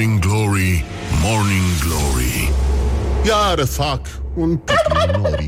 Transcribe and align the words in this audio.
Morning 0.00 0.20
Glory, 0.20 0.84
Morning 1.22 1.78
Glory. 1.84 2.52
Iar 3.26 3.66
fac 3.66 4.00
un 4.34 4.56
pic 4.56 4.76
nori. 5.22 5.46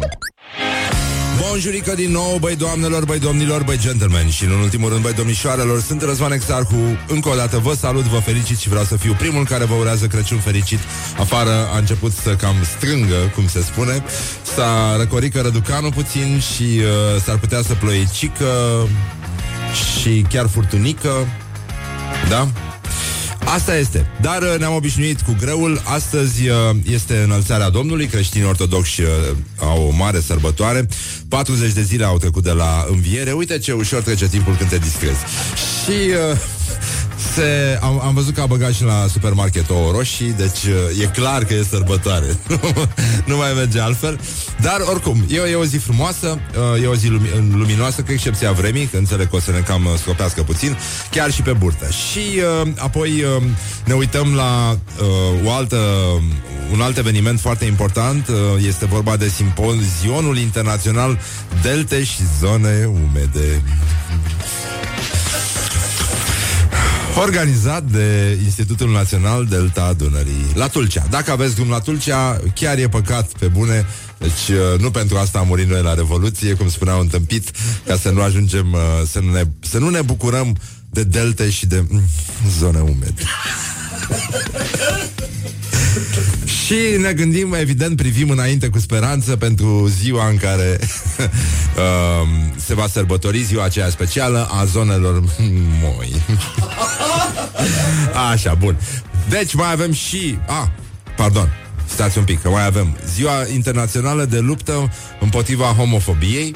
Bonjurică 1.40 1.94
din 1.94 2.10
nou, 2.10 2.36
băi 2.40 2.56
doamnelor, 2.56 3.04
băi 3.04 3.18
domnilor, 3.18 3.62
băi 3.62 3.78
gentlemen. 3.78 4.28
Și 4.28 4.44
în 4.44 4.50
ultimul 4.50 4.88
rând, 4.90 5.02
băi 5.02 5.12
domnișoarelor 5.12 5.80
Sunt 5.80 6.02
Răzvan 6.02 6.32
Exarhu, 6.32 6.76
încă 7.08 7.28
o 7.28 7.34
dată 7.34 7.58
vă 7.58 7.74
salut, 7.74 8.02
vă 8.02 8.18
felicit 8.18 8.58
Și 8.58 8.68
vreau 8.68 8.84
să 8.84 8.96
fiu 8.96 9.14
primul 9.18 9.44
care 9.44 9.64
vă 9.64 9.74
urează 9.74 10.06
Crăciun 10.06 10.38
fericit. 10.38 10.78
Afară 11.18 11.68
a 11.74 11.78
început 11.78 12.12
să 12.12 12.36
cam 12.36 12.56
strângă, 12.76 13.32
cum 13.34 13.48
se 13.48 13.62
spune. 13.62 14.04
S-a 14.54 14.96
răcorică 14.96 15.40
răducanul 15.40 15.92
puțin 15.92 16.40
Și 16.54 16.62
uh, 16.62 17.20
s-ar 17.24 17.38
putea 17.38 17.62
să 17.62 17.74
ploiecică 17.74 18.46
Și 20.00 20.26
chiar 20.28 20.46
furtunică. 20.48 21.26
Da? 22.28 22.48
Asta 23.44 23.76
este. 23.76 24.06
Dar 24.20 24.42
uh, 24.42 24.54
ne-am 24.58 24.74
obișnuit 24.74 25.20
cu 25.20 25.36
greul. 25.40 25.82
Astăzi 25.84 26.48
uh, 26.48 26.56
este 26.90 27.16
înălțarea 27.24 27.70
Domnului. 27.70 28.06
Creștinii 28.06 28.46
ortodoxi 28.46 29.00
uh, 29.00 29.08
au 29.58 29.86
o 29.86 29.96
mare 29.96 30.20
sărbătoare. 30.20 30.88
40 31.28 31.72
de 31.72 31.82
zile 31.82 32.04
au 32.04 32.18
trecut 32.18 32.42
de 32.42 32.50
la 32.50 32.86
înviere. 32.90 33.32
Uite 33.32 33.58
ce 33.58 33.72
ușor 33.72 34.02
trece 34.02 34.28
timpul 34.28 34.56
când 34.56 34.70
te 34.70 34.78
distrezi. 34.78 35.18
Și 35.84 36.08
uh, 36.08 36.38
se, 37.34 37.78
am, 37.82 38.00
am 38.00 38.14
văzut 38.14 38.34
că 38.34 38.40
a 38.40 38.46
băgat 38.46 38.72
și 38.72 38.84
la 38.84 39.06
supermarket 39.10 39.70
o 39.70 39.90
roșii, 39.92 40.32
deci 40.32 40.62
uh, 40.64 41.02
e 41.02 41.06
clar 41.06 41.44
că 41.44 41.54
e 41.54 41.64
sărbătoare. 41.70 42.26
nu 43.30 43.36
mai 43.36 43.52
merge 43.56 43.80
altfel. 43.80 44.20
Dar 44.60 44.80
oricum, 44.90 45.24
e, 45.28 45.50
e 45.50 45.54
o 45.54 45.64
zi 45.64 45.76
frumoasă, 45.76 46.38
uh, 46.74 46.82
e 46.82 46.86
o 46.86 46.94
zi 46.94 47.08
lumi- 47.08 47.52
luminoasă, 47.52 48.02
cu 48.02 48.12
excepția 48.12 48.52
vremii, 48.52 48.86
că 48.86 48.96
înțeleg 48.96 49.30
că 49.30 49.36
o 49.36 49.40
să 49.40 49.50
ne 49.50 49.58
cam 49.58 49.84
uh, 49.84 49.92
scopească 49.98 50.42
puțin, 50.42 50.76
chiar 51.10 51.30
și 51.30 51.42
pe 51.42 51.52
burtă. 51.52 51.88
Și 51.90 52.40
uh, 52.62 52.68
apoi 52.78 53.10
uh, 53.10 53.42
ne 53.84 53.94
uităm 53.94 54.34
la 54.34 54.78
uh, 55.00 55.46
o 55.46 55.52
altă, 55.52 55.78
un 56.72 56.80
alt 56.80 56.96
eveniment 56.96 57.40
foarte 57.40 57.64
important, 57.64 58.28
uh, 58.28 58.34
este 58.66 58.86
vorba 58.86 59.16
de 59.16 59.28
simpozionul 59.28 60.38
internațional 60.38 61.18
Delteș 61.62 62.08
și 62.08 62.22
zone 62.40 62.84
umede. 62.84 63.62
Organizat 67.16 67.82
de 67.82 68.38
Institutul 68.44 68.90
Național 68.90 69.46
Delta 69.46 69.92
Dunării 69.92 70.52
La 70.54 70.68
Tulcea. 70.68 71.06
Dacă 71.10 71.30
aveți 71.30 71.54
drum 71.54 71.68
la 71.68 71.78
Tulcea, 71.78 72.40
chiar 72.54 72.78
e 72.78 72.88
păcat 72.88 73.30
pe 73.38 73.46
bune. 73.46 73.86
Deci 74.18 74.48
uh, 74.48 74.80
nu 74.80 74.90
pentru 74.90 75.16
asta 75.16 75.38
am 75.38 75.46
murit 75.46 75.68
noi 75.68 75.82
la 75.82 75.94
Revoluție 75.94 76.54
Cum 76.54 76.68
spuneau 76.68 77.00
întâmpit 77.00 77.50
Ca 77.86 77.96
să 77.96 78.10
nu 78.10 78.22
ajungem 78.22 78.72
uh, 78.72 78.80
să 79.06 79.20
nu 79.20 79.32
ne, 79.32 79.42
să 79.60 79.78
nu 79.78 79.88
ne 79.88 80.02
bucurăm 80.02 80.56
De 80.90 81.02
delte 81.02 81.50
și 81.50 81.66
de 81.66 81.84
mm, 81.88 82.02
zone 82.58 82.80
umede 82.80 83.22
și 86.72 86.96
ne 87.00 87.12
gândim, 87.12 87.54
evident, 87.54 87.96
privim 87.96 88.30
înainte 88.30 88.68
cu 88.68 88.78
speranță 88.78 89.36
pentru 89.36 89.86
ziua 89.86 90.28
în 90.28 90.36
care 90.36 90.78
uh, 91.18 92.28
se 92.66 92.74
va 92.74 92.86
sărbători 92.86 93.42
ziua 93.42 93.64
aceea 93.64 93.88
specială 93.88 94.48
a 94.50 94.64
zonelor 94.64 95.22
moi. 95.82 96.22
Așa, 98.32 98.54
bun. 98.54 98.78
Deci 99.28 99.54
mai 99.54 99.72
avem 99.72 99.92
și... 99.92 100.38
Ah, 100.46 100.68
pardon, 101.16 101.52
stați 101.86 102.18
un 102.18 102.24
pic, 102.24 102.42
că 102.42 102.48
mai 102.48 102.66
avem 102.66 102.96
Ziua 103.14 103.46
Internațională 103.54 104.24
de 104.24 104.38
Luptă 104.38 104.92
împotriva 105.20 105.64
homofobiei. 105.64 106.54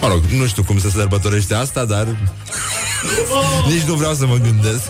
Mă 0.00 0.08
rog, 0.08 0.22
nu 0.38 0.46
știu 0.46 0.62
cum 0.62 0.78
se 0.78 0.90
sărbătorește 0.90 1.54
asta, 1.54 1.84
dar 1.84 2.06
nici 3.68 3.82
nu 3.82 3.94
vreau 3.94 4.14
să 4.14 4.26
mă 4.26 4.36
gândesc. 4.36 4.88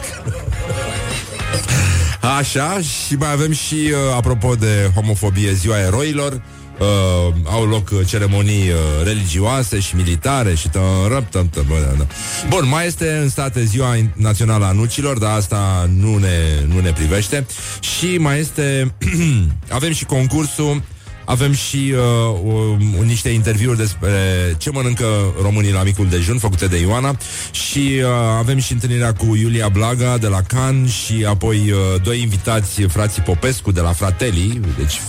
Așa, 2.25 2.80
și 2.80 3.14
mai 3.14 3.33
avem 3.33 3.53
și, 3.53 3.75
uh, 3.75 4.14
apropo 4.17 4.55
de 4.55 4.91
homofobie, 4.94 5.53
ziua 5.53 5.78
eroilor, 5.78 6.33
uh, 6.78 7.34
au 7.44 7.64
loc 7.64 7.91
uh, 7.92 8.06
ceremonii 8.06 8.69
uh, 8.69 8.77
religioase 9.05 9.80
și 9.80 9.96
militare 9.96 10.55
și 10.55 10.68
tărăp, 10.68 11.30
tăm, 11.30 11.48
tăm, 11.48 11.64
bă, 11.68 11.74
da, 11.80 11.95
da. 11.98 12.07
Bun, 12.48 12.68
mai 12.68 12.86
este 12.86 13.18
în 13.23 13.29
state 13.29 13.64
ziua 13.64 13.96
in- 13.96 14.13
națională 14.14 14.64
a 14.64 14.73
nucilor, 14.73 15.18
dar 15.18 15.36
asta 15.36 15.90
nu 15.98 16.17
ne, 16.17 16.64
nu 16.74 16.80
ne 16.80 16.92
privește. 16.92 17.46
Și 17.80 18.17
mai 18.18 18.39
este, 18.39 18.95
avem 19.68 19.92
și 19.92 20.05
concursul 20.05 20.83
avem 21.24 21.52
și 21.52 21.95
uh, 21.95 22.39
uh, 22.45 23.05
niște 23.05 23.29
interviuri 23.29 23.77
despre 23.77 24.11
ce 24.58 24.70
mănâncă 24.70 25.05
românii 25.42 25.73
la 25.73 25.83
micul 25.83 26.07
dejun, 26.08 26.39
făcute 26.39 26.67
de 26.67 26.79
Ioana 26.79 27.17
și 27.51 27.79
uh, 27.79 28.08
avem 28.39 28.58
și 28.58 28.73
întâlnirea 28.73 29.12
cu 29.12 29.36
Iulia 29.36 29.68
Blaga 29.68 30.18
de 30.18 30.27
la 30.27 30.40
Can 30.42 30.86
și 30.86 31.24
apoi 31.29 31.57
uh, 31.57 32.02
doi 32.02 32.20
invitați, 32.20 32.83
frații 32.83 33.23
Popescu 33.23 33.73
de 33.73 33.80
la 33.80 33.92
Fratelli, 33.92 34.61
deci 34.79 35.01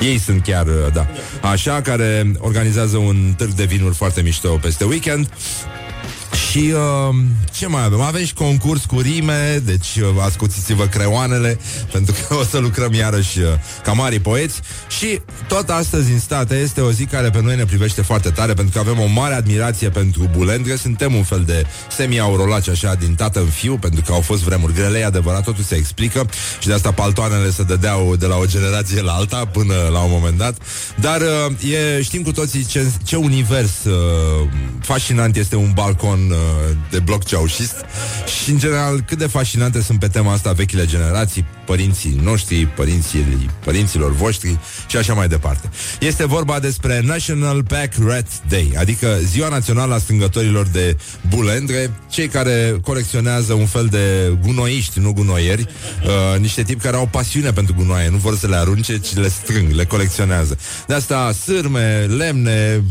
ei 0.00 0.18
sunt 0.18 0.42
chiar, 0.42 0.66
uh, 0.66 0.92
da, 0.92 1.06
așa, 1.42 1.80
care 1.80 2.32
organizează 2.38 2.96
un 2.96 3.34
târg 3.36 3.52
de 3.52 3.64
vinuri 3.64 3.94
foarte 3.94 4.22
mișto 4.22 4.48
peste 4.48 4.84
weekend. 4.84 5.28
Și 6.50 6.72
uh, 6.74 7.14
ce 7.52 7.66
mai 7.66 7.84
avem? 7.84 8.00
Avem 8.00 8.24
și 8.24 8.34
concurs 8.34 8.84
cu 8.84 9.00
rime, 9.00 9.62
deci 9.64 9.96
uh, 9.96 10.22
ascuțiți-vă 10.24 10.86
creoanele, 10.86 11.58
pentru 11.92 12.14
că 12.28 12.34
o 12.34 12.44
să 12.44 12.58
lucrăm 12.58 12.92
iarăși 12.92 13.40
uh, 13.40 13.46
ca 13.82 13.92
mari 13.92 14.20
poeți. 14.20 14.60
Și 14.98 15.20
tot 15.48 15.68
astăzi 15.68 16.12
în 16.12 16.20
state 16.20 16.54
este 16.54 16.80
o 16.80 16.92
zi 16.92 17.04
care 17.04 17.30
pe 17.30 17.40
noi 17.42 17.56
ne 17.56 17.64
privește 17.64 18.02
foarte 18.02 18.30
tare, 18.30 18.54
pentru 18.54 18.72
că 18.72 18.88
avem 18.88 19.02
o 19.02 19.06
mare 19.06 19.34
admirație 19.34 19.88
pentru 19.88 20.28
bulendre. 20.36 20.76
Suntem 20.76 21.14
un 21.14 21.22
fel 21.22 21.42
de 21.46 21.66
semi-aurolaci 21.96 22.68
așa 22.68 22.94
din 22.94 23.14
tată 23.14 23.40
în 23.40 23.46
fiu, 23.46 23.76
pentru 23.76 24.02
că 24.06 24.12
au 24.12 24.20
fost 24.20 24.42
vremuri 24.42 24.74
grele, 24.74 24.98
e 24.98 25.04
adevărat, 25.04 25.44
totul 25.44 25.64
se 25.64 25.74
explică 25.74 26.28
și 26.60 26.66
de 26.66 26.72
asta 26.72 26.92
paltoanele 26.92 27.50
se 27.50 27.62
dădeau 27.62 28.16
de 28.16 28.26
la 28.26 28.36
o 28.36 28.46
generație 28.46 29.02
la 29.02 29.12
alta 29.12 29.44
până 29.44 29.74
la 29.92 29.98
un 29.98 30.10
moment 30.10 30.38
dat. 30.38 30.56
Dar 31.00 31.20
uh, 31.20 31.70
e, 31.72 32.02
știm 32.02 32.22
cu 32.22 32.32
toții 32.32 32.64
ce, 32.64 32.86
ce 33.04 33.16
univers 33.16 33.84
uh, 33.84 34.48
fascinant 34.80 35.36
este 35.36 35.56
un 35.56 35.70
balcon 35.74 36.30
uh, 36.30 36.39
de 36.90 36.98
bloc 36.98 37.24
ceaușist 37.24 37.74
și, 38.42 38.50
în 38.50 38.58
general, 38.58 39.00
cât 39.06 39.18
de 39.18 39.26
fascinante 39.26 39.82
sunt 39.82 39.98
pe 39.98 40.08
tema 40.08 40.32
asta 40.32 40.52
vechile 40.52 40.86
generații, 40.86 41.44
părinții 41.66 42.20
noștri, 42.22 42.66
părinții 42.66 43.50
părinților 43.64 44.12
voștri 44.12 44.58
și 44.86 44.96
așa 44.96 45.14
mai 45.14 45.28
departe. 45.28 45.70
Este 46.00 46.26
vorba 46.26 46.58
despre 46.58 47.00
National 47.04 47.64
Pack 47.64 47.94
Rat 48.06 48.26
Day, 48.48 48.72
adică 48.78 49.18
Ziua 49.24 49.48
Națională 49.48 49.94
a 49.94 49.98
Strângătorilor 49.98 50.66
de 50.66 50.96
Bulendre, 51.28 51.90
cei 52.10 52.28
care 52.28 52.76
colecționează 52.82 53.52
un 53.52 53.66
fel 53.66 53.86
de 53.86 54.36
gunoiști, 54.42 54.98
nu 55.00 55.12
gunoieri, 55.12 55.66
uh, 56.04 56.40
niște 56.40 56.62
tipi 56.62 56.82
care 56.82 56.96
au 56.96 57.06
pasiune 57.06 57.52
pentru 57.52 57.74
gunoaie, 57.74 58.08
nu 58.08 58.16
vor 58.16 58.36
să 58.36 58.46
le 58.46 58.56
arunce, 58.56 58.98
ci 58.98 59.14
le 59.14 59.28
strâng, 59.28 59.72
le 59.72 59.84
colecționează. 59.84 60.58
De 60.86 60.94
asta 60.94 61.32
sârme, 61.32 62.06
lemne, 62.16 62.82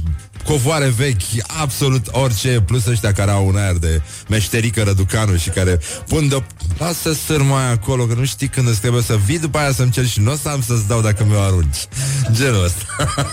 covoare 0.43 0.93
vechi, 0.97 1.45
absolut 1.61 2.07
orice, 2.11 2.63
plus 2.65 2.85
ăștia 2.85 3.11
care 3.11 3.31
au 3.31 3.47
un 3.47 3.55
aer 3.55 3.75
de 3.75 4.01
meșterică 4.27 4.83
răducanu 4.83 5.35
și 5.35 5.49
care 5.49 5.79
pun 6.07 6.27
de 6.27 6.43
lasă 6.77 7.13
sârma 7.13 7.59
aia 7.59 7.69
acolo, 7.69 8.05
că 8.05 8.13
nu 8.13 8.25
știi 8.25 8.47
când 8.47 8.67
îți 8.67 8.79
trebuie 8.79 9.01
să 9.01 9.17
vii 9.25 9.39
după 9.39 9.57
aia 9.57 9.71
să-mi 9.71 9.91
cer 9.91 10.05
și 10.05 10.19
nu 10.19 10.31
o 10.31 10.35
să 10.35 10.49
am 10.49 10.61
să-ți 10.61 10.87
dau 10.87 11.01
dacă 11.01 11.25
mi-o 11.27 11.39
arunci. 11.39 11.77
Genul 12.37 12.63
ăsta. 12.63 12.83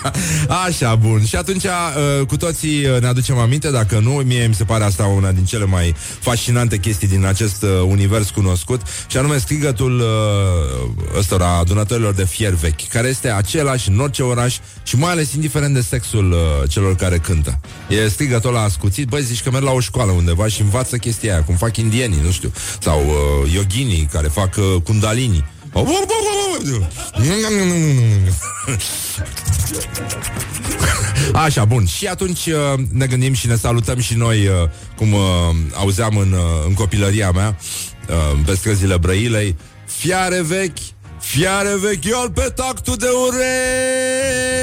Așa, 0.67 0.95
bun. 0.95 1.25
Și 1.25 1.37
atunci, 1.37 1.65
uh, 1.65 2.27
cu 2.27 2.37
toții 2.37 2.87
uh, 2.87 3.01
ne 3.01 3.07
aducem 3.07 3.39
aminte, 3.39 3.71
dacă 3.71 3.99
nu, 3.99 4.11
mie 4.11 4.47
mi 4.47 4.55
se 4.55 4.65
pare 4.65 4.85
asta 4.85 5.05
una 5.05 5.33
din 5.33 5.45
cele 5.45 5.65
mai 5.65 5.95
fascinante 6.21 6.79
chestii 6.79 7.09
din 7.09 7.25
acest 7.25 7.63
uh, 7.63 7.71
univers 7.89 8.31
cunoscut, 8.31 8.81
și 9.07 9.17
anume 9.17 9.39
strigătul 9.39 10.01
uh, 10.01 11.17
ăstora 11.19 11.59
adunătorilor 11.59 12.13
de 12.15 12.25
fier 12.25 12.53
vechi, 12.53 12.89
care 12.89 13.09
este 13.09 13.31
același 13.31 13.89
în 13.89 14.01
orice 14.01 14.23
oraș 14.23 14.57
și 14.83 14.97
mai 14.97 15.11
ales 15.11 15.33
indiferent 15.33 15.75
de 15.75 15.81
sexul 15.81 16.33
uh, 16.33 16.69
celor 16.97 17.11
care 17.11 17.19
cântă. 17.19 17.61
E 17.89 18.09
strigătul 18.09 18.53
la 18.53 18.61
ascuțit, 18.61 19.09
băi, 19.09 19.23
zici 19.23 19.43
că 19.43 19.51
merg 19.51 19.65
la 19.65 19.71
o 19.71 19.81
școală 19.81 20.11
undeva 20.11 20.49
și 20.49 20.61
învață 20.61 20.97
chestia 20.97 21.33
aia, 21.33 21.43
cum 21.45 21.57
fac 21.57 21.77
indienii, 21.77 22.21
nu 22.25 22.31
știu, 22.31 22.53
sau 22.81 23.01
uh, 23.07 23.53
yoginii 23.53 24.09
care 24.13 24.29
fac 24.29 24.57
uh, 24.57 24.83
kundalini. 24.83 25.45
Așa, 31.33 31.65
bun. 31.65 31.87
Și 31.87 32.07
atunci 32.07 32.47
uh, 32.47 32.81
ne 32.93 33.07
gândim 33.07 33.33
și 33.33 33.47
ne 33.47 33.57
salutăm 33.57 34.01
și 34.01 34.15
noi, 34.15 34.47
uh, 34.47 34.53
cum 34.97 35.13
uh, 35.13 35.21
auzeam 35.75 36.17
în, 36.17 36.33
uh, 36.33 36.65
în 36.67 36.75
copilăria 36.75 37.31
mea, 37.31 37.59
uh, 38.09 38.41
pe 38.45 38.55
străzile 38.55 38.97
Brăilei, 38.97 39.57
fiare 39.87 40.43
vechi, 40.43 40.79
fiare 41.27 41.77
vechi, 41.81 42.05
ia 42.05 42.31
pe 42.35 42.53
tactul 42.55 42.97
de 42.97 43.09
urei! 43.27 44.57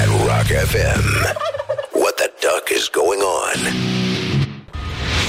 At 0.00 0.08
Rock 0.26 0.50
FM. 0.70 1.04
What 2.02 2.14
the 2.20 2.28
duck 2.44 2.66
is 2.78 2.90
going 3.00 3.22
on? 3.44 3.60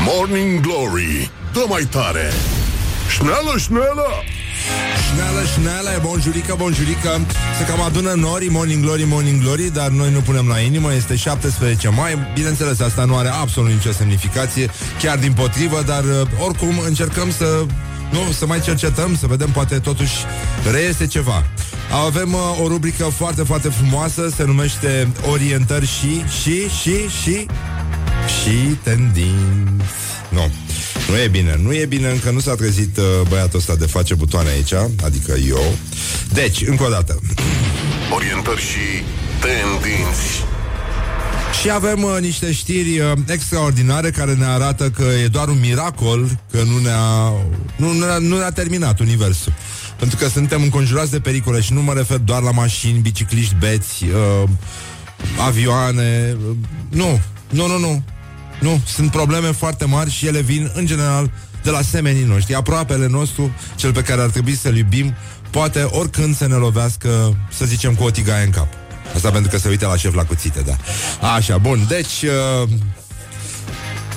Morning 0.09 0.59
Glory 0.61 1.31
Dă 1.53 1.65
mai 1.69 1.83
tare 1.83 2.31
Șneală, 3.09 3.57
șneală 3.57 4.07
Șneală, 5.11 5.41
șneală, 5.53 5.89
bonjurică, 6.01 6.55
bonjurică 6.57 7.25
Se 7.57 7.65
cam 7.65 7.81
adună 7.81 8.13
norii, 8.13 8.49
morning 8.49 8.83
glory, 8.83 9.03
morning 9.03 9.41
glory 9.41 9.71
Dar 9.73 9.87
noi 9.87 10.11
nu 10.11 10.19
punem 10.19 10.47
la 10.47 10.59
inimă, 10.59 10.93
este 10.93 11.15
17 11.15 11.89
mai 11.89 12.17
Bineînțeles, 12.33 12.79
asta 12.79 13.03
nu 13.05 13.17
are 13.17 13.27
absolut 13.27 13.69
nicio 13.69 13.91
semnificație 13.91 14.69
Chiar 15.01 15.17
din 15.17 15.33
potrivă, 15.33 15.83
dar 15.85 16.03
uh, 16.03 16.21
oricum 16.39 16.79
încercăm 16.85 17.31
să 17.31 17.65
Nu, 18.11 18.31
să 18.31 18.45
mai 18.45 18.61
cercetăm, 18.61 19.17
să 19.17 19.27
vedem, 19.27 19.49
poate 19.49 19.79
totuși 19.79 20.13
reiese 20.71 21.07
ceva. 21.07 21.45
Avem 22.05 22.33
uh, 22.33 22.59
o 22.63 22.67
rubrică 22.67 23.03
foarte, 23.03 23.43
foarte 23.43 23.69
frumoasă, 23.69 24.33
se 24.35 24.43
numește 24.43 25.07
Orientări 25.31 25.85
și, 25.85 26.23
și, 26.41 26.69
și, 26.81 27.09
și, 27.23 27.45
și 28.41 28.75
tendinți. 28.83 29.93
Nu. 30.29 30.51
Nu 31.09 31.17
e 31.17 31.27
bine, 31.27 31.59
nu 31.63 31.73
e 31.73 31.85
bine, 31.85 32.09
încă 32.09 32.29
nu 32.29 32.39
s-a 32.39 32.55
trezit 32.55 32.97
uh, 32.97 33.03
băiatul 33.29 33.59
ăsta 33.59 33.75
de 33.75 33.85
face 33.85 34.13
butoane 34.13 34.49
aici, 34.49 34.73
adică 35.03 35.35
eu. 35.47 35.77
Deci, 36.33 36.61
încă 36.67 36.83
o 36.83 36.89
dată. 36.89 37.19
Orientări 38.13 38.61
și 38.61 39.03
tendinți. 39.39 40.46
Și 41.61 41.71
avem 41.71 42.03
uh, 42.03 42.17
niște 42.19 42.51
știri 42.51 42.99
uh, 42.99 43.11
extraordinare 43.27 44.09
care 44.09 44.33
ne 44.33 44.45
arată 44.45 44.89
că 44.89 45.03
e 45.23 45.27
doar 45.27 45.47
un 45.47 45.59
miracol 45.59 46.39
că 46.51 46.63
nu 46.63 46.77
ne-a, 46.77 47.29
nu, 47.75 47.91
nu, 47.93 48.05
ne-a, 48.05 48.17
nu 48.17 48.37
ne-a 48.37 48.51
terminat 48.51 48.99
universul. 48.99 49.53
Pentru 49.99 50.17
că 50.17 50.27
suntem 50.27 50.61
înconjurați 50.61 51.11
de 51.11 51.19
pericole 51.19 51.61
și 51.61 51.73
nu 51.73 51.81
mă 51.81 51.93
refer 51.93 52.17
doar 52.17 52.41
la 52.41 52.51
mașini, 52.51 52.99
bicicliști, 52.99 53.55
beți, 53.59 54.03
uh, 54.03 54.49
avioane. 55.45 56.37
Uh, 56.49 56.55
nu, 56.89 57.19
nu, 57.49 57.67
nu, 57.67 57.79
nu. 57.79 58.03
Nu, 58.59 58.81
sunt 58.85 59.11
probleme 59.11 59.51
foarte 59.51 59.85
mari 59.85 60.11
și 60.11 60.27
ele 60.27 60.41
vin, 60.41 60.71
în 60.73 60.85
general, 60.85 61.31
de 61.63 61.69
la 61.69 61.81
semenii 61.81 62.23
noștri. 62.23 62.55
Aproapele 62.55 63.07
nostru, 63.07 63.51
cel 63.75 63.91
pe 63.91 64.01
care 64.01 64.21
ar 64.21 64.29
trebui 64.29 64.55
să-l 64.55 64.77
iubim, 64.77 65.13
poate 65.49 65.81
oricând 65.81 66.35
să 66.35 66.47
ne 66.47 66.55
lovească, 66.55 67.37
să 67.51 67.65
zicem, 67.65 67.95
cu 67.95 68.03
o 68.03 68.09
tigaie 68.09 68.45
în 68.45 68.51
cap. 68.51 68.86
Asta 69.15 69.31
pentru 69.31 69.51
că 69.51 69.57
se 69.57 69.69
uită 69.69 69.87
la 69.87 69.97
șef 69.97 70.13
la 70.13 70.23
cuțite, 70.23 70.63
da. 70.65 70.77
Așa, 71.33 71.57
bun, 71.57 71.85
deci... 71.87 72.23
Uh, 72.63 72.69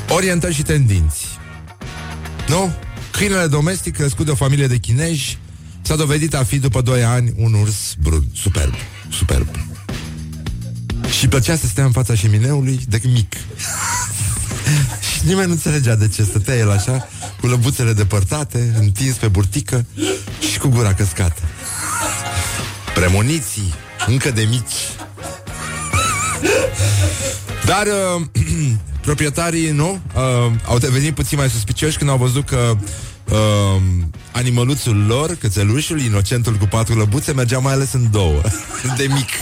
orientări 0.08 0.54
și 0.54 0.62
tendinți. 0.62 1.26
Nu? 2.48 2.72
Câinele 3.10 3.46
domestic 3.46 3.96
crescut 3.96 4.24
de 4.24 4.30
o 4.30 4.34
familie 4.34 4.66
de 4.66 4.76
chineji 4.76 5.38
s-a 5.82 5.96
dovedit 5.96 6.34
a 6.34 6.44
fi 6.44 6.58
după 6.58 6.80
2 6.80 7.04
ani 7.04 7.32
un 7.36 7.54
urs 7.54 7.94
brun, 8.02 8.24
superb, 8.34 8.74
superb. 9.08 9.48
Și 11.18 11.28
plăcea 11.28 11.56
să 11.56 11.66
stea 11.66 11.84
în 11.84 11.92
fața 11.92 12.14
șemineului 12.14 12.80
de 12.88 13.00
mic. 13.12 13.34
și 15.12 15.20
nimeni 15.26 15.46
nu 15.46 15.52
înțelegea 15.52 15.94
de 15.94 16.08
ce 16.08 16.22
stătea 16.22 16.56
el 16.56 16.70
așa, 16.70 17.08
cu 17.40 17.46
lăbuțele 17.46 17.92
depărtate, 17.92 18.74
întins 18.78 19.16
pe 19.16 19.28
burtică 19.28 19.86
și 20.52 20.58
cu 20.58 20.68
gura 20.68 20.94
căscată. 20.94 21.42
Premoniții, 22.94 23.74
încă 24.06 24.30
de 24.30 24.46
mici. 24.50 24.74
Dar 27.64 27.86
uh, 27.86 28.22
proprietarii, 29.06 29.70
nu, 29.70 30.00
uh, 30.14 30.52
au 30.66 30.78
devenit 30.78 31.14
puțin 31.14 31.38
mai 31.38 31.50
suspicioși 31.50 31.98
când 31.98 32.10
au 32.10 32.16
văzut 32.16 32.46
că 32.46 32.76
uh, 33.30 33.80
animăluțul 34.32 35.04
lor, 35.06 35.36
cățelușul, 35.40 36.00
inocentul 36.00 36.54
cu 36.54 36.66
patru 36.66 36.98
lăbuțe, 36.98 37.32
mergea 37.32 37.58
mai 37.58 37.72
ales 37.72 37.92
în 37.92 38.10
două, 38.10 38.40
de 38.96 39.06
mic. 39.12 39.28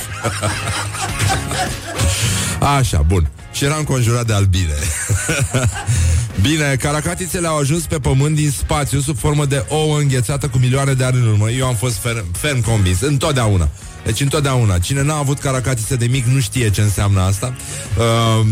Așa, 2.79 3.03
bun. 3.03 3.31
Și 3.53 3.65
era 3.65 3.77
înconjurat 3.77 4.27
de 4.27 4.33
albine. 4.33 4.75
Bine, 6.43 6.77
caracatițele 6.81 7.47
au 7.47 7.59
ajuns 7.59 7.83
pe 7.83 7.99
pământ 7.99 8.37
din 8.37 8.51
spațiu 8.51 9.01
sub 9.01 9.19
formă 9.19 9.45
de 9.45 9.65
ouă 9.69 9.99
înghețată 9.99 10.49
cu 10.49 10.59
milioane 10.59 10.93
de 10.93 11.05
ani 11.05 11.17
în 11.17 11.27
urmă. 11.27 11.51
Eu 11.51 11.67
am 11.67 11.75
fost 11.75 11.97
ferm, 11.97 12.33
ferm 12.33 12.63
convins, 12.63 13.01
întotdeauna. 13.01 13.69
Deci 14.09 14.21
întotdeauna. 14.21 14.79
Cine 14.79 15.03
n-a 15.03 15.17
avut 15.17 15.39
caracatițe 15.39 15.97
de 15.97 16.07
mic 16.07 16.25
nu 16.25 16.41
știe 16.41 16.71
ce 16.71 16.81
înseamnă 16.81 17.21
asta. 17.21 17.55
Uh, 17.99 18.47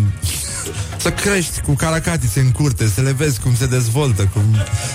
să 1.02 1.10
crești 1.10 1.60
cu 1.60 1.72
caracatițe 1.72 2.40
în 2.40 2.50
curte, 2.50 2.88
să 2.88 3.00
le 3.00 3.12
vezi 3.12 3.40
cum 3.40 3.54
se 3.54 3.66
dezvoltă, 3.66 4.30
cum 4.32 4.42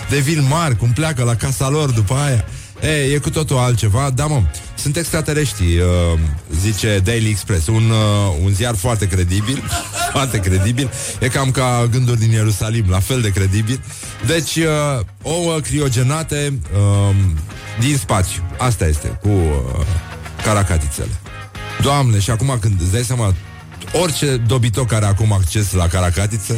devin 0.10 0.48
mari, 0.50 0.78
cum 0.78 0.92
pleacă 0.92 1.24
la 1.24 1.36
casa 1.36 1.70
lor 1.70 1.92
după 1.92 2.14
aia. 2.14 2.46
E, 2.82 3.14
e 3.14 3.18
cu 3.18 3.30
totul 3.30 3.58
altceva, 3.58 4.10
da 4.10 4.26
mă, 4.26 4.42
sunt 4.76 4.98
extraterestri, 4.98 5.78
uh, 5.78 6.20
zice 6.60 7.02
Daily 7.04 7.30
Express, 7.30 7.68
un, 7.68 7.90
uh, 7.90 8.36
un 8.44 8.54
ziar 8.54 8.76
foarte 8.76 9.08
credibil, 9.08 9.64
foarte 10.14 10.40
credibil, 10.40 10.92
e 11.20 11.28
cam 11.28 11.52
ca 11.52 11.88
gânduri 11.92 12.20
din 12.20 12.32
Ierusalim, 12.32 12.86
la 12.90 13.00
fel 13.00 13.22
de 13.22 13.30
credibil. 13.30 13.84
Deci, 14.28 14.56
uh, 14.56 15.06
ouă 15.22 15.60
criogenate 15.60 16.60
uh, 16.74 17.16
din 17.80 17.98
spațiu, 17.98 18.42
asta 18.58 18.86
este, 18.88 19.08
cu 19.08 19.30
uh, 19.30 19.86
caracatițele. 20.44 21.20
Doamne, 21.82 22.20
și 22.20 22.30
acum 22.30 22.58
când 22.62 22.82
îți 22.82 22.92
dai 22.92 23.04
seama, 23.04 23.34
orice 24.02 24.38
dobitoc 24.38 24.88
care 24.88 25.06
acum 25.06 25.34
acces 25.34 25.72
la 25.72 25.88
caracatiță 25.88 26.54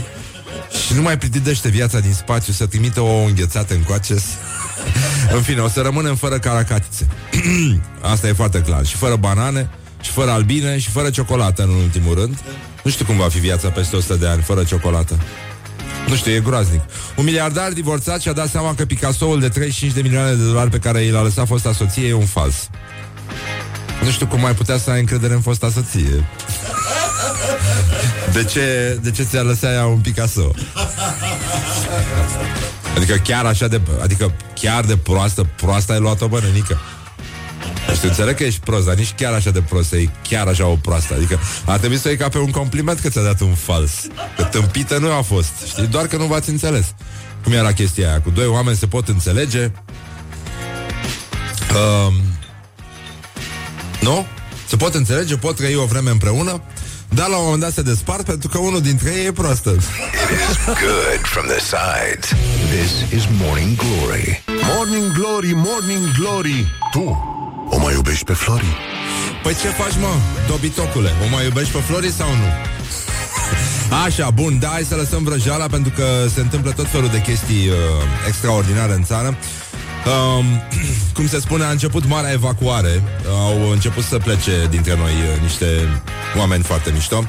și 0.85 0.93
nu 0.93 1.01
mai 1.01 1.17
plictidește 1.17 1.69
viața 1.69 1.99
din 1.99 2.13
spațiu 2.13 2.53
să 2.53 2.65
trimită 2.65 3.01
o 3.01 3.15
înghețată 3.15 3.73
în 3.73 3.83
coaces. 3.83 4.23
în 5.35 5.41
fine, 5.41 5.61
o 5.61 5.67
să 5.67 5.81
rămânem 5.81 6.15
fără 6.15 6.39
caracatițe. 6.39 7.07
Asta 8.13 8.27
e 8.27 8.33
foarte 8.33 8.61
clar. 8.61 8.85
Și 8.85 8.95
fără 8.95 9.15
banane, 9.15 9.69
și 10.01 10.11
fără 10.11 10.31
albine, 10.31 10.79
și 10.79 10.89
fără 10.89 11.09
ciocolată, 11.09 11.63
în 11.63 11.69
ultimul 11.69 12.15
rând. 12.15 12.39
Nu 12.83 12.91
știu 12.91 13.05
cum 13.05 13.17
va 13.17 13.29
fi 13.29 13.39
viața 13.39 13.69
peste 13.69 13.95
100 13.95 14.15
de 14.15 14.27
ani 14.27 14.41
fără 14.41 14.63
ciocolată. 14.63 15.17
Nu 16.07 16.15
știu, 16.15 16.31
e 16.31 16.39
groaznic. 16.39 16.81
Un 17.17 17.23
miliardar 17.23 17.71
divorțat 17.71 18.21
și-a 18.21 18.33
dat 18.33 18.49
seama 18.49 18.75
că 18.75 18.85
Picasso-ul 18.85 19.39
de 19.39 19.49
35 19.49 19.93
de 19.93 20.01
milioane 20.01 20.33
de 20.33 20.43
dolari 20.43 20.69
pe 20.69 20.79
care 20.79 21.01
i 21.01 21.09
l-a 21.09 21.21
lăsat 21.21 21.47
fosta 21.47 21.73
soție 21.73 22.07
e 22.07 22.13
un 22.13 22.25
fals. 22.25 22.69
Nu 24.03 24.09
știu 24.09 24.27
cum 24.27 24.39
mai 24.39 24.53
putea 24.53 24.77
să 24.77 24.89
ai 24.89 24.99
încredere 24.99 25.33
în 25.33 25.41
fosta 25.41 25.69
soție. 25.69 26.25
De 28.33 28.43
ce, 28.43 28.97
de 29.01 29.11
ce 29.11 29.23
ți-a 29.23 29.41
lăsat 29.41 29.73
ea 29.73 29.85
un 29.85 29.99
Picasso? 29.99 30.51
Adică 32.95 33.15
chiar 33.15 33.45
așa 33.45 33.67
de... 33.67 33.81
Adică 34.01 34.33
chiar 34.53 34.85
de 34.85 34.97
proastă, 34.97 35.47
proasta 35.55 35.93
ai 35.93 35.99
luat-o, 35.99 36.27
bă, 36.27 36.39
nenică. 36.39 36.77
Știu, 37.93 38.07
înțeleg 38.07 38.35
că 38.35 38.43
ești 38.43 38.59
prost, 38.59 38.85
dar 38.85 38.95
nici 38.95 39.13
chiar 39.15 39.33
așa 39.33 39.49
de 39.49 39.61
prost 39.61 39.89
să 39.89 39.95
chiar 40.29 40.47
așa 40.47 40.65
o 40.65 40.75
proastă. 40.75 41.13
Adică 41.13 41.39
ar 41.65 41.77
trebui 41.77 41.97
să 41.97 42.07
iei 42.07 42.17
ca 42.17 42.29
pe 42.29 42.37
un 42.37 42.51
compliment 42.51 42.99
că 42.99 43.09
ți-a 43.09 43.21
dat 43.21 43.41
un 43.41 43.53
fals. 43.53 43.91
Că 44.35 44.43
tâmpită 44.43 44.97
nu 44.97 45.11
a 45.11 45.21
fost, 45.21 45.51
știi? 45.67 45.87
Doar 45.87 46.07
că 46.07 46.17
nu 46.17 46.25
v-ați 46.25 46.49
înțeles. 46.49 46.93
Cum 47.43 47.53
era 47.53 47.71
chestia 47.71 48.07
aia? 48.07 48.21
Cu 48.21 48.29
doi 48.29 48.45
oameni 48.45 48.77
se 48.77 48.87
pot 48.87 49.07
înțelege. 49.07 49.71
Um, 51.73 52.22
nu? 54.03 54.25
Se 54.67 54.75
pot 54.75 54.93
înțelege, 54.95 55.35
pot 55.35 55.55
trăi 55.55 55.75
o 55.75 55.85
vreme 55.85 56.09
împreună, 56.09 56.61
dar 57.09 57.27
la 57.27 57.37
un 57.37 57.43
moment 57.43 57.61
dat 57.61 57.73
se 57.73 57.81
despart 57.81 58.25
pentru 58.25 58.47
că 58.49 58.57
unul 58.57 58.81
dintre 58.81 59.11
ei 59.17 59.25
e 59.25 59.31
proastă. 59.31 59.69
It 59.69 59.79
is 60.49 60.57
good 60.65 61.21
from 61.33 61.45
the 61.45 61.59
sides. 61.59 62.25
This 62.75 63.19
is 63.19 63.23
Morning 63.41 63.77
Glory. 63.77 64.43
Morning 64.75 65.11
Glory, 65.11 65.51
Morning 65.55 66.05
Glory 66.19 66.65
Tu 66.91 67.31
o 67.69 67.77
mai 67.77 67.93
iubești 67.93 68.25
pe 68.25 68.33
Flori? 68.33 68.77
Păi 69.43 69.55
ce 69.61 69.67
faci, 69.67 69.97
mă, 69.99 70.13
dobitocule? 70.47 71.11
O 71.25 71.29
mai 71.31 71.43
iubești 71.45 71.71
pe 71.71 71.79
Flori 71.79 72.11
sau 72.11 72.27
nu? 72.27 72.49
Așa, 74.05 74.29
bun, 74.29 74.59
da, 74.59 74.67
hai 74.67 74.83
să 74.83 74.95
lăsăm 74.95 75.23
vrăjeala 75.23 75.67
pentru 75.67 75.91
că 75.95 76.05
se 76.33 76.39
întâmplă 76.39 76.71
tot 76.71 76.87
felul 76.89 77.09
de 77.09 77.21
chestii 77.21 77.67
uh, 77.67 77.75
extraordinare 78.27 78.93
în 78.93 79.03
țară. 79.03 79.37
Um, 80.05 80.45
cum 81.15 81.27
se 81.27 81.39
spune, 81.39 81.63
a 81.63 81.69
început 81.69 82.05
marea 82.05 82.31
evacuare. 82.31 83.03
Au 83.29 83.69
început 83.71 84.03
să 84.03 84.17
plece 84.17 84.67
dintre 84.69 84.95
noi 84.95 85.11
uh, 85.11 85.41
niște 85.41 85.65
oameni 86.37 86.63
foarte 86.63 86.91
mișto. 86.93 87.23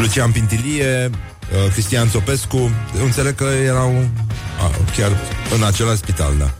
Lucian 0.00 0.32
Pintilie, 0.32 1.10
uh, 1.10 1.72
Cristian 1.72 2.08
Țopescu, 2.08 2.70
înțeleg 3.02 3.34
că 3.34 3.44
erau 3.64 3.90
uh, 3.90 4.76
chiar 4.96 5.20
în 5.54 5.62
același 5.62 5.96
spital, 5.96 6.34
da. 6.38 6.54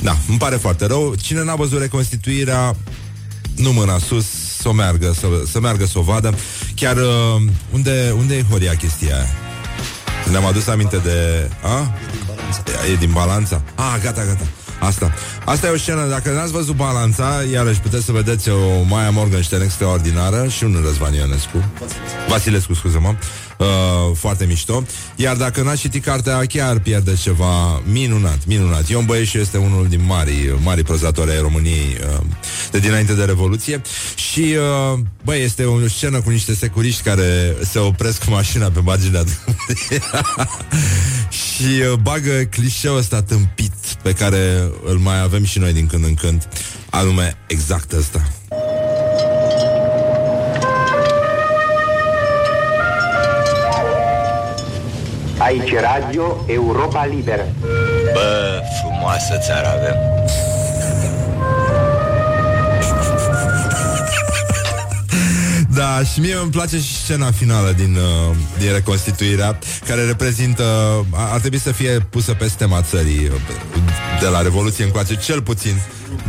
Da, 0.00 0.16
îmi 0.28 0.38
pare 0.38 0.56
foarte 0.56 0.86
rău. 0.86 1.14
Cine 1.22 1.44
n-a 1.44 1.54
văzut 1.54 1.80
reconstituirea, 1.80 2.76
nu 3.56 3.72
mâna 3.72 3.98
sus, 3.98 4.26
să 4.60 4.68
o 4.68 4.72
meargă, 4.72 5.14
să, 5.18 5.26
să 5.50 5.60
meargă 5.60 5.86
să 5.86 5.98
o 5.98 6.02
vadă. 6.02 6.34
Chiar 6.74 6.96
uh, 6.96 7.42
unde, 7.70 8.14
unde 8.16 8.36
e 8.36 8.44
Horia 8.50 8.74
chestia 8.74 9.14
aia? 9.14 9.26
Ne-am 10.30 10.44
adus 10.44 10.66
aminte 10.66 10.96
de... 10.96 11.48
A? 11.62 11.94
E 12.92 12.94
din 12.94 13.12
balanța. 13.12 13.62
Ah, 13.74 13.98
gata, 14.02 14.24
gata. 14.24 14.46
Asta. 14.82 15.12
Asta 15.44 15.66
e 15.66 15.70
o 15.70 15.76
scenă, 15.76 16.06
dacă 16.06 16.30
n-ați 16.30 16.52
văzut 16.52 16.76
balanța, 16.76 17.42
iarăși 17.52 17.80
puteți 17.80 18.04
să 18.04 18.12
vedeți 18.12 18.48
o 18.50 18.82
Maia 18.88 19.10
Morgenstern 19.10 19.62
extraordinară 19.62 20.48
și 20.48 20.64
un 20.64 20.76
Răzvan 20.84 21.14
Ionescu. 21.14 21.64
Vasilescu, 22.28 22.74
scuză-mă. 22.74 23.14
Uh, 23.62 24.16
foarte 24.16 24.44
mișto. 24.44 24.84
Iar 25.16 25.36
dacă 25.36 25.62
n-ați 25.62 25.80
citit 25.80 26.04
cartea, 26.04 26.46
chiar 26.46 26.78
pierde 26.78 27.14
ceva 27.14 27.82
minunat, 27.84 28.38
minunat. 28.46 28.88
Ion 28.88 29.04
Băieșu 29.04 29.38
este 29.38 29.56
unul 29.56 29.86
din 29.88 30.04
mari, 30.06 30.54
mari 30.62 30.82
prozatori 30.82 31.30
ai 31.30 31.40
României 31.40 31.96
uh, 32.00 32.20
de 32.70 32.78
dinainte 32.78 33.12
de 33.12 33.24
Revoluție 33.24 33.82
și, 34.14 34.56
uh, 34.92 34.98
băi, 35.24 35.42
este 35.42 35.64
o 35.64 35.88
scenă 35.88 36.20
cu 36.20 36.30
niște 36.30 36.54
securiști 36.54 37.02
care 37.02 37.56
se 37.60 37.78
opresc 37.78 38.24
cu 38.24 38.30
mașina 38.30 38.70
pe 38.70 38.80
marginea 38.80 39.24
și 41.42 41.82
uh, 41.92 41.98
bagă 42.02 42.42
clișeul 42.50 42.98
ăsta 42.98 43.22
tâmpit 43.22 43.74
pe 44.02 44.12
care 44.12 44.70
îl 44.84 44.98
mai 44.98 45.20
avem 45.20 45.44
și 45.44 45.58
noi 45.58 45.72
din 45.72 45.86
când 45.86 46.04
în 46.04 46.14
când, 46.14 46.48
anume 46.90 47.36
exact 47.46 47.92
ăsta. 47.92 48.28
Aici 55.44 55.74
Radio 55.74 56.44
Europa 56.46 57.04
Liberă. 57.04 57.44
Bă, 58.12 58.60
frumoasă 58.80 58.82
frumoasă 58.82 59.38
țară 59.40 59.66
avem. 59.66 59.96
Da, 65.74 66.02
și 66.12 66.20
mie 66.20 66.34
îmi 66.42 66.50
place 66.50 66.78
și 66.78 66.94
scena 66.94 67.30
finală 67.30 67.72
din, 67.72 67.94
uh, 67.94 68.36
din 68.58 68.72
reconstituirea, 68.72 69.58
care 69.86 70.04
reprezintă, 70.04 70.64
ar 71.10 71.40
trebui 71.40 71.58
să 71.58 71.72
fie 71.72 72.06
pusă 72.10 72.32
pe 72.32 72.48
stema 72.48 72.82
țării 72.82 73.24
uh, 73.24 73.40
de 74.20 74.26
la 74.26 74.42
Revoluție 74.42 74.84
încoace, 74.84 75.16
cel 75.16 75.42
puțin. 75.42 75.80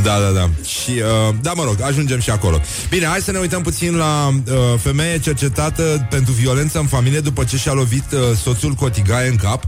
Da, 0.04 0.20
da, 0.20 0.30
da. 0.30 0.50
Și, 0.66 0.92
uh, 0.92 1.36
da, 1.42 1.52
mă 1.54 1.64
rog, 1.64 1.82
ajungem 1.82 2.20
și 2.20 2.30
acolo. 2.30 2.62
Bine, 2.90 3.06
hai 3.06 3.20
să 3.20 3.32
ne 3.32 3.38
uităm 3.38 3.62
puțin 3.62 3.96
la 3.96 4.28
uh, 4.28 4.80
femeie 4.80 5.20
cercetată 5.20 6.08
pentru 6.10 6.34
violență 6.34 6.80
în 6.80 6.88
familie 6.88 7.20
după 7.20 7.44
ce 7.44 7.58
și-a 7.58 7.74
lovit 7.74 8.12
uh, 8.12 8.20
soțul 8.44 8.74
cu 8.74 8.84
o 8.84 8.90
tigaie 8.90 9.30
în 9.30 9.36
cap. 9.36 9.68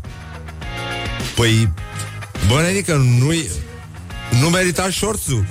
Păi, 1.36 1.74
bă, 2.48 2.62
nenică, 2.62 2.94
nu-i... 3.20 3.50
Nu 4.42 4.50
merita 4.50 4.90
șorțul. 4.90 5.46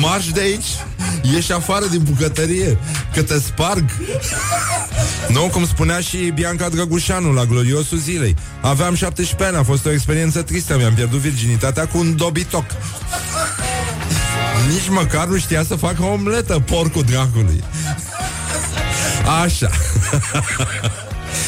Marș 0.00 0.26
de 0.26 0.40
aici. 0.40 0.66
Ieși 1.22 1.52
afară 1.52 1.86
din 1.86 2.02
bucătărie 2.02 2.78
Că 3.14 3.22
te 3.22 3.38
sparg. 3.38 3.84
Nu, 5.28 5.40
cum 5.40 5.66
spunea 5.66 6.00
și 6.00 6.16
Bianca 6.34 6.68
Drăgușanu 6.68 7.32
La 7.32 7.44
gloriosul 7.44 7.98
zilei. 7.98 8.36
Aveam 8.60 8.94
17 8.94 9.48
ani, 9.48 9.56
a 9.56 9.62
fost 9.62 9.86
o 9.86 9.92
experiență 9.92 10.42
tristă. 10.42 10.76
Mi-am 10.76 10.94
pierdut 10.94 11.18
virginitatea 11.18 11.86
cu 11.86 11.98
un 11.98 12.16
dobitoc. 12.16 12.64
Nici 14.68 14.88
măcar 14.88 15.26
nu 15.26 15.38
știa 15.38 15.64
să 15.64 15.74
facă 15.74 16.02
omletă 16.02 16.62
Porcul 16.66 17.02
dracului. 17.02 17.64
Așa 19.42 19.70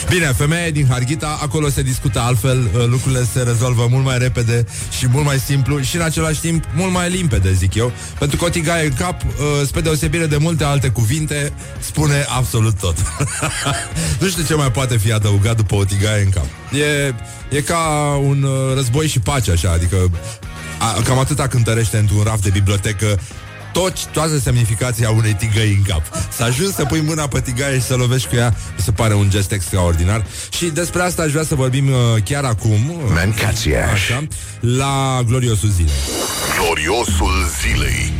Bine, 0.08 0.26
femeia 0.26 0.70
din 0.70 0.86
Harghita, 0.86 1.38
acolo 1.42 1.68
se 1.68 1.82
discută 1.82 2.20
altfel, 2.20 2.58
uh, 2.58 2.84
lucrurile 2.86 3.24
se 3.32 3.42
rezolvă 3.42 3.86
mult 3.90 4.04
mai 4.04 4.18
repede 4.18 4.64
și 4.98 5.06
mult 5.08 5.24
mai 5.24 5.38
simplu 5.38 5.80
și 5.80 5.96
în 5.96 6.02
același 6.02 6.40
timp 6.40 6.64
mult 6.74 6.92
mai 6.92 7.10
limpede, 7.10 7.52
zic 7.52 7.74
eu, 7.74 7.92
pentru 8.18 8.36
că 8.36 8.44
o 8.44 8.48
tigaie 8.48 8.86
în 8.86 8.92
cap, 8.92 9.22
uh, 9.22 9.66
spre 9.66 9.80
deosebire 9.80 10.26
de 10.26 10.36
multe 10.36 10.64
alte 10.64 10.88
cuvinte, 10.88 11.52
spune 11.78 12.24
absolut 12.36 12.78
tot. 12.78 12.96
nu 14.20 14.28
știu 14.28 14.42
ce 14.42 14.54
mai 14.54 14.70
poate 14.70 14.96
fi 14.96 15.12
adăugat 15.12 15.56
după 15.56 15.74
o 15.74 15.84
tigaie 15.84 16.22
în 16.22 16.30
cap. 16.30 16.46
E, 16.72 17.14
e 17.56 17.60
ca 17.60 17.78
un 18.22 18.42
uh, 18.42 18.74
război 18.74 19.08
și 19.08 19.20
pace, 19.20 19.50
așa, 19.50 19.70
adică 19.70 20.10
a, 20.78 21.02
cam 21.04 21.18
atâta 21.18 21.46
cântărește 21.46 21.96
într-un 21.96 22.22
raft 22.22 22.42
de 22.42 22.50
bibliotecă 22.50 23.18
tot, 23.74 24.06
toată 24.06 24.38
semnificația 24.38 25.10
unei 25.10 25.34
tigăi 25.34 25.74
în 25.76 25.82
cap. 25.82 26.02
Să 26.36 26.42
ajungi 26.42 26.74
să 26.74 26.84
pui 26.84 27.00
mâna 27.00 27.26
pe 27.26 27.40
tigaie 27.40 27.78
și 27.78 27.84
să 27.84 27.94
lovești 27.94 28.28
cu 28.28 28.36
ea, 28.36 28.54
mi 28.76 28.82
se 28.82 28.92
pare 28.92 29.14
un 29.14 29.30
gest 29.30 29.52
extraordinar. 29.52 30.26
Și 30.50 30.64
despre 30.66 31.02
asta 31.02 31.22
aș 31.22 31.30
vrea 31.30 31.44
să 31.44 31.54
vorbim 31.54 31.88
uh, 31.88 32.22
chiar 32.24 32.44
acum. 32.44 33.00
Mancațiaș. 33.14 33.90
Așa, 33.90 34.26
la 34.60 35.22
gloriosul 35.26 35.68
zilei. 35.68 35.92
Gloriosul 36.58 37.32
zilei. 37.60 38.12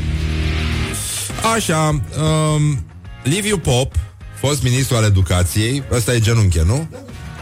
Așa, 1.55 1.89
um, 1.89 2.85
Liviu 3.23 3.59
Pop, 3.59 3.95
fost 4.41 4.63
ministru 4.63 4.97
al 4.97 5.05
educației, 5.05 5.83
ăsta 5.93 6.15
e 6.15 6.21
genunche, 6.21 6.63
nu? 6.63 6.89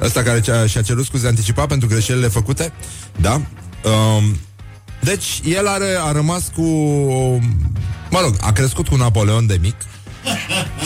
Ăsta 0.00 0.22
care 0.22 0.42
și-a 0.66 0.82
cerut 0.82 1.04
scuze 1.04 1.26
anticipat 1.26 1.66
pentru 1.66 1.88
greșelile 1.88 2.28
făcute, 2.28 2.72
da? 3.20 3.32
Um, 3.32 4.38
deci, 5.02 5.40
el 5.44 5.66
are, 5.66 5.98
a 6.00 6.12
rămas 6.12 6.50
cu 6.54 6.62
Mă 8.10 8.20
rog, 8.20 8.36
a 8.40 8.52
crescut 8.52 8.88
cu 8.88 8.96
Napoleon 8.96 9.46
de 9.46 9.58
mic 9.60 9.74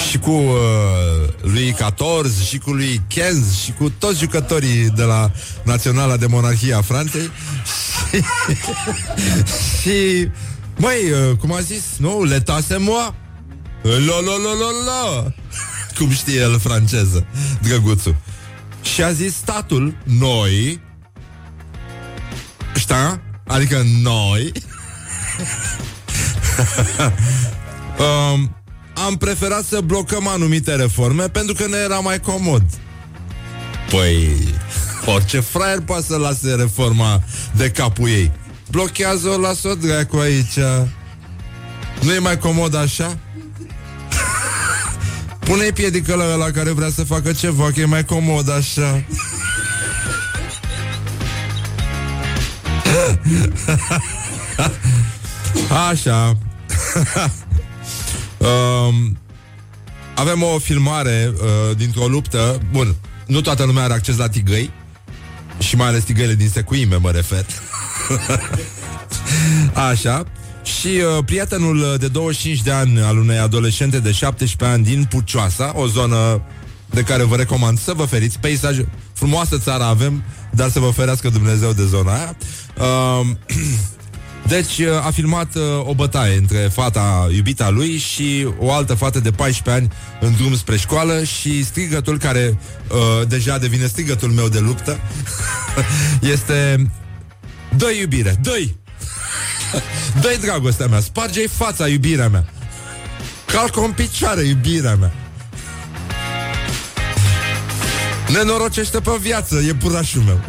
și 0.09 0.19
cu 0.19 0.31
uh, 0.31 0.57
lui 1.41 1.73
XIV 1.73 2.47
și 2.47 2.59
cu 2.59 2.71
lui 2.73 3.03
Kenz 3.07 3.61
și 3.63 3.73
cu 3.73 3.91
toți 3.91 4.19
jucătorii 4.19 4.89
de 4.89 5.03
la 5.03 5.31
Naționala 5.63 6.17
de 6.17 6.27
Monarhie 6.27 6.75
a 6.75 6.81
Franței 6.81 7.31
și, 8.11 8.23
și 9.81 10.29
măi, 10.77 11.11
uh, 11.11 11.37
cum 11.37 11.53
a 11.53 11.61
zis, 11.61 11.85
nu, 11.99 12.23
letase 12.23 12.77
moi 12.77 13.15
lo, 13.83 14.21
lo, 14.21 14.37
lo, 14.37 14.53
lo, 14.59 14.71
lo. 14.85 15.31
cum 15.99 16.11
știe 16.11 16.41
el 16.41 16.59
franceză, 16.59 17.27
drăguțul. 17.63 18.17
Și 18.83 19.03
a 19.03 19.13
zis 19.13 19.35
statul, 19.35 19.97
noi, 20.05 20.81
știa? 22.75 23.21
Adică 23.47 23.83
noi 24.03 24.53
um, 27.99 28.57
am 29.07 29.17
preferat 29.19 29.65
să 29.65 29.81
blocăm 29.81 30.29
anumite 30.29 30.75
reforme 30.75 31.29
pentru 31.29 31.55
că 31.55 31.67
ne 31.67 31.76
era 31.76 31.99
mai 31.99 32.21
comod. 32.21 32.62
Păi, 33.91 34.37
orice 35.07 35.41
fraier 35.41 35.81
poate 35.81 36.05
să 36.09 36.17
lase 36.17 36.55
reforma 36.55 37.23
de 37.57 37.71
capul 37.71 38.09
ei. 38.09 38.33
Blochează-o, 38.71 39.38
las-o 39.38 39.75
dracu 39.75 40.17
aici. 40.17 40.59
Nu 42.00 42.12
e 42.12 42.19
mai 42.19 42.38
comod 42.38 42.75
așa? 42.75 43.19
Pune-i 45.38 45.73
piedică 45.73 46.15
la 46.15 46.25
ăla 46.33 46.50
care 46.50 46.71
vrea 46.71 46.91
să 46.95 47.05
facă 47.05 47.33
ceva, 47.33 47.71
că 47.75 47.81
e 47.81 47.85
mai 47.85 48.05
comod 48.05 48.50
așa. 48.50 49.05
Așa. 55.91 56.29
um, 58.39 59.19
avem 60.15 60.43
o 60.43 60.59
filmare 60.59 61.33
uh, 61.33 61.77
dintr-o 61.77 62.07
luptă. 62.07 62.61
Bun, 62.73 62.95
nu 63.27 63.41
toată 63.41 63.65
lumea 63.65 63.85
are 63.85 63.93
acces 63.93 64.17
la 64.17 64.29
tigăi 64.29 64.71
și 65.59 65.77
mai 65.77 65.87
ales 65.87 66.03
tigăile 66.03 66.35
din 66.35 66.49
secuime, 66.49 66.97
mă 66.97 67.11
refer. 67.11 67.47
Așa. 69.91 70.25
Și 70.63 70.87
uh, 70.87 71.25
prietenul 71.25 71.97
de 71.99 72.09
25 72.09 72.63
de 72.63 72.71
ani 72.71 73.01
al 73.01 73.19
unei 73.19 73.39
adolescente 73.39 74.01
de 74.01 74.13
17 74.13 74.77
ani 74.77 74.85
din 74.85 75.05
Pucioasa, 75.05 75.73
o 75.77 75.87
zonă 75.87 76.43
de 76.91 77.03
care 77.03 77.23
vă 77.23 77.37
recomand 77.37 77.79
să 77.79 77.93
vă 77.93 78.05
feriți. 78.05 78.39
Peisaj, 78.39 78.79
frumoasă 79.17 79.59
țară 79.59 79.83
avem, 79.83 80.23
dar 80.51 80.71
să 80.71 80.79
vă 80.79 80.91
ferească 80.91 81.29
Dumnezeu 81.29 81.73
de 81.73 81.85
zona 81.85 82.13
aia. 82.13 82.37
Uh, 82.79 83.27
Deci 84.47 84.79
uh, 84.79 85.07
a 85.07 85.11
filmat 85.11 85.55
uh, 85.55 85.63
o 85.85 85.95
bătaie 85.95 86.37
între 86.37 86.59
fata 86.59 87.29
iubita 87.35 87.71
lui 87.71 87.99
și 87.99 88.49
o 88.59 88.73
altă 88.73 88.95
fată 88.95 89.21
de 89.21 89.31
14 89.31 89.85
ani 89.85 89.93
în 90.21 90.35
drum 90.37 90.57
spre 90.57 90.77
școală 90.77 91.25
și 91.25 91.65
strigătul 91.65 92.19
care 92.19 92.59
uh, 92.91 93.29
deja 93.29 93.59
devine 93.59 93.87
strigătul 93.87 94.31
meu 94.31 94.49
de 94.49 94.59
luptă 94.59 95.01
este 96.35 96.91
dă 97.77 97.91
iubire, 98.01 98.39
dă 98.43 98.53
dă 100.21 100.37
dragostea 100.41 100.87
mea, 100.87 101.01
sparge-i 101.01 101.49
fața 101.49 101.89
iubirea 101.89 102.29
mea! 102.29 102.45
Calcă 103.47 103.81
în 103.81 103.93
picioare 103.93 104.43
iubirea 104.43 104.95
mea 104.95 105.25
Nenorocește 108.28 109.00
pe 109.00 109.11
viață, 109.21 109.56
e 109.68 109.75
purașul 109.75 110.23
meu. 110.23 110.40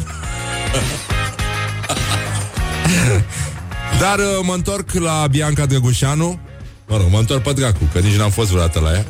Dar 4.00 4.18
uh, 4.18 4.24
mă 4.42 4.54
întorc 4.54 4.92
la 4.92 5.26
Bianca 5.30 5.66
Drăgușanu. 5.66 6.38
Mă 6.86 6.96
rog, 6.96 7.06
mă 7.10 7.18
întorc 7.18 7.42
pe 7.42 7.52
dracu 7.52 7.88
Că 7.92 7.98
nici 7.98 8.16
n-am 8.16 8.30
fost 8.30 8.48
vreodată 8.48 8.80
la 8.80 8.90
ea. 8.90 9.06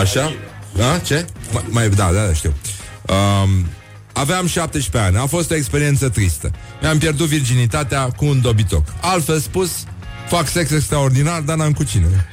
Așa? 0.00 0.32
Da? 0.76 0.98
Ce? 0.98 1.24
Mai, 1.52 1.64
mai 1.68 1.88
da, 1.88 2.10
da, 2.12 2.26
da, 2.26 2.32
știu. 2.32 2.54
Um, 3.06 3.66
Aveam 4.12 4.46
17 4.46 5.10
ani. 5.10 5.16
A 5.24 5.26
fost 5.26 5.50
o 5.50 5.54
experiență 5.54 6.08
tristă. 6.08 6.50
Mi-am 6.80 6.98
pierdut 6.98 7.26
virginitatea 7.26 8.10
cu 8.16 8.24
un 8.24 8.40
dobitoc. 8.40 8.84
Altfel 9.00 9.38
spus 9.38 9.70
Fac 10.28 10.48
sex 10.48 10.70
extraordinar, 10.70 11.40
dar 11.40 11.56
n-am 11.56 11.72
cu 11.72 11.84
cine. 11.84 12.28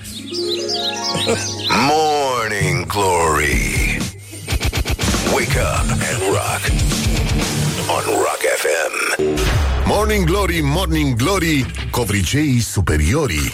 Morning 1.70 2.86
Glory 2.86 3.87
Wake 5.34 5.58
up 5.58 5.90
and 5.90 6.20
rock 6.32 6.62
On 7.90 8.04
Rock 8.06 8.42
FM 8.62 8.94
Morning 9.86 10.26
Glory, 10.26 10.60
Morning 10.64 11.16
Glory, 11.16 11.66
covriceii 11.92 12.60
superiorii. 12.60 13.54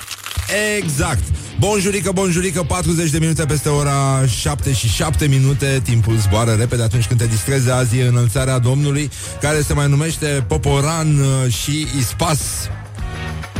Exact. 0.77 1.24
Bonjurică, 1.60 2.12
bonjurică, 2.12 2.63
40 2.63 3.10
de 3.10 3.20
minute 3.20 3.46
peste 3.46 3.70
ora 3.70 4.25
7 4.27 4.74
și 4.74 4.88
7 4.88 5.27
minute 5.27 5.82
Timpul 5.84 6.18
zboară 6.18 6.51
repede 6.51 6.84
atunci 6.84 7.06
când 7.06 7.20
te 7.20 7.27
distrezi 7.27 7.72
Azi 7.72 7.98
e 7.98 8.08
înălțarea 8.08 8.58
Domnului 8.60 9.10
Care 9.42 9.62
se 9.62 9.74
mai 9.74 9.89
numește 9.89 10.46
Poporan 10.48 11.20
uh, 11.20 11.53
și 11.53 11.88
Ispas 12.00 12.39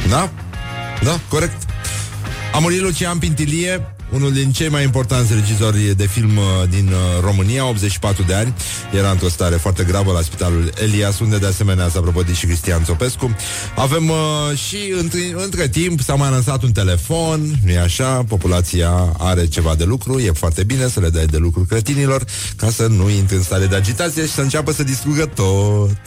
Da? 0.10 0.29
Da, 1.03 1.20
corect 1.29 1.62
A 2.53 2.58
murit 2.58 2.82
Lucian 2.82 3.17
Pintilie 3.17 3.93
unul 4.13 4.34
din 4.34 4.51
cei 4.51 4.70
mai 4.70 4.84
importanți 4.84 5.34
regizori 5.34 5.96
de 5.96 6.08
film 6.08 6.38
uh, 6.38 6.43
din 6.70 6.88
uh, 6.88 7.22
România, 7.22 7.67
84 7.67 8.24
de 8.24 8.34
ani. 8.34 8.53
Era 8.98 9.10
într-o 9.12 9.27
stare 9.29 9.55
foarte 9.55 9.84
gravă 9.84 10.12
la 10.12 10.22
spitalul 10.22 10.74
Elias, 10.84 11.20
unde 11.20 11.38
de 11.38 11.46
asemenea 11.46 11.89
s-a 11.89 12.00
propodit 12.00 12.36
și 12.36 12.46
Cristian 12.46 12.84
Țopescu. 12.84 13.36
Avem 13.75 14.10
uh, 14.10 14.58
și 14.58 14.93
între, 15.00 15.20
între 15.36 15.67
timp 15.67 16.01
s-a 16.01 16.15
mai 16.15 16.29
lansat 16.29 16.63
un 16.63 16.72
telefon, 16.72 17.39
nu 17.65 17.79
așa? 17.79 18.24
Populația 18.27 19.15
are 19.17 19.48
ceva 19.48 19.75
de 19.75 19.84
lucru, 19.84 20.20
e 20.20 20.32
foarte 20.32 20.63
bine 20.63 20.88
să 20.88 21.00
le 21.00 21.10
dai 21.10 21.25
de 21.25 21.38
lucru 21.38 21.65
cretinilor 21.70 22.24
ca 22.55 22.70
să 22.70 22.88
nu 22.88 23.10
intre 23.10 23.36
în 23.36 23.43
stare 23.43 23.65
de 23.65 23.75
agitație 23.75 24.25
și 24.25 24.32
să 24.32 24.41
înceapă 24.41 24.72
să 24.72 24.84
distrugă 24.84 25.25
tot. 25.25 25.98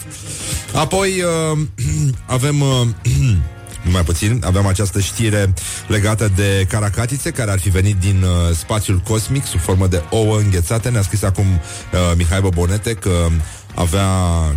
Apoi 0.72 1.22
uh, 1.52 1.58
avem... 2.36 2.60
Uh, 2.60 2.86
mai 3.92 4.02
puțin, 4.02 4.42
aveam 4.44 4.66
această 4.66 5.00
știre 5.00 5.54
legată 5.86 6.30
de 6.36 6.66
caracatițe 6.68 7.30
care 7.30 7.50
ar 7.50 7.58
fi 7.58 7.68
venit 7.68 7.96
din 7.96 8.22
uh, 8.22 8.56
spațiul 8.56 8.98
cosmic 8.98 9.44
sub 9.44 9.60
formă 9.60 9.86
de 9.86 10.02
ouă 10.10 10.38
înghețate. 10.38 10.88
Ne-a 10.88 11.02
scris 11.02 11.22
acum 11.22 11.44
uh, 11.46 12.12
Mihai 12.16 12.40
Bobonete 12.40 12.94
că 12.94 13.26
avea, 13.74 14.08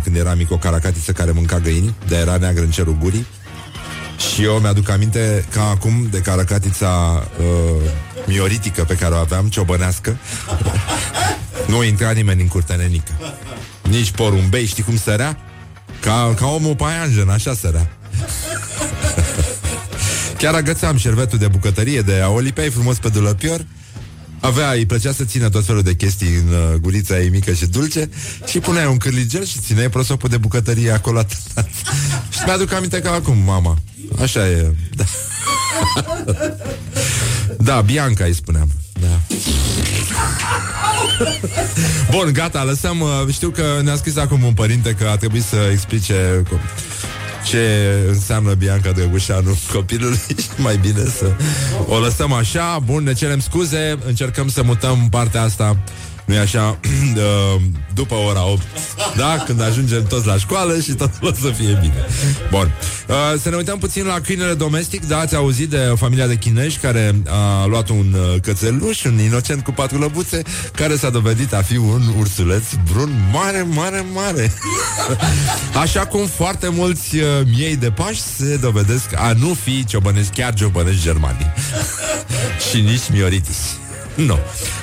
când 0.02 0.16
era 0.16 0.34
mic, 0.34 0.50
o 0.50 0.56
caracatiță 0.56 1.12
care 1.12 1.30
mânca 1.30 1.58
găini, 1.58 1.94
de 2.06 2.16
era 2.16 2.36
neagră 2.36 2.62
în 2.62 2.70
cerul 2.70 2.96
gurii. 3.00 3.26
Și 4.32 4.42
eu 4.42 4.54
mi-aduc 4.54 4.88
aminte 4.88 5.44
ca 5.50 5.68
acum 5.68 6.08
de 6.10 6.18
caracatița 6.18 7.22
uh, 7.38 7.90
mioritică 8.26 8.84
pe 8.84 8.94
care 8.94 9.14
o 9.14 9.16
aveam, 9.16 9.48
ciobănească. 9.48 10.16
nu 11.66 11.82
intra 11.82 12.10
nimeni 12.10 12.40
în 12.40 12.48
curtenenică. 12.48 13.12
Nici 13.82 14.10
porumbei, 14.10 14.66
știi 14.66 14.82
cum 14.82 14.96
sărea? 14.96 15.38
Ca, 16.00 16.34
ca 16.36 16.46
omul 16.46 16.74
paianjen, 16.74 17.28
așa 17.28 17.54
sărea. 17.54 17.99
Chiar 20.40 20.54
agățam 20.54 20.96
șervetul 20.96 21.38
de 21.38 21.48
bucătărie 21.48 22.00
de 22.00 22.20
a 22.20 22.28
o 22.28 22.38
lipeai 22.38 22.70
frumos 22.70 22.98
pe 22.98 23.08
dulăpior 23.08 23.64
avea, 24.40 24.70
îi 24.70 24.86
plăcea 24.86 25.12
să 25.12 25.24
țină 25.24 25.48
tot 25.48 25.64
felul 25.66 25.82
de 25.82 25.94
chestii 25.94 26.34
în 26.34 26.48
uh, 26.48 26.74
gurița 26.80 27.20
ei 27.20 27.28
mică 27.28 27.52
și 27.52 27.66
dulce 27.66 28.10
și 28.46 28.58
puneai 28.58 28.86
un 28.86 28.96
cârligel 28.96 29.44
și 29.44 29.58
țineai 29.58 29.90
prosopul 29.90 30.28
de 30.28 30.36
bucătărie 30.36 30.90
acolo 30.90 31.22
Și 32.34 32.40
mi-aduc 32.44 32.72
aminte 32.72 33.00
ca 33.00 33.12
acum, 33.12 33.38
mama. 33.38 33.78
Așa 34.20 34.48
e. 34.48 34.74
Da, 34.94 35.04
da 37.74 37.80
Bianca 37.80 38.24
îi 38.24 38.34
spuneam. 38.34 38.70
Da. 39.00 39.20
Bun, 42.10 42.32
gata, 42.32 42.64
lăsăm. 42.64 43.00
Uh, 43.00 43.08
știu 43.32 43.50
că 43.50 43.80
ne-a 43.82 43.96
scris 43.96 44.16
acum 44.16 44.42
un 44.42 44.54
părinte 44.54 44.94
că 44.94 45.08
a 45.08 45.16
trebuit 45.16 45.44
să 45.44 45.68
explice 45.72 46.42
ce 47.44 47.94
înseamnă 48.08 48.54
Bianca 48.54 48.90
Drăgușanu? 48.90 49.58
Copilului 49.72 50.20
mai 50.56 50.76
bine 50.76 51.04
să 51.04 51.32
o 51.86 51.98
lăsăm 51.98 52.32
așa. 52.32 52.78
Bun, 52.84 53.02
ne 53.02 53.12
cerem 53.12 53.40
scuze, 53.40 53.98
încercăm 54.06 54.48
să 54.48 54.62
mutăm 54.62 55.08
partea 55.10 55.42
asta 55.42 55.76
nu 56.30 56.40
așa, 56.40 56.78
după 58.00 58.14
ora 58.14 58.46
8, 58.46 58.62
da? 59.16 59.42
Când 59.46 59.62
ajungem 59.62 60.06
toți 60.06 60.26
la 60.26 60.36
școală 60.36 60.80
și 60.80 60.92
totul 60.92 61.28
o 61.28 61.32
să 61.32 61.52
fie 61.56 61.78
bine. 61.80 62.06
Bun. 62.50 62.72
Uh, 63.08 63.40
să 63.42 63.48
ne 63.48 63.56
uităm 63.56 63.78
puțin 63.78 64.04
la 64.04 64.20
câinele 64.20 64.54
domestic, 64.54 65.06
da? 65.06 65.18
Ați 65.18 65.34
auzit 65.34 65.68
de 65.68 65.92
familia 65.96 66.26
de 66.26 66.34
chinești 66.34 66.78
care 66.78 67.22
a 67.28 67.66
luat 67.66 67.88
un 67.88 68.14
uh, 68.14 68.40
cățeluș, 68.40 69.04
un 69.04 69.18
inocent 69.18 69.64
cu 69.64 69.72
patru 69.72 69.98
lăbuțe, 69.98 70.42
care 70.72 70.96
s-a 70.96 71.10
dovedit 71.10 71.54
a 71.54 71.62
fi 71.62 71.76
un 71.76 72.02
ursuleț 72.18 72.64
brun 72.92 73.30
mare, 73.32 73.66
mare, 73.68 74.04
mare. 74.12 74.52
Așa 75.82 76.06
cum 76.06 76.26
foarte 76.26 76.68
mulți 76.68 77.16
uh, 77.16 77.24
miei 77.56 77.76
de 77.76 77.90
pași 77.90 78.20
se 78.20 78.56
dovedesc 78.56 79.06
a 79.14 79.32
nu 79.32 79.54
fi 79.62 79.84
ciobănești, 79.84 80.40
chiar 80.40 80.54
ciobănești 80.54 81.02
germani. 81.02 81.52
și 82.70 82.80
nici 82.80 83.10
mioritis. 83.12 83.79
Nu. 84.14 84.38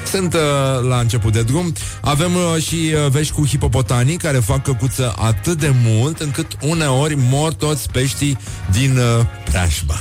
Sunt 0.05 0.33
uh, 0.33 0.39
la 0.87 0.99
început 0.99 1.33
de 1.33 1.41
drum. 1.41 1.73
Avem 2.01 2.31
uh, 2.35 2.63
și 2.63 2.75
uh, 2.75 3.11
vești 3.11 3.33
cu 3.33 3.45
hipopotanii 3.45 4.17
care 4.17 4.37
fac 4.37 4.63
căcuță 4.63 5.13
atât 5.17 5.59
de 5.59 5.73
mult 5.83 6.19
încât 6.19 6.47
uneori 6.61 7.15
mor 7.29 7.53
toți 7.53 7.89
peștii 7.91 8.37
din 8.71 8.97
uh, 8.97 9.25
preajma. 9.43 9.95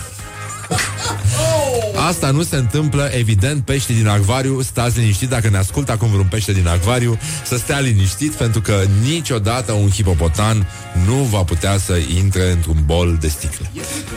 Asta 2.09 2.31
nu 2.31 2.43
se 2.43 2.57
întâmplă, 2.57 3.11
evident, 3.13 3.65
pești 3.65 3.93
din 3.93 4.07
acvariu, 4.07 4.61
stați 4.63 4.99
liniștit 4.99 5.29
dacă 5.29 5.49
ne 5.49 5.57
ascultă 5.57 5.93
acum 5.93 6.09
vreun 6.09 6.27
pește 6.27 6.53
din 6.53 6.67
acvariu, 6.67 7.19
să 7.45 7.57
stea 7.57 7.79
liniștit 7.79 8.33
pentru 8.33 8.61
că 8.61 8.83
niciodată 9.03 9.73
un 9.73 9.91
hipopotan 9.91 10.69
nu 11.07 11.15
va 11.15 11.43
putea 11.43 11.79
să 11.79 11.99
intre 12.17 12.51
într-un 12.51 12.83
bol 12.85 13.17
de 13.21 13.29
sticlă, 13.29 13.67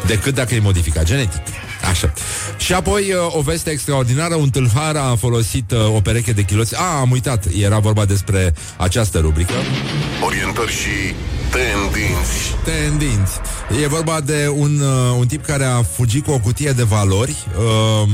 decât 0.05 0.35
dacă 0.35 0.55
e 0.55 0.59
modificat 0.59 1.03
genetic. 1.03 1.41
Așa. 1.89 2.13
Și 2.57 2.73
apoi 2.73 3.13
uh, 3.13 3.35
o 3.35 3.41
veste 3.41 3.69
extraordinară, 3.69 4.35
un 4.35 4.49
tâlhar 4.49 4.95
a 4.95 5.15
folosit 5.15 5.71
uh, 5.71 5.95
o 5.95 6.01
pereche 6.01 6.31
de 6.31 6.43
chiloți. 6.43 6.75
A, 6.75 6.99
am 6.99 7.11
uitat, 7.11 7.45
era 7.57 7.79
vorba 7.79 8.05
despre 8.05 8.53
această 8.77 9.19
rubrică. 9.19 9.53
Orientări 10.25 10.71
și 10.71 11.15
tendinți. 11.51 12.55
Tendinți. 12.63 13.39
E 13.83 13.87
vorba 13.87 14.21
de 14.21 14.47
un, 14.55 14.79
uh, 14.79 15.15
un 15.17 15.27
tip 15.27 15.45
care 15.45 15.63
a 15.63 15.83
fugit 15.83 16.25
cu 16.25 16.31
o 16.31 16.39
cutie 16.39 16.71
de 16.71 16.83
valori, 16.83 17.35
uh, 17.57 18.09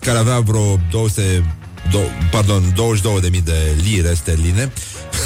care 0.00 0.18
avea 0.18 0.40
vreo 0.40 0.80
200, 0.90 1.44
do, 1.90 1.98
pardon, 2.30 2.62
22.000 2.72 3.42
de 3.44 3.74
lire 3.82 4.14
sterline 4.14 4.72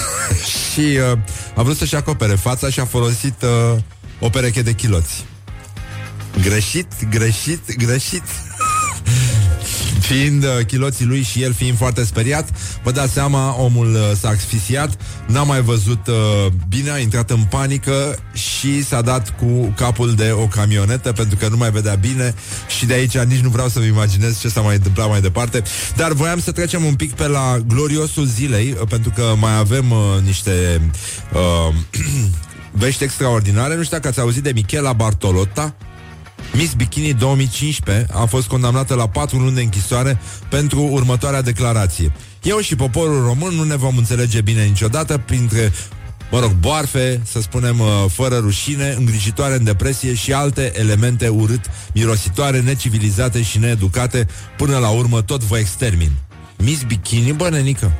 și 0.72 0.80
uh, 1.12 1.18
a 1.54 1.62
vrut 1.62 1.76
să-și 1.76 1.94
acopere 1.94 2.34
fața 2.34 2.70
și 2.70 2.80
a 2.80 2.84
folosit 2.84 3.42
uh, 3.42 3.78
o 4.20 4.28
pereche 4.28 4.62
de 4.62 4.72
chiloți. 4.72 5.24
Greșit, 6.42 6.86
greșit, 7.10 7.76
greșit 7.76 8.22
Fiind 10.08 10.44
uh, 10.44 10.66
chiloții 10.66 11.04
lui 11.04 11.22
și 11.22 11.42
el 11.42 11.52
fiind 11.52 11.76
foarte 11.76 12.04
speriat 12.04 12.48
Vă 12.82 12.90
dați 12.90 13.12
seama, 13.12 13.60
omul 13.60 13.94
uh, 13.94 14.00
s-a 14.20 14.28
asfixiat 14.28 14.96
N-a 15.26 15.42
mai 15.42 15.60
văzut 15.60 16.06
uh, 16.06 16.52
bine, 16.68 16.90
a 16.90 16.98
intrat 16.98 17.30
în 17.30 17.42
panică 17.50 18.18
Și 18.32 18.84
s-a 18.84 19.00
dat 19.00 19.34
cu 19.38 19.72
capul 19.76 20.14
de 20.14 20.30
o 20.32 20.46
camionetă 20.46 21.12
Pentru 21.12 21.36
că 21.36 21.48
nu 21.48 21.56
mai 21.56 21.70
vedea 21.70 21.94
bine 21.94 22.34
Și 22.76 22.86
de 22.86 22.94
aici 22.94 23.18
nici 23.18 23.38
nu 23.38 23.48
vreau 23.48 23.68
să-mi 23.68 23.86
imaginez 23.86 24.40
Ce 24.40 24.48
s-a 24.48 24.60
mai 24.60 24.74
întâmplat 24.74 25.08
mai 25.08 25.20
departe. 25.20 25.62
Dar 25.96 26.12
voiam 26.12 26.40
să 26.40 26.52
trecem 26.52 26.84
un 26.84 26.94
pic 26.94 27.12
pe 27.12 27.26
la 27.26 27.58
gloriosul 27.66 28.24
zilei 28.24 28.76
uh, 28.80 28.86
Pentru 28.88 29.12
că 29.14 29.34
mai 29.38 29.56
avem 29.56 29.90
uh, 29.90 29.98
niște 30.24 30.80
uh, 31.32 31.74
Vești 32.72 33.04
extraordinare. 33.04 33.76
Nu 33.76 33.82
știu 33.82 33.96
dacă 33.96 34.08
ați 34.08 34.20
auzit 34.20 34.42
de 34.42 34.52
Michela 34.54 34.92
Bartolotta 34.92 35.74
Miss 36.58 36.74
Bikini 36.74 37.14
2015 37.14 38.06
a 38.12 38.24
fost 38.24 38.46
condamnată 38.46 38.94
la 38.94 39.08
4 39.08 39.38
luni 39.38 39.54
de 39.54 39.60
închisoare 39.60 40.18
pentru 40.48 40.82
următoarea 40.82 41.42
declarație. 41.42 42.12
Eu 42.42 42.58
și 42.58 42.76
poporul 42.76 43.22
român 43.22 43.54
nu 43.54 43.62
ne 43.62 43.76
vom 43.76 43.96
înțelege 43.96 44.40
bine 44.40 44.64
niciodată 44.64 45.18
printre 45.18 45.72
mă 46.30 46.40
rog, 46.40 46.50
boarfe, 46.50 47.20
să 47.24 47.40
spunem, 47.40 47.80
uh, 47.80 47.86
fără 48.12 48.36
rușine, 48.36 48.94
îngrijitoare 48.98 49.54
în 49.54 49.64
depresie 49.64 50.14
și 50.14 50.32
alte 50.32 50.72
elemente 50.78 51.28
urât, 51.28 51.64
mirositoare, 51.94 52.60
necivilizate 52.60 53.42
și 53.42 53.58
needucate, 53.58 54.26
până 54.56 54.78
la 54.78 54.88
urmă 54.88 55.22
tot 55.22 55.42
vă 55.42 55.58
extermin. 55.58 56.10
Miss 56.56 56.82
Bikini, 56.82 57.32
bă, 57.32 57.48
nenică. 57.48 57.92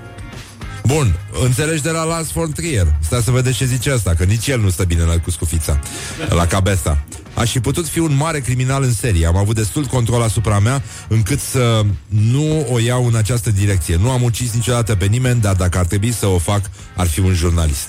Bun, 0.85 1.19
înțelegi 1.43 1.83
de 1.83 1.91
la 1.91 2.05
Lars 2.05 2.31
von 2.31 2.53
Trier. 2.53 2.97
Stai 3.01 3.23
să 3.23 3.31
vedeți 3.31 3.57
ce 3.57 3.65
zice 3.65 3.91
asta, 3.91 4.15
că 4.15 4.25
nici 4.25 4.47
el 4.47 4.61
nu 4.61 4.71
stă 4.71 4.85
bine 4.85 5.03
la 5.03 5.19
cu 5.19 5.31
scufița, 5.31 5.81
la 6.29 6.47
cabesta. 6.47 7.05
Aș 7.39 7.51
fi 7.51 7.61
putut 7.61 7.89
fi 7.89 7.99
un 7.99 8.17
mare 8.17 8.41
criminal 8.41 8.83
în 8.83 8.93
serie. 8.93 9.27
Am 9.27 9.37
avut 9.37 9.55
destul 9.55 9.85
control 9.85 10.23
asupra 10.23 10.59
mea 10.59 10.83
încât 11.09 11.41
să 11.41 11.85
nu 12.09 12.67
o 12.73 12.79
iau 12.79 13.07
în 13.07 13.15
această 13.15 13.51
direcție. 13.51 13.97
Nu 13.97 14.11
am 14.11 14.23
ucis 14.23 14.53
niciodată 14.53 14.95
pe 14.95 15.05
nimeni, 15.05 15.41
dar 15.41 15.55
dacă 15.55 15.79
ar 15.79 15.87
trebui 15.87 16.13
să 16.13 16.27
o 16.27 16.39
fac, 16.39 16.61
ar 16.97 17.07
fi 17.07 17.21
un 17.21 17.35
jurnalist. 17.35 17.89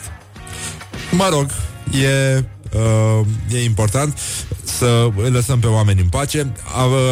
Mă 1.11 1.27
rog, 1.31 1.45
e 2.01 2.43
uh, 2.73 3.25
e 3.51 3.63
important 3.63 4.17
să 4.63 5.09
îi 5.15 5.29
lăsăm 5.29 5.59
pe 5.59 5.67
oameni 5.67 6.01
în 6.01 6.07
pace. 6.07 6.53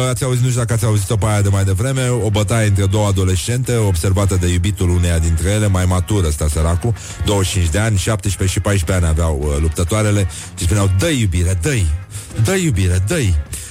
Ați 0.08 0.24
auzit, 0.24 0.42
nu 0.42 0.48
știu 0.48 0.60
dacă 0.60 0.72
ați 0.72 0.84
auzit-o 0.84 1.16
pe 1.16 1.26
aia 1.26 1.42
de 1.42 1.48
mai 1.48 1.64
devreme, 1.64 2.08
o 2.08 2.30
bătaie 2.30 2.68
între 2.68 2.86
două 2.86 3.06
adolescente, 3.06 3.76
observată 3.76 4.36
de 4.40 4.46
iubitul 4.46 4.90
uneia 4.90 5.18
dintre 5.18 5.50
ele, 5.50 5.66
mai 5.66 5.84
matură, 5.84 6.26
ăsta 6.26 6.48
săracul, 6.48 6.94
25 7.24 7.70
de 7.70 7.78
ani, 7.78 7.96
17 7.96 8.58
și 8.58 8.64
14 8.64 9.06
ani 9.06 9.18
aveau 9.18 9.40
uh, 9.42 9.60
luptătoarele 9.60 10.28
și 10.58 10.64
spuneau, 10.64 10.90
dă 10.98 11.08
iubire, 11.08 11.58
dă 11.62 11.70
dă 12.44 12.54
iubire, 12.54 13.04
dă 13.06 13.18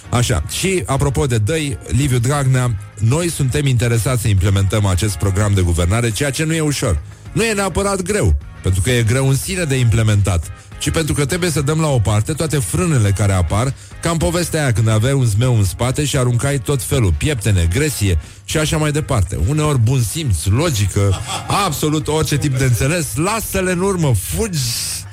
Așa, 0.09 0.43
și 0.49 0.83
apropo 0.85 1.25
de 1.25 1.37
dăi, 1.37 1.77
Liviu 1.87 2.17
Dragnea, 2.17 2.77
noi 2.99 3.29
suntem 3.29 3.65
interesați 3.65 4.21
să 4.21 4.27
implementăm 4.27 4.85
acest 4.85 5.15
program 5.15 5.53
de 5.53 5.61
guvernare, 5.61 6.11
ceea 6.11 6.29
ce 6.29 6.43
nu 6.43 6.53
e 6.53 6.61
ușor. 6.61 7.01
Nu 7.31 7.43
e 7.43 7.53
neapărat 7.53 8.01
greu, 8.01 8.35
pentru 8.61 8.81
că 8.81 8.91
e 8.91 9.03
greu 9.03 9.29
în 9.29 9.35
sine 9.35 9.63
de 9.63 9.75
implementat 9.75 10.51
ci 10.77 10.89
pentru 10.89 11.13
că 11.13 11.25
trebuie 11.25 11.49
să 11.49 11.61
dăm 11.61 11.79
la 11.79 11.87
o 11.87 11.99
parte 11.99 12.33
toate 12.33 12.57
frânele 12.57 13.11
care 13.11 13.33
apar, 13.33 13.73
ca 14.01 14.09
în 14.09 14.17
povestea 14.17 14.61
aia 14.61 14.71
când 14.71 14.87
aveai 14.87 15.13
un 15.13 15.25
zmeu 15.25 15.57
în 15.57 15.63
spate 15.63 16.05
și 16.05 16.17
aruncai 16.17 16.59
tot 16.59 16.83
felul, 16.83 17.13
pieptene, 17.17 17.67
gresie 17.73 18.19
și 18.45 18.57
așa 18.57 18.77
mai 18.77 18.91
departe. 18.91 19.39
Uneori 19.47 19.79
bun 19.79 20.01
simț, 20.01 20.45
logică, 20.45 21.19
absolut 21.65 22.07
orice 22.07 22.37
tip 22.37 22.57
de 22.57 22.63
înțeles, 22.63 23.15
lasă-le 23.15 23.71
în 23.71 23.79
urmă, 23.79 24.13
fugi, 24.13 24.59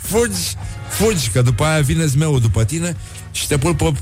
fugi, 0.03 0.57
fugi, 0.89 1.29
că 1.29 1.43
după 1.43 1.65
aia 1.65 1.81
vine 1.81 2.07
zmeul 2.07 2.41
după 2.41 2.65
tine 2.65 2.97
și 3.35 3.47
te 3.47 3.59
pulpă 3.59 3.93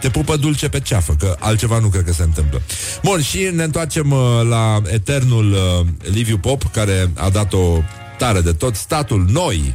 te 0.00 0.08
pupă 0.08 0.36
dulce 0.36 0.68
pe 0.68 0.80
ceafă, 0.80 1.14
că 1.18 1.36
altceva 1.38 1.78
nu 1.78 1.88
cred 1.88 2.04
că 2.04 2.12
se 2.12 2.22
întâmplă. 2.22 2.62
Bun, 3.02 3.22
și 3.22 3.50
ne 3.52 3.62
întoarcem 3.62 4.10
uh, 4.10 4.40
la 4.48 4.82
eternul 4.86 5.52
uh, 5.52 5.86
Liviu 6.12 6.38
Pop, 6.38 6.62
care 6.72 7.10
a 7.14 7.28
dat 7.28 7.52
o 7.52 7.82
tare 8.18 8.40
de 8.40 8.52
tot. 8.52 8.74
Statul, 8.74 9.26
noi, 9.28 9.74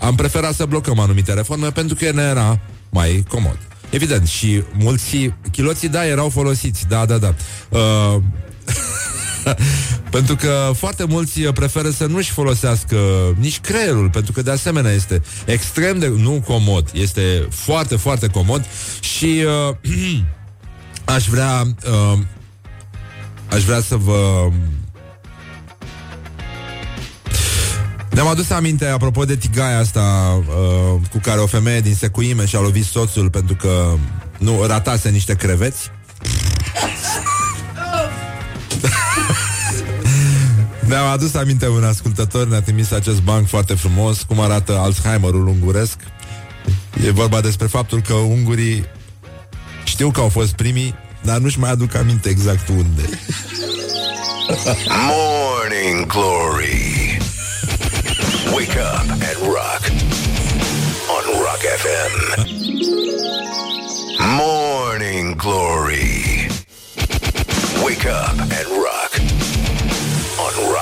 am 0.00 0.14
preferat 0.14 0.54
să 0.54 0.64
blocăm 0.64 0.98
anumite 0.98 1.32
reforme 1.32 1.70
pentru 1.70 1.94
că 1.94 2.10
ne 2.12 2.22
era 2.22 2.60
mai 2.90 3.24
comod. 3.28 3.58
Evident, 3.90 4.28
și 4.28 4.62
mulți 4.72 5.32
chiloții, 5.50 5.88
da, 5.88 6.06
erau 6.06 6.28
folosiți, 6.28 6.86
da, 6.88 7.06
da, 7.06 7.18
da. 7.18 7.34
Uh, 7.68 8.16
pentru 10.10 10.36
că 10.36 10.70
foarte 10.76 11.04
mulți 11.04 11.40
preferă 11.40 11.90
să 11.90 12.06
nu-și 12.06 12.30
folosească 12.30 12.96
nici 13.38 13.60
creierul, 13.60 14.10
pentru 14.10 14.32
că 14.32 14.42
de 14.42 14.50
asemenea 14.50 14.92
este 14.92 15.22
extrem 15.46 15.98
de, 15.98 16.12
nu 16.16 16.42
comod, 16.46 16.90
este 16.92 17.48
foarte, 17.50 17.96
foarte 17.96 18.26
comod 18.26 18.64
și 19.00 19.44
uh, 19.70 19.76
aș 21.14 21.26
vrea 21.26 21.62
uh, 21.86 22.18
aș 23.50 23.62
vrea 23.62 23.80
să 23.80 23.96
vă 23.96 24.50
Ne-am 28.14 28.26
adus 28.26 28.50
aminte, 28.50 28.86
apropo 28.86 29.24
de 29.24 29.36
tigaia 29.36 29.78
asta 29.78 30.36
uh, 30.38 30.44
cu 31.10 31.18
care 31.22 31.40
o 31.40 31.46
femeie 31.46 31.80
din 31.80 31.94
secuime 31.94 32.46
și-a 32.46 32.60
lovit 32.60 32.84
soțul 32.84 33.30
pentru 33.30 33.54
că 33.54 33.94
nu 34.38 34.64
ratase 34.66 35.08
niște 35.08 35.34
creveți. 35.34 35.90
Ne-am 40.86 41.06
adus 41.06 41.34
aminte 41.34 41.68
un 41.68 41.84
ascultător, 41.84 42.46
ne-a 42.46 42.62
trimis 42.62 42.90
acest 42.90 43.22
banc 43.22 43.48
foarte 43.48 43.74
frumos, 43.74 44.22
cum 44.22 44.40
arată 44.40 44.78
Alzheimerul 44.78 45.46
unguresc. 45.46 45.96
E 47.04 47.10
vorba 47.10 47.40
despre 47.40 47.66
faptul 47.66 48.00
că 48.00 48.12
ungurii 48.14 48.84
știu 49.84 50.10
că 50.10 50.20
au 50.20 50.28
fost 50.28 50.52
primii, 50.52 50.94
dar 51.22 51.38
nu-și 51.38 51.58
mai 51.58 51.70
aduc 51.70 51.94
aminte 51.94 52.28
exact 52.28 52.68
unde. 52.68 53.02
Morning 55.08 56.06
Glory 56.06 57.04
Wake 58.54 58.78
up 58.78 59.10
and 59.10 59.38
rock 59.42 59.82
on 61.14 61.24
Rock 61.42 61.62
FM. 61.82 62.12
Morning 64.36 65.36
Glory. 65.36 66.48
Wake 67.82 68.06
up 68.06 68.38
and 68.38 68.68
rock 68.68 68.94
on 68.94 69.03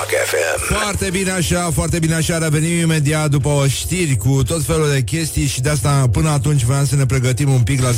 Rock 0.03 0.15
FM. 0.25 0.73
Foarte 0.73 1.09
bine 1.09 1.31
așa, 1.31 1.71
foarte 1.73 1.99
bine 1.99 2.13
așa 2.13 2.37
Revenim 2.37 2.79
imediat 2.79 3.29
după 3.29 3.47
o 3.49 3.67
știri 3.67 4.15
cu 4.15 4.43
tot 4.43 4.63
felul 4.63 4.89
de 4.91 5.01
chestii 5.01 5.47
Și 5.47 5.61
de 5.61 5.69
asta 5.69 6.09
până 6.11 6.29
atunci 6.29 6.63
vreau 6.63 6.83
să 6.83 6.95
ne 6.95 7.05
pregătim 7.05 7.49
un 7.51 7.61
pic 7.61 7.81
La 7.81 7.89
0729001122 7.91 7.93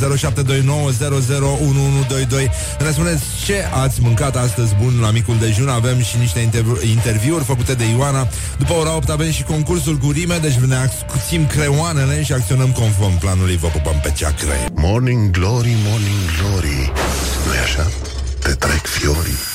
Ne 2.80 2.92
spuneți 2.92 3.24
ce 3.46 3.56
ați 3.74 4.02
mâncat 4.02 4.36
astăzi 4.36 4.76
bun 4.82 5.00
la 5.02 5.12
micul 5.12 5.38
dejun? 5.40 5.70
Avem 5.70 6.02
și 6.02 6.18
niște 6.18 6.40
intervi- 6.40 6.90
interviuri 6.90 7.44
făcute 7.44 7.74
de 7.74 7.84
Ioana. 7.98 8.28
După 8.58 8.74
ora 8.74 8.96
8 8.96 9.10
avem 9.10 9.32
și 9.32 9.44
concursul 9.44 9.98
cu 9.98 10.12
rime 10.12 10.38
Deci 10.38 10.54
ne 10.54 10.76
ascuțim 10.76 11.48
creoanele 11.48 12.24
și 12.24 12.34
acționăm 12.34 12.72
conform 12.72 13.18
planului. 13.18 13.58
Vă 13.58 13.68
pupăm 13.68 14.00
pe 14.04 14.14
ceacre 14.16 14.66
Morning 14.74 15.30
Glory, 15.32 15.76
Morning 15.88 16.24
Glory. 16.40 16.92
Nu 17.46 17.52
așa? 17.64 17.92
Te 18.40 18.52
trec 18.52 18.86
fiorii 18.86 19.55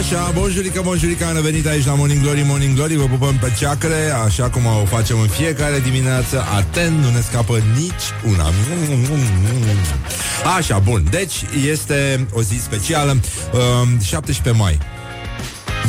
Așa, 0.00 0.30
bonjurică, 0.34 0.80
bonjurică, 0.84 1.24
am 1.24 1.34
revenit 1.34 1.66
aici 1.66 1.84
la 1.84 1.94
Morning 1.94 2.22
Glory, 2.22 2.44
Morning 2.46 2.74
Glory 2.74 2.94
Vă 2.94 3.04
pupăm 3.04 3.36
pe 3.40 3.52
ceacre, 3.58 4.10
așa 4.24 4.48
cum 4.48 4.66
o 4.66 4.84
facem 4.84 5.20
în 5.20 5.26
fiecare 5.28 5.78
dimineață. 5.78 6.44
Atent, 6.56 6.98
nu 6.98 7.10
ne 7.10 7.20
scapă 7.20 7.58
nici 7.76 8.32
una. 8.32 8.50
Așa, 10.56 10.78
bun, 10.78 11.04
deci 11.10 11.44
este 11.70 12.26
o 12.32 12.42
zi 12.42 12.60
specială. 12.62 13.16
Uh, 13.52 14.00
17 14.02 14.62
mai 14.62 14.78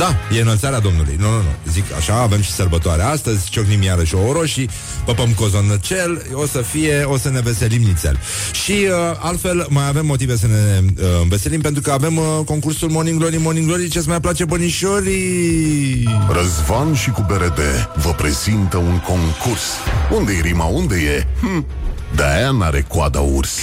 da, 0.02 0.38
e 0.38 0.42
înălțarea 0.42 0.80
Domnului. 0.80 1.16
Nu, 1.20 1.30
nu, 1.30 1.36
nu. 1.36 1.72
Zic 1.72 1.94
așa, 1.98 2.22
avem 2.22 2.42
și 2.42 2.52
sărbătoare 2.52 3.02
astăzi, 3.02 3.50
ciocnim 3.50 3.82
iarăși 3.82 4.16
o 4.16 4.32
roșii, 4.32 4.70
păpăm 5.06 5.34
cozonăcel, 5.34 6.26
o 6.34 6.46
să 6.46 6.62
fie, 6.62 7.04
o 7.04 7.18
să 7.18 7.30
ne 7.30 7.40
veselim 7.40 7.82
nițel. 7.82 8.20
Și 8.52 8.72
uh, 8.72 9.18
altfel 9.20 9.66
mai 9.70 9.88
avem 9.88 10.06
motive 10.06 10.36
să 10.36 10.48
ne 10.48 10.80
uh, 10.80 11.28
veselim 11.28 11.62
pentru 11.62 11.82
că 11.82 11.92
avem 11.92 12.18
uh, 12.18 12.26
concursul 12.46 12.90
Morning 12.90 13.20
Glory, 13.20 13.38
Morning 13.38 13.68
Glory, 13.68 13.88
ce-ți 13.88 14.08
mai 14.08 14.20
place 14.20 14.46
bănișorii? 14.46 16.10
Răzvan 16.30 16.94
și 16.94 17.10
cu 17.10 17.26
BRD 17.28 17.60
vă 17.96 18.10
prezintă 18.10 18.78
un 18.78 19.00
concurs 19.00 19.64
Unde 20.12 20.34
e 20.34 20.42
rima, 20.42 20.66
unde 20.66 20.96
e? 20.96 21.28
Hm, 21.40 21.66
de-aia 22.15 22.52
n-are 22.52 22.86
coada 22.88 23.19
urs. 23.19 23.58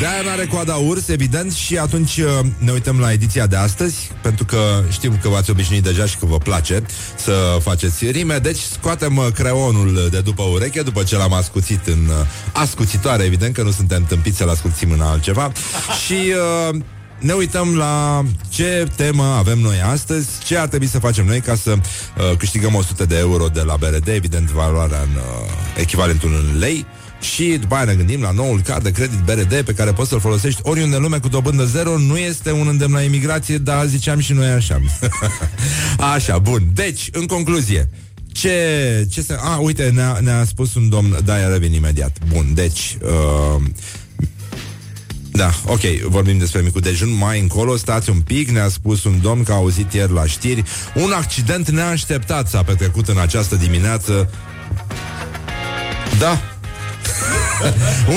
De-aia 0.00 0.22
n-are 0.22 0.46
coada 0.46 0.74
urs, 0.74 1.08
evident, 1.08 1.52
și 1.52 1.78
atunci 1.78 2.16
uh, 2.16 2.46
ne 2.58 2.72
uităm 2.72 3.00
la 3.00 3.12
ediția 3.12 3.46
de 3.46 3.56
astăzi, 3.56 4.10
pentru 4.22 4.44
că 4.44 4.82
știm 4.90 5.18
că 5.22 5.28
v-ați 5.28 5.50
obișnuit 5.50 5.82
deja 5.82 6.06
și 6.06 6.16
că 6.16 6.26
vă 6.26 6.38
place 6.38 6.82
să 7.16 7.58
faceți 7.62 8.10
rime, 8.10 8.38
deci 8.38 8.58
scoatem 8.58 9.16
uh, 9.16 9.26
creonul 9.34 10.08
de 10.10 10.20
după 10.20 10.42
ureche, 10.42 10.82
după 10.82 11.02
ce 11.02 11.16
l-am 11.16 11.32
ascuțit 11.32 11.86
în 11.86 12.06
uh, 12.08 12.26
ascuțitoare, 12.52 13.24
evident 13.24 13.54
că 13.54 13.62
nu 13.62 13.70
suntem 13.70 14.04
tâmpiți 14.04 14.36
să-l 14.36 14.48
ascuțim 14.48 14.90
în 14.90 15.00
altceva, 15.00 15.52
și... 16.04 16.32
Uh, 16.70 16.80
ne 17.18 17.32
uităm 17.32 17.76
la 17.76 18.24
ce 18.48 18.86
temă 18.96 19.24
avem 19.24 19.58
noi 19.58 19.80
astăzi, 19.80 20.28
ce 20.44 20.58
ar 20.58 20.68
trebui 20.68 20.86
să 20.86 20.98
facem 20.98 21.26
noi 21.26 21.40
ca 21.40 21.54
să 21.54 21.70
uh, 21.70 22.36
câștigăm 22.36 22.74
100 22.74 23.04
de 23.04 23.18
euro 23.18 23.46
de 23.46 23.60
la 23.60 23.76
BRD, 23.76 24.08
evident 24.08 24.50
valoarea 24.50 25.00
în 25.00 25.14
uh, 25.14 25.50
echivalentul 25.76 26.30
în 26.34 26.58
lei. 26.58 26.86
Și 27.20 27.56
după 27.60 27.74
aia 27.74 27.84
ne 27.84 27.94
gândim 27.94 28.20
la 28.20 28.30
noul 28.30 28.60
card 28.60 28.82
de 28.82 28.90
credit 28.90 29.18
BRD 29.18 29.60
pe 29.60 29.74
care 29.74 29.92
poți 29.92 30.08
să-l 30.08 30.20
folosești 30.20 30.60
oriunde 30.62 30.96
în 30.96 31.02
lume 31.02 31.18
cu 31.18 31.28
dobândă 31.28 31.64
zero. 31.64 31.98
Nu 31.98 32.16
este 32.16 32.52
un 32.52 32.68
îndemn 32.68 32.92
la 32.92 33.02
imigrație, 33.02 33.58
dar 33.58 33.86
ziceam 33.86 34.18
și 34.18 34.32
noi 34.32 34.46
așa. 34.46 34.80
așa, 36.14 36.38
bun. 36.38 36.62
Deci, 36.74 37.08
în 37.12 37.26
concluzie, 37.26 37.88
ce, 38.32 39.06
ce 39.10 39.22
se... 39.22 39.36
A, 39.40 39.56
uite, 39.56 39.90
ne-a, 39.94 40.18
ne-a 40.20 40.44
spus 40.44 40.74
un 40.74 40.88
domn... 40.88 41.18
Da, 41.24 41.36
ia 41.36 41.48
revin 41.48 41.72
imediat. 41.72 42.16
Bun, 42.32 42.54
deci... 42.54 42.96
Uh, 43.02 43.62
da, 45.30 45.50
ok, 45.66 45.80
vorbim 46.08 46.38
despre 46.38 46.60
micul 46.60 46.80
dejun 46.80 47.16
Mai 47.16 47.40
încolo, 47.40 47.76
stați 47.76 48.10
un 48.10 48.20
pic 48.20 48.48
Ne-a 48.48 48.68
spus 48.68 49.04
un 49.04 49.20
domn 49.22 49.42
că 49.42 49.52
a 49.52 49.54
auzit 49.54 49.92
ieri 49.92 50.12
la 50.12 50.26
știri 50.26 50.62
Un 50.94 51.12
accident 51.12 51.70
neașteptat 51.70 52.48
s-a 52.48 52.62
petrecut 52.62 53.08
în 53.08 53.18
această 53.18 53.54
dimineață 53.54 54.30
Da, 56.18 56.57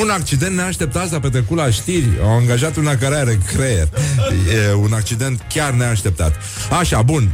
un 0.01 0.10
accident 0.10 0.56
neașteptat 0.56 1.10
s-a 1.10 1.19
petrecut 1.19 1.58
la 1.58 1.69
știri. 1.69 2.10
Au 2.23 2.38
angajat 2.38 2.75
una 2.75 2.95
care 2.95 3.15
are 3.15 3.39
creier. 3.54 3.89
E 4.69 4.73
un 4.73 4.93
accident 4.93 5.45
chiar 5.54 5.71
neașteptat. 5.71 6.36
Așa, 6.80 7.01
bun. 7.01 7.30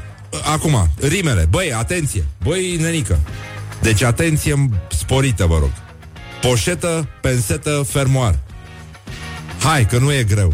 Acum, 0.53 0.89
rimele, 1.01 1.47
băi, 1.49 1.73
atenție. 1.73 2.25
Băi, 2.43 2.77
nenică. 2.81 3.19
Deci 3.81 4.03
atenție 4.03 4.69
sporită, 4.97 5.45
vă 5.45 5.57
rog. 5.59 5.71
Poșetă, 6.41 7.07
pensetă, 7.21 7.85
fermoar. 7.89 8.39
Hai, 9.59 9.85
că 9.85 9.97
nu 9.97 10.13
e 10.13 10.23
greu. 10.23 10.53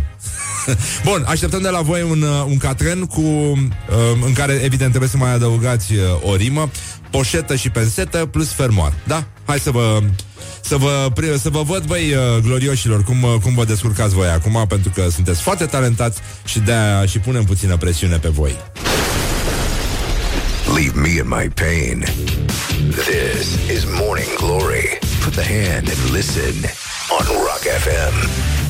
Bun, 1.05 1.25
așteptăm 1.27 1.61
de 1.61 1.69
la 1.69 1.81
voi 1.81 2.01
un, 2.01 2.21
uh, 2.21 2.43
un 2.47 2.57
catren 2.57 3.05
cu, 3.05 3.21
uh, 3.21 3.57
în 4.25 4.33
care, 4.33 4.53
evident, 4.53 4.89
trebuie 4.89 5.09
să 5.09 5.17
mai 5.17 5.33
adăugați 5.33 5.93
uh, 5.93 5.99
o 6.21 6.35
rimă, 6.35 6.69
poșetă 7.09 7.55
și 7.55 7.69
pensetă 7.69 8.25
plus 8.25 8.51
fermoar. 8.51 8.93
Da? 9.07 9.23
Hai 9.45 9.59
să 9.59 9.71
vă, 9.71 9.99
să 10.63 10.77
vă, 10.77 11.11
să 11.37 11.49
vă 11.49 11.61
văd, 11.61 11.85
băi, 11.85 12.15
glorioșilor, 12.43 13.03
cum, 13.03 13.39
cum 13.43 13.53
vă 13.53 13.65
descurcați 13.65 14.13
voi 14.13 14.27
acum, 14.27 14.65
pentru 14.67 14.91
că 14.95 15.07
sunteți 15.09 15.41
foarte 15.41 15.65
talentați 15.65 16.19
și 16.45 16.59
de 16.59 16.73
și 17.07 17.19
punem 17.19 17.43
puțină 17.43 17.77
presiune 17.77 18.17
pe 18.17 18.27
voi. 18.27 18.55
Leave 20.75 20.99
me 20.99 21.09
in 21.09 21.27
my 21.27 21.49
pain. 21.49 22.05
This 22.91 23.69
is 23.69 23.85
Morning 23.85 24.33
Glory. 24.37 24.99
Put 25.23 25.33
the 25.33 25.43
hand 25.43 25.89
and 25.89 26.11
listen 26.11 26.55
on 27.09 27.25
Rock 27.25 27.63
FM. 27.85 28.62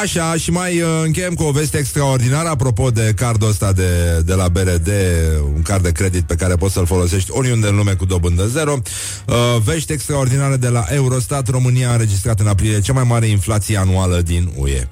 Așa, 0.00 0.36
și 0.36 0.50
mai 0.50 0.80
uh, 0.80 0.88
încheiem 1.04 1.34
cu 1.34 1.42
o 1.42 1.50
veste 1.50 1.78
extraordinară 1.78 2.48
apropo 2.48 2.90
de 2.90 3.12
cardul 3.16 3.48
ăsta 3.48 3.72
de, 3.72 4.20
de 4.24 4.34
la 4.34 4.48
BRD, 4.48 4.90
un 5.54 5.62
card 5.62 5.82
de 5.82 5.92
credit 5.92 6.22
pe 6.22 6.34
care 6.34 6.54
poți 6.54 6.72
să-l 6.72 6.86
folosești 6.86 7.30
oriunde 7.30 7.68
în 7.68 7.76
lume 7.76 7.92
cu 7.92 8.04
dobândă 8.04 8.46
zero. 8.46 8.78
Uh, 9.26 9.34
vești 9.64 9.92
extraordinare 9.92 10.56
de 10.56 10.68
la 10.68 10.84
Eurostat. 10.88 11.48
România 11.48 11.88
a 11.88 11.92
înregistrat 11.92 12.40
în 12.40 12.46
aprilie 12.46 12.80
cea 12.80 12.92
mai 12.92 13.04
mare 13.04 13.26
inflație 13.26 13.76
anuală 13.76 14.20
din 14.20 14.52
UE. 14.56 14.88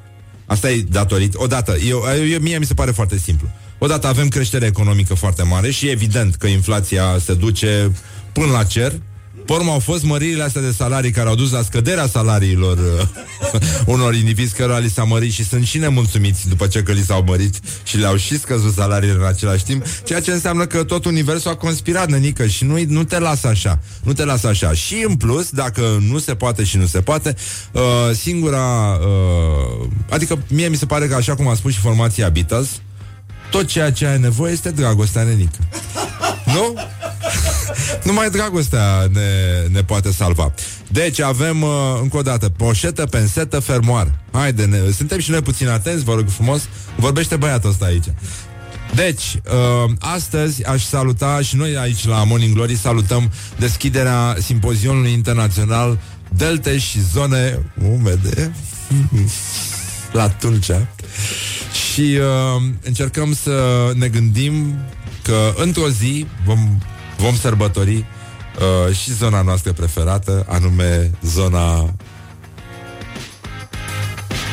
Asta 0.46 0.70
e 0.70 0.84
datorit. 0.88 1.34
Odată, 1.34 1.76
eu, 1.88 2.02
eu, 2.30 2.38
mie 2.40 2.58
mi 2.58 2.66
se 2.66 2.74
pare 2.74 2.90
foarte 2.90 3.18
simplu. 3.18 3.48
Odată 3.78 4.06
avem 4.06 4.28
creștere 4.28 4.66
economică 4.66 5.14
foarte 5.14 5.42
mare 5.42 5.70
și 5.70 5.88
evident 5.88 6.34
că 6.34 6.46
inflația 6.46 7.18
se 7.24 7.34
duce 7.34 7.92
până 8.32 8.52
la 8.52 8.64
cer, 8.64 8.92
Pormă 9.50 9.70
au 9.70 9.78
fost 9.78 10.04
măririle 10.04 10.42
astea 10.42 10.60
de 10.60 10.70
salarii 10.70 11.10
care 11.10 11.28
au 11.28 11.34
dus 11.34 11.50
la 11.50 11.62
scăderea 11.62 12.06
salariilor 12.06 12.78
uh, 12.78 13.60
unor 13.94 14.14
indivizi 14.14 14.54
cărora 14.54 14.78
li 14.78 14.90
s-a 14.90 15.04
mărit 15.04 15.32
și 15.32 15.44
sunt 15.44 15.66
și 15.66 15.78
nemulțumiți 15.78 16.48
după 16.48 16.66
ce 16.66 16.82
că 16.82 16.92
li 16.92 17.02
s-au 17.02 17.24
mărit 17.26 17.54
și 17.82 17.96
le-au 17.96 18.16
și 18.16 18.38
scăzut 18.38 18.74
salariile 18.74 19.14
în 19.14 19.26
același 19.26 19.64
timp, 19.64 19.84
ceea 20.04 20.20
ce 20.20 20.32
înseamnă 20.32 20.66
că 20.66 20.84
tot 20.84 21.04
universul 21.04 21.50
a 21.50 21.54
conspirat, 21.54 22.08
nănică, 22.08 22.46
și 22.46 22.64
nu, 22.64 22.78
nu 22.86 23.04
te 23.04 23.18
lasă 23.18 23.46
așa. 23.46 23.80
Nu 24.02 24.12
te 24.12 24.24
lasă 24.24 24.46
așa. 24.46 24.72
Și 24.72 25.04
în 25.08 25.16
plus, 25.16 25.50
dacă 25.50 26.02
nu 26.08 26.18
se 26.18 26.34
poate 26.34 26.64
și 26.64 26.76
nu 26.76 26.86
se 26.86 27.00
poate, 27.00 27.36
uh, 27.72 27.82
singura... 28.12 28.98
Uh, 29.00 29.86
adică 30.10 30.42
mie 30.48 30.68
mi 30.68 30.76
se 30.76 30.86
pare 30.86 31.06
că, 31.06 31.14
așa 31.14 31.34
cum 31.34 31.48
a 31.48 31.54
spus 31.54 31.72
și 31.72 31.78
formația 31.78 32.28
Beatles, 32.28 32.80
tot 33.50 33.66
ceea 33.66 33.92
ce 33.92 34.06
ai 34.06 34.18
nevoie 34.18 34.52
este 34.52 34.70
dragostea, 34.70 35.22
nenică. 35.22 35.58
Nu? 36.44 36.74
Numai 38.04 38.30
dragostea 38.30 39.08
ne, 39.12 39.66
ne 39.72 39.82
poate 39.82 40.12
salva. 40.12 40.52
Deci 40.88 41.20
avem, 41.20 41.62
uh, 41.62 41.70
încă 42.00 42.16
o 42.16 42.22
dată, 42.22 42.48
poșetă, 42.48 43.06
pensetă, 43.06 43.58
fermoar. 43.58 44.14
Haide, 44.32 44.64
ne, 44.64 44.78
suntem 44.96 45.18
și 45.18 45.30
noi 45.30 45.42
puțin 45.42 45.68
atenți, 45.68 46.04
vă 46.04 46.14
rog 46.14 46.28
frumos. 46.28 46.62
Vorbește 46.96 47.36
băiatul 47.36 47.70
ăsta 47.70 47.84
aici. 47.84 48.04
Deci, 48.94 49.40
uh, 49.44 49.90
astăzi 49.98 50.64
aș 50.64 50.84
saluta 50.84 51.40
și 51.40 51.56
noi 51.56 51.76
aici 51.76 52.06
la 52.06 52.24
Morning 52.24 52.54
Glory 52.54 52.76
salutăm 52.76 53.30
deschiderea 53.58 54.36
simpozionului 54.38 55.12
internațional 55.12 55.98
Delte 56.36 56.78
și 56.78 57.00
zone 57.12 57.58
umede 57.82 58.52
la 60.12 60.28
Tulcea 60.28 60.88
și 61.92 62.18
uh, 62.20 62.62
încercăm 62.82 63.34
să 63.34 63.90
ne 63.94 64.08
gândim 64.08 64.78
că 65.22 65.52
într-o 65.56 65.88
zi 65.88 66.26
vom, 66.44 66.78
vom 67.16 67.36
sărbători 67.36 67.96
uh, 67.96 68.94
și 68.94 69.12
zona 69.12 69.42
noastră 69.42 69.72
preferată, 69.72 70.46
anume 70.48 71.10
zona 71.22 71.94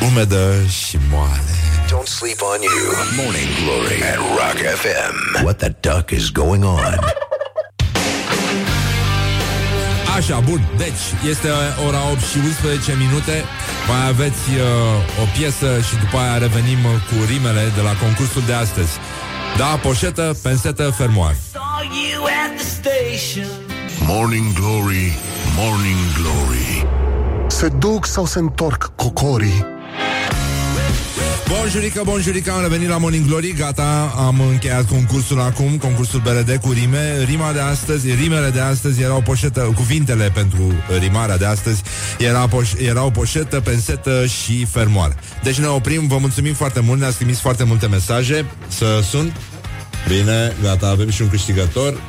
umedă 0.06 0.54
și 0.68 0.98
moale. 1.10 1.40
Don't 1.88 2.06
sleep 2.06 2.40
on 2.40 2.60
you. 2.62 2.94
Morning 3.16 3.48
Glory 3.64 4.02
at 4.02 4.16
Rock 4.16 4.58
FM. 4.80 5.44
What 5.44 5.56
the 5.56 5.74
duck 5.80 6.10
is 6.10 6.30
going 6.30 6.64
on? 6.64 6.98
Așa, 10.18 10.40
bun. 10.40 10.60
Deci, 10.76 11.04
este 11.30 11.48
ora 11.86 12.10
8 12.10 12.20
și 12.20 12.38
11 12.38 12.96
minute. 13.04 13.44
Mai 13.88 14.08
aveți 14.08 14.44
uh, 14.50 15.22
o 15.22 15.24
piesă 15.36 15.80
și 15.88 15.94
după 15.96 16.16
aia 16.16 16.38
revenim 16.38 16.84
uh, 16.84 16.90
cu 17.08 17.16
rimele 17.32 17.64
de 17.74 17.80
la 17.80 17.94
concursul 18.02 18.42
de 18.46 18.52
astăzi. 18.52 18.92
Da, 19.56 19.64
poșetă, 19.82 20.36
pensetă, 20.42 20.82
fermoar. 21.00 21.34
Morning 24.06 24.52
Glory, 24.52 25.18
Morning 25.56 26.02
Glory 26.18 26.86
Se 27.46 27.68
duc 27.68 28.06
sau 28.06 28.24
se 28.24 28.38
întorc 28.38 28.92
cocorii? 28.96 29.77
Bonjurică, 31.48 32.02
bonjurică, 32.04 32.52
am 32.52 32.62
revenit 32.62 32.88
la 32.88 32.96
Morning 32.98 33.26
Glory 33.26 33.52
Gata, 33.52 34.14
am 34.16 34.40
încheiat 34.40 34.84
concursul 34.88 35.40
acum 35.40 35.76
Concursul 35.78 36.20
BRD 36.20 36.56
cu 36.60 36.72
rime. 36.72 37.24
Rima 37.24 37.52
de 37.52 37.60
astăzi, 37.60 38.14
rimele 38.14 38.50
de 38.50 38.60
astăzi 38.60 39.02
erau 39.02 39.20
poșetă 39.20 39.60
Cuvintele 39.60 40.30
pentru 40.34 40.72
rimarea 40.98 41.36
de 41.38 41.44
astăzi 41.44 41.82
era 42.18 42.48
poș- 42.48 42.80
Erau 42.86 43.10
poșetă, 43.10 43.60
pensetă 43.60 44.26
și 44.26 44.64
fermoar 44.64 45.16
Deci 45.42 45.58
ne 45.58 45.66
oprim, 45.66 46.06
vă 46.06 46.16
mulțumim 46.18 46.54
foarte 46.54 46.80
mult 46.80 47.00
Ne-ați 47.00 47.16
trimis 47.16 47.38
foarte 47.40 47.64
multe 47.64 47.86
mesaje. 47.86 48.44
Să 48.68 49.00
sun 49.10 49.32
Bine, 50.08 50.56
gata, 50.62 50.86
avem 50.88 51.10
și 51.10 51.22
un 51.22 51.28
câștigător. 51.28 52.00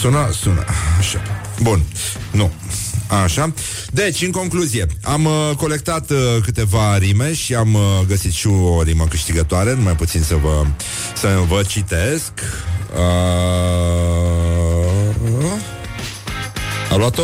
Sună, 0.00 0.28
sună 0.40 0.64
Așa, 0.98 1.20
bun, 1.60 1.82
nu 2.30 2.52
Așa. 3.24 3.52
Deci, 3.90 4.22
în 4.22 4.30
concluzie, 4.30 4.86
am 5.02 5.24
uh, 5.24 5.50
colectat 5.56 6.10
uh, 6.10 6.16
câteva 6.42 6.98
rime 6.98 7.34
și 7.34 7.54
am 7.54 7.74
uh, 7.74 7.80
găsit 8.06 8.32
și 8.32 8.46
o 8.46 8.82
rimă 8.82 9.06
câștigătoare, 9.06 9.74
numai 9.74 9.96
puțin 9.96 10.22
să 10.22 10.34
vă, 10.34 10.66
să 11.14 11.40
vă 11.48 11.62
citesc. 11.68 12.32
Uh... 12.94 13.00
A 16.90 16.96
luat-o? 16.96 17.22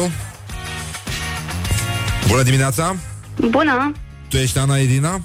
Bună 2.29 2.43
dimineața! 2.43 2.97
Bună! 3.51 3.93
Tu 4.29 4.37
ești 4.37 4.59
Ana 4.59 4.77
Irina? 4.77 5.21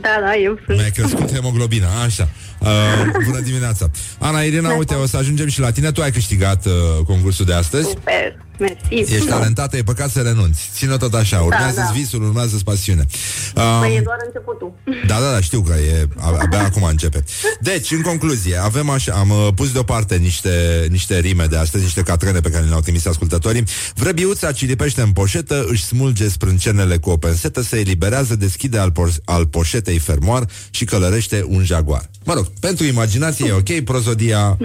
Da, 0.00 0.18
da, 0.20 0.36
eu 0.36 0.58
sunt. 0.66 0.76
Mi-ai 0.76 0.90
crescut 0.90 1.32
hemoglobina, 1.34 2.02
așa. 2.02 2.28
Uh, 2.62 3.24
bună 3.24 3.40
dimineața. 3.40 3.90
Ana 4.18 4.40
Irina, 4.40 4.74
uite, 4.74 4.94
o 4.94 5.06
să 5.06 5.16
ajungem 5.16 5.48
și 5.48 5.60
la 5.60 5.70
tine. 5.70 5.92
Tu 5.92 6.02
ai 6.02 6.10
câștigat 6.10 6.66
uh, 6.66 6.72
concursul 7.06 7.44
de 7.44 7.54
astăzi. 7.54 7.88
Super, 7.88 8.38
mersi. 8.58 9.14
Ești 9.14 9.26
talentată, 9.26 9.76
e 9.76 9.82
păcat 9.82 10.10
să 10.10 10.20
renunți. 10.20 10.70
Ține 10.74 10.96
tot 10.96 11.14
așa, 11.14 11.40
urmează 11.40 11.80
da. 11.80 11.90
visul, 11.94 12.22
urmează 12.22 12.56
pasiune. 12.64 13.06
Uh, 13.54 13.78
Păi 13.80 13.96
e 13.96 14.00
doar 14.00 14.16
începutul. 14.26 14.72
da, 15.06 15.20
da, 15.20 15.30
da, 15.30 15.40
știu 15.40 15.62
că 15.62 15.72
e 15.72 16.08
abia 16.40 16.64
acum 16.64 16.82
începe. 16.82 17.24
Deci, 17.60 17.90
în 17.90 18.00
concluzie, 18.00 18.56
avem 18.56 18.88
așa, 18.90 19.12
am 19.12 19.30
uh, 19.30 19.48
pus 19.54 19.72
deoparte 19.72 20.16
niște, 20.16 20.86
niște 20.90 21.18
rime 21.18 21.44
de 21.46 21.56
astăzi, 21.56 21.82
niște 21.82 22.02
catrene 22.02 22.40
pe 22.40 22.50
care 22.50 22.64
le-au 22.64 22.80
trimis 22.80 23.06
ascultătorii. 23.06 23.64
Vrăbiuța 23.94 24.52
cilipește 24.52 25.00
în 25.00 25.12
poșetă, 25.12 25.64
își 25.68 25.84
smulge 25.84 26.28
sprâncenele 26.28 26.98
cu 26.98 27.10
o 27.10 27.16
pensetă, 27.16 27.62
se 27.62 27.78
eliberează, 27.78 28.36
deschide 28.36 28.78
al, 28.78 28.90
por- 28.90 29.20
al 29.24 29.46
poșetei 29.46 29.98
fermoar 29.98 30.44
și 30.70 30.84
călărește 30.84 31.44
un 31.48 31.64
jaguar. 31.64 32.10
Mă 32.24 32.34
rog, 32.34 32.46
pentru 32.60 32.84
imaginație 32.84 33.46
e 33.46 33.52
ok, 33.52 33.80
prozodia 33.84 34.58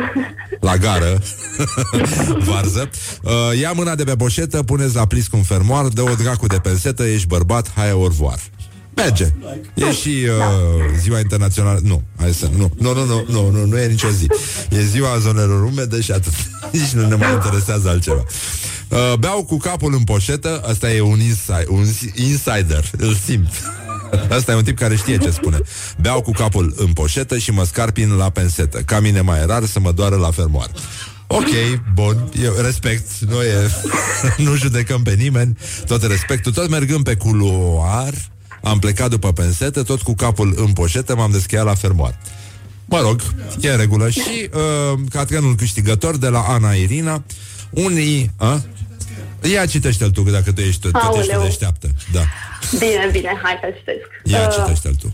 la 0.60 0.78
gară, 0.78 1.22
varză. 2.50 2.90
Uh, 3.24 3.60
ia 3.60 3.72
mâna 3.72 3.96
de 3.96 4.04
pe 4.04 4.16
poșetă, 4.16 4.64
puneți 4.64 4.96
la 4.96 5.06
plis 5.06 5.28
cu 5.28 5.38
un 5.38 5.44
fermoar, 5.44 5.86
dă 5.86 6.02
o 6.02 6.14
dracu 6.14 6.48
de 6.48 6.58
pensetă, 6.58 7.04
ești 7.04 7.28
bărbat, 7.28 7.72
hai 7.76 7.92
orvoar. 7.92 8.40
Merge. 8.96 9.26
E 9.74 9.92
și 9.92 10.08
uh, 10.08 11.00
ziua 11.00 11.20
internațională. 11.20 11.80
Nu, 11.84 12.02
hai 12.18 12.34
să. 12.34 12.50
Nu, 12.58 12.72
nu, 12.78 12.94
nu, 12.94 13.06
nu, 13.06 13.26
nu, 13.30 13.50
nu, 13.50 13.66
nu 13.66 13.78
e 13.78 13.88
nicio 13.88 14.10
zi. 14.10 14.28
E 14.70 14.82
ziua 14.82 15.18
zonelor 15.18 15.64
umede 15.64 16.02
și 16.02 16.12
atât. 16.12 16.34
Nici 16.72 16.90
nu 16.90 17.08
ne 17.08 17.16
mai 17.16 17.34
interesează 17.34 17.90
altceva. 17.90 18.24
Uh, 18.90 19.14
beau 19.20 19.44
cu 19.44 19.58
capul 19.58 19.94
în 19.94 20.04
poșetă, 20.04 20.64
asta 20.68 20.92
e 20.92 21.02
un, 21.02 21.20
inside, 21.20 21.66
un 21.68 21.86
insider, 22.16 22.92
îl 22.98 23.16
simt. 23.26 23.54
Asta 24.30 24.52
e 24.52 24.56
un 24.56 24.64
tip 24.64 24.78
care 24.78 24.96
știe 24.96 25.18
ce 25.18 25.30
spune. 25.30 25.60
Beau 26.02 26.22
cu 26.22 26.32
capul 26.32 26.74
în 26.78 26.94
poșetă 26.94 27.38
și 27.38 27.52
mă 27.52 27.64
scarpin 27.64 28.12
la 28.12 28.30
pensetă. 28.30 28.78
Ca 28.80 29.00
mine 29.00 29.22
mai 29.22 29.46
rar 29.46 29.66
să 29.66 29.80
mă 29.80 29.92
doară 29.92 30.16
la 30.16 30.32
fermoar. 30.32 30.70
Ok, 31.28 31.82
bun, 31.94 32.30
eu 32.44 32.54
respect, 32.62 33.20
nu 33.20 33.42
e, 33.42 33.72
nu 34.46 34.56
judecăm 34.56 35.02
pe 35.02 35.14
nimeni, 35.14 35.58
tot 35.86 36.04
respectul, 36.04 36.52
tot 36.52 36.70
mergând 36.70 37.04
pe 37.04 37.16
culoar, 37.16 38.14
am 38.64 38.80
plecat 38.80 39.10
după 39.10 39.34
pensetă, 39.34 39.84
tot 39.84 40.02
cu 40.02 40.14
capul 40.14 40.54
în 40.58 40.74
poșetă, 40.74 41.16
m-am 41.16 41.32
descheiat 41.32 41.66
la 41.66 41.74
fermoar. 41.74 42.20
Mă 42.86 43.00
rog, 43.00 43.22
e 43.62 43.70
în 43.70 43.78
regulă. 43.78 44.10
Și 44.10 44.50
uh, 44.54 45.00
catrenul 45.10 45.56
câștigător 45.56 46.18
de 46.18 46.28
la 46.28 46.40
Ana 46.40 46.72
Irina, 46.72 47.24
unii... 47.70 48.32
A? 48.36 48.62
Ia 49.42 49.66
citește-l 49.66 50.10
tu, 50.12 50.22
că 50.24 50.32
dacă 50.32 50.52
tu 50.52 50.62
ești, 50.62 50.82
tot 50.82 50.92
ești 50.94 51.32
Aoleu. 51.32 51.42
deșteaptă. 51.42 51.88
Da. 52.14 52.22
Bine, 52.80 53.10
bine, 53.12 53.40
hai 53.44 53.58
să 53.62 53.74
citesc. 53.78 54.08
Ia 54.24 54.48
Uh, 54.48 54.54
citește-l 54.54 54.96
tu. 55.02 55.12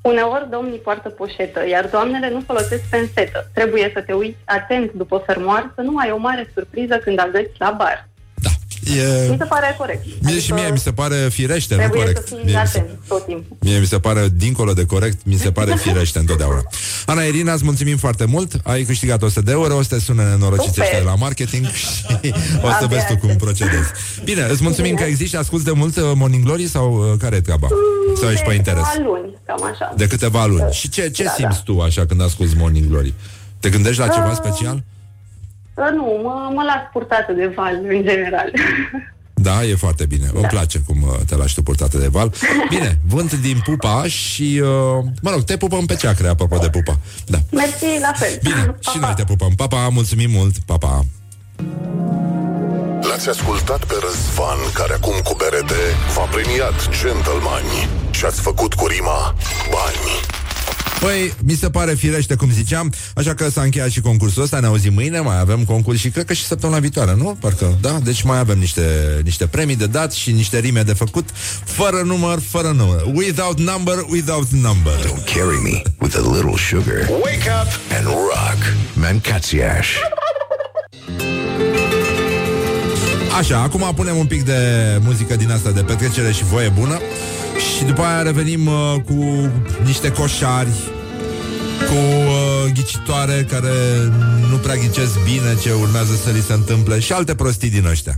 Uneori 0.00 0.50
domnii 0.50 0.78
poartă 0.78 1.08
poșetă, 1.08 1.68
iar 1.68 1.86
doamnele 1.86 2.30
nu 2.30 2.42
folosesc 2.46 2.82
pensetă. 2.90 3.50
Trebuie 3.54 3.90
să 3.94 4.00
te 4.00 4.12
uiți 4.12 4.38
atent 4.44 4.92
după 4.92 5.22
fermoar, 5.26 5.72
să 5.74 5.80
nu 5.80 5.96
ai 5.98 6.10
o 6.10 6.16
mare 6.16 6.50
surpriză 6.54 6.96
când 6.96 7.20
agăți 7.20 7.50
la 7.58 7.70
bar. 7.70 8.08
Da. 8.84 8.92
E... 8.94 9.28
Mi 9.30 9.36
se 9.38 9.44
pare 9.44 9.74
corect. 9.78 10.04
Mie 10.22 10.40
și 10.40 10.52
mie 10.52 10.68
mi 10.72 10.78
se 10.78 10.92
pare 10.92 11.16
firește, 11.30 11.74
nu 11.74 11.80
Trebuie 11.80 12.00
corect. 12.02 12.28
să 12.28 12.34
fii 12.34 12.44
Mie 12.44 12.60
mi 12.62 12.66
se- 12.68 12.78
atent 12.78 12.98
tot 13.08 13.26
timpul. 13.26 13.56
Mie 13.60 13.78
mi 13.78 13.86
se 13.86 13.98
pare, 13.98 14.28
dincolo 14.34 14.72
de 14.72 14.84
corect, 14.86 15.18
mi 15.24 15.36
se 15.36 15.50
pare 15.52 15.74
firește 15.74 16.18
întotdeauna. 16.18 16.62
Ana 17.06 17.22
Irina, 17.22 17.52
îți 17.52 17.64
mulțumim 17.64 17.96
foarte 17.96 18.24
mult. 18.24 18.52
Ai 18.62 18.82
câștigat 18.82 19.22
100 19.22 19.40
de 19.40 19.50
euro, 19.50 19.76
o 19.76 19.82
să 19.82 19.88
te 19.94 20.00
sună 20.00 20.22
nenorociți 20.22 20.68
Super. 20.68 20.82
ăștia 20.82 20.98
de 20.98 21.04
la 21.04 21.14
marketing 21.14 21.66
și 21.80 21.86
o 22.62 22.68
să 22.68 22.78
Abia 22.82 22.86
vezi 22.86 23.06
tu 23.06 23.16
cum 23.16 23.28
aștept. 23.28 23.38
procedezi. 23.44 23.88
Bine, 24.24 24.46
îți 24.50 24.62
mulțumim 24.62 24.90
Bine. 24.94 25.02
că 25.02 25.10
existi, 25.10 25.36
asculti 25.36 25.64
de 25.64 25.70
mult 25.72 25.96
uh, 25.96 26.02
Morning 26.14 26.44
Glory 26.44 26.66
sau 26.68 26.94
uh, 26.94 27.18
care 27.18 27.36
e 27.36 27.40
treaba? 27.40 27.68
Sau 28.20 28.30
ești 28.30 28.42
pe 28.44 28.48
De 28.50 28.54
interes? 28.56 28.82
câteva 28.92 29.08
luni, 29.10 29.34
cam 29.46 29.64
așa. 29.72 29.94
De 29.96 30.06
câteva 30.06 30.46
luni. 30.46 30.72
Și 30.72 30.88
ce, 30.88 31.08
ce 31.10 31.22
Da, 31.24 31.30
simți 31.30 31.56
da. 31.56 31.72
tu 31.72 31.80
așa 31.80 32.06
când 32.06 32.22
asculti 32.22 32.56
Morning 32.56 32.86
Glory? 32.88 33.14
Te 33.60 33.68
gândești 33.70 34.00
la 34.00 34.08
ceva 34.08 34.28
Ah. 34.28 34.34
special? 34.44 34.82
Uh, 35.74 35.88
Nu, 35.94 36.20
mă, 36.22 36.50
mă 36.54 36.62
las 36.62 36.82
purtată 36.92 37.32
de 37.32 37.52
val, 37.56 37.74
în 37.88 38.02
general. 38.02 38.50
Da, 39.34 39.64
e 39.64 39.74
foarte 39.74 40.06
bine. 40.06 40.30
Îmi 40.34 40.44
place 40.46 40.78
cum 40.86 41.02
uh, 41.02 41.14
te 41.26 41.36
lași 41.36 41.54
tu 41.54 41.62
purtată 41.62 41.98
de 41.98 42.06
val. 42.06 42.32
Bine, 42.74 42.98
vânt 43.08 43.32
din 43.34 43.60
pupa 43.64 44.04
și, 44.06 44.60
uh, 44.62 45.04
mă 45.22 45.30
rog, 45.30 45.42
te 45.42 45.56
pupăm 45.56 45.86
pe 45.86 45.94
ceacre, 45.94 46.28
apropo 46.28 46.56
de 46.58 46.68
pupa. 46.68 46.98
Da. 47.26 47.38
Mersi, 47.50 47.86
la 48.00 48.12
fel. 48.14 48.38
Bine, 48.42 48.54
Pa, 48.82 48.90
și 48.90 48.98
pa. 48.98 49.06
noi 49.06 49.14
te 49.16 49.24
pupăm. 49.24 49.52
Papa, 49.56 49.88
mulțumim 49.88 50.30
mult. 50.30 50.56
Papa. 50.66 51.04
L-ați 53.08 53.28
ascultat 53.28 53.84
pe 53.84 53.94
Răzvan, 54.04 54.58
care 54.74 54.92
acum 54.92 55.14
cu 55.24 55.34
BRD 55.36 55.72
v-a 56.14 56.24
premiat 56.24 56.88
gentleman 57.00 57.64
și 58.10 58.24
ați 58.24 58.40
făcut 58.40 58.74
cu 58.74 58.86
rima 58.86 59.34
bani. 59.70 60.04
Păi, 61.02 61.34
mi 61.44 61.52
se 61.52 61.70
pare 61.70 61.94
firește, 61.94 62.34
cum 62.34 62.50
ziceam, 62.52 62.92
așa 63.14 63.34
că 63.34 63.50
s-a 63.50 63.62
încheiat 63.62 63.90
și 63.90 64.00
concursul 64.00 64.42
ăsta, 64.42 64.60
ne 64.60 64.66
auzim 64.66 64.92
mâine, 64.92 65.20
mai 65.20 65.40
avem 65.40 65.64
concurs 65.64 65.98
și 65.98 66.08
cred 66.08 66.24
că 66.24 66.32
și 66.32 66.44
săptămâna 66.44 66.78
viitoare, 66.78 67.14
nu? 67.16 67.36
Parcă, 67.40 67.78
da? 67.80 67.98
Deci 68.04 68.22
mai 68.22 68.38
avem 68.38 68.58
niște, 68.58 68.82
niște 69.24 69.46
premii 69.46 69.76
de 69.76 69.86
dat 69.86 70.12
și 70.12 70.32
niște 70.32 70.58
rime 70.58 70.82
de 70.82 70.92
făcut, 70.92 71.28
fără 71.64 72.02
număr, 72.04 72.38
fără 72.48 72.68
număr. 72.76 73.02
Without 73.14 73.60
number, 73.60 73.94
without 74.08 74.48
number. 74.48 74.92
Don't 74.92 75.24
carry 75.34 75.60
me 75.62 75.82
with 75.98 76.16
a 76.16 76.34
little 76.34 76.56
sugar. 76.68 77.08
Wake 77.08 77.50
up 77.62 77.96
and 77.96 78.06
rock. 78.06 78.60
Mancațiaș. 78.94 79.88
Așa, 83.38 83.60
acum 83.60 83.92
punem 83.94 84.16
un 84.16 84.26
pic 84.26 84.44
de 84.44 84.58
muzică 85.00 85.36
din 85.36 85.50
asta 85.50 85.70
de 85.70 85.82
petrecere 85.82 86.32
și 86.32 86.44
voie 86.44 86.68
bună 86.68 87.00
și 87.76 87.84
după 87.84 88.02
aia 88.02 88.22
revenim 88.22 88.66
uh, 88.66 88.94
cu 89.04 89.50
niște 89.84 90.12
coșari, 90.12 90.68
cu 91.88 91.94
uh, 91.94 92.72
ghicitoare 92.72 93.46
care 93.50 93.72
nu 94.50 94.56
prea 94.56 94.76
ghicesc 94.76 95.22
bine 95.24 95.56
ce 95.62 95.72
urmează 95.72 96.14
să 96.24 96.30
li 96.30 96.42
se 96.46 96.52
întâmple 96.52 97.00
și 97.00 97.12
alte 97.12 97.34
prostii 97.34 97.70
din 97.70 97.86
ăștia. 97.86 98.16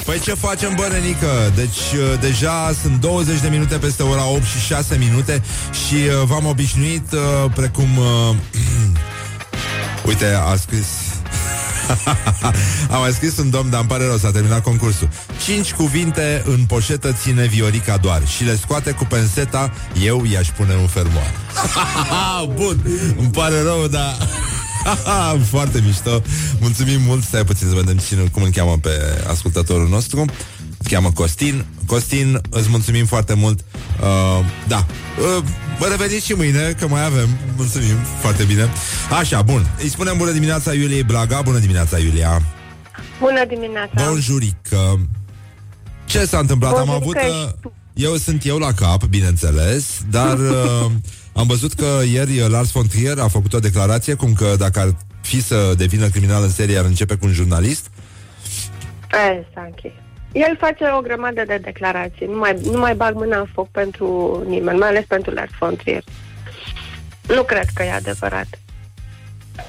Păi 0.04 0.20
ce 0.20 0.34
facem, 0.34 0.72
bă, 0.74 0.88
Renică? 0.92 1.52
Deci 1.54 1.68
uh, 1.76 2.20
deja 2.20 2.72
sunt 2.82 3.00
20 3.00 3.40
de 3.40 3.48
minute 3.48 3.76
peste 3.76 4.02
ora 4.02 4.28
8 4.28 4.42
și 4.42 4.66
6 4.66 4.96
minute 4.96 5.42
și 5.87 5.94
uh, 5.94 6.26
v-am 6.26 6.46
obișnuit 6.46 7.12
uh, 7.12 7.50
precum... 7.54 7.96
Uh, 7.96 8.37
uite, 10.08 10.26
a 10.46 10.56
scris... 10.56 10.87
Am 12.94 13.00
mai 13.00 13.12
scris 13.12 13.36
un 13.38 13.50
domn, 13.50 13.70
dar 13.70 13.80
îmi 13.80 13.88
pare 13.88 14.06
rău, 14.06 14.16
s-a 14.16 14.30
terminat 14.30 14.62
concursul. 14.62 15.08
Cinci 15.44 15.72
cuvinte 15.72 16.42
în 16.46 16.64
poșetă 16.64 17.12
ține 17.12 17.46
Viorica 17.46 17.96
doar 17.96 18.26
și 18.26 18.44
le 18.44 18.56
scoate 18.56 18.90
cu 18.90 19.04
penseta, 19.04 19.72
eu 20.02 20.24
i-aș 20.24 20.48
pune 20.48 20.74
un 20.74 20.86
fermoar. 20.86 21.32
Bun, 22.58 22.86
îmi 23.18 23.30
pare 23.30 23.62
rău, 23.62 23.86
dar... 23.86 24.16
Foarte 25.50 25.82
mișto. 25.84 26.22
Mulțumim 26.60 27.00
mult. 27.00 27.22
Stai 27.22 27.44
puțin 27.44 27.68
să 27.68 27.74
vedem 27.74 27.96
cine, 27.96 28.20
cum 28.32 28.42
îl 28.42 28.50
cheamă 28.50 28.78
pe 28.82 28.90
ascultătorul 29.28 29.88
nostru. 29.88 30.24
Se 30.84 30.90
cheamă 30.94 31.10
Costin. 31.14 31.64
Costin, 31.86 32.40
îți 32.50 32.68
mulțumim 32.70 33.06
foarte 33.06 33.34
mult. 33.34 33.60
Uh, 34.00 34.44
da. 34.68 34.86
Uh, 35.36 35.44
vă 35.78 35.86
reveniți 35.86 36.26
și 36.26 36.32
mâine, 36.32 36.74
că 36.78 36.88
mai 36.88 37.04
avem. 37.04 37.28
Mulțumim 37.56 37.96
foarte 38.20 38.44
bine. 38.44 38.68
Așa, 39.18 39.42
bun. 39.42 39.66
Îi 39.82 39.88
spunem 39.88 40.16
bună 40.16 40.30
dimineața 40.30 40.72
Iuliei 40.74 41.02
Blaga. 41.02 41.42
Bună 41.42 41.58
dimineața, 41.58 41.98
Iulia. 41.98 42.42
Bună 43.20 43.44
dimineața! 43.48 44.04
Bonjurică. 44.06 45.00
Ce 46.04 46.24
s-a 46.24 46.38
întâmplat? 46.38 46.76
Am 46.76 46.86
Bonjurică 46.86 47.02
avut... 47.02 47.16
ești 47.16 47.46
Uh, 47.46 47.60
tu. 47.60 47.72
eu 47.94 48.16
sunt 48.16 48.46
eu 48.46 48.58
la 48.58 48.72
cap, 48.72 49.04
bineînțeles, 49.04 50.02
dar 50.10 50.38
uh, 50.50 50.90
am 51.32 51.46
văzut 51.46 51.72
că 51.72 52.00
ieri 52.12 52.40
uh, 52.40 52.48
Lars 52.48 52.70
von 52.70 52.86
Trier 52.86 53.18
a 53.18 53.28
făcut 53.28 53.52
o 53.52 53.58
declarație 53.58 54.14
cum 54.14 54.32
că 54.32 54.54
dacă 54.58 54.80
ar 54.80 54.96
fi 55.20 55.42
să 55.42 55.74
devină 55.76 56.08
criminal 56.08 56.42
în 56.42 56.50
serie, 56.50 56.78
ar 56.78 56.84
începe 56.84 57.14
cu 57.14 57.26
un 57.26 57.32
jurnalist. 57.32 57.90
Exact. 59.06 60.03
El 60.34 60.56
face 60.60 60.84
o 60.98 61.00
grămadă 61.00 61.42
de 61.46 61.58
declarații. 61.62 62.26
Nu 62.26 62.38
mai, 62.38 62.56
nu 62.70 62.78
mai 62.78 62.94
bag 62.94 63.14
mâna 63.14 63.38
în 63.38 63.46
foc 63.52 63.70
pentru 63.70 64.42
nimeni, 64.48 64.78
mai 64.78 64.88
ales 64.88 65.04
pentru 65.08 65.30
Lars 65.32 65.50
von 65.58 65.76
Trier. 65.76 66.02
Nu 67.28 67.42
cred 67.42 67.64
că 67.74 67.82
e 67.82 67.92
adevărat. 67.92 68.46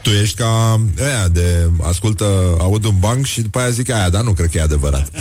Tu 0.01 0.09
ești 0.09 0.35
ca 0.37 0.79
aia 1.03 1.27
de 1.27 1.69
ascultă, 1.83 2.55
aud 2.59 2.83
un 2.85 2.99
banc 2.99 3.25
și 3.25 3.41
după 3.41 3.59
aia 3.59 3.69
zic 3.69 3.89
aia, 3.91 4.09
dar 4.09 4.21
nu 4.23 4.31
cred 4.33 4.49
că 4.49 4.57
e 4.57 4.61
adevărat. 4.61 5.09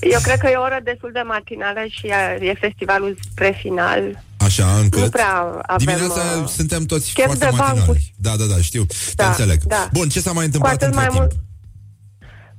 Eu 0.00 0.20
cred 0.22 0.38
că 0.38 0.48
e 0.50 0.56
o 0.56 0.60
oră 0.62 0.80
destul 0.84 1.10
de 1.12 1.20
matinală 1.24 1.80
și 1.88 2.06
e, 2.06 2.44
e 2.46 2.54
festivalul 2.60 3.18
spre 3.30 3.58
final. 3.60 4.22
Așa, 4.36 4.76
încât... 4.82 5.00
Nu 5.02 5.08
prea 5.08 5.36
avem, 5.62 5.86
Dimineața 5.86 6.22
uh, 6.42 6.48
suntem 6.48 6.84
toți 6.84 7.12
chef 7.12 7.24
foarte 7.24 7.44
de 7.44 7.50
matinali. 7.50 7.76
bancuri. 7.78 8.14
Da, 8.16 8.36
da, 8.36 8.44
da, 8.44 8.56
știu. 8.60 8.86
Da, 9.14 9.22
Te 9.24 9.28
înțeleg. 9.28 9.62
da. 9.62 9.88
Bun, 9.92 10.08
ce 10.08 10.20
s-a 10.20 10.32
mai 10.32 10.38
Cu 10.40 10.44
întâmplat 10.44 10.72
atât 10.72 10.86
între 10.86 11.00
mai 11.00 11.08
timp? 11.08 11.20
mult. 11.20 11.32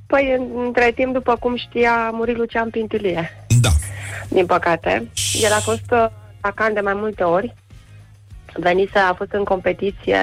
Păi, 0.07 0.35
în- 0.37 0.65
între 0.65 0.91
timp, 0.95 1.13
după 1.13 1.35
cum 1.39 1.55
știa, 1.55 1.91
a 1.91 2.09
murit 2.09 2.37
Lucian 2.37 2.69
Pintilie, 2.69 3.45
Da. 3.61 3.69
din 4.29 4.45
păcate. 4.45 5.09
El 5.41 5.51
a 5.51 5.59
fost 5.59 5.91
uh, 5.91 6.05
atacant 6.41 6.73
de 6.73 6.79
mai 6.79 6.93
multe 6.93 7.23
ori. 7.23 7.53
Venise, 8.53 8.97
a 8.99 9.13
fost 9.13 9.31
în 9.31 9.43
competiție 9.43 10.17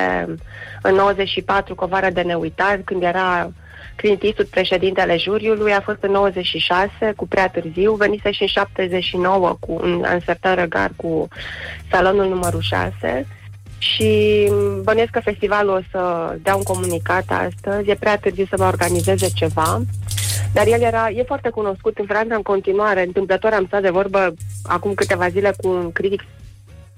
în 0.83 0.95
94 0.95 1.75
cu 1.75 1.85
o 1.85 1.87
vară 1.87 2.11
de 2.11 2.23
neuitat, 2.23 2.81
când 2.85 3.03
era 3.03 3.51
Clint 3.97 4.23
Eastwood 4.23 4.49
președintele 4.51 5.16
juriului, 5.16 5.73
a 5.73 5.81
fost 5.81 5.99
în 6.03 6.11
96 6.11 7.12
cu 7.16 7.27
prea 7.27 7.49
târziu, 7.49 7.95
venise 7.95 8.31
și 8.31 8.42
în 8.42 8.49
79 8.49 9.57
cu 9.61 9.73
un 9.83 10.05
însertări 10.12 10.61
răgar 10.61 10.90
cu 10.97 11.29
salonul 11.90 12.29
numărul 12.29 12.61
6 12.61 13.27
și 13.83 14.51
bănuiesc 14.83 15.11
că 15.11 15.21
festivalul 15.21 15.75
o 15.75 15.81
să 15.90 16.35
dea 16.42 16.55
un 16.55 16.62
comunicat 16.62 17.25
astăzi, 17.29 17.90
e 17.90 17.95
prea 17.95 18.18
târziu 18.18 18.47
să 18.49 18.55
mai 18.59 18.66
organizeze 18.66 19.29
ceva, 19.29 19.81
dar 20.53 20.66
el 20.66 20.81
era, 20.81 21.11
e 21.11 21.23
foarte 21.23 21.49
cunoscut 21.49 21.99
în 21.99 22.07
Franța 22.07 22.35
în 22.35 22.42
continuare, 22.42 23.03
întâmplător 23.03 23.53
am 23.53 23.66
stat 23.66 23.83
de 23.83 23.90
vorbă 23.90 24.35
acum 24.62 24.95
câteva 24.95 25.29
zile 25.29 25.53
cu 25.57 25.68
un 25.68 25.92
critic 25.92 26.23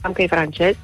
am 0.01 0.12
că 0.12 0.23
e 0.23 0.27
francez 0.27 0.75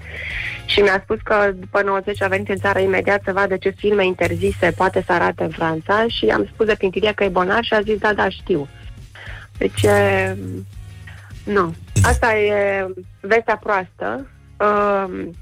și 0.64 0.80
mi-a 0.80 1.00
spus 1.02 1.18
că 1.24 1.52
după 1.54 1.82
90 1.82 2.22
a 2.22 2.28
venit 2.28 2.48
în 2.48 2.56
țară 2.56 2.78
imediat 2.78 3.22
să 3.24 3.32
vadă 3.32 3.56
ce 3.56 3.70
filme 3.70 4.06
interzise 4.06 4.72
poate 4.76 5.02
să 5.06 5.12
arate 5.12 5.42
în 5.42 5.50
Franța 5.50 6.04
și 6.08 6.26
am 6.26 6.48
spus 6.52 6.66
de 6.66 6.74
Pintilie 6.78 7.12
că 7.12 7.24
e 7.24 7.28
bonar 7.28 7.64
și 7.64 7.74
a 7.74 7.80
zis 7.80 7.98
da, 7.98 8.12
da, 8.12 8.28
știu. 8.28 8.68
Deci, 9.58 9.82
e... 9.82 10.36
nu. 11.44 11.74
Asta 12.02 12.36
e 12.36 12.86
vestea 13.20 13.56
proastă. 13.56 14.26
Um, 14.56 15.34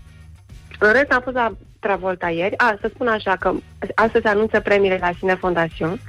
în 0.79 0.93
rest 0.93 1.13
am 1.13 1.21
fost 1.21 1.37
la 1.37 1.53
Travolta 1.81 2.29
ieri. 2.29 2.59
A, 2.59 2.77
să 2.81 2.91
spun 2.95 3.09
așa 3.09 3.37
că 3.37 3.53
astăzi 3.95 4.25
se 4.25 4.31
anunță 4.31 4.61
premiile 4.61 4.99
la 5.01 5.13
Cine 5.19 5.35
Fondation 5.35 6.01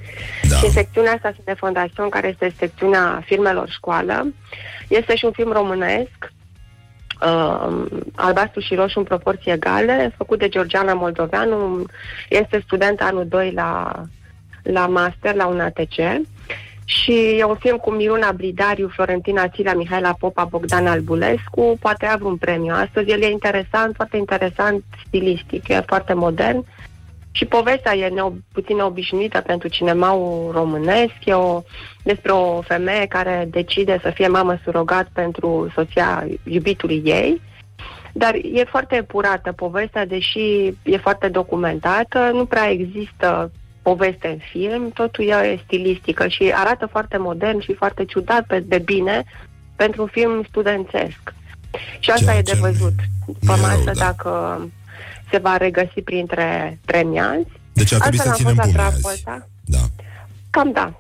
Da. 0.49 0.55
și 0.55 0.65
în 0.65 0.71
secțiunea 0.71 1.13
asta 1.13 1.31
Cine 1.31 1.53
Fondation, 1.53 2.09
care 2.09 2.27
este 2.27 2.53
secțiunea 2.57 3.21
filmelor 3.25 3.69
școală, 3.69 4.33
este 4.87 5.15
și 5.15 5.25
un 5.25 5.31
film 5.31 5.51
românesc 5.51 6.31
uh, 7.25 7.85
albastru 8.15 8.59
și 8.59 8.75
roșu 8.75 8.99
în 8.99 9.05
proporții 9.05 9.51
egale, 9.51 10.13
făcut 10.17 10.39
de 10.39 10.49
Georgiana 10.49 10.93
Moldoveanu, 10.93 11.85
este 12.29 12.61
student 12.65 13.01
anul 13.01 13.27
2 13.27 13.51
la, 13.51 13.91
la 14.63 14.87
master, 14.87 15.35
la 15.35 15.45
un 15.45 15.59
ATC 15.59 15.97
și 16.89 17.35
e 17.37 17.43
un 17.43 17.55
film 17.55 17.77
cu 17.77 17.91
Miruna 17.91 18.31
Bridariu, 18.31 18.87
Florentina 18.87 19.47
Țila, 19.47 19.73
Mihaela 19.73 20.13
Popa, 20.19 20.43
Bogdan 20.43 20.87
Albulescu, 20.87 21.77
poate 21.79 22.05
avea 22.05 22.27
un 22.27 22.37
premiu 22.37 22.73
astăzi. 22.73 23.09
El 23.09 23.21
e 23.21 23.29
interesant, 23.29 23.95
foarte 23.95 24.17
interesant, 24.17 24.83
stilistic, 25.05 25.67
e 25.67 25.83
foarte 25.87 26.13
modern 26.13 26.65
și 27.31 27.45
povestea 27.45 27.95
e 27.95 28.07
neo, 28.07 28.33
puțin 28.51 28.75
neobișnuită 28.75 29.41
pentru 29.41 29.67
cinemaul 29.67 30.51
românesc. 30.51 31.13
E 31.23 31.33
o, 31.33 31.61
despre 32.03 32.31
o 32.31 32.61
femeie 32.61 33.05
care 33.05 33.47
decide 33.51 33.99
să 34.01 34.09
fie 34.09 34.27
mamă 34.27 34.59
surogat 34.63 35.07
pentru 35.13 35.71
soția 35.73 36.27
iubitului 36.43 37.01
ei. 37.05 37.41
Dar 38.13 38.33
e 38.53 38.63
foarte 38.63 38.95
epurată 38.95 39.51
povestea, 39.51 40.05
deși 40.05 40.65
e 40.83 40.97
foarte 41.01 41.27
documentată, 41.27 42.29
nu 42.33 42.45
prea 42.45 42.69
există 42.69 43.51
poveste 43.89 44.27
în 44.27 44.39
film, 44.51 44.91
totul 44.91 45.27
e 45.27 45.59
stilistică 45.65 46.27
și 46.27 46.51
arată 46.55 46.85
foarte 46.85 47.17
modern 47.17 47.59
și 47.61 47.73
foarte 47.73 48.05
ciudat 48.05 48.43
pe, 48.47 48.59
de 48.59 48.77
bine 48.77 49.23
pentru 49.75 50.01
un 50.01 50.07
film 50.11 50.45
studențesc. 50.49 51.21
Și 51.99 52.09
asta 52.09 52.25
Ceea 52.25 52.37
e 52.37 52.41
de 52.41 52.51
ce 52.51 52.57
văzut 52.57 52.93
după 53.25 53.55
nu 53.55 53.57
e 53.57 53.61
masă 53.61 53.81
rău, 53.85 53.93
da. 53.93 54.05
dacă 54.05 54.31
se 55.31 55.37
va 55.37 55.57
regăsi 55.57 56.01
printre 56.03 56.79
premianți. 56.85 57.51
Deci 57.73 57.93
ar 57.93 57.99
trebui 57.99 58.19
să 58.19 58.29
Astfel 58.29 58.47
am 58.47 58.53
ținem 58.53 58.55
fost 58.55 58.75
la 58.75 58.83
pumni 58.83 58.87
azi. 58.87 59.01
Travolta. 59.01 59.47
Da. 59.65 59.83
Cam 60.49 60.71
da. 60.71 60.99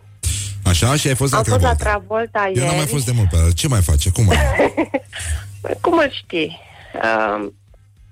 Așa? 0.63 0.95
Și 0.95 1.07
ai 1.07 1.15
fost 1.15 1.31
la 1.31 1.37
Am 1.37 1.43
fost 1.43 1.61
la 1.61 1.75
Travolta. 1.75 1.89
Travolta 1.89 2.43
Eu 2.47 2.53
ieri. 2.53 2.67
n-am 2.67 2.75
mai 2.75 2.85
fost 2.85 3.05
de 3.05 3.11
mult 3.15 3.29
pe 3.29 3.35
ăla. 3.35 3.51
Ce 3.51 3.67
mai 3.67 3.81
face? 3.81 4.09
Cum 4.09 4.25
mai? 4.25 4.37
Cum 5.85 5.97
îl 5.97 6.11
știi? 6.23 6.59
Uh, 7.03 7.47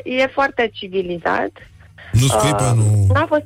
e 0.03 0.27
foarte 0.33 0.69
civilizat. 0.73 1.51
Nu 2.11 2.27
scuipă, 2.27 2.73
Uh, 2.75 2.83
nu... 2.83 3.05
N-a 3.13 3.25
fost 3.27 3.45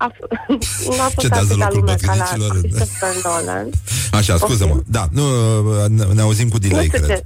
a 0.00 0.12
f- 0.14 0.28
nu 0.96 1.00
a 1.00 1.08
fost 1.14 1.18
Ce 1.18 1.28
dați 1.28 1.46
de 1.48 1.52
atâta 1.52 1.68
locul 1.68 1.78
lume 1.78 1.94
ca 2.06 2.14
la 2.14 2.24
bătrânicilor? 2.24 2.60
Christopher 2.60 3.14
Nolan. 3.24 3.68
Așa, 4.12 4.36
scuză-mă. 4.36 4.72
Ok. 4.72 4.82
Da, 4.86 5.04
nu, 5.12 5.22
ne, 5.88 6.04
ne 6.14 6.20
auzim 6.20 6.48
cu 6.48 6.58
delay, 6.58 6.86
Nu 6.86 6.92
știu 6.92 7.04
cred. 7.06 7.16
ce. 7.16 7.24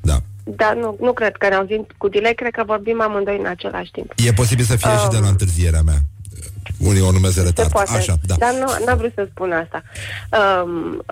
Da. 0.00 0.16
Dar 0.44 0.74
nu, 0.74 0.96
nu 1.00 1.12
cred 1.12 1.36
că 1.36 1.48
ne 1.48 1.54
auzim 1.54 1.86
cu 1.98 2.08
delay, 2.08 2.34
cred 2.34 2.52
că 2.52 2.62
vorbim 2.66 3.00
amândoi 3.00 3.38
în 3.38 3.46
același 3.46 3.90
timp. 3.90 4.12
E 4.16 4.32
posibil 4.32 4.64
să 4.64 4.76
fie 4.76 4.90
și 5.02 5.08
de 5.08 5.16
la 5.16 5.22
Um, 5.24 5.28
întârzierea 5.30 5.82
mea. 5.82 5.98
Unii 6.78 7.00
o 7.02 7.10
numesc 7.10 7.34
Se 7.34 7.42
retard. 7.42 7.70
poate, 7.70 7.96
Așa, 7.96 8.14
da. 8.26 8.34
dar 8.38 8.52
nu 8.52 8.84
n-am 8.86 8.96
vrut 8.98 9.12
să 9.14 9.28
spun 9.30 9.52
asta. 9.52 9.82
Um, 10.62 11.02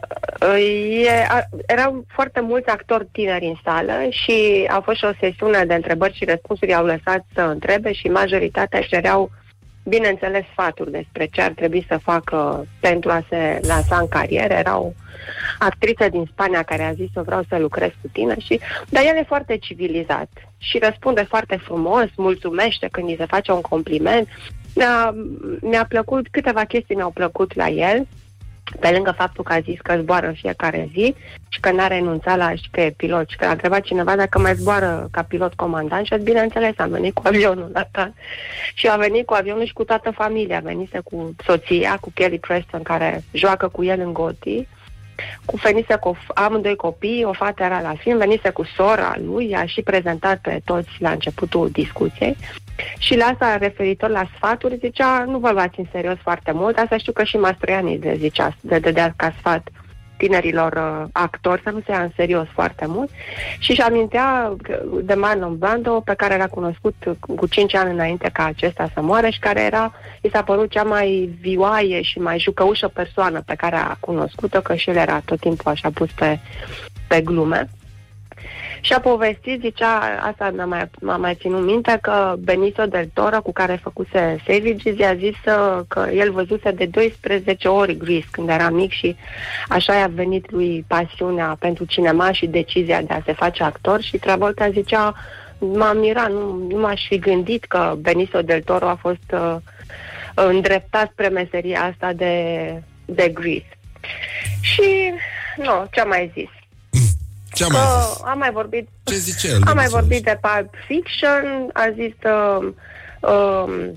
e, 1.05 1.27
a, 1.29 1.49
erau 1.67 2.05
foarte 2.15 2.41
mulți 2.41 2.69
actori 2.69 3.09
tineri 3.13 3.45
în 3.47 3.55
sală 3.65 3.93
și 4.11 4.67
a 4.69 4.81
fost 4.85 4.99
și 4.99 5.05
o 5.05 5.13
sesiune 5.21 5.65
de 5.65 5.75
întrebări 5.75 6.17
și 6.17 6.25
răspunsuri, 6.25 6.71
i-au 6.71 6.85
lăsat 6.85 7.25
să 7.35 7.41
întrebe 7.41 7.93
și 7.93 8.07
majoritatea 8.07 8.79
își 8.79 8.89
cereau 8.89 9.31
bineînțeles, 9.85 10.45
sfaturi 10.51 10.91
despre 10.91 11.27
ce 11.27 11.43
ar 11.43 11.51
trebui 11.51 11.85
să 11.89 11.99
facă 12.03 12.67
pentru 12.81 13.11
a 13.11 13.25
se 13.29 13.61
lansa 13.67 13.97
în 13.97 14.09
carieră. 14.09 14.55
Era 14.55 14.79
o 14.79 14.93
actriță 15.59 16.09
din 16.09 16.29
Spania 16.33 16.63
care 16.63 16.83
a 16.83 16.93
zis 16.93 17.09
să 17.13 17.23
vreau 17.23 17.43
să 17.49 17.59
lucrez 17.59 17.91
cu 18.01 18.09
tine, 18.13 18.35
și, 18.39 18.61
dar 18.89 19.03
el 19.03 19.17
e 19.17 19.25
foarte 19.27 19.57
civilizat 19.57 20.29
și 20.59 20.79
răspunde 20.79 21.23
foarte 21.23 21.57
frumos, 21.57 22.07
mulțumește 22.17 22.89
când 22.91 23.09
îi 23.09 23.17
se 23.19 23.27
face 23.27 23.53
un 23.53 23.61
compliment. 23.61 24.29
Mi-a, 24.75 25.15
mi-a 25.61 25.85
plăcut, 25.89 26.29
câteva 26.31 26.65
chestii 26.65 26.95
mi-au 26.95 27.11
plăcut 27.11 27.55
la 27.55 27.69
el, 27.69 28.07
pe 28.81 28.91
lângă 28.91 29.11
faptul 29.17 29.45
că 29.45 29.53
a 29.53 29.61
zis 29.61 29.81
că 29.81 29.97
zboară 30.01 30.27
în 30.27 30.35
fiecare 30.35 30.89
zi 30.93 31.15
și 31.49 31.61
că 31.61 31.71
n-a 31.71 31.87
renunțat 31.87 32.37
la 32.37 32.55
și 32.55 32.69
că 32.71 32.81
e 32.81 32.91
pilot 32.91 33.29
și 33.29 33.37
că 33.37 33.45
a 33.45 33.51
întrebat 33.51 33.81
cineva 33.81 34.17
dacă 34.17 34.39
mai 34.39 34.55
zboară 34.55 35.09
ca 35.11 35.23
pilot 35.23 35.55
comandant 35.55 36.07
și 36.07 36.15
bineînțeles 36.23 36.79
am 36.79 36.91
venit 36.91 37.15
cu 37.15 37.23
avionul 37.25 37.71
la 37.73 37.87
ta. 37.91 38.13
și 38.75 38.89
a 38.89 38.97
venit 38.97 39.27
cu 39.27 39.35
avionul 39.35 39.65
și 39.67 39.73
cu 39.73 39.85
toată 39.85 40.11
familia, 40.11 40.61
venise 40.61 41.01
cu 41.05 41.35
soția, 41.45 41.99
cu 42.01 42.11
Kelly 42.15 42.39
Preston 42.39 42.83
care 42.83 43.25
joacă 43.33 43.69
cu 43.69 43.85
el 43.85 44.01
în 44.01 44.13
Goti 44.13 44.67
cu 45.45 45.57
venise 45.57 45.97
cu 45.97 46.17
amândoi 46.35 46.77
copii, 46.77 47.25
o 47.25 47.33
fată 47.33 47.63
era 47.63 47.81
la 47.81 47.95
film, 47.95 48.19
venise 48.19 48.51
cu 48.51 48.65
sora 48.77 49.15
lui, 49.25 49.55
a 49.55 49.67
și 49.67 49.83
prezentat 49.83 50.39
pe 50.39 50.61
toți 50.65 50.91
la 50.99 51.11
începutul 51.11 51.71
discuției 51.71 52.37
și 52.99 53.17
la 53.17 53.25
asta, 53.25 53.57
referitor 53.57 54.11
la 54.11 54.29
sfaturi, 54.37 54.77
zicea, 54.77 55.25
nu 55.25 55.39
vă 55.39 55.51
luați 55.51 55.79
în 55.79 55.87
serios 55.93 56.17
foarte 56.23 56.53
mult, 56.53 56.79
asta 56.79 56.97
știu 56.97 57.13
că 57.13 57.25
și 57.25 57.37
Mastroianii 57.37 57.99
le 57.99 58.15
zicea, 58.17 58.57
de 58.61 58.79
dădea 58.79 59.13
ca 59.17 59.35
sfat 59.39 59.69
tinerilor 60.23 60.73
uh, 60.73 61.09
actori 61.13 61.63
să 61.65 61.71
nu 61.71 61.81
se 61.85 61.91
ia 61.91 62.03
în 62.03 62.11
serios 62.17 62.47
foarte 62.53 62.87
mult 62.87 63.11
și 63.59 63.71
își 63.71 63.81
amintea 63.81 64.57
de 65.03 65.15
Marlon 65.15 65.59
Brando 65.59 66.01
pe 66.01 66.15
care 66.15 66.37
l-a 66.37 66.47
cunoscut 66.47 66.95
cu 67.21 67.47
5 67.47 67.75
ani 67.75 67.93
înainte 67.93 68.31
ca 68.33 68.45
acesta 68.45 68.91
să 68.95 69.01
moară 69.01 69.29
și 69.29 69.39
care 69.39 69.61
era, 69.61 69.93
i 70.21 70.31
s-a 70.31 70.43
părut 70.43 70.71
cea 70.71 70.83
mai 70.83 71.39
vioaie 71.41 72.03
și 72.03 72.19
mai 72.19 72.39
jucăușă 72.39 72.89
persoană 72.89 73.43
pe 73.47 73.55
care 73.55 73.77
a 73.77 73.97
cunoscut-o, 74.01 74.61
că 74.61 74.75
și 74.75 74.91
el 74.91 74.97
era 74.97 75.21
tot 75.25 75.41
timpul 75.41 75.71
așa 75.71 75.91
pus 75.95 76.11
pe, 76.11 76.39
pe 77.09 77.21
glume. 77.21 77.69
Și 78.85 78.93
a 78.93 79.01
povestit, 79.01 79.61
zicea, 79.61 80.21
asta 80.23 80.53
m-a 80.57 80.65
mai, 80.65 80.91
m-a 81.01 81.17
mai 81.17 81.35
ținut 81.35 81.65
minte, 81.65 81.99
că 82.01 82.35
Benicio 82.39 82.87
del 82.87 83.11
Toro, 83.15 83.43
cu 83.43 83.53
care 83.53 83.81
făcuse 83.83 84.43
Savages, 84.47 84.99
i-a 84.99 85.15
zis 85.15 85.37
uh, 85.47 85.81
că 85.89 86.09
el 86.15 86.33
văzuse 86.33 86.71
de 86.71 86.87
12 86.87 87.69
ori 87.69 87.97
Grease 87.97 88.27
când 88.31 88.49
era 88.49 88.71
mic 88.71 88.91
și 88.91 89.17
așa 89.69 89.95
i-a 89.95 90.11
venit 90.15 90.51
lui 90.51 90.85
pasiunea 90.89 91.57
pentru 91.59 91.85
cinema 91.85 92.33
și 92.33 92.47
decizia 92.47 93.03
de 93.03 93.15
a 93.15 93.23
se 93.25 93.33
face 93.33 93.63
actor 93.63 94.03
și 94.03 94.19
Travolta 94.19 94.71
zicea, 94.71 95.15
m-am 95.59 95.99
mirat, 95.99 96.31
nu, 96.31 96.67
nu 96.69 96.81
m-aș 96.81 97.07
fi 97.07 97.19
gândit 97.19 97.65
că 97.65 97.95
Benicio 97.99 98.43
del 98.43 98.63
Toro 98.63 98.89
a 98.89 98.95
fost 98.95 99.33
uh, 99.33 99.57
îndreptat 100.35 101.11
spre 101.13 101.29
meseria 101.29 101.83
asta 101.83 102.13
de, 102.13 102.35
de 103.05 103.29
Grease. 103.29 103.79
Și, 104.61 105.13
nu, 105.57 105.87
ce 105.91 106.01
am 106.01 106.09
mai 106.09 106.31
zis? 106.35 106.62
Ce 107.55 107.65
am 107.65 107.73
mai 107.73 107.81
zis? 107.81 108.21
Am 108.25 108.39
mai 108.39 108.51
vorbit. 108.53 108.89
Ce 109.05 109.15
zice 109.15 109.49
el? 109.49 109.61
Am 109.67 109.75
mai 109.75 109.87
vorbit 109.87 110.25
de 110.25 110.39
Pulp 110.41 110.75
Fiction, 110.87 111.71
a 111.73 111.91
zis 111.95 112.13
uh, 112.25 112.73
uh, 113.21 113.89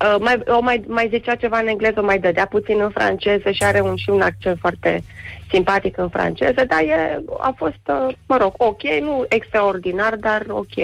uh, 0.00 0.16
mai, 0.20 0.42
o 0.46 0.60
mai, 0.60 0.84
mai 0.86 1.08
zicea 1.12 1.34
ceva 1.34 1.58
în 1.58 1.66
engleză, 1.66 2.00
o 2.00 2.04
mai 2.04 2.18
dădea 2.18 2.46
puțin 2.46 2.80
în 2.80 2.90
franceză 2.90 3.50
și 3.50 3.62
are 3.62 3.80
un 3.80 3.96
și 3.96 4.10
un 4.10 4.20
accent 4.20 4.58
foarte 4.60 5.02
simpatic 5.50 5.98
în 5.98 6.08
franceză, 6.08 6.64
dar 6.68 6.80
e, 6.80 7.22
a 7.38 7.54
fost, 7.56 7.80
uh, 7.86 8.14
mă 8.26 8.36
rog, 8.36 8.52
ok, 8.56 8.82
nu 9.00 9.24
extraordinar, 9.28 10.16
dar 10.16 10.44
ok. 10.48 10.74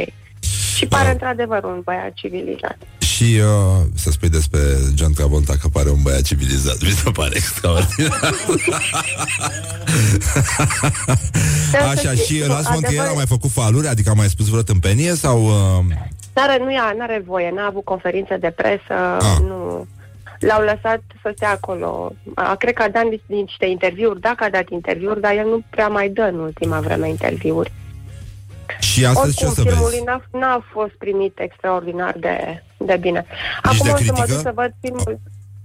Și 0.77 0.87
pare 0.89 1.07
uh. 1.07 1.13
într-adevăr 1.13 1.65
un 1.65 1.81
băiat 1.85 2.13
civilizat. 2.13 2.77
Și 3.17 3.41
uh, 3.41 3.85
să 3.95 4.11
spui 4.11 4.29
despre 4.29 4.61
John 4.95 5.13
Travolta 5.13 5.55
că 5.61 5.69
pare 5.69 5.91
un 5.91 6.03
băiat 6.03 6.23
civilizat. 6.23 6.83
Mi 6.83 6.89
se 6.89 7.11
pare 7.11 7.35
extraordinar. 7.35 8.35
Așa, 11.93 12.13
și 12.15 12.45
Las 12.47 12.71
Montier 12.71 13.05
a 13.05 13.13
mai 13.13 13.27
făcut 13.27 13.51
faluri? 13.51 13.87
Adică 13.87 14.11
a 14.11 14.13
mai 14.13 14.29
spus 14.29 14.49
vreo 14.49 14.63
tâmpenie? 14.63 15.15
Sau... 15.15 15.45
Uh... 15.45 15.85
N-are, 16.35 16.59
nu 16.59 16.73
ia, 16.73 16.95
n-are 16.99 17.23
voie, 17.27 17.51
n-a 17.55 17.67
avut 17.67 17.85
conferințe 17.85 18.37
de 18.37 18.51
presă, 18.57 18.95
ah. 19.19 19.39
nu... 19.41 19.87
L-au 20.39 20.61
lăsat 20.61 21.03
să 21.23 21.33
stea 21.37 21.51
acolo. 21.51 22.13
A, 22.35 22.55
cred 22.55 22.75
că 22.75 22.83
a 22.83 22.89
dat 22.89 23.05
niște 23.27 23.67
interviuri, 23.67 24.21
dacă 24.21 24.45
a 24.45 24.51
dat 24.51 24.71
interviuri, 24.71 25.21
dar 25.21 25.33
el 25.33 25.47
nu 25.47 25.61
prea 25.71 25.89
mai 25.89 26.09
dă 26.09 26.23
în 26.23 26.39
ultima 26.39 26.81
vreme 26.81 27.09
interviuri. 27.09 27.73
Și 28.79 29.05
astăzi 29.05 29.45
Oricum, 29.45 29.47
ce 29.47 29.47
o 29.47 29.51
să 29.51 29.63
filmul 29.63 29.91
vezi? 29.91 30.03
N-a, 30.05 30.39
n-a 30.39 30.65
fost 30.73 30.93
primit 30.99 31.39
extraordinar 31.39 32.17
de, 32.19 32.63
de 32.77 32.97
bine. 32.97 33.27
Nici 33.29 33.81
Acum 33.81 33.87
de 33.87 33.93
o 33.93 33.97
să 33.97 34.13
mă 34.13 34.23
critică? 34.23 34.33
duc 34.33 34.41
să 34.41 34.53
văd 34.55 34.73
filmul. 34.81 35.21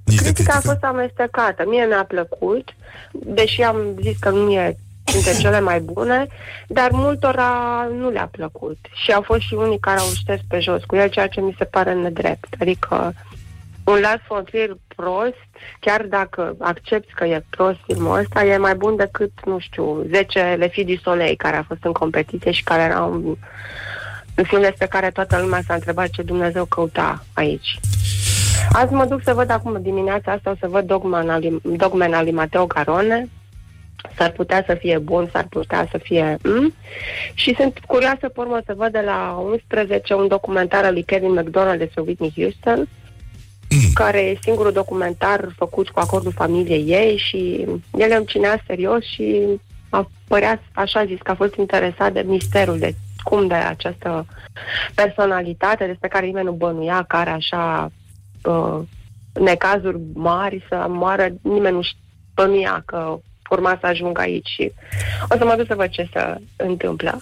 Nici 0.05 0.15
de 0.17 0.23
Critica 0.23 0.51
critică? 0.51 0.69
a 0.69 0.71
fost 0.71 0.83
amestecată. 0.83 1.63
Mie 1.67 1.85
mi-a 1.85 2.03
plăcut, 2.07 2.75
deși 3.11 3.61
am 3.61 3.77
zis 4.01 4.17
că 4.19 4.29
nu 4.29 4.51
e 4.51 4.77
dintre 5.03 5.33
cele 5.33 5.59
mai 5.59 5.79
bune, 5.79 6.27
dar 6.67 6.89
multora 6.91 7.87
nu 7.97 8.09
le-a 8.09 8.29
plăcut. 8.31 8.77
Și 8.93 9.11
au 9.11 9.21
fost 9.21 9.39
și 9.41 9.53
unii 9.53 9.79
care 9.79 9.99
au 9.99 10.05
șters 10.15 10.41
pe 10.47 10.59
jos 10.59 10.83
cu 10.83 10.95
el, 10.95 11.09
ceea 11.09 11.27
ce 11.27 11.41
mi 11.41 11.55
se 11.57 11.63
pare 11.63 11.93
nedrept. 11.93 12.55
Adică 12.59 13.13
un 13.83 13.99
Lars 13.99 14.21
von 14.27 14.43
Trier 14.43 14.77
prost, 14.95 15.35
chiar 15.79 16.01
dacă 16.01 16.55
accepti 16.59 17.13
că 17.13 17.25
e 17.25 17.43
prost 17.49 17.77
filmul 17.85 18.17
ăsta, 18.17 18.43
e 18.43 18.57
mai 18.57 18.75
bun 18.75 18.95
decât, 18.95 19.31
nu 19.45 19.59
știu, 19.59 20.05
10 20.11 20.55
Le 20.57 20.67
Filles 20.67 20.95
du 20.95 21.01
Soleil, 21.01 21.35
care 21.37 21.55
a 21.55 21.63
fost 21.63 21.83
în 21.83 21.91
competiție 21.91 22.51
și 22.51 22.63
care 22.63 22.81
era 22.81 23.01
un, 23.01 23.35
un 24.37 24.43
film 24.43 24.61
despre 24.61 24.87
care 24.87 25.09
toată 25.09 25.39
lumea 25.41 25.61
s-a 25.67 25.73
întrebat 25.73 26.09
ce 26.09 26.21
Dumnezeu 26.21 26.65
căuta 26.65 27.25
aici. 27.33 27.79
Azi 28.71 28.93
mă 28.93 29.05
duc 29.05 29.21
să 29.23 29.33
văd 29.33 29.49
acum 29.49 29.81
dimineața 29.81 30.31
asta, 30.31 30.49
o 30.49 30.55
să 30.59 30.67
văd 30.67 30.85
Dogman 30.85 31.29
al, 31.29 31.41
lui- 31.41 31.77
Dogman 31.77 32.13
al 32.13 32.23
lui 32.23 32.33
Mateo 32.33 32.65
Garone. 32.65 33.29
S-ar 34.17 34.31
putea 34.31 34.63
să 34.67 34.73
fie 34.73 34.97
bun, 34.97 35.29
s-ar 35.31 35.47
putea 35.49 35.87
să 35.91 35.97
fie... 35.97 36.37
Mm? 36.43 36.73
Și 37.33 37.55
sunt 37.55 37.79
curioasă, 37.87 38.29
pe 38.29 38.39
urmă, 38.39 38.59
să 38.65 38.73
văd 38.77 38.91
de 38.91 39.01
la 39.05 39.45
11 39.51 40.13
un 40.13 40.27
documentar 40.27 40.83
al 40.83 40.93
lui 40.93 41.03
Kevin 41.03 41.31
McDonald 41.31 41.79
despre 41.79 42.01
Whitney 42.01 42.33
Houston, 42.35 42.87
care 43.93 44.19
e 44.19 44.39
singurul 44.41 44.71
documentar 44.71 45.53
făcut 45.57 45.89
cu 45.89 45.99
acordul 45.99 46.31
familiei 46.31 46.85
ei 46.87 47.17
și 47.17 47.65
el 47.97 48.13
îmi 48.17 48.25
cinea 48.25 48.63
serios 48.67 49.03
și 49.03 49.45
a 49.89 50.09
părea, 50.27 50.61
așa 50.73 51.05
zis, 51.05 51.17
că 51.23 51.31
a 51.31 51.35
fost 51.35 51.55
interesat 51.55 52.13
de 52.13 52.23
misterul 52.27 52.79
de 52.79 52.95
cum 53.23 53.47
de 53.47 53.53
această 53.53 54.25
personalitate 54.95 55.85
despre 55.85 56.07
care 56.07 56.25
nimeni 56.25 56.45
nu 56.45 56.51
bănuia, 56.51 57.05
care 57.07 57.29
așa 57.29 57.91
uh, 58.43 58.79
necazuri 59.33 59.97
mari 60.13 60.65
să 60.69 60.85
moară, 60.89 61.27
nimeni 61.41 61.75
nu 61.75 61.81
bănuia 62.33 62.83
că 62.85 63.17
urma 63.49 63.77
să 63.79 63.87
ajungă 63.87 64.21
aici 64.21 64.47
și 64.47 64.71
o 65.29 65.37
să 65.37 65.45
mă 65.45 65.53
duc 65.57 65.67
să 65.67 65.75
văd 65.75 65.89
ce 65.89 66.09
se 66.13 66.35
întâmplă. 66.55 67.17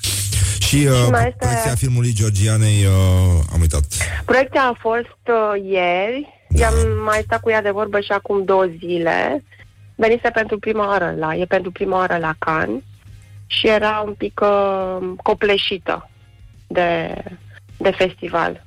Și 0.60 0.86
uh, 0.90 0.94
Și 1.06 1.10
mai 1.12 1.24
este- 1.28 1.36
proiecția 1.40 1.76
filmului 1.76 2.14
Georgianei, 2.14 2.86
uh, 2.86 3.40
am 3.54 3.60
uitat. 3.62 3.82
Proiecția 4.26 4.62
a 4.62 4.78
fost 4.80 5.20
uh, 5.28 5.64
ieri, 5.72 6.44
Da. 6.50 6.60
i-am 6.60 6.74
mai 7.06 7.22
stat 7.26 7.40
cu 7.42 7.50
ea 7.50 7.62
de 7.62 7.70
vorbă 7.70 8.00
și 8.00 8.12
acum 8.12 8.44
două 8.44 8.66
zile. 8.80 9.44
Venise 9.96 10.30
pentru 10.30 10.60
prima 10.60 10.88
oară 10.88 11.16
la, 11.18 11.36
e 11.36 11.46
pentru 11.46 11.72
prima 11.72 11.98
oară 11.98 12.18
la 12.18 12.34
Cannes 12.40 12.82
și 13.50 13.68
era 13.68 14.04
un 14.06 14.14
pic 14.14 14.42
uh, 14.44 15.12
copleșită 15.24 16.10
de, 16.68 17.24
de 17.78 17.92
festival. 17.92 18.66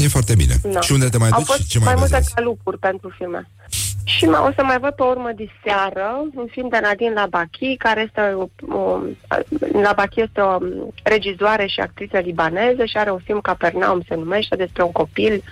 E 0.00 0.08
foarte 0.08 0.34
bine. 0.34 0.54
Da. 0.62 0.80
Și 0.80 0.92
unde 0.92 1.08
te 1.08 1.18
mai 1.18 1.28
Au 1.28 1.38
duci? 1.38 1.46
fost 1.46 1.68
Ce 1.68 1.78
mai 1.78 1.86
mai 1.86 1.94
vezi 1.94 2.12
multe 2.12 2.24
azi? 2.26 2.34
calupuri 2.34 2.78
pentru 2.78 3.08
filme. 3.16 3.48
Și 4.04 4.24
mai, 4.24 4.40
o 4.48 4.52
să 4.56 4.62
mai 4.64 4.78
văd 4.78 4.90
pe 4.90 5.02
urmă 5.02 5.30
de 5.36 5.48
seară 5.64 6.24
un 6.34 6.46
film 6.50 6.68
de 6.68 6.78
Nadine 6.82 7.12
Labaki, 7.12 7.76
care 7.76 8.00
este 8.00 8.20
o, 8.20 8.76
o, 8.78 8.98
Labaki 9.82 10.20
este 10.20 10.40
o 10.40 10.58
regizoare 11.02 11.66
și 11.66 11.80
actriță 11.80 12.18
libaneză 12.18 12.84
și 12.84 12.96
are 12.96 13.10
un 13.10 13.18
film 13.24 13.40
Capernaum 13.40 14.02
se 14.08 14.14
numește 14.14 14.56
despre 14.56 14.82
un 14.82 14.92
copil 14.92 15.42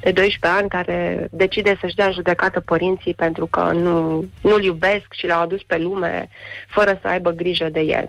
de 0.00 0.10
12 0.10 0.60
ani 0.60 0.68
care 0.68 1.28
decide 1.30 1.76
să-și 1.80 1.94
dea 1.94 2.06
în 2.06 2.12
judecată 2.12 2.60
părinții 2.60 3.14
pentru 3.14 3.46
că 3.46 3.70
nu, 3.72 4.24
nu-l 4.40 4.62
iubesc 4.64 5.06
și 5.10 5.26
l-au 5.26 5.40
adus 5.42 5.62
pe 5.62 5.78
lume 5.78 6.28
fără 6.68 6.98
să 7.02 7.08
aibă 7.08 7.30
grijă 7.30 7.68
de 7.68 7.80
el. 7.80 8.08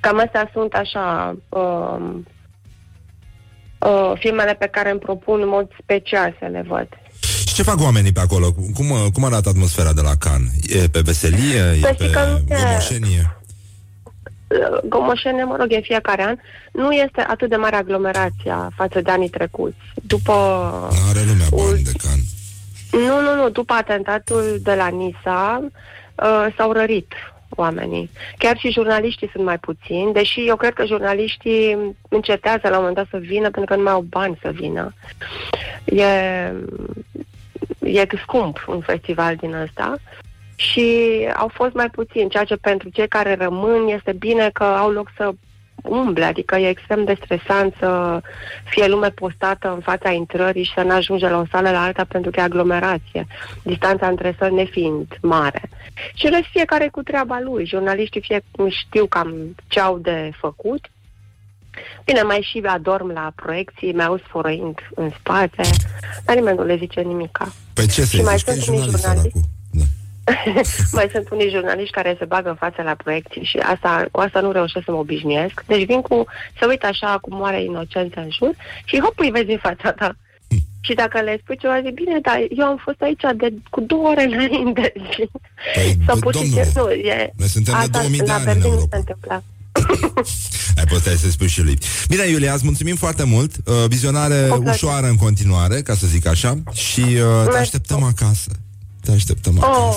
Cam 0.00 0.18
astea 0.18 0.50
sunt 0.52 0.72
așa 0.74 1.36
um, 1.48 2.26
uh, 3.78 4.12
filmele 4.18 4.54
pe 4.54 4.66
care 4.66 4.90
îmi 4.90 5.00
propun 5.00 5.40
în 5.40 5.48
mod 5.48 5.68
special 5.82 6.36
să 6.38 6.46
le 6.46 6.64
văd. 6.68 6.88
Și 7.46 7.54
ce 7.54 7.62
fac 7.62 7.80
oamenii 7.80 8.12
pe 8.12 8.20
acolo? 8.20 8.52
Cum, 8.52 8.90
uh, 8.90 9.06
cum 9.12 9.24
arată 9.24 9.48
atmosfera 9.48 9.92
de 9.92 10.00
la 10.00 10.16
Cannes? 10.18 10.50
E 10.68 10.88
pe 10.88 11.00
veselie? 11.00 11.60
E 11.76 11.80
Să 11.80 11.86
pe 11.86 11.92
știi 11.92 12.10
că 12.10 12.20
nu 12.20 12.54
e- 12.54 12.60
gomoșenie? 12.62 13.32
Uh, 14.46 14.88
Gomoșene, 14.88 15.44
mă 15.44 15.56
rog, 15.58 15.66
e 15.72 15.80
fiecare 15.80 16.22
an, 16.22 16.36
nu 16.72 16.92
este 16.92 17.24
atât 17.28 17.48
de 17.48 17.56
mare 17.56 17.76
aglomerația 17.76 18.70
față 18.76 19.00
de 19.00 19.10
anii 19.10 19.28
trecuți. 19.28 19.76
După... 19.94 20.32
Are 21.08 21.20
lumea 21.26 21.46
bani 21.50 21.82
de 21.82 21.92
Cannes. 22.02 22.26
Nu, 22.92 23.20
nu, 23.20 23.34
nu, 23.42 23.48
după 23.48 23.72
atentatul 23.72 24.58
de 24.62 24.74
la 24.74 24.86
Nisa 24.86 25.60
uh, 26.14 26.54
s-au 26.56 26.72
rărit 26.72 27.12
oamenii. 27.56 28.10
Chiar 28.38 28.58
și 28.58 28.70
jurnaliștii 28.70 29.30
sunt 29.32 29.44
mai 29.44 29.58
puțini, 29.58 30.12
deși 30.12 30.48
eu 30.48 30.56
cred 30.56 30.72
că 30.72 30.84
jurnaliștii 30.84 31.96
încetează 32.08 32.60
la 32.62 32.70
un 32.70 32.76
moment 32.76 32.94
dat 32.94 33.06
să 33.10 33.18
vină 33.18 33.50
pentru 33.50 33.64
că 33.64 33.76
nu 33.76 33.82
mai 33.82 33.92
au 33.92 34.00
bani 34.00 34.38
să 34.42 34.50
vină. 34.50 34.92
E, 35.84 36.04
e 37.80 38.06
scump 38.22 38.64
un 38.66 38.80
festival 38.80 39.36
din 39.36 39.54
ăsta 39.54 39.96
și 40.56 41.08
au 41.36 41.48
fost 41.48 41.74
mai 41.74 41.90
puțini, 41.90 42.30
ceea 42.30 42.44
ce 42.44 42.56
pentru 42.56 42.88
cei 42.88 43.08
care 43.08 43.34
rămân 43.34 43.88
este 43.88 44.12
bine 44.12 44.50
că 44.52 44.64
au 44.64 44.90
loc 44.90 45.10
să 45.16 45.30
umble, 45.82 46.24
adică 46.24 46.56
e 46.56 46.68
extrem 46.68 47.04
de 47.04 47.18
stresant 47.24 47.74
să 47.78 48.20
fie 48.64 48.86
lume 48.86 49.10
postată 49.10 49.72
în 49.72 49.80
fața 49.80 50.10
intrării 50.10 50.64
și 50.64 50.72
să 50.74 50.82
nu 50.82 50.94
ajunge 50.94 51.28
la 51.28 51.38
o 51.38 51.44
sală 51.50 51.70
la 51.70 51.82
alta 51.82 52.04
pentru 52.04 52.30
că 52.30 52.40
e 52.40 52.42
aglomerație, 52.42 53.26
distanța 53.62 54.06
între 54.06 54.36
săli 54.38 54.54
nefiind 54.54 55.18
mare. 55.20 55.68
Și 56.14 56.26
în 56.26 56.32
rest 56.32 56.48
fiecare 56.50 56.88
cu 56.88 57.02
treaba 57.02 57.40
lui, 57.40 57.66
jurnaliștii 57.66 58.20
fie 58.20 58.44
știu 58.68 59.06
cam 59.06 59.54
ce 59.66 59.80
au 59.80 59.98
de 59.98 60.30
făcut, 60.40 60.90
Bine, 62.04 62.22
mai 62.22 62.48
și 62.50 62.62
adorm 62.66 63.10
la 63.10 63.32
proiecții, 63.34 63.92
mai 63.92 64.04
auz 64.04 64.20
fărăind 64.28 64.78
în 64.94 65.10
spate, 65.18 65.62
dar 66.24 66.36
nimeni 66.36 66.56
nu 66.56 66.64
le 66.64 66.76
zice 66.76 67.00
nimica. 67.00 67.52
Pe 67.72 67.86
ce 67.86 68.02
să 68.02 68.22
mai 68.22 68.36
zici? 68.36 68.44
Că 68.44 68.50
e 68.50 68.54
sunt 68.54 68.68
unii 68.68 68.90
jurnalist 68.90 69.04
jurnaliști. 69.04 69.57
Săracul. 70.28 70.62
Da. 70.92 70.96
mai 70.98 71.08
sunt 71.12 71.26
unii 71.30 71.50
jurnaliști 71.50 71.92
care 71.98 72.16
se 72.18 72.24
bagă 72.24 72.48
în 72.48 72.54
fața 72.64 72.82
la 72.82 72.94
proiecții 73.02 73.44
și 73.44 73.56
asta, 73.58 74.04
cu 74.10 74.20
asta 74.20 74.40
nu 74.40 74.52
reușesc 74.52 74.84
să 74.84 74.90
mă 74.90 74.96
obișnuiesc. 74.98 75.64
Deci 75.66 75.86
vin 75.86 76.00
cu, 76.00 76.24
să 76.58 76.66
uit 76.68 76.82
așa 76.84 77.18
cu 77.22 77.34
moare 77.34 77.62
inocență 77.62 78.18
în 78.20 78.28
jur 78.38 78.52
și 78.84 79.00
hop, 79.00 79.18
îi 79.18 79.30
vezi 79.30 79.50
în 79.50 79.58
fața 79.62 79.92
ta. 79.92 80.16
Și 80.86 80.94
dacă 80.94 81.20
le 81.20 81.38
spui 81.42 81.56
ceva, 81.58 81.80
zic, 81.84 81.94
bine, 81.94 82.18
dar 82.22 82.38
eu 82.58 82.64
am 82.66 82.80
fost 82.84 83.00
aici 83.00 83.24
de, 83.36 83.48
cu 83.70 83.80
două 83.80 84.08
ore 84.08 84.24
înainte. 84.24 84.92
Păi, 85.74 85.96
Sau 86.06 86.14
bă, 86.16 86.20
pur 86.20 86.34
și 86.34 86.40
domnule, 86.40 86.64
simplu, 86.64 86.90
e... 86.90 87.30
noi 87.36 87.48
suntem 87.48 87.74
de 87.74 87.80
asta 87.80 87.98
2000 87.98 88.18
de 88.18 88.24
la 88.24 88.32
ani 88.34 88.44
în 88.44 88.52
Berlin 88.52 88.70
Europa. 88.72 88.88
se 88.90 88.96
întâmpla. 88.96 89.42
Ai 90.78 90.84
putea 90.84 91.12
să 91.16 91.30
spui 91.30 91.48
și 91.48 91.62
lui. 91.62 91.78
Bine, 92.08 92.26
Iulia, 92.28 92.52
îți 92.54 92.64
mulțumim 92.64 92.96
foarte 92.96 93.24
mult. 93.24 93.52
Uh, 93.64 93.74
vizionare 93.88 94.34
Cu 94.48 94.54
plăcere. 94.54 94.70
ușoară 94.70 95.06
în 95.06 95.16
continuare, 95.16 95.80
ca 95.82 95.94
să 95.94 96.06
zic 96.06 96.26
așa. 96.26 96.58
Și 96.72 97.00
uh, 97.00 97.08
te 97.16 97.44
Mersi. 97.44 97.58
așteptăm 97.58 98.02
acasă. 98.02 98.50
Te 99.04 99.10
așteptăm 99.12 99.56
Oh. 99.60 99.96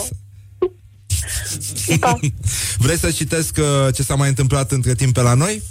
Acasă. 1.23 1.99
Da. 1.99 2.19
Vrei 2.85 2.97
să 2.97 3.11
citesc 3.11 3.57
uh, 3.57 3.93
ce 3.93 4.03
s-a 4.03 4.15
mai 4.15 4.27
întâmplat 4.27 4.71
între 4.71 4.95
timp 4.95 5.13
pe 5.13 5.21
la 5.21 5.33
noi? 5.33 5.61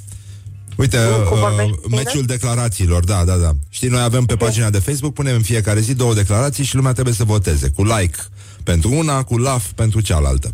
Uite, 0.76 0.98
Cum 1.28 1.38
uh, 1.38 1.44
vorbești 1.48 1.72
cu 1.72 1.88
mine? 1.88 2.02
meciul 2.02 2.24
declarațiilor, 2.24 3.04
da, 3.04 3.24
da, 3.24 3.36
da. 3.36 3.52
Știi, 3.68 3.88
noi 3.88 4.00
avem 4.00 4.24
pe 4.24 4.36
pagina 4.36 4.70
de 4.70 4.78
Facebook, 4.78 5.14
punem 5.14 5.34
în 5.34 5.42
fiecare 5.42 5.80
zi 5.80 5.94
două 5.94 6.14
declarații 6.14 6.64
și 6.64 6.76
lumea 6.76 6.92
trebuie 6.92 7.14
să 7.14 7.24
voteze, 7.24 7.68
cu 7.68 7.84
like 7.84 8.18
pentru 8.64 8.92
una, 8.92 9.22
cu 9.22 9.36
love 9.36 9.64
pentru 9.74 10.00
cealaltă. 10.00 10.52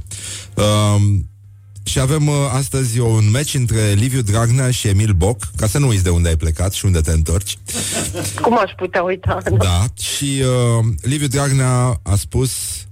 Um, 0.54 1.28
și 1.82 2.00
avem 2.00 2.28
uh, 2.28 2.34
astăzi 2.52 2.98
un 2.98 3.30
meci 3.30 3.54
între 3.54 3.92
Liviu 3.92 4.20
Dragnea 4.22 4.70
și 4.70 4.88
Emil 4.88 5.12
Boc, 5.12 5.50
ca 5.56 5.66
să 5.66 5.78
nu 5.78 5.86
uiți 5.86 6.02
de 6.02 6.10
unde 6.10 6.28
ai 6.28 6.36
plecat 6.36 6.72
și 6.72 6.84
unde 6.84 7.00
te 7.00 7.10
întorci. 7.10 7.58
Cum 8.42 8.58
aș 8.58 8.70
putea 8.76 9.02
uita? 9.02 9.38
Da, 9.58 9.84
și 10.00 10.42
uh, 10.42 10.84
Liviu 11.02 11.26
Dragnea 11.26 12.00
a 12.02 12.16
spus, 12.16 12.50
uh, 12.50 12.85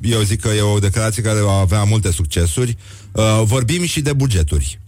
eu 0.00 0.20
zic 0.20 0.40
că 0.40 0.48
e 0.48 0.60
o 0.60 0.78
declarație 0.78 1.22
care 1.22 1.40
va 1.40 1.58
avea 1.58 1.84
multe 1.84 2.10
succesuri, 2.12 2.76
uh, 3.12 3.40
vorbim 3.44 3.84
și 3.84 4.00
de 4.00 4.12
bugeturi. 4.12 4.80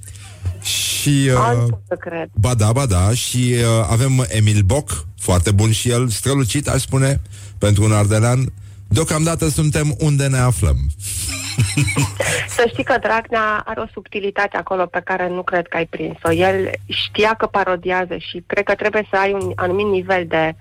Și... 0.62 1.28
Uh, 1.28 1.50
Uh, 1.52 1.56
nu 1.56 1.66
pot 1.66 1.82
să 1.88 1.94
cred. 1.94 2.28
Ba 2.34 2.54
da, 2.54 2.72
ba 2.72 2.86
da, 2.86 3.14
și 3.14 3.54
uh, 3.56 3.86
avem 3.90 4.24
Emil 4.28 4.62
Boc, 4.62 5.06
foarte 5.18 5.50
bun 5.50 5.72
și 5.72 5.90
el, 5.90 6.08
strălucit, 6.08 6.68
aș 6.68 6.80
spune, 6.80 7.20
pentru 7.58 7.84
un 7.84 7.92
ardelean. 7.92 8.52
Deocamdată 8.88 9.48
suntem 9.48 9.94
unde 9.98 10.26
ne 10.26 10.38
aflăm. 10.38 10.76
Să 12.56 12.64
știi 12.68 12.84
că 12.84 12.96
Dragnea 13.00 13.62
are 13.66 13.80
o 13.80 13.86
subtilitate 13.92 14.56
acolo 14.56 14.86
pe 14.86 15.00
care 15.04 15.28
nu 15.28 15.42
cred 15.42 15.66
că 15.68 15.76
ai 15.76 15.86
prins-o. 15.86 16.32
El 16.32 16.70
știa 16.86 17.34
că 17.34 17.46
parodiază 17.46 18.16
și 18.18 18.42
cred 18.46 18.64
că 18.64 18.74
trebuie 18.74 19.06
să 19.10 19.16
ai 19.16 19.32
un 19.32 19.52
anumit 19.54 19.86
nivel 19.86 20.26
de, 20.26 20.54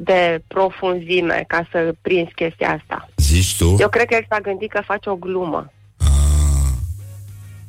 de 0.00 0.42
profunzime 0.46 1.44
ca 1.48 1.68
să 1.70 1.94
prinzi 2.00 2.32
chestia 2.34 2.70
asta. 2.80 3.08
Zici 3.16 3.56
tu? 3.56 3.76
Eu 3.78 3.88
cred 3.88 4.06
că 4.06 4.14
el 4.14 4.26
s-a 4.28 4.38
gândit 4.40 4.70
că 4.70 4.82
face 4.86 5.08
o 5.10 5.14
glumă. 5.16 5.72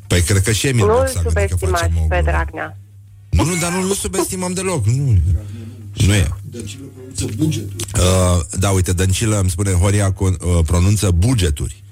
Păi 0.08 0.22
cred 0.22 0.42
că 0.42 0.52
și 0.52 0.68
Emil 0.68 0.86
Nu 0.86 0.92
Boc 0.92 1.02
îl 1.02 1.08
s-a 1.08 1.22
gândit 1.22 1.34
că 1.34 1.42
subestimați 1.48 1.84
facem 1.84 1.98
o 1.98 2.08
pe 2.08 2.16
glumă. 2.16 2.32
Dragnea. 2.32 2.78
Nu, 3.30 3.44
nu, 3.44 3.56
dar 3.62 3.72
nu, 3.72 3.82
nu 3.82 3.94
subestimăm 3.94 4.54
deloc. 4.54 4.86
Nu, 4.86 5.18
nu 6.08 6.14
e. 6.14 6.28
Uh, 7.22 8.40
da, 8.60 8.70
uite, 8.70 8.94
Dăncilă 8.94 9.40
îmi 9.40 9.50
spune 9.50 9.72
Horia 9.72 10.12
cu, 10.12 10.24
uh, 10.26 10.36
pronunță 10.66 11.12
bugeturi. 11.12 11.84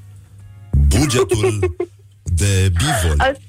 Bugetul 0.87 1.75
de 2.41 2.71
bivol. 2.77 3.15
Al- 3.17 3.39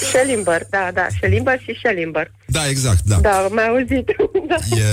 Schellimber, 0.00 0.66
da, 0.70 0.90
da, 0.94 1.06
Schellimber 1.10 1.60
și 1.60 1.74
Schellimber. 1.78 2.30
Da, 2.54 2.68
exact, 2.68 3.02
da. 3.04 3.16
Da, 3.16 3.48
mai 3.50 3.66
auzit. 3.68 4.06
da. 4.50 4.76
E, 4.76 4.84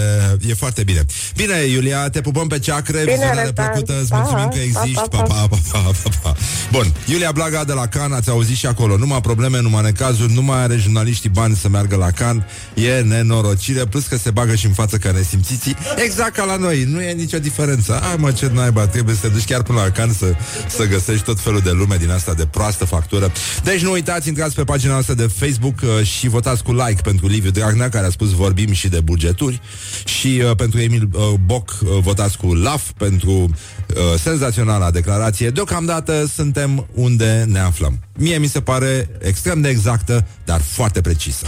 e 0.50 0.54
foarte 0.54 0.84
bine. 0.84 1.06
Bine, 1.36 1.56
Iulia, 1.72 2.10
te 2.10 2.22
pupăm 2.22 2.48
pe 2.48 2.60
ceacre, 2.60 3.00
Bine, 3.00 3.12
vizionare 3.12 3.42
Răzvan. 3.46 3.66
plăcută, 3.66 3.94
îți 4.02 4.10
Pa, 4.10 4.18
mulțumim 4.18 4.48
că 4.50 4.56
pa, 4.56 4.62
existi. 4.64 4.92
Pa, 5.10 5.18
pa, 5.18 5.22
pa, 5.22 5.48
pa, 5.48 5.58
pa, 5.72 5.92
pa, 6.04 6.10
pa. 6.22 6.36
Bun, 6.72 6.94
Iulia 7.06 7.32
Blaga 7.32 7.64
de 7.64 7.74
la 7.74 7.88
Can, 7.88 8.12
ați 8.12 8.30
auzit 8.30 8.56
și 8.56 8.66
acolo. 8.66 8.98
Numai 8.98 9.22
probleme, 9.22 9.62
numai 9.62 9.82
necazuri, 9.82 10.34
nu 10.34 10.42
mai 10.42 10.58
are 10.62 10.76
jurnaliștii 10.76 11.30
bani 11.30 11.56
să 11.56 11.70
meargă 11.70 11.96
la 11.96 12.12
Can. 12.12 12.48
E 12.74 13.00
nenorocire, 13.02 13.86
plus 13.86 14.06
că 14.06 14.18
se 14.18 14.32
bagă 14.32 14.56
și 14.56 14.66
în 14.66 14.72
față 14.74 14.98
ca 14.98 15.12
nesimțiții. 15.12 15.76
Exact 16.06 16.36
ca 16.36 16.44
la 16.44 16.56
noi, 16.56 16.84
nu 16.84 17.02
e 17.02 17.12
nicio 17.12 17.40
diferență. 17.40 18.00
Ai 18.10 18.16
mă, 18.18 18.32
ce 18.32 18.50
naiba, 18.54 18.88
trebuie 18.88 19.16
să 19.16 19.22
te 19.22 19.28
duci 19.28 19.46
chiar 19.46 19.62
până 19.64 19.80
la 19.80 19.90
Can 19.90 20.14
să, 20.14 20.26
să 20.68 20.86
găsești 20.86 21.24
tot 21.26 21.40
felul 21.40 21.60
de 21.60 21.72
lume 21.72 21.96
din 21.96 22.10
asta 22.10 22.34
de 22.34 22.46
proastă 22.46 22.86
factură. 22.86 23.32
Deci 23.64 23.82
nu 23.82 23.92
uitați, 23.92 24.28
intrați 24.28 24.56
pe 24.56 24.64
pagina 24.64 24.92
noastră 24.92 25.14
de 25.14 25.28
Facebook 25.40 25.80
uh, 25.84 26.06
și 26.06 26.28
votați 26.28 26.64
cu 26.64 26.72
like 26.74 27.02
pentru 27.04 27.28
Liviu 27.28 27.50
Dragnea, 27.52 27.90
care 27.90 28.06
a 28.06 28.10
spus 28.10 28.32
vorbim 28.32 28.72
și 28.72 28.88
de 28.88 29.00
bugeturi 29.00 29.62
și 30.06 30.42
uh, 30.46 30.56
pentru 30.56 30.80
Emil 30.80 31.10
uh, 31.14 31.24
Boc 31.46 31.78
uh, 31.82 31.90
votați 32.02 32.38
cu 32.38 32.54
LAF 32.54 32.90
pentru 32.98 33.32
uh, 33.32 34.20
senzaționala 34.20 34.92
declarație. 34.92 35.50
Deocamdată 35.50 36.26
suntem 36.34 36.88
unde 36.94 37.46
ne 37.48 37.60
aflăm. 37.60 38.00
Mie 38.18 38.38
mi 38.38 38.48
se 38.48 38.62
pare 38.62 39.10
extrem 39.20 39.62
de 39.62 39.70
exactă, 39.70 40.28
dar 40.46 40.62
foarte 40.62 41.02
precisă. 41.02 41.46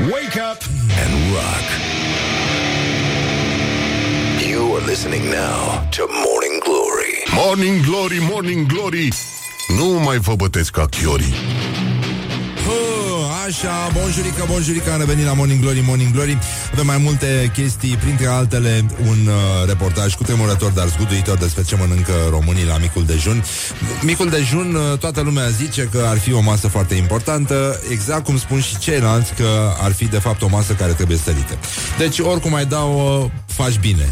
Wake 0.00 0.40
up 0.52 0.62
and 1.04 1.12
rock. 1.32 1.66
You 4.50 4.74
are 4.76 4.84
listening 4.86 5.22
now 5.24 5.88
to 5.96 6.02
Morning 6.24 6.56
Glory. 6.64 7.14
Morning 7.46 7.84
Glory, 7.84 8.18
Morning 8.30 8.66
Glory 8.66 9.08
Nu 9.68 10.00
mai 10.04 10.18
vă 10.18 10.34
bătesc 10.34 10.70
ca 10.70 10.86
chiorii 10.86 11.34
Hă, 11.34 11.73
Așa, 13.46 13.90
bonjurică, 13.92 14.44
bonjurică, 14.48 14.92
am 14.92 14.98
revenit 14.98 15.24
la 15.24 15.32
Morning 15.32 15.60
Glory, 15.60 15.82
Morning 15.86 16.12
Glory. 16.12 16.38
Avem 16.72 16.86
mai 16.86 16.96
multe 16.98 17.50
chestii, 17.52 17.96
printre 17.96 18.26
altele 18.26 18.84
un 19.08 19.26
uh, 19.26 19.66
reportaj 19.66 20.14
cu 20.14 20.22
tremurător, 20.22 20.70
dar 20.70 20.86
zguduitor 20.88 21.38
despre 21.38 21.62
ce 21.62 21.76
mănâncă 21.76 22.12
românii 22.30 22.64
la 22.64 22.78
micul 22.78 23.04
dejun. 23.04 23.44
Micul 24.02 24.28
dejun, 24.28 24.74
uh, 24.74 24.98
toată 24.98 25.20
lumea 25.20 25.48
zice 25.48 25.88
că 25.92 26.04
ar 26.08 26.18
fi 26.18 26.32
o 26.32 26.40
masă 26.40 26.68
foarte 26.68 26.94
importantă 26.94 27.80
Exact 27.90 28.24
cum 28.24 28.38
spun 28.38 28.60
și 28.60 28.78
ceilalți 28.78 29.34
că 29.34 29.72
ar 29.80 29.92
fi 29.92 30.04
de 30.04 30.18
fapt 30.18 30.42
o 30.42 30.48
masă 30.48 30.72
care 30.72 30.92
trebuie 30.92 31.16
sărită 31.16 31.58
Deci 31.98 32.18
oricum 32.18 32.54
ai 32.54 32.66
dau, 32.66 33.20
uh, 33.24 33.30
faci 33.46 33.78
bine 33.78 34.08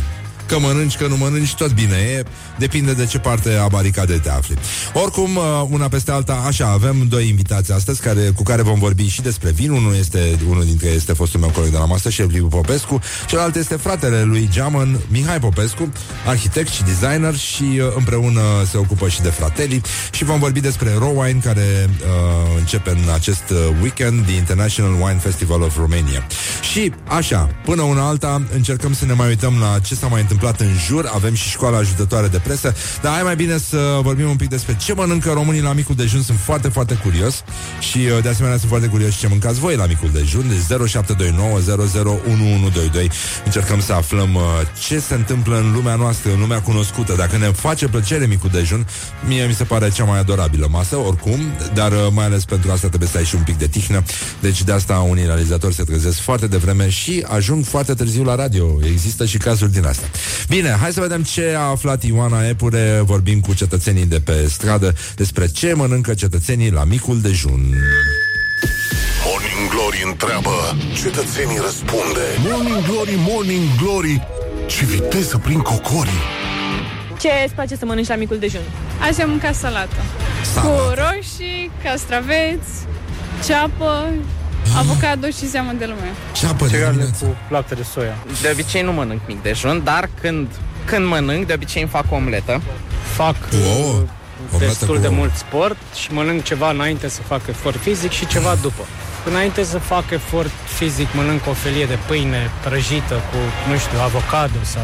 Că 0.53 0.59
mănânci, 0.59 0.96
că 0.96 1.07
nu 1.07 1.16
mănânci, 1.16 1.55
tot 1.55 1.72
bine. 1.72 1.96
E 1.96 2.24
Depinde 2.59 2.92
de 2.92 3.07
ce 3.07 3.18
parte 3.18 3.55
a 3.55 3.66
baricadei 3.66 4.18
te 4.18 4.30
afli. 4.30 4.57
Oricum, 4.92 5.36
uh, 5.36 5.42
una 5.70 5.88
peste 5.88 6.11
alta 6.11 6.44
Așa, 6.46 6.66
avem 6.66 7.07
doi 7.09 7.28
invitați 7.28 7.72
astăzi 7.72 8.00
care, 8.00 8.20
Cu 8.20 8.42
care 8.42 8.62
vom 8.62 8.78
vorbi 8.78 9.07
și 9.09 9.22
despre 9.22 9.50
vin. 9.50 9.70
Unul 9.70 9.94
este, 9.94 10.38
unul 10.48 10.64
dintre 10.64 10.88
ei 10.88 10.96
este 10.96 11.12
fostul 11.12 11.40
meu 11.40 11.48
coleg 11.48 11.70
de 11.70 11.76
la 11.76 11.84
masă 11.84 12.11
Șef 12.11 12.30
Liviu 12.30 12.46
Popescu. 12.46 13.00
Celălalt 13.26 13.55
este 13.55 13.76
fratele 13.76 14.22
lui 14.22 14.48
Geamăn, 14.53 14.98
Mihai 15.09 15.40
Popescu 15.40 15.92
Arhitect 16.26 16.72
și 16.72 16.82
designer 16.82 17.36
Și 17.36 17.62
uh, 17.62 17.92
împreună 17.96 18.40
se 18.70 18.76
ocupă 18.76 19.09
și 19.09 19.20
de 19.20 19.28
fratelli 19.28 19.80
Și 20.11 20.24
vom 20.24 20.38
vorbi 20.38 20.61
despre 20.61 20.94
Rowine 20.98 21.40
Care 21.44 21.88
uh, 21.88 22.59
începe 22.59 22.90
în 22.90 23.12
acest 23.14 23.50
uh, 23.50 23.59
weekend 23.80 24.24
The 24.24 24.36
International 24.36 24.92
Wine 24.92 25.18
Festival 25.18 25.62
of 25.62 25.76
Romania. 25.76 26.26
Și 26.72 26.92
așa, 27.09 27.50
până 27.64 27.82
una 27.82 28.07
alta 28.07 28.42
Încercăm 28.55 28.94
să 28.94 29.05
ne 29.05 29.12
mai 29.12 29.28
uităm 29.28 29.55
la 29.61 29.78
ce 29.78 29.94
s-a 29.94 30.07
mai 30.07 30.20
întâmplat 30.20 30.40
în 30.61 30.74
jur. 30.86 31.11
Avem 31.14 31.34
și 31.34 31.49
școala 31.49 31.76
ajutătoare 31.76 32.28
de 32.28 32.38
presă. 32.38 32.74
Dar 33.03 33.12
hai 33.12 33.22
mai 33.22 33.36
bine 33.36 33.59
să 33.59 33.99
vorbim 34.03 34.28
un 34.28 34.36
pic 34.36 34.49
despre 34.49 34.76
ce 34.76 34.93
mănâncă 34.93 35.30
românii 35.32 35.61
la 35.61 35.72
micul 35.72 35.95
dejun. 35.95 36.22
Sunt 36.22 36.38
foarte, 36.38 36.68
foarte 36.68 36.95
curios. 36.95 37.45
Și 37.80 37.99
uh, 37.99 38.22
de 38.22 38.28
asemenea 38.28 38.57
sunt 38.57 38.68
foarte 38.68 38.86
curios 38.86 39.12
și 39.12 39.18
ce 39.18 39.28
mâncați 39.28 39.59
voi 39.59 39.76
la 39.76 39.86
micul 39.86 40.11
dejun. 40.12 40.45
Deci 40.49 40.88
0729 40.88 41.59
Încercăm 43.45 43.80
să 43.80 43.93
aflăm 43.93 44.34
uh, 44.34 44.43
ce 44.86 44.99
se 44.99 45.14
întâmplă 45.14 45.57
în 45.57 45.72
lumea 45.72 45.95
noastră 45.95 46.32
În 46.32 46.40
lumea 46.40 46.61
cunoscută. 46.61 47.14
Dacă 47.16 47.36
ne 47.36 47.47
face 47.47 47.88
plăcere 47.88 48.26
micul 48.26 48.51
dejun 48.53 48.86
Mie 49.26 49.45
mi 49.45 49.55
se 49.55 49.64
pare 49.64 49.90
cea 49.90 50.05
mai 50.05 50.18
adorabilă 50.18 50.68
masă 50.70 50.97
Oricum, 50.97 51.40
dar 51.74 51.93
uh, 51.93 52.07
mai 52.12 52.24
ales 52.24 52.45
pentru 52.45 52.70
asta 52.70 52.88
trebuie 52.88 53.09
să 53.09 53.16
ai 53.16 53.24
și 53.24 53.34
un 53.34 53.43
pic 53.43 53.59
de 53.59 53.66
tihnă. 53.66 54.03
Deci 54.40 54.62
de 54.62 54.72
asta 54.72 54.95
unii 54.95 55.24
realizatori 55.24 55.74
se 55.74 55.82
trezesc 55.82 56.18
foarte 56.18 56.47
devreme 56.47 56.88
Și 56.88 57.24
ajung 57.28 57.64
foarte 57.64 57.95
târziu 57.95 58.24
la 58.24 58.34
radio. 58.34 58.78
Există 58.84 59.24
și 59.24 59.38
cazuri 59.38 59.72
din 59.72 59.84
asta 59.84 60.07
Bine, 60.49 60.76
hai 60.80 60.93
să 60.93 61.01
vedem 61.01 61.22
ce 61.22 61.55
a 61.57 61.61
aflat 61.61 62.03
Ioana 62.05 62.49
Epure. 62.49 63.03
Vorbim 63.05 63.41
cu 63.41 63.55
cetățenii 63.55 64.07
de 64.07 64.20
pe 64.20 64.47
stradă 64.49 64.95
despre 65.16 65.47
ce 65.47 65.72
mănâncă 65.72 66.14
cetățenii 66.14 66.70
la 66.70 66.85
micul 66.85 67.20
dejun. 67.20 67.74
Morning 69.24 69.70
Glory 69.70 70.03
întreabă, 70.07 70.76
cetățenii 71.03 71.59
răspunde. 71.64 72.24
Morning 72.39 72.87
Glory, 72.87 73.14
Morning 73.16 73.68
Glory, 73.83 74.26
ce 74.66 74.85
viteză 74.85 75.39
prin 75.39 75.59
cocorii. 75.59 76.22
Ce 77.20 77.28
îți 77.45 77.55
place 77.55 77.76
să 77.76 77.85
mănânci 77.85 78.09
la 78.09 78.14
micul 78.16 78.39
dejun? 78.39 78.61
Azi 79.01 79.22
am 79.22 79.30
mâncat 79.30 79.55
salată. 79.55 79.97
Salată. 80.55 80.68
Cu 80.68 80.95
roșii, 81.01 81.70
castraveți, 81.83 82.70
ceapă, 83.47 84.12
avocado 84.76 85.26
și 85.26 85.48
seamă 85.48 85.72
de 85.78 85.84
lume. 85.84 86.12
Ceapă 86.32 86.64
de 86.64 86.70
Cereale 86.70 86.90
dimineață. 86.92 87.24
cu 87.24 87.36
lapte 87.48 87.74
de 87.74 87.82
soia. 87.82 88.16
De 88.42 88.48
obicei 88.52 88.82
nu 88.82 88.92
mănânc 88.92 89.20
mic 89.26 89.42
dejun, 89.42 89.80
dar 89.84 90.08
când, 90.20 90.48
când 90.84 91.06
mănânc, 91.06 91.46
de 91.46 91.52
obicei 91.52 91.82
îmi 91.82 91.90
fac 91.90 92.04
o 92.08 92.14
omletă. 92.14 92.60
Fac 93.14 93.48
Cu 93.48 93.56
ouă? 93.78 93.92
uh, 93.94 94.02
Omletă 94.52 94.66
destul 94.72 94.94
cu 94.94 95.00
de 95.00 95.06
ouă. 95.06 95.16
mult 95.16 95.34
sport 95.34 95.76
și 96.00 96.12
mănânc 96.12 96.42
ceva 96.42 96.70
înainte 96.70 97.08
să 97.08 97.20
fac 97.22 97.40
efort 97.48 97.80
fizic 97.80 98.10
și 98.10 98.26
ceva 98.26 98.54
după. 98.62 98.82
Înainte 99.30 99.64
să 99.64 99.78
fac 99.78 100.10
efort 100.10 100.50
fizic, 100.78 101.08
mănânc 101.14 101.46
o 101.48 101.52
felie 101.52 101.86
de 101.86 101.98
pâine 102.06 102.50
prăjită 102.64 103.14
cu, 103.14 103.36
nu 103.70 103.78
știu, 103.78 103.98
avocado 104.02 104.58
sau 104.62 104.82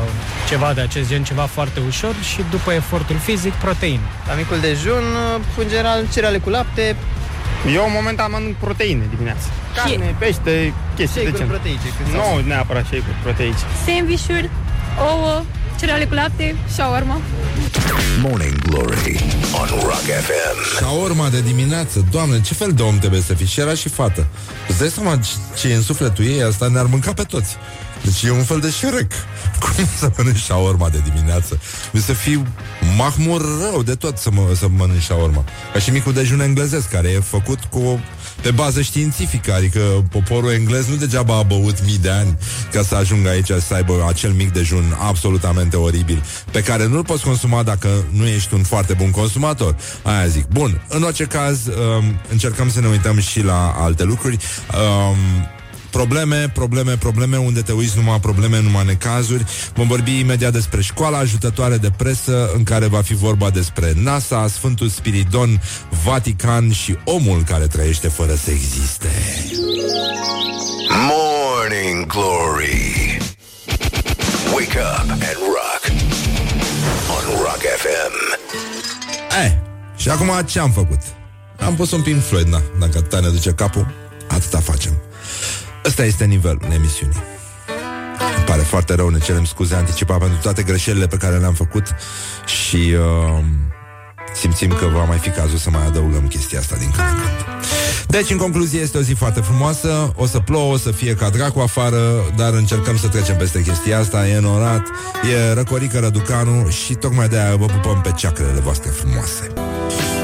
ceva 0.49 0.73
de 0.73 0.81
acest 0.81 1.09
gen, 1.09 1.25
ceva 1.25 1.43
foarte 1.43 1.81
ușor 1.87 2.15
și 2.33 2.41
după 2.51 2.73
efortul 2.73 3.17
fizic, 3.17 3.53
proteine. 3.53 4.03
La 4.29 4.35
micul 4.35 4.61
dejun, 4.61 5.05
în 5.59 5.69
general, 5.69 6.05
cereale 6.13 6.39
cu 6.39 6.49
lapte, 6.49 6.97
Eu 7.75 7.89
momentan 7.91 8.31
mănânc 8.31 8.55
proteine 8.57 9.05
dimineața. 9.15 9.47
Carne, 9.77 10.15
pește, 10.19 10.73
chestii 10.97 11.07
de 11.07 11.31
shake-uri 11.31 11.37
gen. 11.39 11.47
proteice. 11.47 11.89
când 11.97 12.15
Nu 12.15 12.21
s-au- 12.21 12.41
neapărat 12.47 12.85
shake-uri 12.85 13.19
proteice. 13.23 13.59
Sandvișuri, 13.87 14.51
ouă, 15.11 15.43
cereale 15.79 16.05
cu 16.05 16.15
lapte, 16.15 16.55
shawarma. 16.75 17.21
Morning 18.23 18.55
Glory 18.69 19.25
on 19.61 19.69
Rock 19.83 20.07
FM. 20.27 20.77
Shaorma 20.77 21.29
de 21.29 21.41
dimineață, 21.41 22.05
doamne, 22.11 22.41
ce 22.41 22.55
fel 22.55 22.73
de 22.73 22.83
om 22.83 22.99
trebuie 22.99 23.21
să 23.21 23.35
fii? 23.35 23.47
Și 23.47 23.61
era 23.61 23.75
și 23.75 23.89
fată. 23.89 24.27
Îți 24.69 24.79
dai 24.79 24.89
seama 24.89 25.17
ce- 25.17 25.31
ce 25.61 25.69
e 25.69 25.75
în 25.75 25.83
sufletul 25.83 26.25
ei? 26.25 26.43
Asta 26.43 26.69
ne-ar 26.69 26.85
mânca 26.87 27.13
pe 27.13 27.23
toți. 27.23 27.57
Deci 28.05 28.23
e 28.23 28.31
un 28.31 28.45
fel 28.45 28.61
de 28.61 28.71
șerec. 28.71 29.13
Cum 29.63 29.85
să 29.99 30.11
mănânci 30.17 30.39
shaorma 30.39 30.89
de 30.89 31.03
dimineață? 31.13 31.61
Mi 31.93 32.01
să 32.01 32.13
fiu 32.13 32.47
mahmur 32.97 33.41
rău 33.41 33.83
de 33.83 33.95
tot 33.95 34.19
să, 34.19 34.31
mă, 34.33 34.53
să 34.57 34.69
mănânci 34.69 35.03
shaorma. 35.03 35.45
Ca 35.73 35.79
și 35.79 35.91
micul 35.91 36.13
dejun 36.13 36.41
englezesc, 36.41 36.89
care 36.89 37.09
e 37.09 37.21
făcut 37.21 37.59
cu 37.65 38.01
pe 38.43 38.51
bază 38.51 38.83
științifică, 38.83 39.55
adică 39.55 39.81
poporul 40.11 40.53
englez 40.53 40.87
nu 40.87 40.97
degeaba 40.97 41.37
a 41.37 41.43
băut 41.43 41.85
mii 41.85 41.99
de 41.99 42.11
ani 42.11 42.39
ca 42.73 42.83
să 42.83 42.95
ajungă 42.95 43.29
aici 43.29 43.51
să 43.67 43.75
aibă 43.75 44.05
acel 44.09 44.33
mic 44.33 44.53
dejun 44.53 44.97
absolutamente 44.99 45.77
oribil, 45.77 46.23
pe 46.51 46.63
care 46.63 46.87
nu-l 46.87 47.05
poți 47.05 47.25
consuma 47.25 47.63
dacă 47.63 47.89
nu 48.11 48.27
ești 48.27 48.55
un 48.55 48.63
foarte 48.63 48.93
bun 48.93 49.11
consumator. 49.11 49.77
Aia 50.03 50.27
zic. 50.27 50.47
Bun, 50.47 50.83
în 50.89 51.03
orice 51.03 51.25
caz, 51.25 51.67
um, 51.67 52.21
încercăm 52.31 52.71
să 52.71 52.81
ne 52.81 52.87
uităm 52.87 53.21
și 53.21 53.43
la 53.43 53.75
alte 53.79 54.03
lucruri. 54.05 54.39
Um, 54.75 55.17
Probleme, 55.91 56.49
probleme, 56.55 56.97
probleme, 56.97 57.37
unde 57.37 57.63
te 57.63 57.73
uiți 57.73 57.97
numai 57.97 58.21
probleme, 58.21 58.61
numai 58.61 58.85
necazuri. 58.85 59.45
Vom 59.75 59.87
vorbi 59.87 60.19
imediat 60.19 60.53
despre 60.53 60.81
școala 60.81 61.19
ajutătoare 61.19 61.77
de 61.77 61.91
presă, 61.97 62.51
în 62.55 62.63
care 62.63 62.87
va 62.87 63.03
fi 63.03 63.15
vorba 63.15 63.51
despre 63.51 63.93
NASA, 63.97 64.49
Sfântul 64.49 64.89
Spiridon, 64.89 65.63
Vatican 66.05 66.73
și 66.73 66.97
omul 67.05 67.43
care 67.43 67.67
trăiește 67.67 68.09
fără 68.09 68.35
să 68.35 68.51
existe. 68.51 69.09
Morning 70.89 72.07
Glory. 72.07 73.19
Wake 74.55 74.79
up 74.79 75.11
and 75.11 75.39
rock. 75.57 75.83
On 77.11 77.37
Rock 77.43 77.63
FM. 77.77 78.39
Eh, 79.45 79.53
și 79.97 80.09
acum 80.09 80.31
ce 80.47 80.59
am 80.59 80.71
făcut? 80.71 81.01
Am 81.61 81.75
pus 81.75 81.91
un 81.91 82.03
Pink 82.03 82.23
Floyd, 82.23 82.47
na, 82.47 82.63
dacă 82.79 82.99
atâta 82.99 83.21
ne 83.21 83.29
duce 83.29 83.51
capul, 83.51 83.95
atâta 84.29 84.59
facem. 84.59 85.03
Ăsta 85.85 86.05
este 86.05 86.25
nivelul 86.25 86.63
emisiunii. 86.75 87.23
Îmi 88.37 88.47
pare 88.47 88.63
foarte 88.63 88.95
rău, 88.95 89.09
ne 89.09 89.19
cerem 89.19 89.45
scuze 89.45 89.75
anticipat 89.75 90.19
pentru 90.19 90.39
toate 90.43 90.63
greșelile 90.63 91.07
pe 91.07 91.17
care 91.17 91.37
le-am 91.37 91.55
făcut 91.55 91.95
și 92.47 92.77
uh, 92.77 93.45
simțim 94.35 94.69
că 94.69 94.87
va 94.95 95.05
mai 95.05 95.19
fi 95.19 95.31
cazul 95.31 95.59
să 95.59 95.71
mai 95.71 95.87
adăugăm 95.87 96.27
chestia 96.27 96.59
asta 96.59 96.77
din 96.77 96.91
când 96.91 97.09
în 97.09 97.15
când. 97.15 97.49
Deci, 98.07 98.31
în 98.31 98.37
concluzie, 98.37 98.81
este 98.81 98.99
o 98.99 99.01
zi 99.01 99.13
foarte 99.13 99.41
frumoasă, 99.41 100.13
o 100.17 100.27
să 100.27 100.39
plouă, 100.39 100.73
o 100.73 100.77
să 100.77 100.91
fie 100.91 101.15
ca 101.15 101.29
dracu 101.29 101.61
afară, 101.61 102.01
dar 102.37 102.53
încercăm 102.53 102.97
să 102.97 103.09
trecem 103.09 103.37
peste 103.37 103.63
chestia 103.63 103.99
asta, 103.99 104.29
e 104.29 104.37
înorat, 104.37 104.83
e 105.33 105.53
răcorică 105.53 105.99
răducanu 105.99 106.69
și 106.69 106.95
tocmai 106.95 107.29
de-aia 107.29 107.57
vă 107.57 107.67
pupăm 107.67 108.01
pe 108.01 108.13
ceacrele 108.17 108.61
voastre 108.61 108.91
frumoase. 108.91 109.53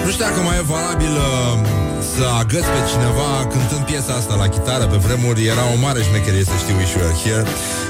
Nu 0.04 0.10
știu 0.10 0.24
dacă 0.24 0.40
mai 0.40 0.56
e 0.56 0.62
valabil 0.62 1.10
uh, 1.10 1.93
să 2.16 2.26
agăți 2.42 2.70
pe 2.74 2.80
cineva 2.92 3.30
cântând 3.52 3.84
piesa 3.90 4.12
asta 4.14 4.34
la 4.34 4.48
chitară. 4.48 4.84
Pe 4.86 4.96
vremuri 4.96 5.46
era 5.54 5.64
o 5.74 5.76
mare 5.84 6.00
șmecherie 6.02 6.44
să 6.44 6.56
știu 6.62 6.74
Wish 6.76 6.92
You 6.94 7.02
Were 7.02 7.16
Here. 7.22 7.44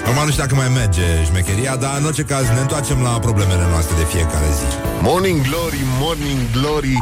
Acum 0.06 0.24
nu 0.24 0.30
știu 0.30 0.42
dacă 0.44 0.54
mai 0.54 0.70
merge 0.80 1.06
șmecheria, 1.28 1.76
dar 1.76 1.92
în 1.98 2.04
orice 2.04 2.24
caz 2.32 2.44
ne 2.56 2.60
întoarcem 2.60 2.98
la 3.02 3.14
problemele 3.26 3.66
noastre 3.72 3.94
de 4.00 4.04
fiecare 4.14 4.50
zi. 4.58 4.68
Morning 5.08 5.40
Glory, 5.48 5.80
Morning 6.02 6.40
Glory, 6.56 6.96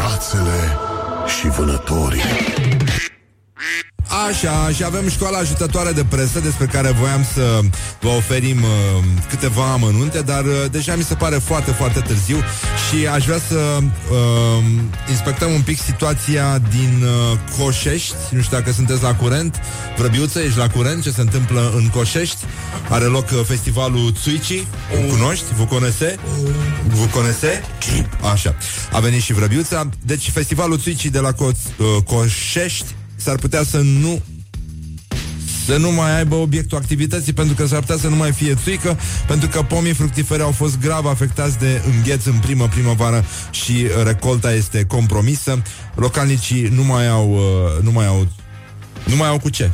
rațele 0.00 0.60
și 1.34 1.46
vânătorii. 1.56 2.26
Așa, 4.28 4.70
și 4.74 4.84
avem 4.84 5.08
școala 5.08 5.38
ajutătoare 5.38 5.92
de 5.92 6.04
presă 6.04 6.40
despre 6.40 6.66
care 6.66 6.90
voiam 6.90 7.26
să 7.34 7.60
vă 8.00 8.08
oferim 8.08 8.62
uh, 8.62 9.04
câteva 9.28 9.72
amănunte, 9.72 10.20
dar 10.20 10.44
uh, 10.44 10.52
deja 10.70 10.94
mi 10.96 11.02
se 11.02 11.14
pare 11.14 11.36
foarte, 11.36 11.70
foarte 11.70 12.00
târziu 12.00 12.36
și 12.88 13.06
aș 13.06 13.24
vrea 13.24 13.38
să 13.48 13.78
uh, 13.80 14.64
inspectăm 15.08 15.52
un 15.52 15.60
pic 15.60 15.80
situația 15.80 16.58
din 16.58 17.02
uh, 17.02 17.38
Coșești. 17.58 18.14
Nu 18.30 18.40
știu 18.40 18.56
dacă 18.56 18.72
sunteți 18.72 19.02
la 19.02 19.14
curent. 19.14 19.60
Vrăbiuță, 19.96 20.40
ești 20.40 20.58
la 20.58 20.68
curent 20.68 21.02
ce 21.02 21.10
se 21.10 21.20
întâmplă 21.20 21.72
în 21.76 21.88
Coșești? 21.88 22.38
Are 22.88 23.04
loc 23.04 23.30
uh, 23.30 23.40
festivalul 23.44 24.12
Țuici. 24.22 24.64
Îl 24.96 25.08
cunoști? 25.08 25.44
Vă 25.56 25.64
conese? 25.64 26.18
Vă 26.86 27.04
conese? 27.04 27.62
Așa. 28.32 28.54
A 28.92 28.98
venit 29.00 29.22
și 29.22 29.32
Vrăbiuța. 29.32 29.88
Deci 30.04 30.30
festivalul 30.30 30.78
Țuici 30.78 31.04
de 31.06 31.18
la 31.18 31.32
Co- 31.32 31.36
uh, 31.76 31.86
Coșești 32.04 32.94
s-ar 33.20 33.36
putea 33.36 33.62
să 33.62 33.78
nu 33.78 34.22
să 35.66 35.76
nu 35.76 35.90
mai 35.90 36.16
aibă 36.16 36.34
obiectul 36.34 36.78
activității 36.78 37.32
pentru 37.32 37.54
că 37.54 37.66
s-ar 37.66 37.80
putea 37.80 37.96
să 37.96 38.08
nu 38.08 38.16
mai 38.16 38.32
fie 38.32 38.54
țuică 38.54 38.98
pentru 39.26 39.48
că 39.48 39.62
pomii 39.62 39.92
fructiferi 39.92 40.42
au 40.42 40.50
fost 40.50 40.78
grav 40.78 41.06
afectați 41.06 41.58
de 41.58 41.82
îngheț 41.94 42.24
în 42.24 42.38
primă 42.38 42.68
primăvară 42.68 43.24
și 43.50 43.86
recolta 44.04 44.52
este 44.52 44.84
compromisă. 44.84 45.62
Localnicii 45.94 46.68
nu 46.74 46.84
mai 46.84 47.08
au 47.08 47.30
uh, 47.30 47.82
nu 47.82 47.90
mai 47.90 48.06
au 48.06 48.28
nu 49.04 49.16
mai 49.16 49.28
au 49.28 49.38
cu 49.38 49.48
ce. 49.48 49.70